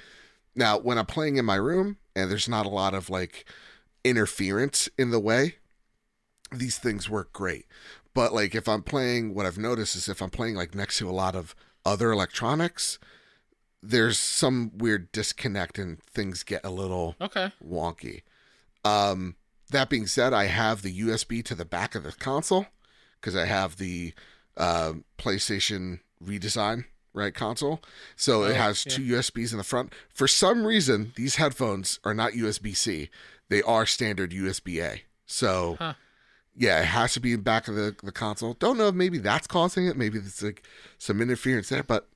Now, 0.55 0.79
when 0.79 0.97
I'm 0.97 1.05
playing 1.05 1.37
in 1.37 1.45
my 1.45 1.55
room 1.55 1.97
and 2.15 2.31
there's 2.31 2.49
not 2.49 2.65
a 2.65 2.69
lot 2.69 2.93
of 2.93 3.09
like 3.09 3.45
interference 4.03 4.89
in 4.97 5.11
the 5.11 5.19
way, 5.19 5.55
these 6.51 6.79
things 6.79 7.09
work 7.09 7.31
great. 7.33 7.65
But 8.13 8.33
like 8.33 8.55
if 8.55 8.67
I'm 8.67 8.81
playing, 8.81 9.35
what 9.35 9.45
I've 9.45 9.59
noticed 9.59 9.95
is 9.95 10.09
if 10.09 10.21
I'm 10.21 10.31
playing 10.31 10.55
like 10.55 10.73
next 10.73 10.97
to 10.97 11.09
a 11.09 11.11
lot 11.11 11.35
of 11.35 11.55
other 11.85 12.11
electronics, 12.11 12.97
there's 13.81 14.17
some 14.17 14.71
weird 14.77 15.11
disconnect 15.11 15.77
and 15.79 16.01
things 16.03 16.43
get 16.43 16.65
a 16.65 16.69
little 16.69 17.15
Okay. 17.21 17.51
wonky. 17.65 18.23
Um, 18.83 19.35
that 19.71 19.89
being 19.89 20.07
said, 20.07 20.33
I 20.33 20.45
have 20.45 20.81
the 20.81 20.99
USB 21.01 21.43
to 21.45 21.55
the 21.55 21.65
back 21.65 21.95
of 21.95 22.03
the 22.03 22.11
console 22.11 22.65
because 23.19 23.35
I 23.35 23.45
have 23.45 23.77
the 23.77 24.13
uh, 24.57 24.93
PlayStation 25.17 25.99
redesign 26.23 26.85
right 27.13 27.33
console. 27.33 27.81
So 28.15 28.43
it 28.43 28.51
Oh, 28.51 28.55
has 28.55 28.85
yeah. 28.85 28.95
two 28.95 29.01
USBs 29.03 29.51
in 29.51 29.57
the 29.57 29.63
front. 29.63 29.93
For 30.13 30.27
some 30.27 30.65
reason, 30.65 31.13
these 31.15 31.35
headphones 31.35 31.99
are 32.03 32.13
not 32.13 32.33
USB 32.33 32.75
C. 32.75 33.09
They 33.49 33.61
are 33.61 33.85
standard 33.85 34.31
USB 34.31 34.81
A. 34.83 35.03
So 35.25 35.75
Huh. 35.79 35.93
yeah, 36.55 36.81
it 36.81 36.85
has 36.85 37.13
to 37.13 37.19
be 37.21 37.31
in 37.31 37.37
the 37.39 37.43
back 37.43 37.67
of 37.69 37.75
the, 37.75 37.95
the 38.03 38.11
console. 38.11 38.53
Don't 38.55 38.77
know 38.77 38.89
if 38.89 38.95
maybe 38.95 39.17
that's 39.19 39.47
causing 39.47 39.87
it. 39.87 39.95
Maybe 39.95 40.17
it's 40.17 40.41
like 40.43 40.63
some 40.97 41.21
interference 41.21 41.69
there, 41.69 41.83
but 41.83 42.08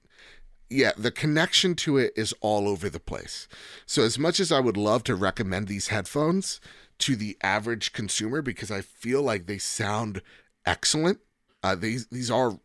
yeah, 0.74 0.92
the 0.98 1.12
connection 1.12 1.76
to 1.76 1.98
it 1.98 2.14
is 2.16 2.34
all 2.42 2.68
over 2.68 2.90
the 2.90 3.00
place. 3.00 3.48
So 3.86 4.04
as 4.04 4.18
much 4.18 4.40
as 4.40 4.52
I 4.52 4.60
would 4.60 4.78
love 4.78 5.04
to 5.06 5.16
recommend 5.16 5.68
these 5.68 5.90
headphones 5.90 6.60
to 7.00 7.16
the 7.16 7.38
average 7.42 7.94
consumer 7.94 8.42
because 8.42 8.72
I 8.72 8.82
feel 8.82 9.22
like 9.22 9.46
they 9.46 9.58
sound 9.58 10.22
excellent. 10.66 11.20
Uh, 11.62 11.76
these 11.76 12.08
these 12.08 12.32
are 12.32 12.60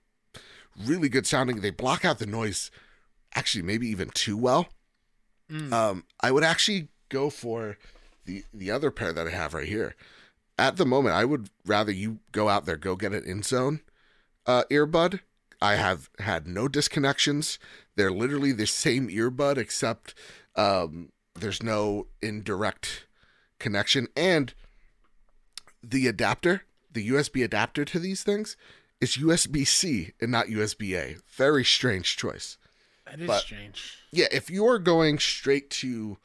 really 0.85 1.09
good 1.09 1.27
sounding. 1.27 1.61
They 1.61 1.71
block 1.71 2.05
out 2.05 2.19
the 2.19 2.27
noise 2.27 2.71
actually 3.35 3.63
maybe 3.63 3.89
even 3.89 4.11
too 4.11 4.37
well. 4.37 4.69
Mm. 5.51 5.73
Um, 5.73 6.05
I 6.21 6.31
would 6.31 6.45
actually 6.45 6.89
go 7.09 7.31
for 7.31 7.79
the 8.25 8.45
the 8.53 8.71
other 8.71 8.91
pair 8.91 9.13
that 9.13 9.27
I 9.27 9.31
have 9.31 9.55
right 9.55 9.69
here. 9.69 9.95
At 10.59 10.77
the 10.77 10.87
moment, 10.87 11.15
I 11.15 11.25
would 11.25 11.51
rather 11.65 11.93
you 11.93 12.19
go 12.33 12.49
out 12.49 12.65
there, 12.65 12.77
go 12.77 12.97
get 12.97 13.13
an 13.13 13.23
InZone 13.23 13.81
uh, 14.47 14.65
earbud. 14.71 15.21
I 15.61 15.75
have 15.77 16.09
had 16.21 16.47
no 16.47 16.69
disconnections. 16.69 17.59
They're 17.97 18.13
literally 18.13 18.53
the 18.53 18.67
same 18.67 19.09
earbud, 19.09 19.57
except 19.57 20.15
um, 20.55 21.11
there's 21.35 21.63
no 21.63 22.07
indirect 22.23 23.07
connection. 23.59 24.07
And 24.17 24.55
the 25.83 26.07
adapter, 26.07 26.63
the 26.93 27.09
USB 27.11 27.45
adapter 27.45 27.85
to 27.87 27.99
these 27.99 28.23
things, 28.23 28.57
is 29.01 29.17
USB 29.17 29.67
C 29.67 30.13
and 30.21 30.31
not 30.31 30.47
USB 30.47 30.97
A. 30.97 31.17
Very 31.37 31.65
strange 31.65 32.17
choice 32.17 32.57
That 33.07 33.21
is 33.21 33.27
but- 33.27 33.41
strange. 33.43 33.99
yeah, 34.13 34.27
if 34.33 34.51
you're 34.51 34.79
going 34.79 35.19
straight 35.19 35.71
to 35.71 36.19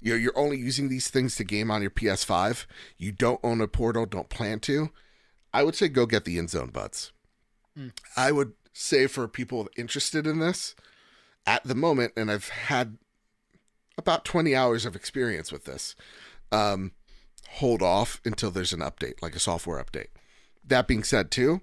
you 0.00 0.10
know, 0.12 0.16
you're 0.16 0.36
only 0.38 0.58
using 0.58 0.90
these 0.90 1.08
things 1.08 1.34
to 1.36 1.44
game 1.44 1.70
on 1.70 1.80
your 1.80 1.90
PS5, 1.90 2.66
you 2.98 3.10
don't 3.10 3.40
own 3.42 3.62
a 3.62 3.66
portal, 3.68 4.04
don't 4.04 4.28
plan 4.28 4.60
to, 4.60 4.90
I 5.50 5.62
would 5.62 5.74
say 5.74 5.88
go 5.88 6.04
get 6.04 6.26
the 6.26 6.36
InZone 6.36 6.74
buds. 6.74 7.10
Hmm. 7.74 7.88
I 8.14 8.30
would 8.30 8.52
say 8.74 9.06
for 9.06 9.26
people 9.26 9.68
interested 9.76 10.26
in 10.26 10.40
this, 10.40 10.74
at 11.46 11.64
the 11.64 11.74
moment, 11.74 12.12
and 12.16 12.30
I've 12.30 12.48
had 12.48 12.98
about 13.96 14.24
20 14.24 14.54
hours 14.54 14.84
of 14.84 14.96
experience 14.96 15.52
with 15.52 15.64
this, 15.64 15.94
um, 16.52 16.92
hold 17.52 17.80
off 17.80 18.20
until 18.24 18.50
there's 18.50 18.72
an 18.72 18.80
update, 18.80 19.22
like 19.22 19.36
a 19.36 19.40
software 19.40 19.82
update. 19.82 20.08
That 20.66 20.88
being 20.88 21.04
said, 21.04 21.30
too, 21.30 21.60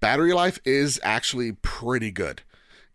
battery 0.00 0.32
life 0.32 0.58
is 0.64 0.98
actually 1.02 1.52
pretty 1.52 2.10
good. 2.10 2.42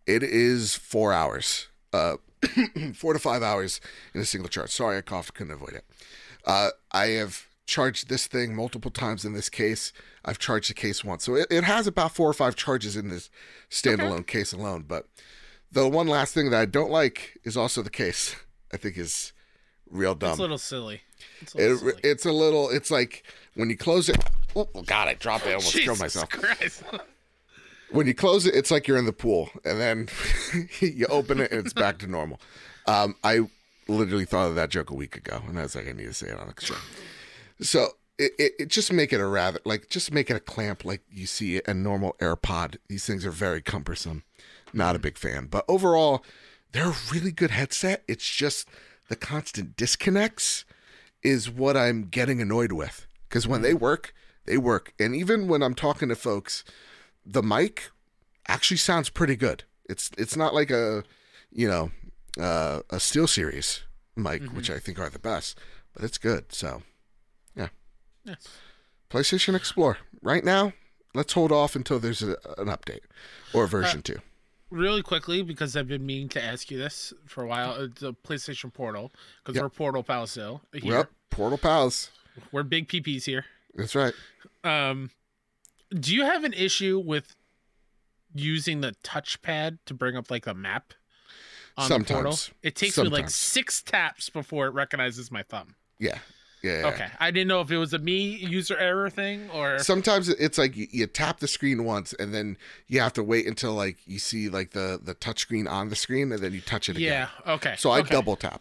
It 0.06 0.22
is 0.22 0.74
four 0.74 1.12
hours, 1.12 1.68
uh, 1.92 2.16
four 2.94 3.12
to 3.12 3.18
five 3.18 3.42
hours 3.42 3.80
in 4.14 4.20
a 4.20 4.24
single 4.24 4.48
charge. 4.48 4.70
Sorry, 4.70 4.98
I 4.98 5.02
coughed, 5.02 5.34
couldn't 5.34 5.52
avoid 5.52 5.74
it. 5.74 5.84
Uh, 6.44 6.70
I 6.90 7.06
have 7.08 7.46
charged 7.70 8.08
this 8.08 8.26
thing 8.26 8.54
multiple 8.54 8.90
times 8.90 9.24
in 9.24 9.32
this 9.32 9.48
case. 9.48 9.92
I've 10.24 10.38
charged 10.38 10.68
the 10.68 10.74
case 10.74 11.04
once, 11.04 11.24
so 11.24 11.36
it, 11.36 11.46
it 11.50 11.64
has 11.64 11.86
about 11.86 12.12
four 12.14 12.28
or 12.28 12.34
five 12.34 12.56
charges 12.56 12.96
in 12.96 13.08
this 13.08 13.30
standalone 13.70 14.26
case 14.26 14.52
alone. 14.52 14.84
But 14.86 15.06
the 15.72 15.88
one 15.88 16.06
last 16.08 16.34
thing 16.34 16.50
that 16.50 16.60
I 16.60 16.66
don't 16.66 16.90
like 16.90 17.38
is 17.44 17.56
also 17.56 17.80
the 17.82 17.90
case. 17.90 18.36
I 18.72 18.76
think 18.76 18.98
is 18.98 19.32
real 19.90 20.14
dumb. 20.14 20.30
It's 20.30 20.38
a 20.38 20.42
little 20.42 20.58
silly. 20.58 21.00
It's 21.40 21.54
a 21.54 21.58
little 21.58 21.72
It, 21.74 21.78
silly. 21.78 21.92
it's 22.04 22.26
a 22.26 22.32
little. 22.32 22.70
It's 22.70 22.90
like 22.90 23.24
when 23.54 23.70
you 23.70 23.76
close 23.76 24.08
it. 24.08 24.18
Oh 24.56 24.68
God! 24.84 25.08
I 25.08 25.14
dropped 25.14 25.46
it. 25.46 25.50
I 25.50 25.54
almost 25.54 25.74
killed 25.74 26.00
myself. 26.00 26.28
When 27.92 28.06
you 28.06 28.14
close 28.14 28.46
it, 28.46 28.54
it's 28.54 28.70
like 28.70 28.86
you're 28.86 28.98
in 28.98 29.06
the 29.06 29.12
pool, 29.12 29.50
and 29.64 29.80
then 29.80 30.08
you 30.80 31.06
open 31.06 31.40
it 31.40 31.50
and 31.50 31.64
it's 31.64 31.72
back 31.72 31.98
to 31.98 32.06
normal. 32.06 32.40
Um, 32.86 33.16
I 33.24 33.40
literally 33.88 34.24
thought 34.24 34.46
of 34.48 34.54
that 34.54 34.70
joke 34.70 34.90
a 34.90 34.94
week 34.94 35.16
ago, 35.16 35.42
and 35.48 35.58
I 35.58 35.62
was 35.62 35.74
like, 35.74 35.88
I 35.88 35.92
need 35.92 36.04
to 36.06 36.14
say 36.14 36.28
it 36.28 36.38
on 36.38 36.52
the 36.54 36.64
show. 36.64 36.74
So 37.60 37.88
it, 38.18 38.32
it, 38.38 38.52
it 38.58 38.68
just 38.68 38.92
make 38.92 39.12
it 39.12 39.20
a 39.20 39.26
rather 39.26 39.60
like 39.64 39.88
just 39.88 40.12
make 40.12 40.30
it 40.30 40.36
a 40.36 40.40
clamp 40.40 40.84
like 40.84 41.02
you 41.10 41.26
see 41.26 41.60
a 41.66 41.74
normal 41.74 42.16
AirPod. 42.20 42.76
These 42.88 43.06
things 43.06 43.24
are 43.24 43.30
very 43.30 43.62
cumbersome. 43.62 44.24
Not 44.72 44.94
a 44.94 45.00
big 45.00 45.18
fan, 45.18 45.46
but 45.46 45.64
overall, 45.68 46.24
they're 46.72 46.90
a 46.90 46.96
really 47.12 47.32
good 47.32 47.50
headset. 47.50 48.04
It's 48.06 48.28
just 48.28 48.68
the 49.08 49.16
constant 49.16 49.76
disconnects 49.76 50.64
is 51.22 51.50
what 51.50 51.76
I'm 51.76 52.04
getting 52.04 52.40
annoyed 52.40 52.72
with 52.72 53.06
because 53.28 53.48
when 53.48 53.62
they 53.62 53.74
work, 53.74 54.14
they 54.46 54.56
work, 54.56 54.92
and 54.98 55.14
even 55.14 55.48
when 55.48 55.62
I'm 55.62 55.74
talking 55.74 56.08
to 56.08 56.14
folks, 56.14 56.64
the 57.26 57.42
mic 57.42 57.90
actually 58.48 58.76
sounds 58.76 59.10
pretty 59.10 59.36
good. 59.36 59.64
It's 59.88 60.10
it's 60.16 60.36
not 60.36 60.54
like 60.54 60.70
a 60.70 61.04
you 61.50 61.68
know 61.68 61.90
uh, 62.38 62.80
a 62.90 62.96
SteelSeries 62.96 63.80
mic, 64.14 64.42
which 64.52 64.70
I 64.70 64.78
think 64.78 64.98
are 64.98 65.10
the 65.10 65.18
best, 65.18 65.58
but 65.94 66.04
it's 66.04 66.18
good. 66.18 66.52
So 66.52 66.82
Yes. 68.24 68.46
PlayStation 69.10 69.54
Explore 69.54 69.98
right 70.22 70.44
now. 70.44 70.72
Let's 71.14 71.32
hold 71.32 71.50
off 71.50 71.74
until 71.74 71.98
there's 71.98 72.22
a, 72.22 72.36
an 72.58 72.68
update 72.68 73.00
or 73.52 73.64
a 73.64 73.68
version 73.68 74.02
two. 74.02 74.18
Really 74.70 75.02
quickly, 75.02 75.42
because 75.42 75.74
I've 75.76 75.88
been 75.88 76.06
meaning 76.06 76.28
to 76.30 76.44
ask 76.44 76.70
you 76.70 76.78
this 76.78 77.12
for 77.26 77.42
a 77.42 77.46
while, 77.48 77.72
uh, 77.72 77.88
the 77.98 78.14
PlayStation 78.14 78.72
Portal, 78.72 79.10
because 79.42 79.56
Yep. 79.56 79.62
we're 79.64 79.68
Portal 79.70 80.02
pals 80.04 80.30
still. 80.30 80.62
Here. 80.72 80.92
Well, 80.92 81.06
Portal 81.30 81.58
Pals. 81.58 82.10
We're 82.52 82.62
big 82.62 82.86
PPs 82.88 83.24
here. 83.24 83.44
That's 83.74 83.96
right. 83.96 84.14
Um, 84.62 85.10
do 85.92 86.14
you 86.14 86.22
have 86.24 86.44
an 86.44 86.52
issue 86.52 87.02
with 87.04 87.34
using 88.32 88.80
the 88.80 88.94
touchpad 89.02 89.78
to 89.86 89.94
bring 89.94 90.16
up 90.16 90.30
like 90.30 90.46
a 90.46 90.54
map 90.54 90.94
on 91.76 91.88
the 91.88 91.94
portal? 92.04 92.32
Sometimes. 92.32 92.50
It 92.62 92.76
takes 92.76 92.96
me 92.96 93.08
like 93.08 93.28
six 93.30 93.82
taps 93.82 94.30
before 94.30 94.66
it 94.66 94.70
recognizes 94.70 95.32
my 95.32 95.42
thumb. 95.42 95.74
Yeah. 95.98 96.18
Yeah. 96.62 96.88
Okay, 96.92 97.06
I 97.18 97.30
didn't 97.30 97.48
know 97.48 97.60
if 97.62 97.70
it 97.70 97.78
was 97.78 97.94
a 97.94 97.98
me 97.98 98.36
user 98.36 98.76
error 98.76 99.08
thing 99.08 99.48
or 99.50 99.78
Sometimes 99.78 100.28
it's 100.28 100.58
like 100.58 100.76
you, 100.76 100.86
you 100.90 101.06
tap 101.06 101.40
the 101.40 101.48
screen 101.48 101.84
once 101.84 102.12
and 102.14 102.34
then 102.34 102.58
you 102.86 103.00
have 103.00 103.14
to 103.14 103.22
wait 103.22 103.46
until 103.46 103.72
like 103.72 103.96
you 104.06 104.18
see 104.18 104.48
like 104.50 104.72
the 104.72 105.00
the 105.02 105.14
touch 105.14 105.38
screen 105.40 105.66
on 105.66 105.88
the 105.88 105.96
screen 105.96 106.30
and 106.32 106.42
then 106.42 106.52
you 106.52 106.60
touch 106.60 106.88
it 106.90 106.96
again. 106.96 107.28
yeah. 107.46 107.52
Okay, 107.54 107.74
So 107.78 107.90
I 107.90 108.00
okay. 108.00 108.14
double 108.14 108.36
tap. 108.36 108.60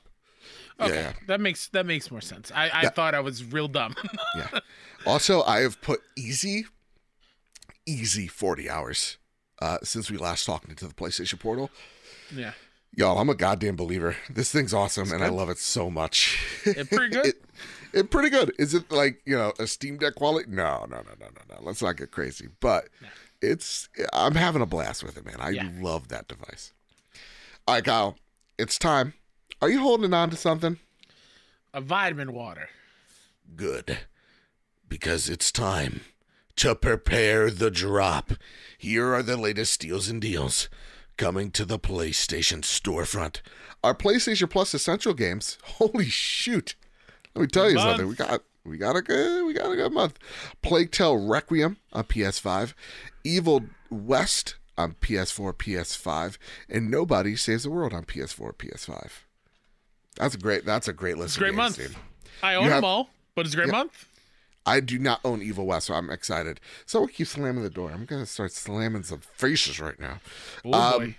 Okay, 0.79 0.93
Yeah. 0.95 1.13
that 1.27 1.41
makes 1.41 1.67
that 1.69 1.85
makes 1.85 2.09
more 2.09 2.21
sense. 2.21 2.51
I, 2.55 2.69
I 2.69 2.81
Yeah. 2.83 2.89
thought 2.91 3.13
I 3.13 3.19
was 3.19 3.43
real 3.43 3.67
dumb. 3.67 3.95
Yeah. 4.37 4.59
also, 5.05 5.41
I 5.43 5.59
have 5.59 5.81
put 5.81 5.99
easy, 6.15 6.67
easy 7.85 8.27
40 8.27 8.69
hours 8.69 9.17
uh, 9.61 9.77
since 9.83 10.09
we 10.09 10.17
last 10.17 10.45
talked 10.45 10.69
into 10.69 10.87
the 10.87 10.93
PlayStation 10.93 11.39
Portal. 11.39 11.69
yeah, 12.33 12.51
Y'all, 12.95 13.19
I'm 13.19 13.29
a 13.29 13.35
goddamn 13.35 13.75
believer. 13.75 14.15
This 14.29 14.51
thing's 14.51 14.73
awesome 14.73 15.11
and 15.11 15.23
I 15.23 15.29
love 15.29 15.49
it 15.49 15.57
so 15.57 15.89
much. 15.89 16.39
it 16.65 16.89
pretty 16.89 17.09
good. 17.15 17.25
it, 17.27 17.41
it 17.93 18.11
pretty 18.11 18.29
good. 18.29 18.53
Is 18.59 18.73
it 18.73 18.91
like, 18.91 19.21
you 19.25 19.35
know, 19.37 19.53
a 19.59 19.67
Steam 19.67 19.97
Deck 19.97 20.15
quality? 20.15 20.49
No, 20.49 20.85
no, 20.89 20.97
no, 20.97 21.13
no, 21.19 21.27
no, 21.27 21.41
no. 21.55 21.57
Let's 21.61 21.81
not 21.81 21.97
get 21.97 22.11
crazy. 22.11 22.47
But 22.59 22.89
it's, 23.41 23.89
I'm 24.13 24.35
having 24.35 24.61
a 24.61 24.65
blast 24.65 25.03
with 25.03 25.17
it, 25.17 25.25
man. 25.25 25.37
I 25.39 25.49
Yeah. 25.51 25.69
love 25.79 26.07
that 26.09 26.27
device. 26.27 26.73
All 27.67 27.75
right, 27.75 27.83
Kyle, 27.85 28.17
it's 28.57 28.77
time. 28.77 29.13
Are 29.61 29.69
you 29.69 29.79
holding 29.79 30.13
on 30.13 30.29
to 30.29 30.35
something? 30.37 30.79
a 31.71 31.81
vitamin 31.81 32.33
water. 32.33 32.67
Good. 33.55 33.99
Because 34.87 35.29
it's 35.29 35.51
time 35.51 36.01
to 36.55 36.73
prepare 36.73 37.51
the 37.51 37.69
drop. 37.69 38.31
Here 38.77 39.13
are 39.13 39.21
the 39.21 39.37
latest 39.37 39.79
deals 39.81 40.09
and 40.09 40.19
deals 40.19 40.67
coming 41.15 41.51
to 41.51 41.65
the 41.65 41.77
PlayStation 41.77 42.61
storefront. 42.61 43.41
Our 43.83 43.93
PlayStation 43.93 44.49
Plus 44.49 44.73
Essential 44.73 45.13
games. 45.13 45.59
Holy 45.63 46.05
shoot. 46.05 46.73
Let 47.35 47.41
me 47.41 47.47
tell 47.47 47.69
you 47.69 47.75
Good 47.75 47.81
something. 47.81 48.07
We 48.07 48.15
got 48.15 48.41
we 48.65 48.77
got 48.77 48.95
a 48.95 49.01
good 49.01 49.45
we 49.45 49.53
got 49.53 49.71
a 49.71 49.75
good 49.75 49.91
month. 49.93 50.17
Plague 50.61 50.91
Tale 50.91 51.17
Requiem 51.27 51.77
on 51.93 52.03
PS5, 52.03 52.73
Evil 53.23 53.65
West 53.89 54.55
on 54.77 54.93
PS4, 54.93 55.53
PS5, 55.53 56.37
and 56.69 56.89
Nobody 56.89 57.35
Saves 57.35 57.63
the 57.63 57.69
World 57.69 57.93
on 57.93 58.05
PS4, 58.05 58.53
PS5. 58.53 59.09
That's 60.15 60.35
a 60.35 60.37
great. 60.37 60.65
That's 60.65 60.87
a 60.87 60.93
great 60.93 61.17
list. 61.17 61.29
It's 61.31 61.37
a 61.37 61.39
great 61.39 61.53
month. 61.55 61.79
I 62.41 62.55
own 62.55 62.63
have- 62.65 62.75
them 62.77 62.85
all, 62.85 63.09
but 63.35 63.45
it's 63.45 63.53
a 63.53 63.57
great 63.57 63.67
Yep. 63.67 63.73
month. 63.75 64.05
I 64.65 64.81
do 64.81 64.99
not 64.99 65.19
own 65.23 65.41
Evil 65.41 65.65
West, 65.65 65.87
so 65.87 65.93
I'm 65.95 66.09
excited. 66.09 66.59
Someone 66.85 67.09
keep 67.11 67.27
slamming 67.27 67.63
the 67.63 67.69
door. 67.69 67.91
I'm 67.91 68.05
gonna 68.05 68.25
start 68.25 68.51
slamming 68.51 69.03
some 69.03 69.21
faces 69.21 69.79
right 69.79 69.99
now. 69.99 70.19
Oh 70.65 70.99
Um. 71.01 71.15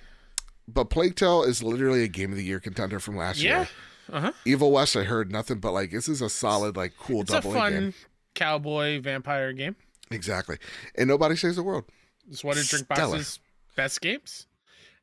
But 0.68 0.84
Plague 0.84 1.16
Tale 1.16 1.42
is 1.42 1.62
literally 1.64 2.04
a 2.04 2.08
game 2.08 2.30
of 2.30 2.36
the 2.36 2.44
year 2.44 2.60
contender 2.60 3.00
from 3.00 3.16
last 3.16 3.38
Yeah. 3.40 3.60
year. 3.60 3.68
Uh 4.12 4.20
huh. 4.20 4.32
Evil 4.44 4.72
West, 4.72 4.96
I 4.96 5.04
heard 5.04 5.30
nothing 5.30 5.58
but 5.58 5.72
like 5.72 5.90
this 5.90 6.08
is 6.08 6.20
a 6.22 6.28
solid, 6.28 6.76
like 6.76 6.94
cool 6.98 7.22
It's 7.22 7.30
a 7.30 7.34
double 7.34 7.52
fun 7.52 7.72
game. 7.72 7.94
cowboy 8.34 9.00
vampire 9.00 9.52
game. 9.52 9.76
Exactly. 10.10 10.58
And 10.96 11.08
nobody 11.08 11.36
saves 11.36 11.56
the 11.56 11.62
world. 11.62 11.84
Of 12.30 12.40
Drink 12.40 12.64
Stellar. 12.66 12.86
Box's 13.16 13.38
best 13.76 14.00
games. 14.00 14.46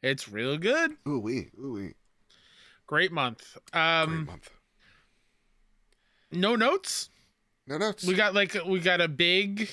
It's 0.02 0.28
real 0.30 0.58
good. 0.58 0.92
Ooh 1.08 1.20
wee, 1.20 1.50
ooh 1.60 1.74
wee. 1.74 1.94
Great 2.86 3.12
month. 3.12 3.58
Great 3.72 3.82
Um, 3.82 4.26
month. 4.26 4.50
no 6.32 6.56
notes. 6.56 7.10
No 7.66 7.78
notes. 7.78 8.06
We 8.06 8.14
got 8.14 8.34
like 8.34 8.56
we 8.66 8.80
got 8.80 9.02
a 9.02 9.08
big, 9.08 9.70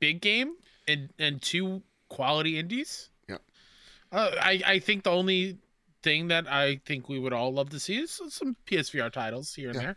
big 0.00 0.20
game 0.20 0.54
and 0.88 1.10
and 1.18 1.40
two 1.42 1.82
quality 2.08 2.58
indies. 2.58 3.10
Yeah. 3.28 3.38
Uh, 4.12 4.30
I 4.40 4.62
I 4.64 4.78
think 4.78 5.04
the 5.04 5.10
only 5.10 5.58
thing 6.04 6.28
that 6.28 6.46
I 6.46 6.80
think 6.86 7.08
we 7.08 7.18
would 7.18 7.32
all 7.32 7.52
love 7.52 7.70
to 7.70 7.80
see 7.80 7.96
is 7.96 8.20
some 8.28 8.56
PSVR 8.66 9.10
titles 9.10 9.54
here 9.54 9.70
and 9.70 9.76
Yeah. 9.76 9.82
there. 9.82 9.96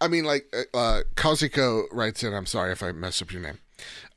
I 0.00 0.08
mean, 0.08 0.24
like, 0.24 0.46
uh, 0.52 0.76
uh, 0.76 1.02
Kazuko 1.14 1.84
writes 1.92 2.24
in, 2.24 2.32
I'm 2.34 2.46
sorry 2.46 2.72
if 2.72 2.82
I 2.82 2.90
mess 2.92 3.20
up 3.22 3.30
your 3.32 3.42
name. 3.42 3.58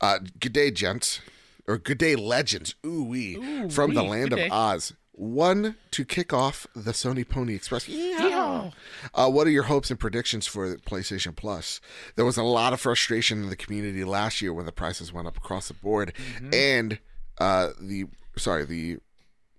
Uh, 0.00 0.18
good 0.40 0.52
day, 0.54 0.70
gents. 0.70 1.20
Or 1.68 1.78
good 1.78 1.98
day, 1.98 2.16
legends. 2.16 2.74
Ooh, 2.84 3.04
wee. 3.04 3.68
From 3.68 3.94
the 3.94 4.02
land 4.02 4.30
good 4.30 4.32
of 4.32 4.38
day. 4.38 4.48
Oz. 4.50 4.94
One 5.12 5.76
to 5.92 6.04
kick 6.06 6.32
off 6.32 6.66
the 6.74 6.92
Sony 6.92 7.28
Pony 7.28 7.54
Express. 7.54 7.86
Yeehaw. 7.86 8.72
Uh, 9.14 9.30
what 9.30 9.46
are 9.46 9.50
your 9.50 9.64
hopes 9.64 9.90
and 9.90 10.00
predictions 10.00 10.46
for 10.46 10.74
PlayStation 10.78 11.36
Plus? 11.36 11.80
There 12.16 12.24
was 12.24 12.38
a 12.38 12.42
lot 12.42 12.72
of 12.72 12.80
frustration 12.80 13.42
in 13.42 13.50
the 13.50 13.54
community 13.56 14.02
last 14.04 14.40
year 14.42 14.52
when 14.54 14.64
the 14.66 14.72
prices 14.72 15.12
went 15.12 15.28
up 15.28 15.36
across 15.36 15.68
the 15.68 15.74
board, 15.74 16.14
Mm-hmm. 16.16 16.54
and 16.54 16.98
uh, 17.38 17.68
the 17.80 18.06
sorry 18.38 18.64
the 18.64 18.96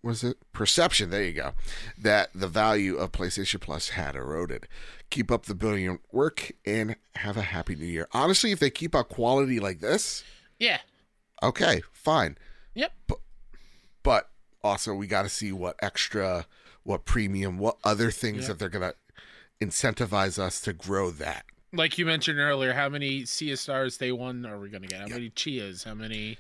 was 0.04 0.24
it 0.24 0.38
perception? 0.52 1.10
There 1.10 1.24
you 1.24 1.34
go. 1.34 1.54
That 1.98 2.30
the 2.36 2.48
value 2.48 2.98
of 2.98 3.12
PlayStation 3.12 3.60
Plus 3.62 3.90
had 3.90 4.16
eroded. 4.16 4.68
Keep 5.10 5.32
up 5.32 5.46
the 5.46 5.56
brilliant 5.56 6.02
work 6.12 6.52
and 6.66 6.96
have 7.16 7.38
a 7.38 7.42
happy 7.44 7.76
new 7.76 7.86
year. 7.86 8.08
Honestly, 8.12 8.52
if 8.52 8.60
they 8.60 8.70
keep 8.70 8.94
up 8.94 9.10
quality 9.10 9.60
like 9.60 9.80
this, 9.80 10.24
Yeah. 10.60 10.82
okay, 11.42 11.82
fine. 11.94 12.38
Yep. 12.76 12.92
But 14.04 14.30
also, 14.64 14.94
we 14.94 15.08
got 15.08 15.24
to 15.24 15.30
see 15.30 15.52
what 15.52 15.76
extra, 15.82 16.48
what 16.84 17.06
premium, 17.06 17.58
what 17.58 17.78
other 17.84 18.12
things 18.12 18.42
Yeah. 18.44 18.48
that 18.50 18.60
they're 18.60 18.70
gonna 18.70 18.94
incentivize 19.62 20.38
us 20.40 20.60
to 20.62 20.74
grow 20.74 21.12
that. 21.12 21.46
Like 21.72 21.98
you 21.98 22.06
mentioned 22.06 22.40
earlier, 22.40 22.74
how 22.74 22.90
many 22.90 23.26
Sea 23.26 23.56
Stars 23.56 23.98
Day 23.98 24.12
One 24.12 24.46
are 24.46 24.60
we 24.60 24.70
going 24.70 24.84
to 24.84 24.88
get? 24.88 25.00
How 25.02 25.08
Yeah. 25.08 25.14
many 25.16 25.30
Chias? 25.32 25.84
How 25.86 25.94
many 25.96 26.38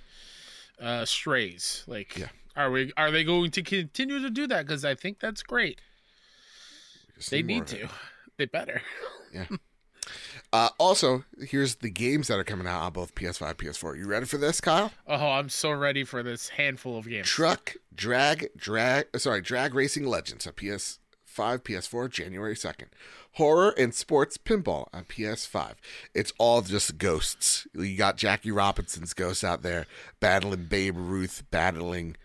uh, 0.80 1.06
Strays? 1.06 1.84
Like, 1.88 2.18
Yeah. 2.18 2.28
Are 2.56 2.72
we 2.72 2.92
are 2.98 3.12
they 3.12 3.24
going 3.24 3.52
to 3.52 3.62
continue 3.64 4.22
to 4.22 4.30
do 4.30 4.48
that? 4.48 4.66
Because 4.66 4.86
I 4.86 4.96
think 4.96 5.20
that's 5.20 5.44
great. 5.44 5.80
They 7.30 7.42
need 7.42 7.68
to. 7.68 7.88
They 8.38 8.46
better. 8.46 8.82
Uh, 10.52 10.70
also, 10.78 11.24
here's 11.40 11.76
the 11.76 11.90
games 11.90 12.28
that 12.28 12.38
are 12.38 12.44
coming 12.44 12.68
out 12.68 12.84
on 12.84 12.94
both 12.94 13.16
PS5, 13.16 13.56
PS4. 13.56 13.98
You 13.98 14.06
ready 14.06 14.28
for 14.28 14.38
this, 14.38 14.62
Kyle? 14.62 14.92
Oh, 15.08 15.30
I'm 15.32 15.50
so 15.50 15.72
ready 15.72 16.04
for 16.04 16.22
this 16.22 16.50
handful 16.50 16.98
of 16.98 17.10
games. 17.10 17.28
Truck 17.28 17.74
Drag 17.96 18.50
Drag 18.56 19.08
sorry, 19.18 19.42
Drag 19.42 19.74
Racing 19.74 20.06
Legends 20.06 20.46
on 20.46 20.54
PS5, 20.54 21.00
PS4, 21.36 22.10
January 22.12 22.54
2nd. 22.54 22.88
Horror 23.38 23.74
and 23.80 23.96
Sports 23.96 24.38
Pinball 24.38 24.90
on 24.94 25.06
PS5. 25.06 25.74
It's 26.14 26.34
all 26.38 26.62
just 26.62 27.00
ghosts. 27.00 27.66
You 27.74 27.98
got 27.98 28.18
Jackie 28.18 28.52
Robinson's 28.52 29.16
ghosts 29.16 29.44
out 29.44 29.64
there 29.64 29.88
battling 30.20 30.66
Babe 30.66 30.96
Ruth, 30.96 31.46
battling 31.50 32.16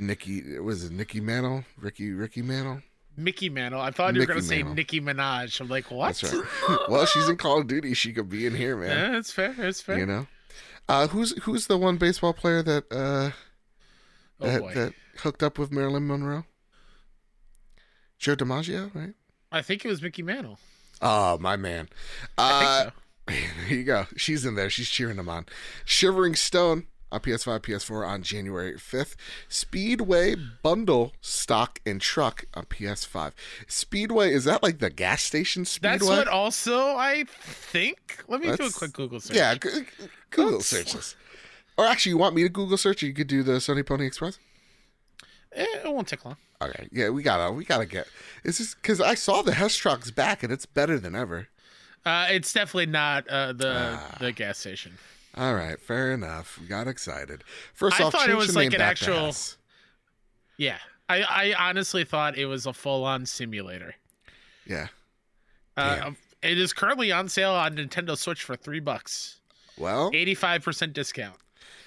Nikki 0.00 0.58
was 0.58 0.84
it 0.84 0.92
Nikki 0.92 1.20
Mantle? 1.20 1.64
Ricky 1.78 2.10
Ricky 2.12 2.42
Mantle? 2.42 2.82
Mickey 3.16 3.50
Mantle. 3.50 3.80
I 3.80 3.90
thought 3.90 4.14
you 4.14 4.20
were 4.20 4.26
Mickey 4.26 4.40
to 4.40 4.46
say 4.46 4.56
Mantle. 4.58 4.74
Nicki 4.74 5.00
Minaj. 5.00 5.60
I'm 5.60 5.68
like, 5.68 5.90
what? 5.90 6.16
That's 6.16 6.34
right. 6.34 6.78
well, 6.88 7.04
she's 7.06 7.28
in 7.28 7.36
Call 7.36 7.60
of 7.60 7.66
Duty. 7.66 7.92
She 7.94 8.12
could 8.12 8.28
be 8.28 8.46
in 8.46 8.54
here, 8.54 8.76
man. 8.76 8.90
Yeah, 8.90 9.10
that's 9.12 9.32
fair. 9.32 9.52
That's 9.52 9.80
fair. 9.80 9.98
You 9.98 10.06
know? 10.06 10.26
Uh, 10.88 11.06
who's 11.08 11.36
who's 11.42 11.66
the 11.66 11.76
one 11.76 11.96
baseball 11.96 12.32
player 12.32 12.62
that 12.62 12.84
uh 12.90 13.30
oh 14.40 14.46
that, 14.46 14.60
boy. 14.60 14.74
that 14.74 14.94
hooked 15.18 15.42
up 15.42 15.58
with 15.58 15.70
Marilyn 15.70 16.06
Monroe? 16.06 16.44
Joe 18.18 18.36
DiMaggio, 18.36 18.94
right? 18.94 19.14
I 19.52 19.62
think 19.62 19.84
it 19.84 19.88
was 19.88 20.02
Mickey 20.02 20.22
Mantle. 20.22 20.58
Oh, 21.02 21.38
my 21.38 21.56
man. 21.56 21.88
Uh, 22.36 22.84
so. 22.84 22.90
Here 23.66 23.78
you 23.78 23.84
go. 23.84 24.06
She's 24.16 24.44
in 24.44 24.54
there. 24.54 24.68
She's 24.68 24.90
cheering 24.90 25.16
them 25.16 25.28
on. 25.28 25.46
Shivering 25.84 26.34
Stone 26.34 26.86
on 27.12 27.20
PS5, 27.20 27.60
PS4 27.60 28.06
on 28.06 28.22
January 28.22 28.74
5th. 28.74 29.16
Speedway 29.48 30.34
Bundle 30.62 31.12
Stock 31.20 31.80
and 31.84 32.00
Truck 32.00 32.44
on 32.54 32.64
PS5. 32.66 33.32
Speedway, 33.66 34.32
is 34.32 34.44
that 34.44 34.62
like 34.62 34.78
the 34.78 34.90
gas 34.90 35.22
station 35.22 35.64
Speedway? 35.64 35.98
That's 35.98 36.08
what 36.08 36.28
also 36.28 36.96
I 36.96 37.24
think. 37.28 38.22
Let 38.28 38.40
me 38.40 38.54
do 38.56 38.66
a 38.66 38.70
quick 38.70 38.92
Google 38.92 39.20
search. 39.20 39.36
Yeah, 39.36 39.54
Google 39.56 39.84
That's- 40.52 40.66
search 40.66 40.92
this. 40.92 41.16
Or 41.76 41.86
actually, 41.86 42.10
you 42.10 42.18
want 42.18 42.34
me 42.34 42.42
to 42.42 42.48
Google 42.50 42.76
search? 42.76 43.02
Or 43.02 43.06
you 43.06 43.14
could 43.14 43.26
do 43.28 43.42
the 43.42 43.52
Sony 43.52 43.84
Pony 43.86 44.06
Express. 44.06 44.38
Eh, 45.52 45.64
it 45.84 45.92
won't 45.92 46.06
take 46.08 46.24
long. 46.24 46.36
Okay, 46.62 46.88
yeah, 46.92 47.08
we 47.08 47.22
gotta, 47.22 47.50
we 47.52 47.64
gotta 47.64 47.86
get. 47.86 48.06
It's 48.44 48.58
just 48.58 48.76
because 48.82 49.00
I 49.00 49.14
saw 49.14 49.40
the 49.42 49.54
Hess 49.54 49.74
trucks 49.76 50.10
back 50.10 50.42
and 50.42 50.52
it's 50.52 50.66
better 50.66 50.98
than 50.98 51.14
ever. 51.16 51.48
Uh, 52.04 52.28
it's 52.30 52.52
definitely 52.52 52.86
not 52.86 53.26
uh, 53.28 53.52
the 53.54 53.98
Ah. 53.98 54.16
the 54.20 54.30
gas 54.32 54.58
station. 54.58 54.98
All 55.40 55.54
right, 55.54 55.80
fair 55.80 56.12
enough. 56.12 56.58
We 56.60 56.66
got 56.66 56.86
excited. 56.86 57.44
First 57.72 57.98
I 57.98 58.04
off, 58.04 58.12
thought 58.12 58.28
it 58.28 58.36
was 58.36 58.48
the 58.48 58.52
like 58.58 58.72
name 58.72 58.80
an 58.82 58.86
actual- 58.86 59.34
Yeah, 60.58 60.76
I, 61.08 61.22
I 61.22 61.68
honestly 61.70 62.04
thought 62.04 62.36
it 62.36 62.44
was 62.44 62.66
a 62.66 62.74
full 62.74 63.04
on 63.04 63.24
simulator. 63.24 63.94
Yeah. 64.66 64.88
Uh, 65.78 66.10
it 66.42 66.58
is 66.58 66.74
currently 66.74 67.10
on 67.10 67.28
sale 67.30 67.52
on 67.52 67.76
Nintendo 67.76 68.18
Switch 68.18 68.42
for 68.42 68.54
three 68.54 68.80
bucks, 68.80 69.40
Well, 69.78 70.10
eighty 70.12 70.34
five 70.34 70.62
percent 70.62 70.92
discount. 70.92 71.36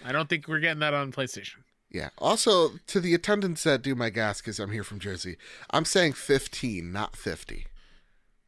I 0.03 0.11
don't 0.11 0.27
think 0.27 0.47
we're 0.47 0.59
getting 0.59 0.79
that 0.79 0.95
on 0.95 1.11
PlayStation. 1.11 1.57
yeah. 1.91 2.09
Also, 2.17 2.71
to 2.87 2.99
the 2.99 3.13
attendants 3.13 3.63
that 3.65 3.83
do 3.83 3.93
my 3.93 4.09
gas, 4.09 4.41
because 4.41 4.59
I'm 4.59 4.71
here 4.71 4.83
from 4.83 4.97
Jersey, 4.99 5.37
I'm 5.69 5.85
saying 5.85 6.13
15, 6.13 6.91
not 6.91 7.15
50. 7.15 7.67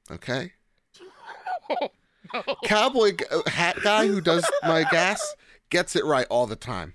Okay. 0.09 0.53
Cowboy 2.65 3.13
uh, 3.31 3.49
hat 3.49 3.77
guy 3.83 4.07
who 4.07 4.21
does 4.21 4.45
my 4.63 4.83
gas 4.91 5.35
gets 5.69 5.95
it 5.95 6.05
right 6.05 6.27
all 6.29 6.47
the 6.47 6.55
time. 6.55 6.93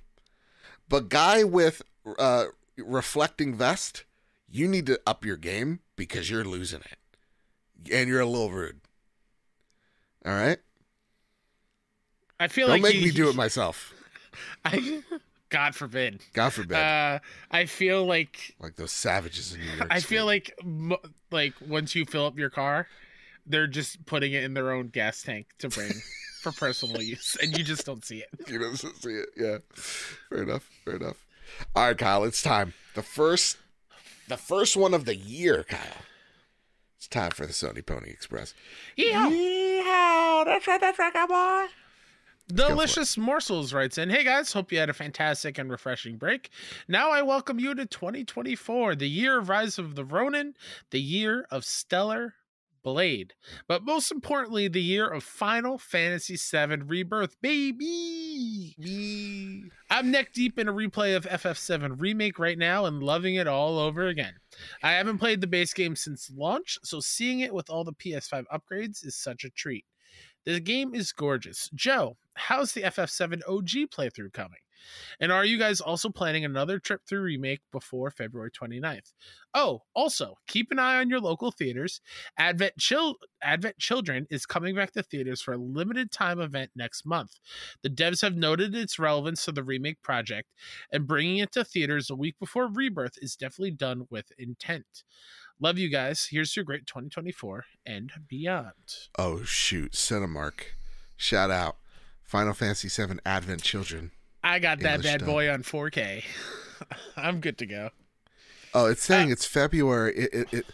But 0.89 1.09
guy 1.09 1.44
with 1.44 1.82
uh, 2.19 2.47
reflecting 2.77 3.55
vest, 3.55 4.05
you 4.48 4.66
need 4.69 4.86
to 4.86 5.01
up 5.07 5.24
your 5.24 5.36
game 5.36 5.81
because 5.97 6.31
you're 6.31 6.44
losing 6.44 6.81
it. 6.81 7.93
And 7.93 8.09
you're 8.09 8.20
a 8.20 8.27
little 8.27 8.51
rude. 8.51 8.81
All 10.27 10.32
right? 10.32 10.59
I 12.39 12.48
feel 12.48 12.66
Don't 12.66 12.77
like 12.77 12.82
make 12.82 12.94
you- 12.94 13.07
me 13.07 13.11
do 13.11 13.28
it 13.28 13.36
myself. 13.36 13.93
I, 14.65 15.02
God 15.48 15.74
forbid. 15.74 16.20
God 16.32 16.51
forbid. 16.52 16.77
Uh, 16.77 17.19
I 17.51 17.66
feel 17.66 18.05
like 18.07 18.55
like 18.61 18.77
those 18.77 18.93
savages 18.93 19.52
in 19.55 19.61
New 19.61 19.66
York. 19.66 19.89
I 19.90 20.01
feel 20.01 20.24
like 20.24 20.57
like 21.31 21.55
once 21.66 21.94
you 21.94 22.05
fill 22.05 22.27
up 22.27 22.39
your 22.39 22.51
car, 22.51 22.86
they're 23.46 23.66
just 23.66 24.04
putting 24.06 24.32
it 24.32 24.44
in 24.44 24.54
their 24.54 24.70
own 24.70 24.88
gas 24.88 25.22
tank 25.22 25.46
to 25.58 25.68
bring 25.68 25.92
for 26.40 26.52
personal 26.52 27.02
use, 27.02 27.36
and 27.42 27.56
you 27.56 27.64
just 27.64 27.86
don't 27.86 28.04
see 28.04 28.18
it. 28.18 28.28
you 28.48 28.58
don't 28.58 28.76
see 28.76 29.10
it. 29.10 29.28
Yeah. 29.36 29.58
Fair 29.74 30.42
enough. 30.42 30.68
Fair 30.84 30.96
enough. 30.96 31.16
All 31.74 31.86
right, 31.86 31.98
Kyle, 31.98 32.24
it's 32.24 32.42
time. 32.42 32.74
The 32.94 33.02
first 33.02 33.56
the 34.28 34.36
first 34.36 34.76
one 34.76 34.94
of 34.94 35.04
the 35.04 35.16
year, 35.16 35.64
Kyle. 35.64 36.04
It's 36.96 37.08
time 37.08 37.30
for 37.30 37.46
the 37.46 37.52
Sony 37.52 37.84
Pony 37.84 38.10
Express. 38.10 38.54
Yeah. 38.94 39.28
Yeehaw! 39.28 40.44
That's 40.44 40.66
right, 40.66 40.80
that's 40.80 40.98
right, 40.98 41.12
it. 41.14 41.70
Delicious 42.54 43.16
Morsels 43.16 43.72
writes 43.72 43.96
in, 43.96 44.10
Hey 44.10 44.22
guys, 44.22 44.52
hope 44.52 44.70
you 44.70 44.78
had 44.78 44.90
a 44.90 44.94
fantastic 44.94 45.56
and 45.58 45.70
refreshing 45.70 46.16
break. 46.16 46.50
Now 46.88 47.10
I 47.10 47.22
welcome 47.22 47.58
you 47.58 47.74
to 47.74 47.86
2024, 47.86 48.96
the 48.96 49.08
year 49.08 49.38
of 49.38 49.48
Rise 49.48 49.78
of 49.78 49.94
the 49.94 50.04
Ronin, 50.04 50.54
the 50.90 51.00
year 51.00 51.46
of 51.50 51.64
Stellar 51.64 52.34
Blade, 52.82 53.35
but 53.69 53.85
most 53.85 54.11
importantly, 54.11 54.69
the 54.69 54.82
year 54.82 55.09
of 55.09 55.23
Final 55.23 55.78
Fantasy 55.78 56.36
VII 56.36 56.82
Rebirth, 56.86 57.40
baby. 57.40 58.74
Yee. 58.78 59.70
I'm 59.90 60.11
neck 60.11 60.32
deep 60.32 60.59
in 60.59 60.69
a 60.69 60.73
replay 60.73 61.16
of 61.16 61.27
FF7 61.27 62.01
Remake 62.01 62.39
right 62.39 62.59
now 62.59 62.86
and 62.86 63.02
loving 63.02 63.35
it 63.35 63.47
all 63.47 63.78
over 63.78 64.07
again. 64.07 64.35
I 64.82 64.93
haven't 64.93 65.19
played 65.19 65.40
the 65.40 65.47
base 65.47 65.74
game 65.74 65.97
since 65.97 66.31
launch, 66.35 66.78
so 66.82 67.01
seeing 67.01 67.40
it 67.40 67.55
with 67.55 67.70
all 67.70 67.85
the 67.85 67.93
PS5 67.93 68.44
upgrades 68.52 69.05
is 69.05 69.16
such 69.16 69.44
a 69.44 69.51
treat. 69.51 69.85
The 70.47 70.61
game 70.61 70.94
is 70.94 71.12
gorgeous. 71.12 71.69
Joe, 71.74 72.16
how's 72.35 72.73
the 72.73 72.82
FF7 72.82 73.40
OG 73.47 73.90
playthrough 73.90 74.32
coming? 74.32 74.59
And 75.20 75.31
are 75.32 75.44
you 75.44 75.59
guys 75.59 75.81
also 75.81 76.09
planning 76.09 76.44
another 76.44 76.78
trip 76.78 77.02
through 77.07 77.23
Remake 77.23 77.61
before 77.73 78.11
February 78.11 78.51
29th? 78.51 79.12
Oh, 79.52 79.82
also, 79.94 80.36
keep 80.47 80.70
an 80.70 80.78
eye 80.78 80.98
on 80.98 81.11
your 81.11 81.20
local 81.20 81.51
theaters. 81.51 82.01
Advent 82.39 82.78
Chil- 82.78 83.16
Advent 83.43 83.78
Children 83.78 84.27
is 84.31 84.47
coming 84.47 84.74
back 84.74 84.93
to 84.93 85.02
theaters 85.02 85.43
for 85.43 85.55
a 85.55 85.59
limited 85.59 86.12
time 86.12 86.40
event 86.40 86.70
next 86.77 87.05
month. 87.05 87.32
The 87.82 87.90
devs 87.90 88.23
have 88.23 88.36
noted 88.36 88.74
its 88.74 88.98
relevance 88.98 89.44
to 89.44 89.52
the 89.52 89.65
remake 89.65 90.02
project, 90.02 90.48
and 90.93 91.07
bringing 91.07 91.39
it 91.39 91.52
to 91.52 91.65
theaters 91.65 92.11
a 92.11 92.15
week 92.15 92.39
before 92.39 92.69
Rebirth 92.69 93.19
is 93.20 93.36
definitely 93.36 93.73
done 93.73 94.07
with 94.11 94.32
intent. 94.39 95.05
Love 95.59 95.78
you 95.78 95.90
guys. 95.90 96.28
Here's 96.31 96.57
a 96.57 96.62
great 96.62 96.86
2024 96.86 97.65
and 97.85 98.12
beyond. 98.28 99.09
Oh 99.19 99.43
shoot, 99.43 99.93
Cinemark. 99.93 100.62
Shout 101.16 101.51
out. 101.51 101.77
Final 102.23 102.55
Fantasy 102.55 102.89
VII 102.89 103.19
Advent 103.27 103.62
Children. 103.62 104.12
I 104.42 104.58
got 104.58 104.80
that 104.80 105.02
bad 105.02 105.20
dub. 105.20 105.28
boy 105.28 105.50
on 105.52 105.62
4K. 105.62 106.24
I'm 107.16 107.40
good 107.40 107.58
to 107.58 107.66
go. 107.66 107.90
Oh, 108.72 108.86
it's 108.86 109.02
saying 109.04 109.28
Uh, 109.30 109.32
it's 109.32 109.44
February. 109.44 110.14
It, 110.16 110.30
it, 110.32 110.52
it 110.54 110.66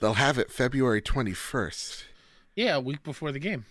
they'll 0.00 0.14
have 0.14 0.38
it 0.38 0.50
February 0.50 1.00
twenty 1.00 1.32
first. 1.32 2.04
Yeah, 2.56 2.76
a 2.76 2.80
week 2.80 3.02
before 3.04 3.30
the 3.32 3.38
game. 3.38 3.64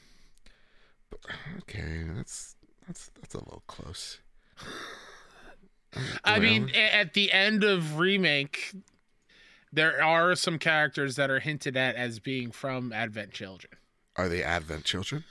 Okay, 1.59 2.05
that's 2.15 2.55
that's 2.87 3.11
that's 3.19 3.33
a 3.35 3.39
little 3.39 3.63
close. 3.67 4.19
I 6.23 6.39
mean, 6.39 6.71
at 6.75 7.13
the 7.13 7.31
end 7.31 7.63
of 7.63 7.99
remake, 7.99 8.73
there 9.71 10.01
are 10.03 10.33
some 10.35 10.57
characters 10.57 11.15
that 11.17 11.29
are 11.29 11.39
hinted 11.39 11.77
at 11.77 11.95
as 11.95 12.19
being 12.19 12.51
from 12.51 12.91
Advent 12.91 13.31
Children. 13.31 13.73
are 14.15 14.27
they 14.29 14.41
Advent 14.41 14.85
Children? 14.85 15.23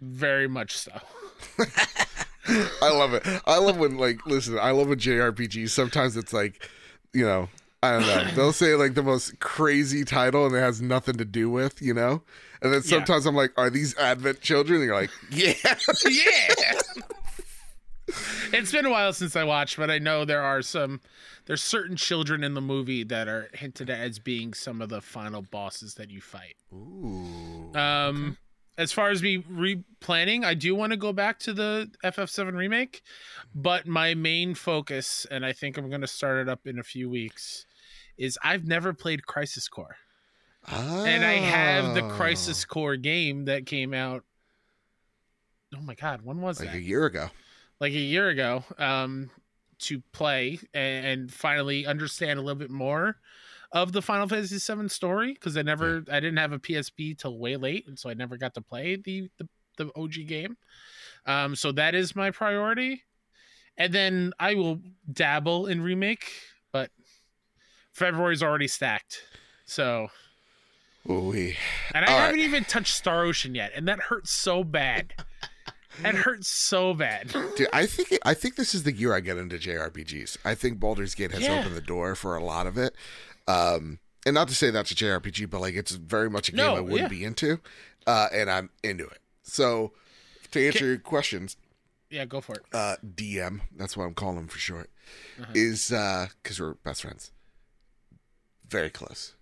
Very 0.00 0.48
much 0.48 0.76
so. 0.76 0.92
I 2.82 2.90
love 2.90 3.14
it. 3.14 3.22
I 3.46 3.58
love 3.58 3.76
when 3.78 3.96
like 3.98 4.24
listen. 4.26 4.58
I 4.58 4.70
love 4.70 4.90
a 4.90 4.96
JRPG. 4.96 5.68
Sometimes 5.70 6.16
it's 6.16 6.32
like, 6.32 6.68
you 7.12 7.24
know, 7.24 7.48
I 7.82 7.92
don't 7.92 8.06
know. 8.06 8.24
They'll 8.34 8.52
say 8.52 8.74
like 8.74 8.94
the 8.94 9.02
most 9.02 9.38
crazy 9.40 10.04
title 10.04 10.46
and 10.46 10.54
it 10.54 10.60
has 10.60 10.80
nothing 10.82 11.16
to 11.16 11.24
do 11.24 11.48
with, 11.50 11.80
you 11.82 11.94
know. 11.94 12.22
And 12.62 12.72
then 12.72 12.80
Yeah. 12.84 12.90
sometimes 12.98 13.26
I'm 13.26 13.36
like, 13.36 13.52
are 13.56 13.70
these 13.70 13.96
Advent 13.98 14.40
children? 14.40 14.80
And 14.80 14.86
you're 14.86 15.00
like, 15.00 15.10
yeah. 15.30 15.52
yeah. 16.08 16.72
it's 18.52 18.72
been 18.72 18.86
a 18.86 18.90
while 18.90 19.12
since 19.12 19.36
I 19.36 19.44
watched, 19.44 19.76
but 19.76 19.90
I 19.90 19.98
know 19.98 20.24
there 20.24 20.42
are 20.42 20.62
some 20.62 21.00
there's 21.46 21.62
certain 21.62 21.96
children 21.96 22.42
in 22.44 22.54
the 22.54 22.60
movie 22.60 23.04
that 23.04 23.28
are 23.28 23.48
hinted 23.54 23.88
at 23.90 24.00
as 24.00 24.18
being 24.18 24.52
some 24.54 24.82
of 24.82 24.88
the 24.88 25.00
final 25.00 25.42
bosses 25.42 25.94
that 25.94 26.10
you 26.10 26.20
fight. 26.20 26.56
Ooh. 26.74 27.70
Um 27.74 28.36
as 28.78 28.92
far 28.92 29.10
as 29.10 29.22
me 29.22 29.38
replanning, 29.42 30.44
I 30.44 30.54
do 30.54 30.74
want 30.74 30.92
to 30.92 30.96
go 30.96 31.12
back 31.12 31.38
to 31.40 31.52
the 31.52 31.90
FF7 32.04 32.54
remake, 32.54 33.02
but 33.54 33.86
my 33.86 34.14
main 34.14 34.54
focus 34.54 35.26
and 35.30 35.44
I 35.44 35.52
think 35.52 35.76
I'm 35.76 35.88
going 35.90 36.00
to 36.00 36.06
start 36.06 36.38
it 36.40 36.48
up 36.48 36.60
in 36.66 36.78
a 36.78 36.82
few 36.84 37.10
weeks 37.10 37.66
is 38.16 38.38
I've 38.42 38.64
never 38.66 38.94
played 38.94 39.26
Crisis 39.26 39.68
Core. 39.68 39.96
And 40.66 41.24
I 41.24 41.34
have 41.34 41.94
the 41.94 42.04
Oh. 42.04 42.10
Crisis 42.10 42.64
Core 42.64 42.96
game 42.96 43.44
that 43.46 43.66
came 43.66 43.92
out 43.92 44.24
Oh 45.76 45.80
my 45.82 45.94
god, 45.94 46.22
when 46.24 46.40
was 46.40 46.60
like 46.60 46.68
that? 46.68 46.74
Like 46.74 46.82
a 46.82 46.86
year 46.86 47.04
ago. 47.06 47.28
like 47.80 47.92
a 47.92 47.98
year 47.98 48.28
ago 48.28 48.64
um 48.78 49.30
to 49.80 50.00
play 50.12 50.58
and, 50.74 51.06
and 51.06 51.32
finally 51.32 51.86
understand 51.86 52.38
a 52.38 52.42
little 52.42 52.58
bit 52.58 52.70
more 52.70 53.16
of 53.72 53.92
the 53.92 54.00
Final 54.02 54.26
Fantasy 54.28 54.58
VII 54.74 54.88
story 54.88 55.34
because 55.34 55.56
I 55.56 55.62
never 55.62 56.02
I 56.10 56.20
didn't 56.20 56.38
have 56.38 56.52
a 56.52 56.58
PSP 56.58 57.16
till 57.18 57.38
way 57.38 57.56
late 57.56 57.86
and 57.86 57.98
so 57.98 58.08
I 58.10 58.14
never 58.14 58.36
got 58.36 58.54
to 58.54 58.60
play 58.60 58.96
the 58.96 59.28
the, 59.38 59.48
the 59.76 59.90
OG 59.96 60.26
game. 60.26 60.56
Um 61.26 61.54
so 61.56 61.72
that 61.72 61.94
is 61.94 62.16
my 62.16 62.30
priority. 62.30 63.02
And 63.76 63.92
then 63.92 64.32
I 64.40 64.54
will 64.54 64.80
dabble 65.12 65.66
in 65.66 65.80
remake, 65.82 66.24
but 66.72 66.90
February's 67.92 68.42
already 68.42 68.68
stacked. 68.68 69.22
So 69.66 70.08
Ooh, 71.08 71.20
we. 71.30 71.56
and 71.94 72.04
I 72.04 72.08
All 72.12 72.18
right. 72.18 72.24
haven't 72.26 72.40
even 72.40 72.64
touched 72.64 72.94
Star 72.94 73.24
Ocean 73.24 73.54
yet, 73.54 73.72
and 73.74 73.86
that 73.88 73.98
hurts 74.00 74.30
so 74.30 74.62
bad. 74.64 75.14
It 76.04 76.14
hurts 76.16 76.48
so 76.48 76.92
bad. 76.92 77.34
Dude, 77.56 77.68
I 77.72 77.86
think 77.86 78.12
it, 78.12 78.20
I 78.24 78.34
think 78.34 78.56
this 78.56 78.74
is 78.74 78.82
the 78.82 78.92
year 78.92 79.14
I 79.14 79.20
get 79.20 79.38
into 79.38 79.56
JRPGs. 79.56 80.36
I 80.44 80.54
think 80.54 80.78
Baldur's 80.78 81.14
Gate 81.14 81.30
has 81.32 81.42
Yeah. 81.42 81.58
opened 81.60 81.76
the 81.76 81.80
door 81.80 82.14
for 82.14 82.36
a 82.36 82.44
lot 82.44 82.66
of 82.66 82.76
it. 82.76 82.94
Um, 83.48 83.98
and 84.26 84.34
not 84.34 84.46
to 84.48 84.54
say 84.54 84.70
that's 84.70 84.90
a 84.90 84.94
JRPG, 84.94 85.48
but 85.50 85.60
like 85.60 85.74
it's 85.74 85.92
very 85.92 86.28
much 86.30 86.48
a 86.48 86.52
game 86.52 86.66
No, 86.66 86.76
I 86.76 86.80
wouldn't 86.80 87.00
yeah. 87.02 87.08
be 87.08 87.24
into, 87.24 87.60
uh, 88.06 88.28
and 88.32 88.50
I'm 88.50 88.70
into 88.84 89.06
it. 89.06 89.18
So, 89.42 89.92
to 90.50 90.66
answer 90.66 90.80
Ca- 90.80 90.84
your 90.84 90.98
questions, 90.98 91.56
Yeah, 92.10 92.26
go 92.26 92.40
for 92.42 92.54
it. 92.56 92.62
uh, 92.72 92.96
DM, 93.04 93.60
that's 93.76 93.96
what 93.96 94.04
I'm 94.04 94.14
calling 94.14 94.36
him 94.38 94.48
for 94.48 94.58
short, 94.58 94.90
Uh-huh. 95.40 95.50
is 95.54 95.88
because 95.88 96.60
we're 96.60 96.74
best 96.74 97.02
friends. 97.02 97.30
Very 98.68 98.90
close. 98.90 99.34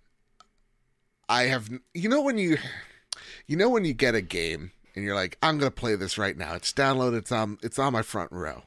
I 1.27 1.43
have, 1.43 1.69
you 1.93 2.07
know, 2.07 2.21
when 2.21 2.37
you, 2.37 2.57
you 3.47 3.57
know, 3.57 3.69
when 3.69 3.83
you 3.83 3.93
get 3.93 4.15
a 4.15 4.21
game 4.21 4.71
and 4.95 5.03
you're 5.03 5.15
like, 5.15 5.37
I'm 5.43 5.57
gonna 5.57 5.71
play 5.71 5.95
this 5.95 6.17
right 6.17 6.37
now. 6.37 6.53
It's 6.53 6.71
downloaded. 6.71 7.17
It's 7.17 7.31
on. 7.33 7.57
It's 7.61 7.77
on 7.77 7.91
my 7.93 8.01
front 8.03 8.31
row. 8.31 8.63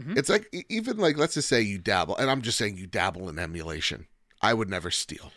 Mhm. 0.00 0.16
It's 0.18 0.28
like 0.28 0.52
even 0.68 0.96
like 0.96 1.16
let's 1.16 1.34
just 1.34 1.48
say 1.48 1.60
you 1.60 1.78
dabble, 1.78 2.16
and 2.16 2.28
I'm 2.30 2.42
just 2.42 2.58
saying 2.58 2.76
you 2.76 2.86
dabble 2.88 3.28
in 3.28 3.38
emulation. 3.38 4.08
I 4.40 4.54
would 4.54 4.68
never 4.70 4.90
steal. 4.90 5.32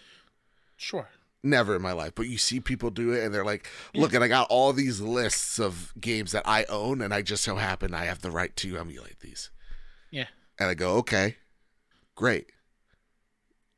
Sure. 0.78 1.10
Never 1.44 1.76
in 1.76 1.82
my 1.82 1.92
life. 1.92 2.14
But 2.16 2.28
you 2.28 2.38
see 2.38 2.60
people 2.60 2.92
do 2.92 3.12
it 3.14 3.24
and 3.24 3.34
they're 3.34 3.46
like, 3.46 3.68
Yeah. 3.94 4.02
look, 4.02 4.14
and 4.14 4.24
I 4.24 4.28
got 4.28 4.48
all 4.50 4.74
these 4.74 5.02
lists 5.02 5.60
of 5.60 5.94
games 6.00 6.32
that 6.34 6.44
I 6.48 6.66
own, 6.66 7.02
and 7.02 7.14
I 7.14 7.22
just 7.24 7.44
so 7.44 7.56
happen 7.56 7.94
I 7.96 8.06
have 8.06 8.22
the 8.22 8.30
right 8.32 8.56
to 8.58 8.78
emulate 8.78 9.20
these. 9.22 9.50
Yeah. 10.12 10.28
And 10.60 10.70
I 10.70 10.74
go, 10.76 10.96
okay, 10.98 11.38
great. 12.16 12.52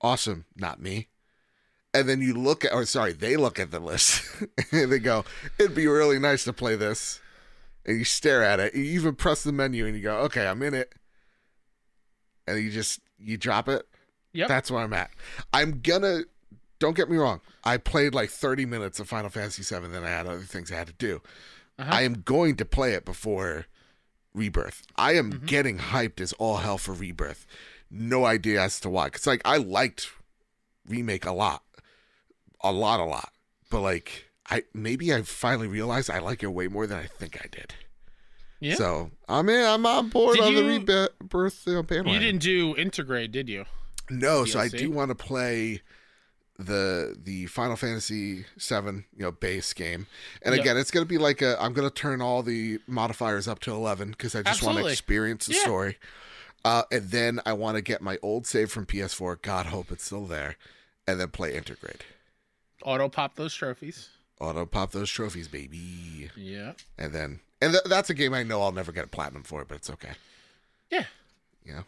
Awesome. 0.01 0.45
Not 0.57 0.81
me. 0.81 1.07
And 1.93 2.09
then 2.09 2.21
you 2.21 2.33
look 2.33 2.65
at, 2.65 2.73
or 2.73 2.85
sorry, 2.85 3.13
they 3.13 3.37
look 3.37 3.59
at 3.59 3.71
the 3.71 3.79
list 3.79 4.23
and 4.71 4.91
they 4.91 4.99
go, 4.99 5.23
it'd 5.59 5.75
be 5.75 5.87
really 5.87 6.19
nice 6.19 6.43
to 6.45 6.51
play 6.53 6.75
this. 6.75 7.21
And 7.85 7.97
you 7.99 8.03
stare 8.03 8.43
at 8.43 8.59
it. 8.59 8.73
You 8.75 8.83
even 8.83 9.15
press 9.15 9.43
the 9.43 9.51
menu 9.51 9.85
and 9.85 9.95
you 9.95 10.01
go, 10.01 10.17
okay, 10.21 10.47
I'm 10.47 10.61
in 10.63 10.73
it. 10.73 10.93
And 12.47 12.59
you 12.61 12.71
just, 12.71 12.99
you 13.19 13.37
drop 13.37 13.69
it. 13.69 13.85
Yep. 14.33 14.47
That's 14.47 14.69
where 14.71 14.81
I'm 14.83 14.93
at. 14.93 15.11
I'm 15.53 15.79
gonna. 15.81 16.21
Don't 16.79 16.95
get 16.97 17.09
me 17.09 17.17
wrong. 17.17 17.39
I 17.63 17.77
played 17.77 18.13
like 18.13 18.29
30 18.29 18.65
minutes 18.65 18.99
of 18.99 19.07
Final 19.07 19.29
Fantasy 19.29 19.63
VII. 19.63 19.87
Then 19.87 20.03
I 20.03 20.09
had 20.09 20.27
other 20.27 20.39
things 20.41 20.71
I 20.71 20.75
had 20.75 20.87
to 20.87 20.93
do. 20.93 21.21
Uh-huh. 21.79 21.89
I 21.91 22.01
am 22.01 22.21
going 22.21 22.55
to 22.57 22.65
play 22.65 22.93
it 22.93 23.05
before 23.05 23.67
Rebirth. 24.33 24.83
I 24.97 25.13
am 25.13 25.31
Mhm. 25.31 25.45
getting 25.45 25.77
hyped 25.77 26.19
as 26.19 26.33
all 26.33 26.57
hell 26.57 26.77
for 26.77 26.93
Rebirth. 26.93 27.45
No 27.89 28.25
idea 28.25 28.61
as 28.61 28.79
to 28.81 28.89
why. 28.89 29.09
Cause 29.09 29.25
like 29.27 29.41
I 29.45 29.57
liked 29.57 30.09
remake 30.87 31.25
a 31.25 31.31
lot, 31.31 31.63
a 32.61 32.71
lot, 32.71 32.99
a 32.99 33.05
lot. 33.05 33.31
But 33.69 33.81
like 33.81 34.25
I 34.49 34.63
maybe 34.73 35.13
I 35.13 35.21
finally 35.21 35.67
realized 35.67 36.09
I 36.09 36.19
like 36.19 36.43
it 36.43 36.47
way 36.47 36.67
more 36.67 36.85
than 36.87 36.97
I 36.99 37.05
think 37.05 37.37
I 37.41 37.47
did. 37.49 37.75
Yeah. 38.59 38.75
So 38.75 39.11
I'm 39.29 39.47
in. 39.49 39.63
I'm 39.63 39.85
on 39.85 40.09
board 40.09 40.35
Did 40.37 40.43
on 40.45 40.53
you- 40.53 40.79
the 40.79 41.09
Rebirth 41.21 41.67
uh, 41.67 41.81
bandwagon. 41.83 42.13
you 42.13 42.19
didn't 42.19 42.41
do 42.41 42.73
Intergrade, 42.75 43.31
did 43.31 43.47
you? 43.47 43.65
No, 44.09 44.45
so 44.45 44.59
I 44.59 44.67
do 44.67 44.91
want 44.91 45.09
to 45.09 45.15
play 45.15 45.81
the 46.59 47.17
the 47.21 47.45
Final 47.47 47.75
Fantasy 47.75 48.45
Seven, 48.57 49.05
you 49.15 49.23
know, 49.23 49.31
base 49.31 49.73
game. 49.73 50.07
And 50.41 50.53
Yep. 50.55 50.61
again, 50.63 50.77
it's 50.77 50.91
gonna 50.91 51.05
be 51.05 51.17
like 51.17 51.41
a. 51.41 51.61
I'm 51.61 51.73
gonna 51.73 51.89
turn 51.89 52.21
all 52.21 52.43
the 52.43 52.79
modifiers 52.87 53.47
up 53.47 53.59
to 53.61 53.71
eleven 53.71 54.11
because 54.11 54.35
I 54.35 54.43
just 54.43 54.61
want 54.63 54.77
to 54.77 54.85
experience 54.87 55.47
the 55.47 55.53
Yeah. 55.55 55.61
story. 55.61 55.97
Uh, 56.65 56.83
and 56.91 57.09
then 57.11 57.41
I 57.45 57.53
want 57.53 57.75
to 57.75 57.81
get 57.81 58.01
my 58.01 58.17
old 58.21 58.47
save 58.47 58.71
from 58.71 58.85
PS4. 58.85 59.35
God 59.41 59.65
hope 59.67 59.91
it's 59.91 60.05
still 60.05 60.25
there, 60.25 60.55
and 61.07 61.19
then 61.19 61.29
play 61.29 61.53
Intergrade. 61.59 62.01
Auto 62.83 63.09
pop 63.09 63.35
those 63.35 63.53
trophies. 63.53 64.09
Auto 64.39 64.65
pop 64.65 64.91
those 64.91 65.09
trophies, 65.09 65.47
baby. 65.47 66.29
Yeah. 66.35 66.73
And 66.97 67.13
then, 67.13 67.39
and 67.61 67.71
th- 67.73 67.83
that's 67.85 68.09
a 68.09 68.13
game 68.13 68.33
I 68.33 68.43
know 68.43 68.61
I'll 68.61 68.71
never 68.71 68.91
get 68.91 69.05
a 69.05 69.07
platinum 69.07 69.43
for, 69.43 69.65
but 69.65 69.75
it's 69.75 69.89
okay. 69.89 70.11
Yeah. 70.89 71.05
You 71.65 71.73
know. 71.73 71.83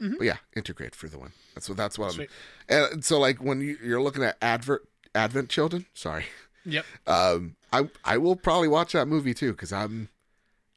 Mhm. 0.00 0.18
But 0.18 0.24
yeah, 0.24 0.36
Intergrade 0.56 0.94
for 0.94 1.08
the 1.08 1.18
win. 1.18 1.32
That's 1.54 1.68
what. 1.68 1.76
That's 1.76 1.98
what. 1.98 2.18
I'm. 2.18 2.26
And 2.68 3.04
so, 3.04 3.18
like 3.18 3.42
when 3.42 3.60
you, 3.60 3.76
you're 3.82 4.00
looking 4.02 4.22
at 4.24 4.36
advert 4.40 4.88
Advent 5.14 5.48
Children, 5.50 5.86
sorry, 5.94 6.24
Yep. 6.64 6.84
um, 7.06 7.56
I 7.72 7.88
I 8.04 8.16
will 8.18 8.36
probably 8.36 8.68
watch 8.68 8.92
that 8.92 9.06
movie 9.08 9.34
too 9.34 9.52
because 9.52 9.72
I'm 9.72 10.08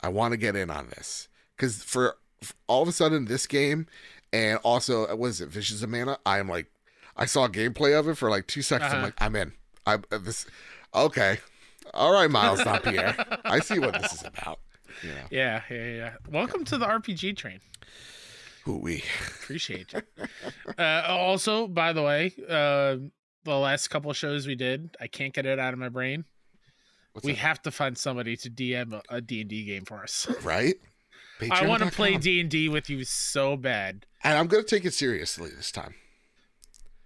I 0.01 0.09
want 0.09 0.31
to 0.33 0.37
get 0.37 0.55
in 0.55 0.69
on 0.69 0.89
this 0.89 1.27
because 1.55 1.83
for, 1.83 2.17
for 2.41 2.53
all 2.67 2.81
of 2.81 2.87
a 2.87 2.91
sudden 2.91 3.25
this 3.25 3.47
game 3.47 3.87
and 4.33 4.59
also 4.63 5.07
uh, 5.07 5.15
what 5.15 5.27
is 5.27 5.39
it 5.41 5.49
Visions 5.49 5.81
of 5.83 5.89
Mana? 5.89 6.17
I 6.25 6.39
am 6.39 6.49
like 6.49 6.67
I 7.15 7.25
saw 7.25 7.47
gameplay 7.47 7.97
of 7.97 8.07
it 8.09 8.15
for 8.15 8.29
like 8.29 8.47
two 8.47 8.61
seconds. 8.61 8.91
I'm 8.91 8.97
Uh-huh. 8.97 9.05
like 9.07 9.21
I'm 9.21 9.35
in. 9.35 9.53
I 9.85 9.93
uh, 9.95 10.17
this 10.19 10.45
okay. 10.93 11.39
All 11.93 12.11
right, 12.11 12.29
Miles, 12.31 12.63
not 12.65 12.81
Pierre. 12.83 13.15
I 13.45 13.59
see 13.59 13.77
what 13.77 13.93
this 14.01 14.13
is 14.13 14.23
about. 14.25 14.59
You 15.03 15.09
know, 15.09 15.15
Yeah, 15.31 15.61
yeah, 15.69 15.85
yeah. 15.95 16.13
Welcome 16.31 16.63
to 16.65 16.77
the 16.77 16.85
RPG 16.87 17.37
train. 17.37 17.59
Who 18.63 18.77
we 18.77 19.03
Appreciate 19.41 19.93
you. 19.93 20.01
uh, 20.77 21.03
also, 21.07 21.67
by 21.67 21.93
the 21.93 22.01
way, 22.01 22.33
uh, 22.49 22.97
the 23.43 23.55
last 23.57 23.89
couple 23.89 24.09
of 24.11 24.17
shows 24.17 24.47
we 24.47 24.55
did, 24.55 24.95
I 25.01 25.07
can't 25.07 25.33
get 25.33 25.45
it 25.45 25.59
out 25.59 25.73
of 25.73 25.79
my 25.79 25.89
brain. 25.89 26.25
What's 27.13 27.25
we 27.25 27.33
that? 27.33 27.39
have 27.39 27.61
to 27.63 27.71
find 27.71 27.97
somebody 27.97 28.35
to 28.37 28.49
DM 28.49 28.93
a, 28.93 29.01
a 29.15 29.21
D&D 29.21 29.65
game 29.65 29.85
for 29.85 30.01
us. 30.01 30.27
right? 30.43 30.75
I 31.51 31.67
want 31.67 31.83
to 31.83 31.91
play 31.91 32.17
D 32.17 32.39
and 32.39 32.49
D 32.49 32.69
with 32.69 32.89
you 32.89 33.03
so 33.03 33.57
bad. 33.57 34.05
and 34.23 34.37
I'm 34.37 34.47
gonna 34.47 34.63
take 34.63 34.85
it 34.85 34.93
seriously 34.93 35.49
this 35.55 35.71
time. 35.71 35.93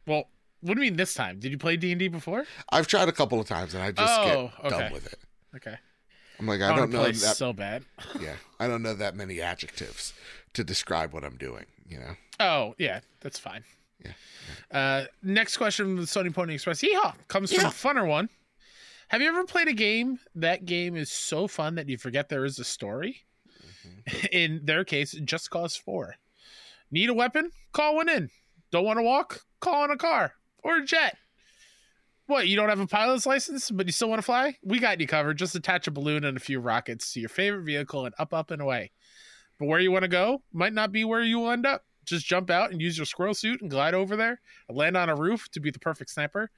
Well, 0.05 0.25
what 0.61 0.75
do 0.75 0.81
you 0.83 0.91
mean 0.91 0.97
this 0.97 1.13
time? 1.15 1.39
Did 1.39 1.51
you 1.51 1.57
play 1.57 1.75
D 1.75 1.91
and 1.91 1.97
D 1.99 2.07
before? 2.07 2.45
I've 2.69 2.87
tried 2.87 3.09
a 3.09 3.11
couple 3.11 3.39
of 3.39 3.47
times 3.47 3.73
and 3.73 3.81
I 3.83 3.91
just 3.91 4.19
Oh, 4.19 4.51
get 4.59 4.65
okay. 4.65 4.69
done 4.83 4.93
with 4.93 5.07
it. 5.11 5.19
Okay, 5.55 5.75
I'm 6.39 6.47
like, 6.47 6.61
I, 6.61 6.71
I, 6.71 6.75
don't 6.75 6.91
know 6.91 6.99
play 6.99 7.11
that. 7.11 7.35
so 7.37 7.53
bad. 7.53 7.83
yeah, 8.21 8.35
I 8.59 8.67
don't 8.67 8.83
know 8.83 8.93
that 8.93 9.15
many 9.15 9.41
adjectives 9.41 10.13
to 10.53 10.63
describe 10.63 11.13
what 11.13 11.23
I'm 11.23 11.37
doing. 11.37 11.65
You 11.87 11.99
know. 11.99 12.11
Oh 12.39 12.75
yeah, 12.77 12.99
that's 13.21 13.39
fine. 13.39 13.63
Yeah, 14.05 14.11
Uh, 14.71 15.05
next 15.23 15.57
question 15.57 15.85
from 15.87 15.95
the 15.97 16.01
Sony 16.03 16.33
Pony 16.33 16.53
Express. 16.53 16.81
Yeehaw 16.81 17.15
comes 17.27 17.51
from 17.51 17.63
Yeah. 17.63 17.69
Funner 17.69 18.07
One. 18.07 18.29
Have 19.07 19.21
you 19.21 19.27
ever 19.29 19.43
played 19.45 19.67
a 19.67 19.73
game 19.73 20.19
that 20.35 20.65
game 20.65 20.95
is 20.95 21.09
so 21.11 21.47
fun 21.47 21.75
that 21.75 21.89
you 21.89 21.97
forget 21.97 22.29
there 22.29 22.45
is 22.45 22.59
a 22.59 22.63
story? 22.63 23.23
Mm-hmm. 23.87 24.25
In 24.31 24.61
their 24.65 24.83
case, 24.83 25.13
Just 25.23 25.49
Cause 25.49 25.75
Four. 25.75 26.15
Need 26.91 27.09
a 27.09 27.13
weapon? 27.13 27.51
Call 27.73 27.95
one 27.95 28.07
in. 28.09 28.29
Don't 28.71 28.85
want 28.85 28.99
to 28.99 29.03
walk? 29.03 29.41
Call 29.59 29.83
in 29.85 29.91
a 29.91 29.97
car 29.97 30.33
or 30.63 30.77
a 30.77 30.85
jet. 30.85 31.17
What, 32.27 32.49
you 32.49 32.57
don't 32.57 32.67
have 32.67 32.81
a 32.81 32.87
pilot's 32.87 33.25
license, 33.25 33.71
but 33.71 33.85
you 33.85 33.93
still 33.93 34.09
want 34.09 34.19
to 34.19 34.25
fly? 34.25 34.57
We 34.61 34.79
got 34.79 34.99
you 34.99 35.07
covered. 35.07 35.37
Just 35.37 35.55
attach 35.55 35.87
a 35.87 35.91
balloon 35.91 36.25
and 36.25 36.35
a 36.35 36.41
few 36.41 36.59
rockets 36.59 37.13
to 37.13 37.21
your 37.21 37.29
favorite 37.29 37.63
vehicle 37.63 38.05
and 38.05 38.13
up, 38.19 38.33
up, 38.33 38.51
and 38.51 38.61
away. 38.61 38.91
But 39.57 39.67
where 39.67 39.79
you 39.79 39.91
want 39.91 40.03
to 40.03 40.09
go 40.09 40.41
might 40.51 40.73
not 40.73 40.91
be 40.91 41.05
where 41.05 41.23
you 41.23 41.39
will 41.39 41.51
end 41.51 41.65
up. 41.65 41.85
Just 42.05 42.25
jump 42.25 42.49
out 42.49 42.71
and 42.71 42.81
use 42.81 42.97
your 42.97 43.05
squirrel 43.05 43.33
suit 43.33 43.61
and 43.61 43.71
glide 43.71 43.93
over 43.93 44.17
there 44.17 44.41
and 44.67 44.77
land 44.77 44.97
on 44.97 45.07
a 45.07 45.15
roof 45.15 45.49
to 45.51 45.61
be 45.61 45.71
the 45.71 45.79
perfect 45.79 46.09
sniper. 46.09 46.51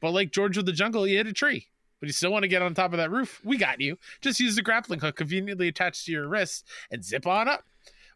But 0.00 0.12
like 0.12 0.30
George 0.30 0.58
of 0.58 0.64
the 0.64 0.72
Jungle, 0.72 1.08
you 1.08 1.16
hit 1.16 1.26
a 1.26 1.32
tree. 1.32 1.66
But 1.98 2.06
you 2.06 2.12
still 2.12 2.30
want 2.30 2.44
to 2.44 2.48
get 2.48 2.62
on 2.62 2.74
top 2.74 2.92
of 2.92 2.98
that 2.98 3.10
roof? 3.10 3.40
We 3.44 3.56
got 3.56 3.80
you. 3.80 3.98
Just 4.20 4.38
use 4.38 4.54
the 4.54 4.62
grappling 4.62 5.00
hook 5.00 5.16
conveniently 5.16 5.66
attached 5.66 6.06
to 6.06 6.12
your 6.12 6.28
wrist 6.28 6.68
and 6.90 7.04
zip 7.04 7.26
on 7.26 7.48
up. 7.48 7.64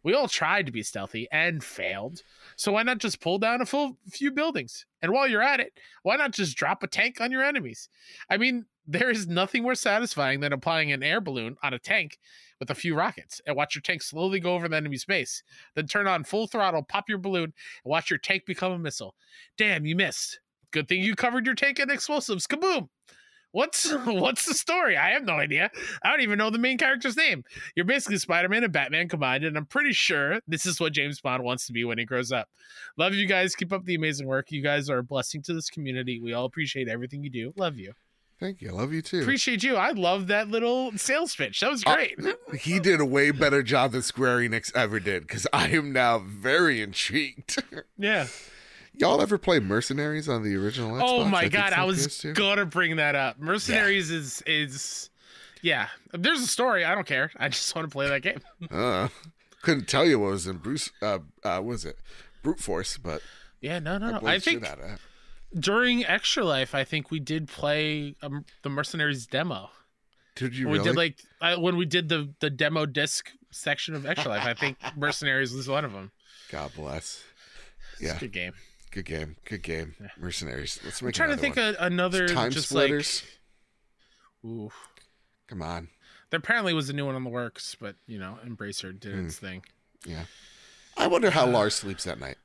We 0.03 0.15
all 0.15 0.29
tried 0.29 0.67
to 0.67 0.73
be 0.73 0.83
stealthy 0.83 1.27
and 1.33 1.63
failed. 1.63 2.23
So 2.61 2.73
why 2.73 2.83
not 2.83 2.99
just 2.99 3.23
pull 3.23 3.39
down 3.39 3.63
a 3.63 3.65
full 3.65 3.97
few 4.11 4.31
buildings? 4.31 4.85
And 5.01 5.13
while 5.13 5.27
you're 5.27 5.41
at 5.41 5.61
it, 5.61 5.81
why 6.03 6.17
not 6.17 6.33
just 6.33 6.59
drop 6.59 6.83
a 6.83 6.87
tank 6.87 7.19
on 7.19 7.33
your 7.33 7.43
enemies? 7.43 7.89
I 8.29 8.37
mean, 8.37 8.67
there 8.87 9.09
is 9.09 9.27
nothing 9.27 9.63
more 9.63 9.75
satisfying 9.75 10.41
than 10.41 10.53
applying 10.53 10.93
an 10.93 11.03
air 11.03 11.23
balloon 11.23 11.57
on 11.63 11.73
a 11.73 11.79
tank 11.79 12.19
with 12.59 12.69
a 12.69 12.75
few 12.75 12.95
rockets 12.95 13.41
and 13.47 13.57
watch 13.57 13.75
your 13.75 13.81
tank 13.81 14.03
slowly 14.03 14.41
go 14.41 14.53
over 14.53 14.69
the 14.69 14.77
enemy's 14.77 15.07
base. 15.07 15.43
Then 15.75 15.87
turn 15.87 16.07
on 16.07 16.23
full 16.23 16.49
throttle, 16.49 16.83
pop 16.83 17.09
your 17.09 17.17
balloon, 17.17 17.45
and 17.45 17.91
watch 17.91 18.11
your 18.11 18.19
tank 18.19 18.45
become 18.45 18.73
a 18.73 18.79
missile. 18.79 19.15
Damn, 19.57 19.87
you 19.87 19.97
missed. 19.97 20.39
Good 20.71 20.87
thing 20.87 21.01
you 21.01 21.17
covered 21.17 21.47
your 21.47 21.55
tank 21.55 21.79
in 21.79 21.89
explosives. 21.89 22.47
Kaboom! 22.47 22.91
What's 23.53 23.91
what's 24.05 24.45
the 24.47 24.55
story? 24.55 24.97
I 24.97 25.11
have 25.11 25.25
no 25.25 25.35
idea. 25.35 25.71
I 26.03 26.11
don't 26.11 26.21
even 26.21 26.39
know 26.39 26.51
the 26.51 26.59
main 26.59 26.79
character's 26.79 27.17
name. 27.17 27.45
You're 27.75 27.85
basically 27.85 28.19
Spider-Man 28.19 28.65
and 28.65 28.73
Batman 28.73 29.09
combined, 29.09 29.45
and 29.45 29.57
I'm 29.57 29.67
pretty 29.67 29.93
sure 29.93 30.41
this 30.47 30.67
is 30.67 30.79
what 30.81 30.93
James 30.93 31.21
Bond 31.21 31.43
wants 31.43 31.67
to 31.67 31.73
be 31.73 31.85
when 31.85 31.99
he 31.99 32.05
grows 32.05 32.31
up. 32.33 32.49
Love 32.97 33.15
you 33.15 33.27
guys. 33.27 33.55
Keep 33.57 33.73
up 33.73 33.85
the 33.85 33.95
amazing 33.95 34.27
work. 34.27 34.51
You 34.51 34.63
guys 34.63 34.89
are 34.89 34.99
a 34.99 35.03
blessing 35.03 35.43
to 35.43 35.55
this 35.55 35.69
community. 35.69 36.21
We 36.21 36.33
all 36.33 36.45
appreciate 36.45 36.89
everything 36.89 37.25
you 37.25 37.31
do. 37.31 37.53
Love 37.57 37.77
you. 37.77 37.93
Thank 38.39 38.63
you. 38.63 38.71
I 38.71 38.73
love 38.73 38.93
you 38.95 39.03
too. 39.03 39.21
Appreciate 39.21 39.63
you. 39.63 39.77
I 39.77 39.91
love 39.91 40.29
that 40.29 40.49
little 40.49 40.93
sales 40.97 41.35
pitch. 41.37 41.61
That 41.61 41.71
was 41.71 41.83
Uh, 41.85 41.95
great. 41.95 42.19
he 42.59 42.81
did 42.81 42.99
a 42.99 43.05
way 43.05 43.33
better 43.33 43.63
job 43.63 43.93
than 43.93 44.01
Square 44.01 44.39
Enix 44.39 44.75
ever 44.75 44.99
did 44.99 45.27
because 45.27 45.47
I 45.53 45.69
am 45.69 45.93
now 45.93 46.21
very 46.21 46.81
intrigued. 46.81 47.63
yeah. 47.99 48.29
Y'all 48.95 49.21
ever 49.23 49.39
play 49.39 49.61
Mercenaries 49.61 50.29
on 50.29 50.43
the 50.43 50.55
original 50.57 50.93
Xbox? 50.93 51.03
Oh 51.07 51.25
my 51.25 51.43
think 51.43 51.55
god, 51.55 51.73
I 51.73 51.85
was 51.85 52.25
gonna 52.35 52.67
bring 52.67 52.97
that 52.97 53.15
up. 53.15 53.39
Mercenaries 53.39 54.11
is 54.11 54.43
is 54.47 55.11
yeah. 55.63 55.89
There's 56.13 56.41
a 56.41 56.47
story, 56.47 56.85
I 56.85 56.95
don't 56.95 57.07
care. 57.07 57.31
I 57.37 57.49
just 57.49 57.75
want 57.75 57.89
to 57.89 57.93
play 57.93 58.09
that 58.09 58.23
game. 58.23 58.41
Uh, 58.71 59.09
couldn't 59.63 59.89
tell 59.89 60.07
you 60.07 60.19
what 60.19 60.31
was 60.31 60.47
in 60.47 60.57
Bruce. 60.59 60.91
Uh, 61.03 61.19
uh, 61.45 61.57
what 61.57 61.65
was 61.65 61.85
it 61.85 61.97
Brute 62.43 62.61
Force? 62.61 62.97
But 62.99 63.23
Yeah, 63.61 63.79
no, 63.79 63.99
no, 63.99 64.19
no. 64.19 64.27
I 64.27 64.39
think 64.39 64.67
during 65.59 66.05
Extra 66.07 66.45
Life, 66.45 66.75
I 66.75 66.85
think 66.85 67.11
we 67.11 67.21
did 67.21 67.49
play 67.49 68.15
um, 68.23 68.45
the 68.63 68.71
Mercenaries 68.71 69.27
demo. 69.27 69.71
Did 70.37 70.57
you 70.57 70.69
we 70.69 70.75
really? 70.79 70.85
did 70.91 70.97
like 70.97 71.19
I, 71.41 71.57
when 71.57 71.77
we 71.77 71.85
did 71.87 72.09
the 72.09 72.33
the 72.41 72.51
demo 72.51 72.87
disc 72.87 73.31
section 73.51 73.95
of 73.95 74.07
Extra 74.07 74.31
Life. 74.31 74.47
I 74.47 74.55
think 74.55 74.79
Mercenaries 74.97 75.53
was 75.53 75.69
one 75.69 75.85
of 75.85 75.93
them. 75.93 76.13
God 76.51 76.73
bless. 76.75 77.23
It's 77.95 78.03
Yeah, 78.03 78.17
a 78.17 78.21
good 78.21 78.33
game. 78.33 78.53
Good 78.91 79.05
game. 79.05 79.37
Good 79.45 79.63
game. 79.63 79.95
Yeah. 80.01 80.09
Mercenaries. 80.19 80.79
Let's 80.85 81.01
make. 81.03 81.09
I'm 81.11 81.13
trying 81.13 81.31
to 81.31 81.37
think 81.37 81.57
one. 81.57 81.75
of 81.75 81.77
another 81.81 82.29
Time 82.29 82.51
just 82.51 82.69
Splitters. 82.69 83.23
like. 84.43 84.51
Ooh, 84.53 84.71
Come 85.49 85.63
on. 85.63 85.89
there 86.31 86.39
apparently 86.39 86.73
was 86.73 86.89
a 86.89 86.93
new 86.93 87.05
one 87.07 87.15
on 87.15 87.25
the 87.25 87.31
works, 87.31 87.77
but 87.79 87.97
you 88.07 88.19
know, 88.19 88.39
Embracer 88.47 88.99
did 88.99 89.15
Hmm. 89.15 89.27
its 89.27 89.39
thing. 89.39 89.65
Yeah. 90.05 90.25
I 90.97 91.07
wonder 91.07 91.31
how 91.31 91.47
Lars 91.47 91.75
sleeps 91.75 92.07
at 92.07 92.19
night. 92.19 92.39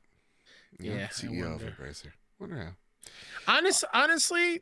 You 0.79 0.91
know, 0.91 0.97
Yeah, 0.97 1.03
I 1.05 1.07
CEO 1.13 1.55
of. 1.55 1.61
Embracer. 1.61 2.11
Wonder 2.39 2.57
how. 2.57 3.53
Honest, 3.57 3.83
honestly, 3.93 4.61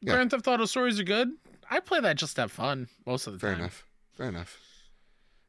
Yeah. 0.00 0.12
Grand 0.14 0.30
Theft 0.30 0.46
Auto 0.46 0.66
stories 0.66 1.00
are 1.00 1.04
good. 1.04 1.30
I 1.70 1.80
play 1.80 2.00
that 2.00 2.16
just 2.16 2.36
to 2.36 2.42
have 2.42 2.52
fun 2.52 2.88
most 3.06 3.26
of 3.26 3.32
the 3.32 3.38
Fair 3.40 3.50
time. 3.50 3.58
Fair 3.58 3.64
enough. 3.64 3.84
Fair 4.16 4.28
enough. 4.28 4.58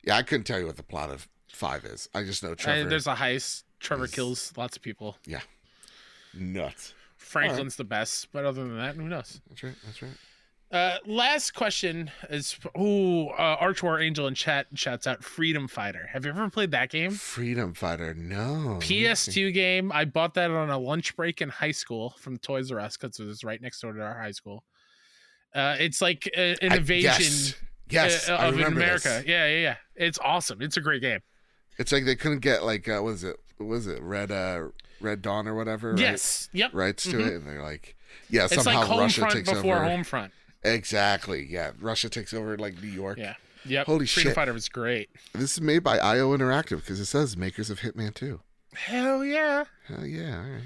Yeah, 0.04 0.18
I 0.18 0.24
couldn't 0.24 0.46
tell 0.46 0.60
you 0.60 0.66
what 0.66 0.78
the 0.78 0.84
plot 0.84 1.12
of 1.12 1.28
five 1.52 1.86
is. 1.86 2.10
I 2.14 2.24
just 2.24 2.42
know 2.42 2.52
Uh, 2.54 2.56
Trevor. 2.56 2.90
there's 2.90 3.06
a 3.08 3.16
heist. 3.16 3.64
Trevor 3.80 4.06
is- 4.06 4.12
kills 4.12 4.54
lots 4.58 4.76
of 4.76 4.82
people. 4.82 5.18
Nuts. 6.34 6.94
Franklin's 7.18 7.76
the 7.76 7.84
best, 7.84 8.30
but 8.32 8.46
other 8.46 8.64
than 8.64 8.78
that, 8.78 8.96
who 8.96 9.08
knows? 9.08 9.42
That's 9.50 9.64
right. 9.64 9.76
That's 9.86 10.02
right. 10.02 10.12
Uh, 10.72 10.98
last 11.08 11.56
question 11.56 12.12
is 12.30 12.56
ooh, 12.78 13.28
uh, 13.30 13.58
Arch 13.60 13.82
War 13.82 14.00
Angel 14.00 14.28
in 14.28 14.36
chat 14.36 14.68
shouts 14.76 15.08
out 15.08 15.24
Freedom 15.24 15.68
Fighter. 15.68 16.08
Have 16.14 16.26
you 16.26 16.32
ever 16.32 16.48
played 16.50 16.72
that 16.72 16.92
game? 16.92 17.12
Freedom 17.12 17.74
Fighter. 17.74 18.14
No. 18.14 18.78
PS2 18.80 19.52
game. 19.52 19.92
I 19.92 20.06
bought 20.06 20.36
that 20.36 20.52
on 20.52 20.70
a 20.70 20.78
lunch 20.78 21.16
break 21.16 21.42
in 21.42 21.50
high 21.50 21.72
school 21.72 22.14
from 22.20 22.38
Toys 22.38 22.72
R 22.72 22.80
Us 22.80 22.98
because 22.98 23.20
it 23.20 23.26
was 23.26 23.44
right 23.44 23.60
next 23.60 23.82
door 23.82 23.94
to 23.94 24.02
our 24.02 24.20
high 24.20 24.32
school. 24.32 24.64
Uh, 25.56 25.76
it's 25.80 26.04
like 26.04 26.30
a, 26.38 26.56
an 26.62 26.72
I- 26.74 26.78
invasion 26.78 27.10
yes. 27.10 27.56
Yes. 27.90 28.30
uh, 28.30 28.36
I 28.36 28.46
of 28.50 28.60
America. 28.60 29.10
this. 29.10 29.26
Yeah, 29.26 29.48
yeah, 29.48 29.60
yeah. 29.60 29.76
It's 29.96 30.20
awesome. 30.20 30.62
It's 30.62 30.78
a 30.78 30.82
great 30.82 31.02
game. 31.02 31.22
It's 31.80 31.92
like 31.92 32.06
they 32.06 32.16
couldn't 32.16 32.40
get 32.40 32.64
like 32.64 32.88
uh, 32.88 33.00
what 33.00 33.16
is 33.16 33.24
it? 33.24 33.38
Was 33.60 33.88
it 33.88 34.02
Red 34.02 34.32
uh 34.32 34.68
Red 35.02 35.22
Dawn 35.22 35.48
or 35.48 35.56
whatever? 35.56 35.92
Right? 35.92 36.00
Yes. 36.00 36.50
Yep. 36.54 36.74
Rights 36.74 37.04
to 37.04 37.18
Mhm. 37.18 37.28
it, 37.28 37.34
and 37.36 37.48
they're 37.48 37.62
like, 37.64 37.96
yeah, 38.30 38.46
It's 38.46 38.56
somehow 38.56 38.82
like 38.88 39.00
Russia 39.00 39.28
takes 39.30 39.50
before 39.50 39.78
over. 39.78 39.86
Homefront. 39.86 40.32
Exactly. 40.64 41.46
Yeah, 41.50 41.72
Russia 41.80 42.10
takes 42.10 42.34
over 42.34 42.58
like 42.58 42.82
New 42.82 42.90
York. 42.90 43.18
Yeah. 43.18 43.36
Yep. 43.66 43.86
Holy 43.88 44.06
Freedom 44.06 44.30
shit. 44.32 44.36
Fighter 44.36 44.54
was 44.54 44.70
great. 44.70 45.10
This 45.34 45.54
is 45.54 45.62
made 45.62 45.80
by 45.80 45.98
IO 46.00 46.36
Interactive 46.36 46.78
because 46.78 47.00
it 47.00 47.06
says 47.06 47.36
makers 47.36 47.70
of 47.70 47.82
Hitman 47.82 48.14
2. 48.14 48.40
Hell 48.74 49.24
yeah. 49.26 49.66
Hell 49.88 50.06
yeah. 50.06 50.38
All 50.38 50.50
right. 50.50 50.62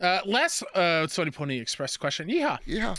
Uh, 0.00 0.20
last 0.24 0.62
uh, 0.74 1.06
Sony 1.06 1.34
Pony 1.34 1.60
Express 1.60 1.96
question. 1.98 2.28
Yeehaw. 2.28 2.58
Yeah. 2.64 2.94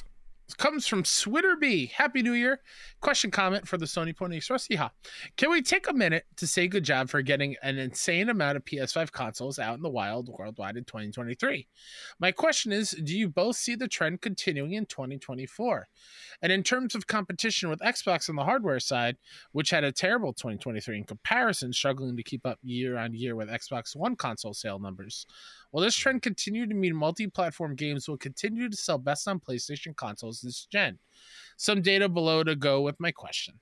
comes 0.57 0.85
from 0.85 1.01
Switterby. 1.03 1.91
Happy 1.91 2.21
New 2.21 2.33
Year. 2.33 2.59
Question 3.01 3.31
comment 3.31 3.67
for 3.67 3.79
the 3.79 3.87
Sony 3.87 4.15
Pony 4.15 4.37
Express. 4.37 4.67
Yeehaw. 4.67 4.91
Can 5.35 5.49
we 5.49 5.63
take 5.63 5.89
a 5.89 5.93
minute 5.93 6.25
to 6.37 6.45
say 6.45 6.67
good 6.67 6.83
job 6.83 7.09
for 7.09 7.23
getting 7.23 7.55
an 7.63 7.79
insane 7.79 8.29
amount 8.29 8.57
of 8.57 8.63
PS5 8.63 9.11
consoles 9.11 9.57
out 9.57 9.75
in 9.75 9.81
the 9.81 9.89
wild 9.89 10.29
worldwide 10.29 10.77
in 10.77 10.83
2023? 10.83 11.67
My 12.19 12.31
question 12.31 12.71
is 12.71 12.91
Do 12.91 13.17
you 13.17 13.27
both 13.27 13.55
see 13.55 13.73
the 13.73 13.87
trend 13.87 14.21
continuing 14.21 14.73
in 14.73 14.85
2024? 14.85 15.87
And 16.43 16.51
in 16.51 16.61
terms 16.61 16.93
of 16.93 17.07
competition 17.07 17.71
with 17.71 17.79
Xbox 17.79 18.29
on 18.29 18.35
the 18.35 18.43
hardware 18.43 18.79
side, 18.79 19.17
which 19.51 19.71
had 19.71 19.83
a 19.83 19.91
terrible 19.91 20.31
2023 20.31 20.99
in 20.99 21.03
comparison, 21.03 21.73
struggling 21.73 22.15
to 22.15 22.23
keep 22.23 22.45
up 22.45 22.59
year 22.61 22.97
on 22.97 23.15
year 23.15 23.35
with 23.35 23.49
Xbox 23.49 23.95
One 23.95 24.15
console 24.15 24.53
sale 24.53 24.77
numbers, 24.77 25.25
Will 25.71 25.81
this 25.81 25.95
trend 25.95 26.21
continue 26.21 26.67
to 26.67 26.73
mean 26.73 26.95
multi 26.95 27.27
platform 27.27 27.75
games 27.75 28.07
will 28.07 28.17
continue 28.17 28.69
to 28.69 28.75
sell 28.75 28.97
best 28.97 29.27
on 29.27 29.39
PlayStation 29.39 29.95
consoles 29.95 30.41
this 30.41 30.65
gen? 30.65 30.99
Some 31.61 31.83
data 31.83 32.09
below 32.09 32.43
to 32.43 32.55
go 32.55 32.81
with 32.81 32.99
my 32.99 33.11
question. 33.11 33.53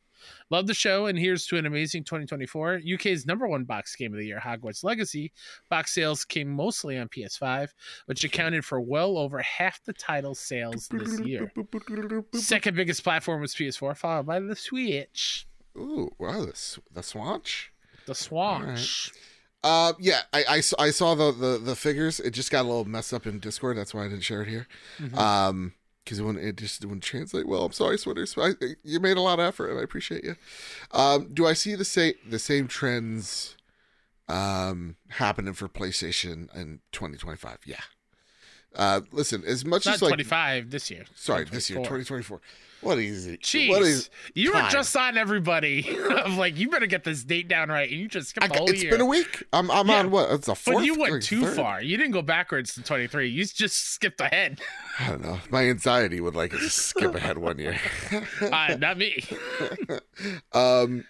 Love 0.50 0.68
the 0.68 0.74
show, 0.74 1.08
and 1.08 1.20
here's 1.20 1.46
to 1.48 1.58
an 1.58 1.66
amazing 1.66 2.06
2024. 2.06 2.80
UK's 2.94 3.26
number 3.26 3.46
one 3.46 3.66
box 3.66 3.94
game 3.94 4.14
of 4.14 4.20
the 4.20 4.26
year, 4.26 4.40
Hogwarts 4.42 4.86
Legacy. 4.86 5.34
Box 5.70 5.94
sales 5.94 6.24
came 6.24 6.48
mostly 6.50 6.98
on 6.98 7.10
PS5, 7.10 7.68
which 8.06 8.24
accounted 8.24 8.64
for 8.64 8.80
well 8.80 9.18
over 9.18 9.40
half 9.40 9.84
the 9.84 9.92
title 9.92 10.34
sales 10.34 10.88
this 10.90 11.20
year. 11.20 11.52
Second 12.36 12.78
biggest 12.78 13.04
platform 13.04 13.42
was 13.42 13.54
PS4, 13.54 13.98
followed 13.98 14.26
by 14.28 14.40
the 14.40 14.56
Switch. 14.56 15.46
Ooh, 15.78 16.10
wow, 16.18 16.46
the, 16.46 16.78
the 16.94 17.04
Swatch. 17.04 17.74
The 18.06 18.16
Swatch. 18.16 19.12
Uh, 19.62 19.92
yeah, 20.00 20.22
I, 20.32 20.46
I, 20.50 20.60
saw- 20.62 20.82
I 20.82 20.92
saw 20.92 21.16
the, 21.16 21.34
the, 21.34 21.58
the 21.58 21.76
figures. 21.76 22.22
It 22.22 22.32
just 22.32 22.50
got 22.50 22.62
a 22.62 22.68
little 22.68 22.86
messed 22.86 23.14
up 23.14 23.28
in 23.28 23.40
Discord. 23.40 23.76
That's 23.78 23.94
why 23.94 24.06
I 24.06 24.08
didn't 24.08 24.24
share 24.24 24.42
it 24.44 24.48
here. 24.48 24.68
Mhm. 25.00 25.18
Um, 25.18 25.74
because 26.10 26.18
it 26.18 26.24
wouldn't, 26.24 26.44
it 26.44 26.56
just 26.58 26.84
wouldn't 26.84 27.04
translate 27.04 27.48
well. 27.48 27.66
I'm 27.66 27.72
sorry, 27.72 27.96
Switters. 28.00 28.36
I, 28.36 28.54
you 28.84 29.00
made 29.00 29.16
a 29.18 29.22
lot 29.22 29.38
of 29.40 29.46
effort, 29.46 29.70
and 29.70 29.80
I 29.80 29.84
appreciate 29.84 30.24
you. 30.24 30.36
Um, 30.92 31.30
do 31.32 31.46
I 31.46 31.54
see 31.54 31.76
the 31.76 31.86
same 31.86 32.16
the 32.28 32.40
same 32.40 32.68
trends 32.68 33.56
um 34.28 34.96
happening 35.10 35.54
for 35.54 35.68
PlayStation 35.70 36.54
in 36.56 36.80
2025? 36.92 37.60
Yeah, 37.66 37.76
Uh, 38.76 39.02
listen, 39.12 39.44
as 39.46 39.64
much 39.64 39.86
Not 39.86 39.96
as 39.96 40.02
like 40.02 40.10
25 40.10 40.72
this 40.72 40.90
year. 40.90 41.06
sorry, 41.14 41.44
this 41.46 41.70
year 41.70 41.78
2024. 41.78 42.42
2024. 42.82 42.90
What 42.90 43.00
is 43.00 43.28
it? 43.28 43.42
Jeez, 43.42 43.70
What 43.70 43.82
is 43.82 44.10
you 44.34 44.54
were 44.54 44.68
just 44.70 44.96
on 44.96 45.18
everybody 45.18 45.98
of 46.10 46.36
like 46.38 46.58
you 46.58 46.70
better 46.70 46.86
get 46.88 47.04
this 47.04 47.24
date 47.24 47.48
down 47.48 47.70
right, 47.70 47.90
and 47.90 48.00
you 48.00 48.08
just 48.08 48.30
skipped 48.30 48.46
I, 48.46 48.48
the 48.48 48.56
whole 48.58 48.70
it's 48.70 48.82
year. 48.82 48.92
It's 48.92 48.98
been 48.98 49.06
a 49.06 49.10
week. 49.10 49.44
I'm 49.54 49.70
I'm 49.72 49.88
Yeah, 49.88 50.00
on 50.00 50.12
what? 50.12 50.32
It's 50.32 50.48
a 50.48 50.56
fourth. 50.56 50.78
but 50.78 50.86
you 50.86 51.00
went 51.00 51.24
too 51.24 51.42
third? 51.46 51.56
far. 51.56 51.82
You 51.82 51.98
didn't 51.98 52.12
go 52.14 52.22
backwards 52.22 52.74
to 52.76 52.84
23. 52.84 53.28
You 53.30 53.46
just 53.46 53.92
skipped 53.94 54.22
ahead. 54.22 54.62
I 55.00 55.10
don't 55.10 55.22
know. 55.24 55.40
My 55.50 55.66
anxiety 55.70 56.22
would 56.22 56.36
like 56.36 56.52
to 56.52 56.70
skip 56.70 57.16
ahead 57.16 57.38
one 57.38 57.60
year. 57.60 57.78
Uh, 58.42 58.76
not 58.80 58.98
me. 58.98 59.24
um 60.54 61.06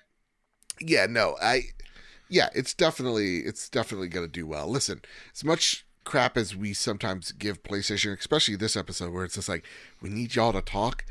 yeah 0.81 1.05
no 1.09 1.35
i 1.41 1.61
yeah 2.29 2.49
it's 2.53 2.73
definitely 2.73 3.39
it's 3.39 3.69
definitely 3.69 4.07
gonna 4.07 4.27
do 4.27 4.45
well 4.47 4.67
listen 4.67 5.01
as 5.33 5.43
much 5.43 5.85
crap 6.03 6.37
as 6.37 6.55
we 6.55 6.73
sometimes 6.73 7.31
give 7.33 7.61
playstation 7.63 8.17
especially 8.17 8.55
this 8.55 8.75
episode 8.77 9.13
where 9.13 9.25
it's 9.25 9.35
just 9.35 9.49
like 9.49 9.65
we 10.01 10.09
need 10.09 10.35
y'all 10.35 10.53
to 10.53 10.61
talk 10.61 11.05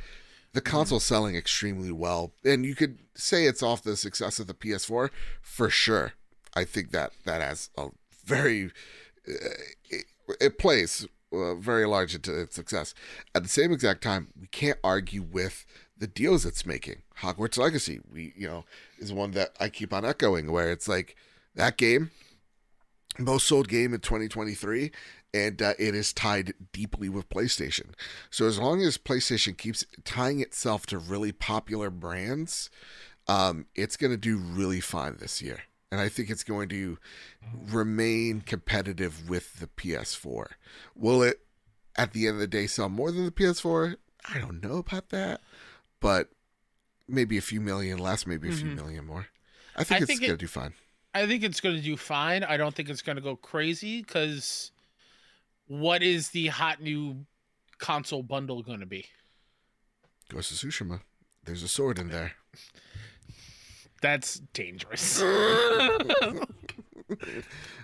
the 0.52 0.60
console's 0.60 1.04
selling 1.04 1.36
extremely 1.36 1.92
well 1.92 2.32
and 2.44 2.64
you 2.64 2.74
could 2.74 2.98
say 3.14 3.44
it's 3.44 3.62
off 3.62 3.82
the 3.82 3.96
success 3.96 4.38
of 4.38 4.46
the 4.46 4.54
ps4 4.54 5.10
for 5.40 5.70
sure 5.70 6.12
i 6.54 6.64
think 6.64 6.90
that 6.90 7.12
that 7.24 7.40
has 7.40 7.70
a 7.76 7.88
very 8.24 8.66
uh, 9.28 9.50
it, 9.90 10.04
it 10.40 10.58
plays 10.58 11.06
uh, 11.32 11.54
very 11.54 11.86
large 11.86 12.14
into 12.14 12.38
its 12.40 12.56
success 12.56 12.94
at 13.34 13.42
the 13.42 13.48
same 13.48 13.72
exact 13.72 14.02
time 14.02 14.28
we 14.40 14.46
can't 14.46 14.78
argue 14.82 15.22
with 15.22 15.66
the 15.98 16.06
deals 16.06 16.46
it's 16.46 16.64
making. 16.64 17.02
Hogwarts 17.20 17.58
Legacy, 17.58 18.00
we 18.10 18.32
you 18.36 18.46
know, 18.46 18.64
is 18.98 19.12
one 19.12 19.32
that 19.32 19.50
I 19.58 19.68
keep 19.68 19.92
on 19.92 20.04
echoing 20.04 20.50
where 20.50 20.70
it's 20.70 20.88
like 20.88 21.16
that 21.54 21.76
game 21.76 22.10
most 23.18 23.48
sold 23.48 23.68
game 23.68 23.92
in 23.92 24.00
2023 24.00 24.92
and 25.34 25.60
uh, 25.60 25.74
it 25.78 25.94
is 25.94 26.12
tied 26.12 26.54
deeply 26.72 27.08
with 27.08 27.28
PlayStation. 27.28 27.90
So 28.30 28.46
as 28.46 28.58
long 28.58 28.82
as 28.82 28.96
PlayStation 28.98 29.56
keeps 29.56 29.84
tying 30.04 30.40
itself 30.40 30.86
to 30.86 30.98
really 30.98 31.32
popular 31.32 31.90
brands, 31.90 32.70
um, 33.26 33.66
it's 33.74 33.96
going 33.96 34.10
to 34.12 34.16
do 34.16 34.38
really 34.38 34.80
fine 34.80 35.16
this 35.18 35.42
year. 35.42 35.60
And 35.90 36.00
I 36.00 36.08
think 36.08 36.28
it's 36.30 36.44
going 36.44 36.68
to 36.70 36.98
remain 37.70 38.40
competitive 38.42 39.28
with 39.28 39.58
the 39.60 39.66
PS4. 39.66 40.48
Will 40.94 41.22
it 41.22 41.40
at 41.96 42.12
the 42.12 42.26
end 42.26 42.34
of 42.36 42.40
the 42.40 42.46
day 42.46 42.66
sell 42.66 42.88
more 42.88 43.10
than 43.10 43.24
the 43.24 43.30
PS4? 43.30 43.96
I 44.32 44.38
don't 44.38 44.62
know 44.62 44.76
about 44.78 45.08
that 45.10 45.40
but 46.00 46.28
maybe 47.08 47.36
a 47.36 47.40
few 47.42 47.60
million 47.60 47.98
less, 47.98 48.24
maybe 48.24 48.48
a 48.48 48.52
few 48.52 48.68
Mhm. 48.68 48.74
million 48.76 49.04
more. 49.04 49.26
I 49.74 49.82
think 49.82 50.00
I 50.00 50.02
it's 50.02 50.06
think 50.06 50.20
gonna 50.20 50.36
do 50.36 50.46
fine. 50.46 50.74
I 51.12 51.26
think 51.26 51.42
it's 51.42 51.60
going 51.60 51.74
to 51.74 51.82
do 51.82 51.96
fine. 51.96 52.44
I 52.44 52.56
don't 52.56 52.72
think 52.74 52.88
it's 52.88 53.02
going 53.02 53.16
to 53.16 53.22
go 53.22 53.34
crazy 53.34 54.02
because 54.02 54.70
what 55.68 56.02
is 56.02 56.30
the 56.30 56.48
hot 56.48 56.80
new 56.82 57.24
console 57.78 58.22
bundle 58.22 58.62
going 58.62 58.80
to 58.80 58.86
be? 58.86 59.06
Ghost 60.28 60.50
of 60.50 60.58
Tsushima. 60.58 61.00
There's 61.44 61.62
a 61.62 61.68
sword 61.68 61.98
in 61.98 62.08
there. 62.08 62.32
That's 64.02 64.40
dangerous. 64.52 65.20
oh 65.22 66.42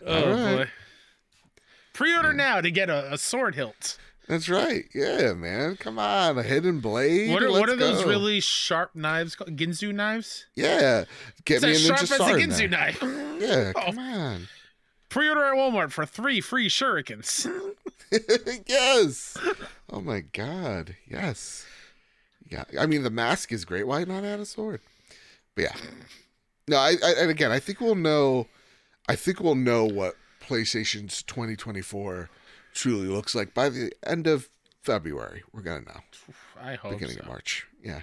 right. 0.07 0.57
boy. 0.57 0.67
Pre-order 1.95 2.33
now 2.33 2.61
to 2.61 2.71
get 2.71 2.91
a, 2.91 3.13
a 3.15 3.19
sword 3.19 3.55
hilt. 3.55 3.99
That's 4.29 4.49
right. 4.49 4.85
Yeah, 4.95 5.35
man. 5.35 5.77
Come 5.77 5.99
on, 5.99 6.39
a 6.39 6.43
hidden 6.43 6.81
blade. 6.81 7.31
What 7.31 7.43
are, 7.43 7.51
what 7.51 7.69
Let's 7.69 7.73
are 7.73 7.77
those 7.77 8.05
really 8.05 8.41
sharp 8.41 8.95
knives 8.95 9.37
called? 9.37 9.55
Ginsu 9.57 9.95
knives? 9.95 10.47
Yeah, 10.55 11.05
get 11.45 11.63
It's 11.63 11.65
me 11.65 11.73
a 11.73 11.75
ninja 11.75 12.07
sharp 12.07 12.21
as 12.21 12.21
a 12.21 12.65
Ginsu 12.65 12.71
knife. 12.71 13.03
Yeah, 13.41 13.73
Oh. 13.77 13.81
come 13.87 13.99
on. 13.99 14.49
Pre-order 15.15 15.45
at 15.45 15.55
Walmart 15.55 15.93
for 15.93 16.05
three 16.05 16.41
free 16.41 16.69
shurikens. 16.69 17.49
yes. 18.67 19.39
Oh 19.89 20.01
my 20.01 20.23
god. 20.23 20.97
Yes. 21.07 21.65
Yeah. 22.51 22.65
I 22.81 22.87
mean, 22.87 23.05
the 23.05 23.11
mask 23.11 23.53
is 23.53 23.65
great. 23.65 23.87
Why 23.87 24.03
not 24.03 24.25
add 24.25 24.41
a 24.41 24.45
sword? 24.45 24.81
But 25.55 25.63
yeah. 25.63 25.77
No, 26.67 26.79
I, 26.79 26.97
I 27.01 27.15
and 27.21 27.31
again, 27.31 27.53
I 27.53 27.61
think 27.61 27.81
we'll 27.81 27.95
know. 27.95 28.49
I 29.09 29.15
think 29.15 29.39
we'll 29.39 29.55
know 29.55 29.85
what 29.85 30.17
PlayStation's 30.41 31.23
2024 31.23 32.29
truly 32.73 33.07
looks 33.07 33.37
like 33.37 33.55
by 33.55 33.69
the 33.69 33.93
end 34.05 34.27
of 34.27 34.49
February. 34.83 35.45
We're 35.53 35.63
gonna 35.63 35.83
know. 35.83 36.01
I 36.61 36.75
hope 36.75 36.91
Beginning 36.91 37.19
so. 37.19 37.21
of 37.21 37.29
March. 37.29 37.69
Yeah. 37.85 38.01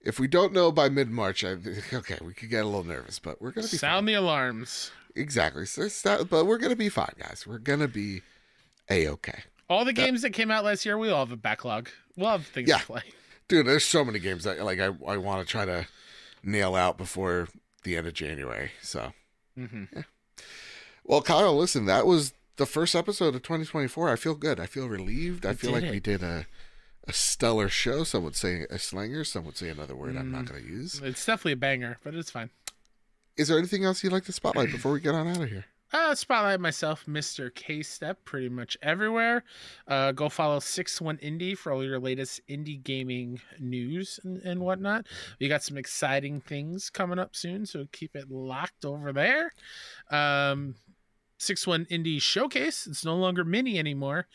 If 0.00 0.20
we 0.20 0.28
don't 0.28 0.52
know 0.52 0.70
by 0.70 0.88
mid 0.88 1.10
March, 1.10 1.42
I 1.42 1.56
okay, 1.92 2.18
we 2.24 2.34
could 2.34 2.50
get 2.50 2.62
a 2.62 2.68
little 2.68 2.84
nervous, 2.84 3.18
but 3.18 3.42
we're 3.42 3.50
gonna 3.50 3.66
be 3.66 3.76
Sound 3.76 4.06
the 4.06 4.14
alarms. 4.14 4.92
Exactly. 5.14 5.66
So 5.66 5.88
not- 6.04 6.28
but 6.28 6.44
we're 6.46 6.58
gonna 6.58 6.76
be 6.76 6.88
fine, 6.88 7.14
guys. 7.18 7.44
We're 7.46 7.58
gonna 7.58 7.88
be 7.88 8.22
a 8.90 9.08
okay. 9.08 9.42
All 9.70 9.84
the 9.84 9.92
games 9.92 10.22
that 10.22 10.30
came 10.30 10.50
out 10.50 10.64
last 10.64 10.84
year, 10.84 10.98
we 10.98 11.08
all 11.10 11.24
have 11.24 11.32
a 11.32 11.36
backlog. 11.36 11.88
We'll 12.16 12.30
have 12.30 12.46
things 12.46 12.68
Yeah. 12.68 12.78
to 12.78 12.86
play. 12.86 13.02
Dude, 13.48 13.66
there's 13.66 13.84
so 13.84 14.04
many 14.04 14.18
games 14.18 14.44
that 14.44 14.62
like 14.64 14.78
I, 14.80 14.86
I 15.06 15.16
want 15.16 15.46
to 15.46 15.50
try 15.50 15.64
to 15.64 15.86
nail 16.42 16.74
out 16.74 16.98
before 16.98 17.48
the 17.84 17.96
end 17.96 18.06
of 18.06 18.14
January. 18.14 18.72
So, 18.82 19.12
hmm 19.56 19.84
well, 21.04 21.22
Kyle, 21.22 21.56
listen, 21.56 21.86
that 21.86 22.06
was 22.06 22.32
the 22.56 22.66
first 22.66 22.94
episode 22.94 23.34
of 23.34 23.42
2024. 23.42 24.08
I 24.10 24.16
feel 24.16 24.34
good. 24.34 24.60
I 24.60 24.66
feel 24.66 24.88
relieved. 24.88 25.44
I 25.44 25.54
feel 25.54 25.72
like 25.72 25.90
we 25.90 26.00
did 26.00 26.22
a 26.22 26.46
a 27.08 27.12
stellar 27.12 27.68
show. 27.68 28.04
Some 28.04 28.22
would 28.22 28.36
say 28.36 28.64
a 28.70 28.78
slanger. 28.78 29.24
Some 29.24 29.44
would 29.46 29.56
say 29.56 29.68
another 29.68 29.96
word 29.96 30.16
I'm 30.16 30.30
not 30.30 30.44
Mm. 30.44 30.50
going 30.50 30.62
to 30.62 30.68
use. 30.68 31.00
It's 31.02 31.26
definitely 31.26 31.52
a 31.52 31.56
banger, 31.56 31.98
but 32.04 32.14
it's 32.14 32.30
fine. 32.30 32.50
Is 33.36 33.48
there 33.48 33.58
anything 33.58 33.84
else 33.84 34.02
you'd 34.02 34.12
like 34.12 34.24
to 34.24 34.32
spotlight 34.32 34.70
before 34.72 34.92
we 34.92 35.00
get 35.00 35.14
on 35.14 35.28
out 35.28 35.42
of 35.42 35.48
here? 35.48 35.64
Uh, 35.92 36.14
spotlight 36.14 36.58
myself, 36.58 37.04
Mr. 37.04 37.54
K 37.54 37.82
Step, 37.82 38.24
pretty 38.24 38.48
much 38.48 38.78
everywhere. 38.80 39.44
Uh, 39.86 40.10
go 40.12 40.30
follow 40.30 40.58
Six 40.58 41.02
One 41.02 41.18
Indie 41.18 41.56
for 41.56 41.70
all 41.70 41.84
your 41.84 42.00
latest 42.00 42.40
indie 42.48 42.82
gaming 42.82 43.40
news 43.60 44.18
and, 44.24 44.38
and 44.38 44.60
whatnot. 44.60 45.06
We 45.38 45.48
got 45.48 45.62
some 45.62 45.76
exciting 45.76 46.40
things 46.40 46.88
coming 46.88 47.18
up 47.18 47.36
soon, 47.36 47.66
so 47.66 47.86
keep 47.92 48.16
it 48.16 48.30
locked 48.30 48.86
over 48.86 49.12
there. 49.12 49.52
Um, 50.10 50.76
Six 51.36 51.66
One 51.66 51.84
Indie 51.86 52.22
Showcase. 52.22 52.86
It's 52.86 53.04
no 53.04 53.16
longer 53.16 53.44
mini 53.44 53.78
anymore. 53.78 54.28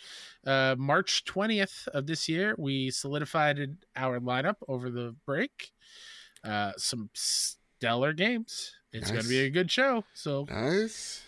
Uh, 0.45 0.75
March 0.77 1.25
twentieth 1.25 1.87
of 1.91 2.05
this 2.05 2.29
year, 2.29 2.53
we 2.59 2.91
solidified 2.91 3.77
our 3.95 4.19
lineup 4.19 4.57
over 4.67 4.91
the 4.91 5.15
break. 5.25 5.71
Uh, 6.43 6.73
some 6.77 7.09
stellar 7.15 8.13
games. 8.13 8.75
It's 8.97 9.11
going 9.11 9.23
to 9.23 9.29
be 9.29 9.39
a 9.39 9.49
good 9.49 9.69
show. 9.71 10.03
So 10.13 10.45
Nice. 10.49 11.23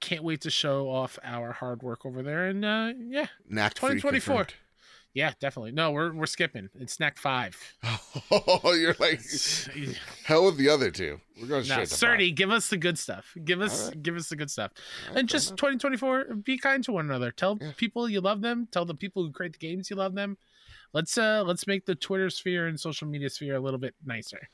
can't 0.00 0.22
wait 0.24 0.40
to 0.42 0.50
show 0.50 0.88
off 0.90 1.18
our 1.22 1.52
hard 1.52 1.82
work 1.82 2.04
over 2.06 2.22
there. 2.22 2.46
And 2.46 2.64
uh, 2.64 2.92
yeah, 2.98 3.26
Knack 3.48 3.74
2024. 3.74 4.36
confirmed. 4.36 4.54
yeah, 5.12 5.32
definitely. 5.40 5.72
No, 5.72 5.90
we're 5.90 6.12
we're 6.12 6.26
skipping. 6.26 6.70
It's 6.78 6.92
snack 6.94 7.18
five. 7.18 7.56
Oh, 8.30 8.74
you're 8.78 8.94
like 8.98 9.20
hell 10.24 10.46
with 10.46 10.56
the 10.56 10.68
other 10.68 10.90
two. 10.90 11.20
We're 11.40 11.48
going 11.48 11.66
no, 11.68 11.84
straight 11.84 11.88
to 11.88 11.94
Cerny, 11.94 12.34
give 12.34 12.50
us 12.50 12.68
the 12.68 12.76
good 12.76 12.98
stuff. 12.98 13.34
Give 13.44 13.60
us 13.60 13.88
right. 13.88 14.02
give 14.02 14.16
us 14.16 14.28
the 14.28 14.36
good 14.36 14.50
stuff. 14.50 14.72
bottom. 15.06 15.18
and 15.18 15.28
just 15.28 15.50
2024, 15.56 16.34
be 16.44 16.58
kind 16.58 16.82
to 16.84 16.92
one 16.92 17.06
another. 17.06 17.30
Tell 17.30 17.58
Yeah. 17.60 17.72
people 17.76 18.08
you 18.08 18.20
love 18.20 18.40
them. 18.40 18.68
Tell 18.70 18.84
the 18.84 18.94
people 18.94 19.24
who 19.24 19.32
create 19.32 19.52
the 19.52 19.58
games 19.58 19.90
you 19.90 19.96
love 19.96 20.14
them. 20.14 20.36
Let's 20.92 21.16
uh 21.18 21.44
let's 21.46 21.66
make 21.66 21.86
the 21.86 21.94
Twitter 21.94 22.30
sphere 22.30 22.66
and 22.66 22.78
social 22.78 23.06
media 23.06 23.30
sphere 23.30 23.56
a 23.56 23.60
little 23.60 23.78
bit 23.80 23.94
nicer. 24.04 24.48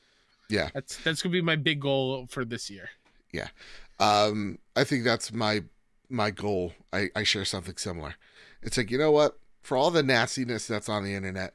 Yeah. 0.49 0.69
That's 0.73 0.97
that's 1.03 1.21
gonna 1.21 1.33
be 1.33 1.41
my 1.41 1.55
big 1.55 1.81
goal 1.81 2.27
for 2.29 2.45
this 2.45 2.69
year. 2.69 2.89
Yeah. 3.31 3.49
Um, 3.99 4.59
I 4.75 4.83
think 4.83 5.03
that's 5.03 5.31
my 5.33 5.63
my 6.09 6.31
goal. 6.31 6.73
I, 6.93 7.09
I 7.15 7.23
share 7.23 7.45
something 7.45 7.75
similar. 7.77 8.15
It's 8.61 8.77
like 8.77 8.91
you 8.91 8.97
know 8.97 9.11
what? 9.11 9.37
For 9.61 9.75
all 9.75 9.91
the 9.91 10.03
nastiness 10.03 10.67
that's 10.67 10.87
on 10.89 11.03
the 11.03 11.13
internet, 11.13 11.53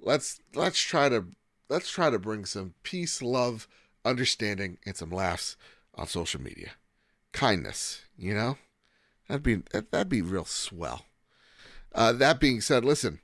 let's 0.00 0.40
let's 0.54 0.78
try 0.80 1.08
to 1.08 1.26
let's 1.70 1.90
try 1.90 2.10
to 2.10 2.18
bring 2.18 2.44
some 2.44 2.74
peace, 2.82 3.22
love, 3.22 3.66
understanding, 4.04 4.78
and 4.84 4.96
some 4.96 5.10
laughs 5.10 5.56
on 5.94 6.06
social 6.06 6.40
media. 6.42 6.72
Kindness, 7.32 8.02
you 8.16 8.34
know, 8.34 8.58
that'd 9.28 9.42
be 9.42 9.62
that- 9.72 9.90
that'd 9.90 10.08
be 10.08 10.22
real 10.22 10.44
swell. 10.44 11.06
Uh, 11.94 12.12
that 12.12 12.40
being 12.40 12.60
said, 12.60 12.84
listen, 12.84 13.20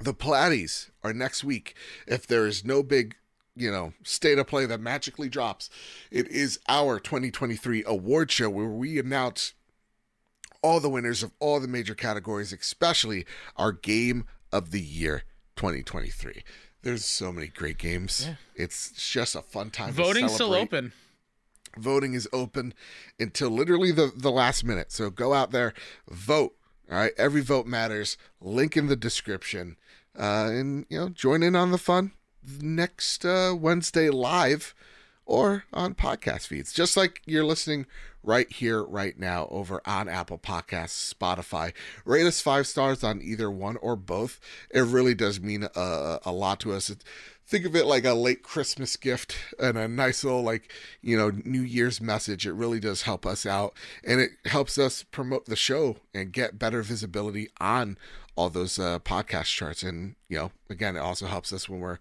the 0.00 0.12
Pilates 0.12 0.90
are 1.02 1.12
next 1.14 1.42
week. 1.44 1.74
If 2.06 2.26
there 2.26 2.46
is 2.46 2.64
no 2.64 2.82
big 2.82 3.14
you 3.56 3.70
know, 3.70 3.94
state 4.04 4.38
of 4.38 4.46
play 4.46 4.66
that 4.66 4.80
magically 4.80 5.28
drops. 5.28 5.70
It 6.10 6.28
is 6.28 6.60
our 6.68 7.00
2023 7.00 7.82
award 7.86 8.30
show 8.30 8.50
where 8.50 8.66
we 8.66 8.98
announce 8.98 9.54
all 10.62 10.78
the 10.78 10.90
winners 10.90 11.22
of 11.22 11.32
all 11.40 11.58
the 11.58 11.68
major 11.68 11.94
categories, 11.94 12.52
especially 12.52 13.24
our 13.56 13.72
game 13.72 14.26
of 14.52 14.70
the 14.70 14.80
year 14.80 15.24
2023. 15.56 16.42
There's 16.82 17.04
so 17.04 17.32
many 17.32 17.48
great 17.48 17.78
games. 17.78 18.26
Yeah. 18.26 18.34
It's 18.54 18.92
just 18.92 19.34
a 19.34 19.42
fun 19.42 19.70
time. 19.70 19.92
Voting's 19.92 20.34
still 20.34 20.54
open. 20.54 20.92
Voting 21.76 22.14
is 22.14 22.28
open 22.32 22.74
until 23.18 23.50
literally 23.50 23.92
the, 23.92 24.12
the 24.14 24.30
last 24.30 24.64
minute. 24.64 24.92
So 24.92 25.10
go 25.10 25.34
out 25.34 25.50
there, 25.50 25.74
vote. 26.08 26.54
All 26.90 26.98
right. 26.98 27.12
Every 27.18 27.40
vote 27.42 27.66
matters. 27.66 28.16
Link 28.40 28.76
in 28.76 28.86
the 28.86 28.96
description. 28.96 29.76
Uh, 30.18 30.48
and, 30.50 30.86
you 30.88 30.98
know, 30.98 31.08
join 31.08 31.42
in 31.42 31.54
on 31.56 31.72
the 31.72 31.78
fun 31.78 32.12
next 32.60 33.24
uh, 33.24 33.54
Wednesday 33.58 34.10
live 34.10 34.74
or 35.24 35.64
on 35.72 35.94
podcast 35.94 36.46
feeds, 36.46 36.72
just 36.72 36.96
like 36.96 37.20
you're 37.26 37.44
listening 37.44 37.86
right 38.22 38.50
here, 38.50 38.82
right 38.82 39.18
now, 39.18 39.48
over 39.50 39.80
on 39.86 40.08
Apple 40.08 40.38
Podcasts, 40.38 41.12
Spotify. 41.12 41.72
Rate 42.04 42.26
us 42.26 42.40
five 42.40 42.66
stars 42.66 43.02
on 43.02 43.22
either 43.22 43.50
one 43.50 43.76
or 43.78 43.96
both. 43.96 44.40
It 44.70 44.82
really 44.82 45.14
does 45.14 45.40
mean 45.40 45.66
a, 45.74 46.18
a 46.24 46.32
lot 46.32 46.60
to 46.60 46.72
us. 46.72 46.90
It, 46.90 47.02
think 47.46 47.64
of 47.64 47.76
it 47.76 47.86
like 47.86 48.04
a 48.04 48.14
late 48.14 48.42
Christmas 48.42 48.96
gift 48.96 49.36
and 49.60 49.78
a 49.78 49.86
nice 49.86 50.24
little 50.24 50.42
like 50.42 50.72
you 51.00 51.16
know 51.16 51.30
New 51.44 51.62
Year's 51.62 52.00
message. 52.00 52.46
It 52.46 52.52
really 52.52 52.80
does 52.80 53.02
help 53.02 53.24
us 53.24 53.46
out, 53.46 53.74
and 54.04 54.20
it 54.20 54.32
helps 54.46 54.78
us 54.78 55.02
promote 55.04 55.46
the 55.46 55.56
show 55.56 55.96
and 56.12 56.32
get 56.32 56.58
better 56.58 56.82
visibility 56.82 57.48
on 57.60 57.96
all 58.36 58.48
those 58.50 58.78
uh, 58.78 58.98
podcast 59.00 59.46
charts. 59.46 59.82
And 59.82 60.14
you 60.28 60.38
know, 60.38 60.52
again, 60.70 60.96
it 60.96 61.00
also 61.00 61.26
helps 61.26 61.52
us 61.52 61.68
when 61.68 61.80
we're 61.80 61.98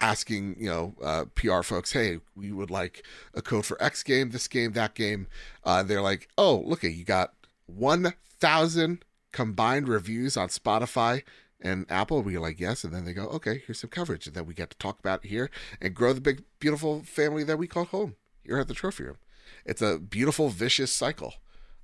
asking 0.00 0.56
you 0.58 0.68
know 0.68 0.94
uh, 1.02 1.24
PR 1.34 1.62
folks, 1.62 1.92
hey, 1.92 2.18
we 2.34 2.50
would 2.50 2.70
like 2.70 3.04
a 3.34 3.42
code 3.42 3.66
for 3.66 3.80
X 3.82 4.02
game, 4.02 4.30
this 4.30 4.48
game, 4.48 4.72
that 4.72 4.94
game. 4.94 5.28
Uh, 5.64 5.82
they're 5.82 6.02
like, 6.02 6.28
oh, 6.36 6.62
look 6.66 6.82
you 6.82 7.04
got 7.04 7.34
one 7.66 8.14
thousand 8.38 9.04
combined 9.32 9.88
reviews 9.88 10.36
on 10.36 10.48
Spotify 10.48 11.22
and 11.60 11.86
Apple, 11.88 12.22
We're 12.22 12.40
like, 12.40 12.60
yes. 12.60 12.84
And 12.84 12.92
then 12.92 13.04
they 13.04 13.12
go, 13.12 13.26
okay, 13.28 13.62
here's 13.66 13.80
some 13.80 13.90
coverage. 13.90 14.26
And 14.26 14.36
then 14.36 14.46
we 14.46 14.54
get 14.54 14.70
to 14.70 14.78
talk 14.78 14.98
about 14.98 15.24
here 15.24 15.50
and 15.80 15.94
grow 15.94 16.12
the 16.12 16.20
big, 16.20 16.44
beautiful 16.60 17.02
family 17.02 17.44
that 17.44 17.58
we 17.58 17.66
call 17.66 17.84
home 17.84 18.16
here 18.44 18.58
at 18.58 18.68
the 18.68 18.74
trophy 18.74 19.04
room. 19.04 19.16
It's 19.64 19.82
a 19.82 19.98
beautiful, 19.98 20.48
vicious 20.48 20.92
cycle 20.92 21.34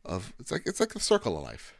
of, 0.04 0.32
it's 0.38 0.50
like, 0.50 0.62
it's 0.66 0.80
like 0.80 0.92
the 0.92 1.00
circle 1.00 1.36
of 1.36 1.44
life. 1.44 1.74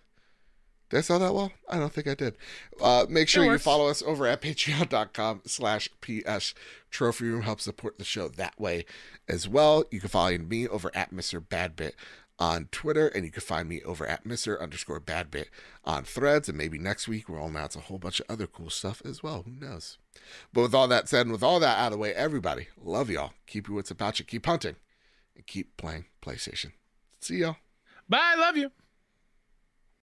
Did 0.93 0.99
I 0.99 1.01
sell 1.01 1.21
that 1.21 1.33
well? 1.33 1.51
I 1.71 1.79
don't 1.79 1.91
think 1.91 2.07
I 2.07 2.15
did. 2.15 2.37
Uh, 2.79 3.07
make 3.09 3.27
sure 3.27 3.51
you 3.51 3.57
follow 3.57 3.89
us 3.89 4.03
over 4.03 4.27
at 4.27 4.43
patreon.com 4.43 5.41
slash 5.47 5.89
PS 6.03 6.53
Trophy 6.91 7.31
Room. 7.31 7.41
Help 7.41 7.63
support 7.63 7.97
the 7.97 8.05
show 8.05 8.29
that 8.29 8.61
way 8.61 8.85
as 9.27 9.49
well. 9.49 9.85
You 9.91 10.01
can 10.01 10.11
follow 10.11 10.37
me 10.37 10.69
over 10.69 10.91
at 10.95 11.11
Mr. 11.11 11.41
Badbit 11.41 11.93
on 12.39 12.69
Twitter, 12.71 13.09
and 13.09 13.25
you 13.25 13.31
can 13.31 13.41
find 13.41 13.71
me 13.71 13.81
over 13.85 14.07
at 14.07 14.25
Mr. 14.25 14.61
underscore 14.61 15.01
Badbit 15.01 15.47
on 15.83 16.05
threads. 16.05 16.51
And 16.51 16.59
maybe 16.59 16.79
next 16.79 17.09
week 17.09 17.27
we'll 17.27 17.47
announce 17.47 17.75
a 17.75 17.81
whole 17.81 17.99
bunch 17.99 18.21
of 18.21 18.27
other 18.29 18.47
cool 18.47 18.69
stuff 18.69 19.01
as 19.03 19.23
well. 19.23 19.45
Who 19.47 19.53
knows? 19.53 19.97
But 20.53 20.61
with 20.61 20.75
all 20.75 20.89
that 20.89 21.09
said, 21.09 21.23
and 21.23 21.33
with 21.33 21.43
all 21.43 21.59
that 21.61 21.79
out 21.79 21.87
of 21.87 21.93
the 21.93 21.99
way, 21.99 22.13
everybody, 22.13 22.69
love 22.77 23.09
y'all. 23.09 23.33
Keep 23.47 23.69
your 23.69 23.77
wits 23.77 23.91
about 23.91 24.19
you. 24.19 24.27
Keep 24.27 24.45
hunting 24.45 24.77
and 25.35 25.47
keep 25.47 25.75
playing 25.79 26.05
PlayStation. 26.21 26.73
See 27.19 27.37
y'all. 27.39 27.57
Bye. 28.11 28.35
Love 28.37 28.59
you. 28.59 28.71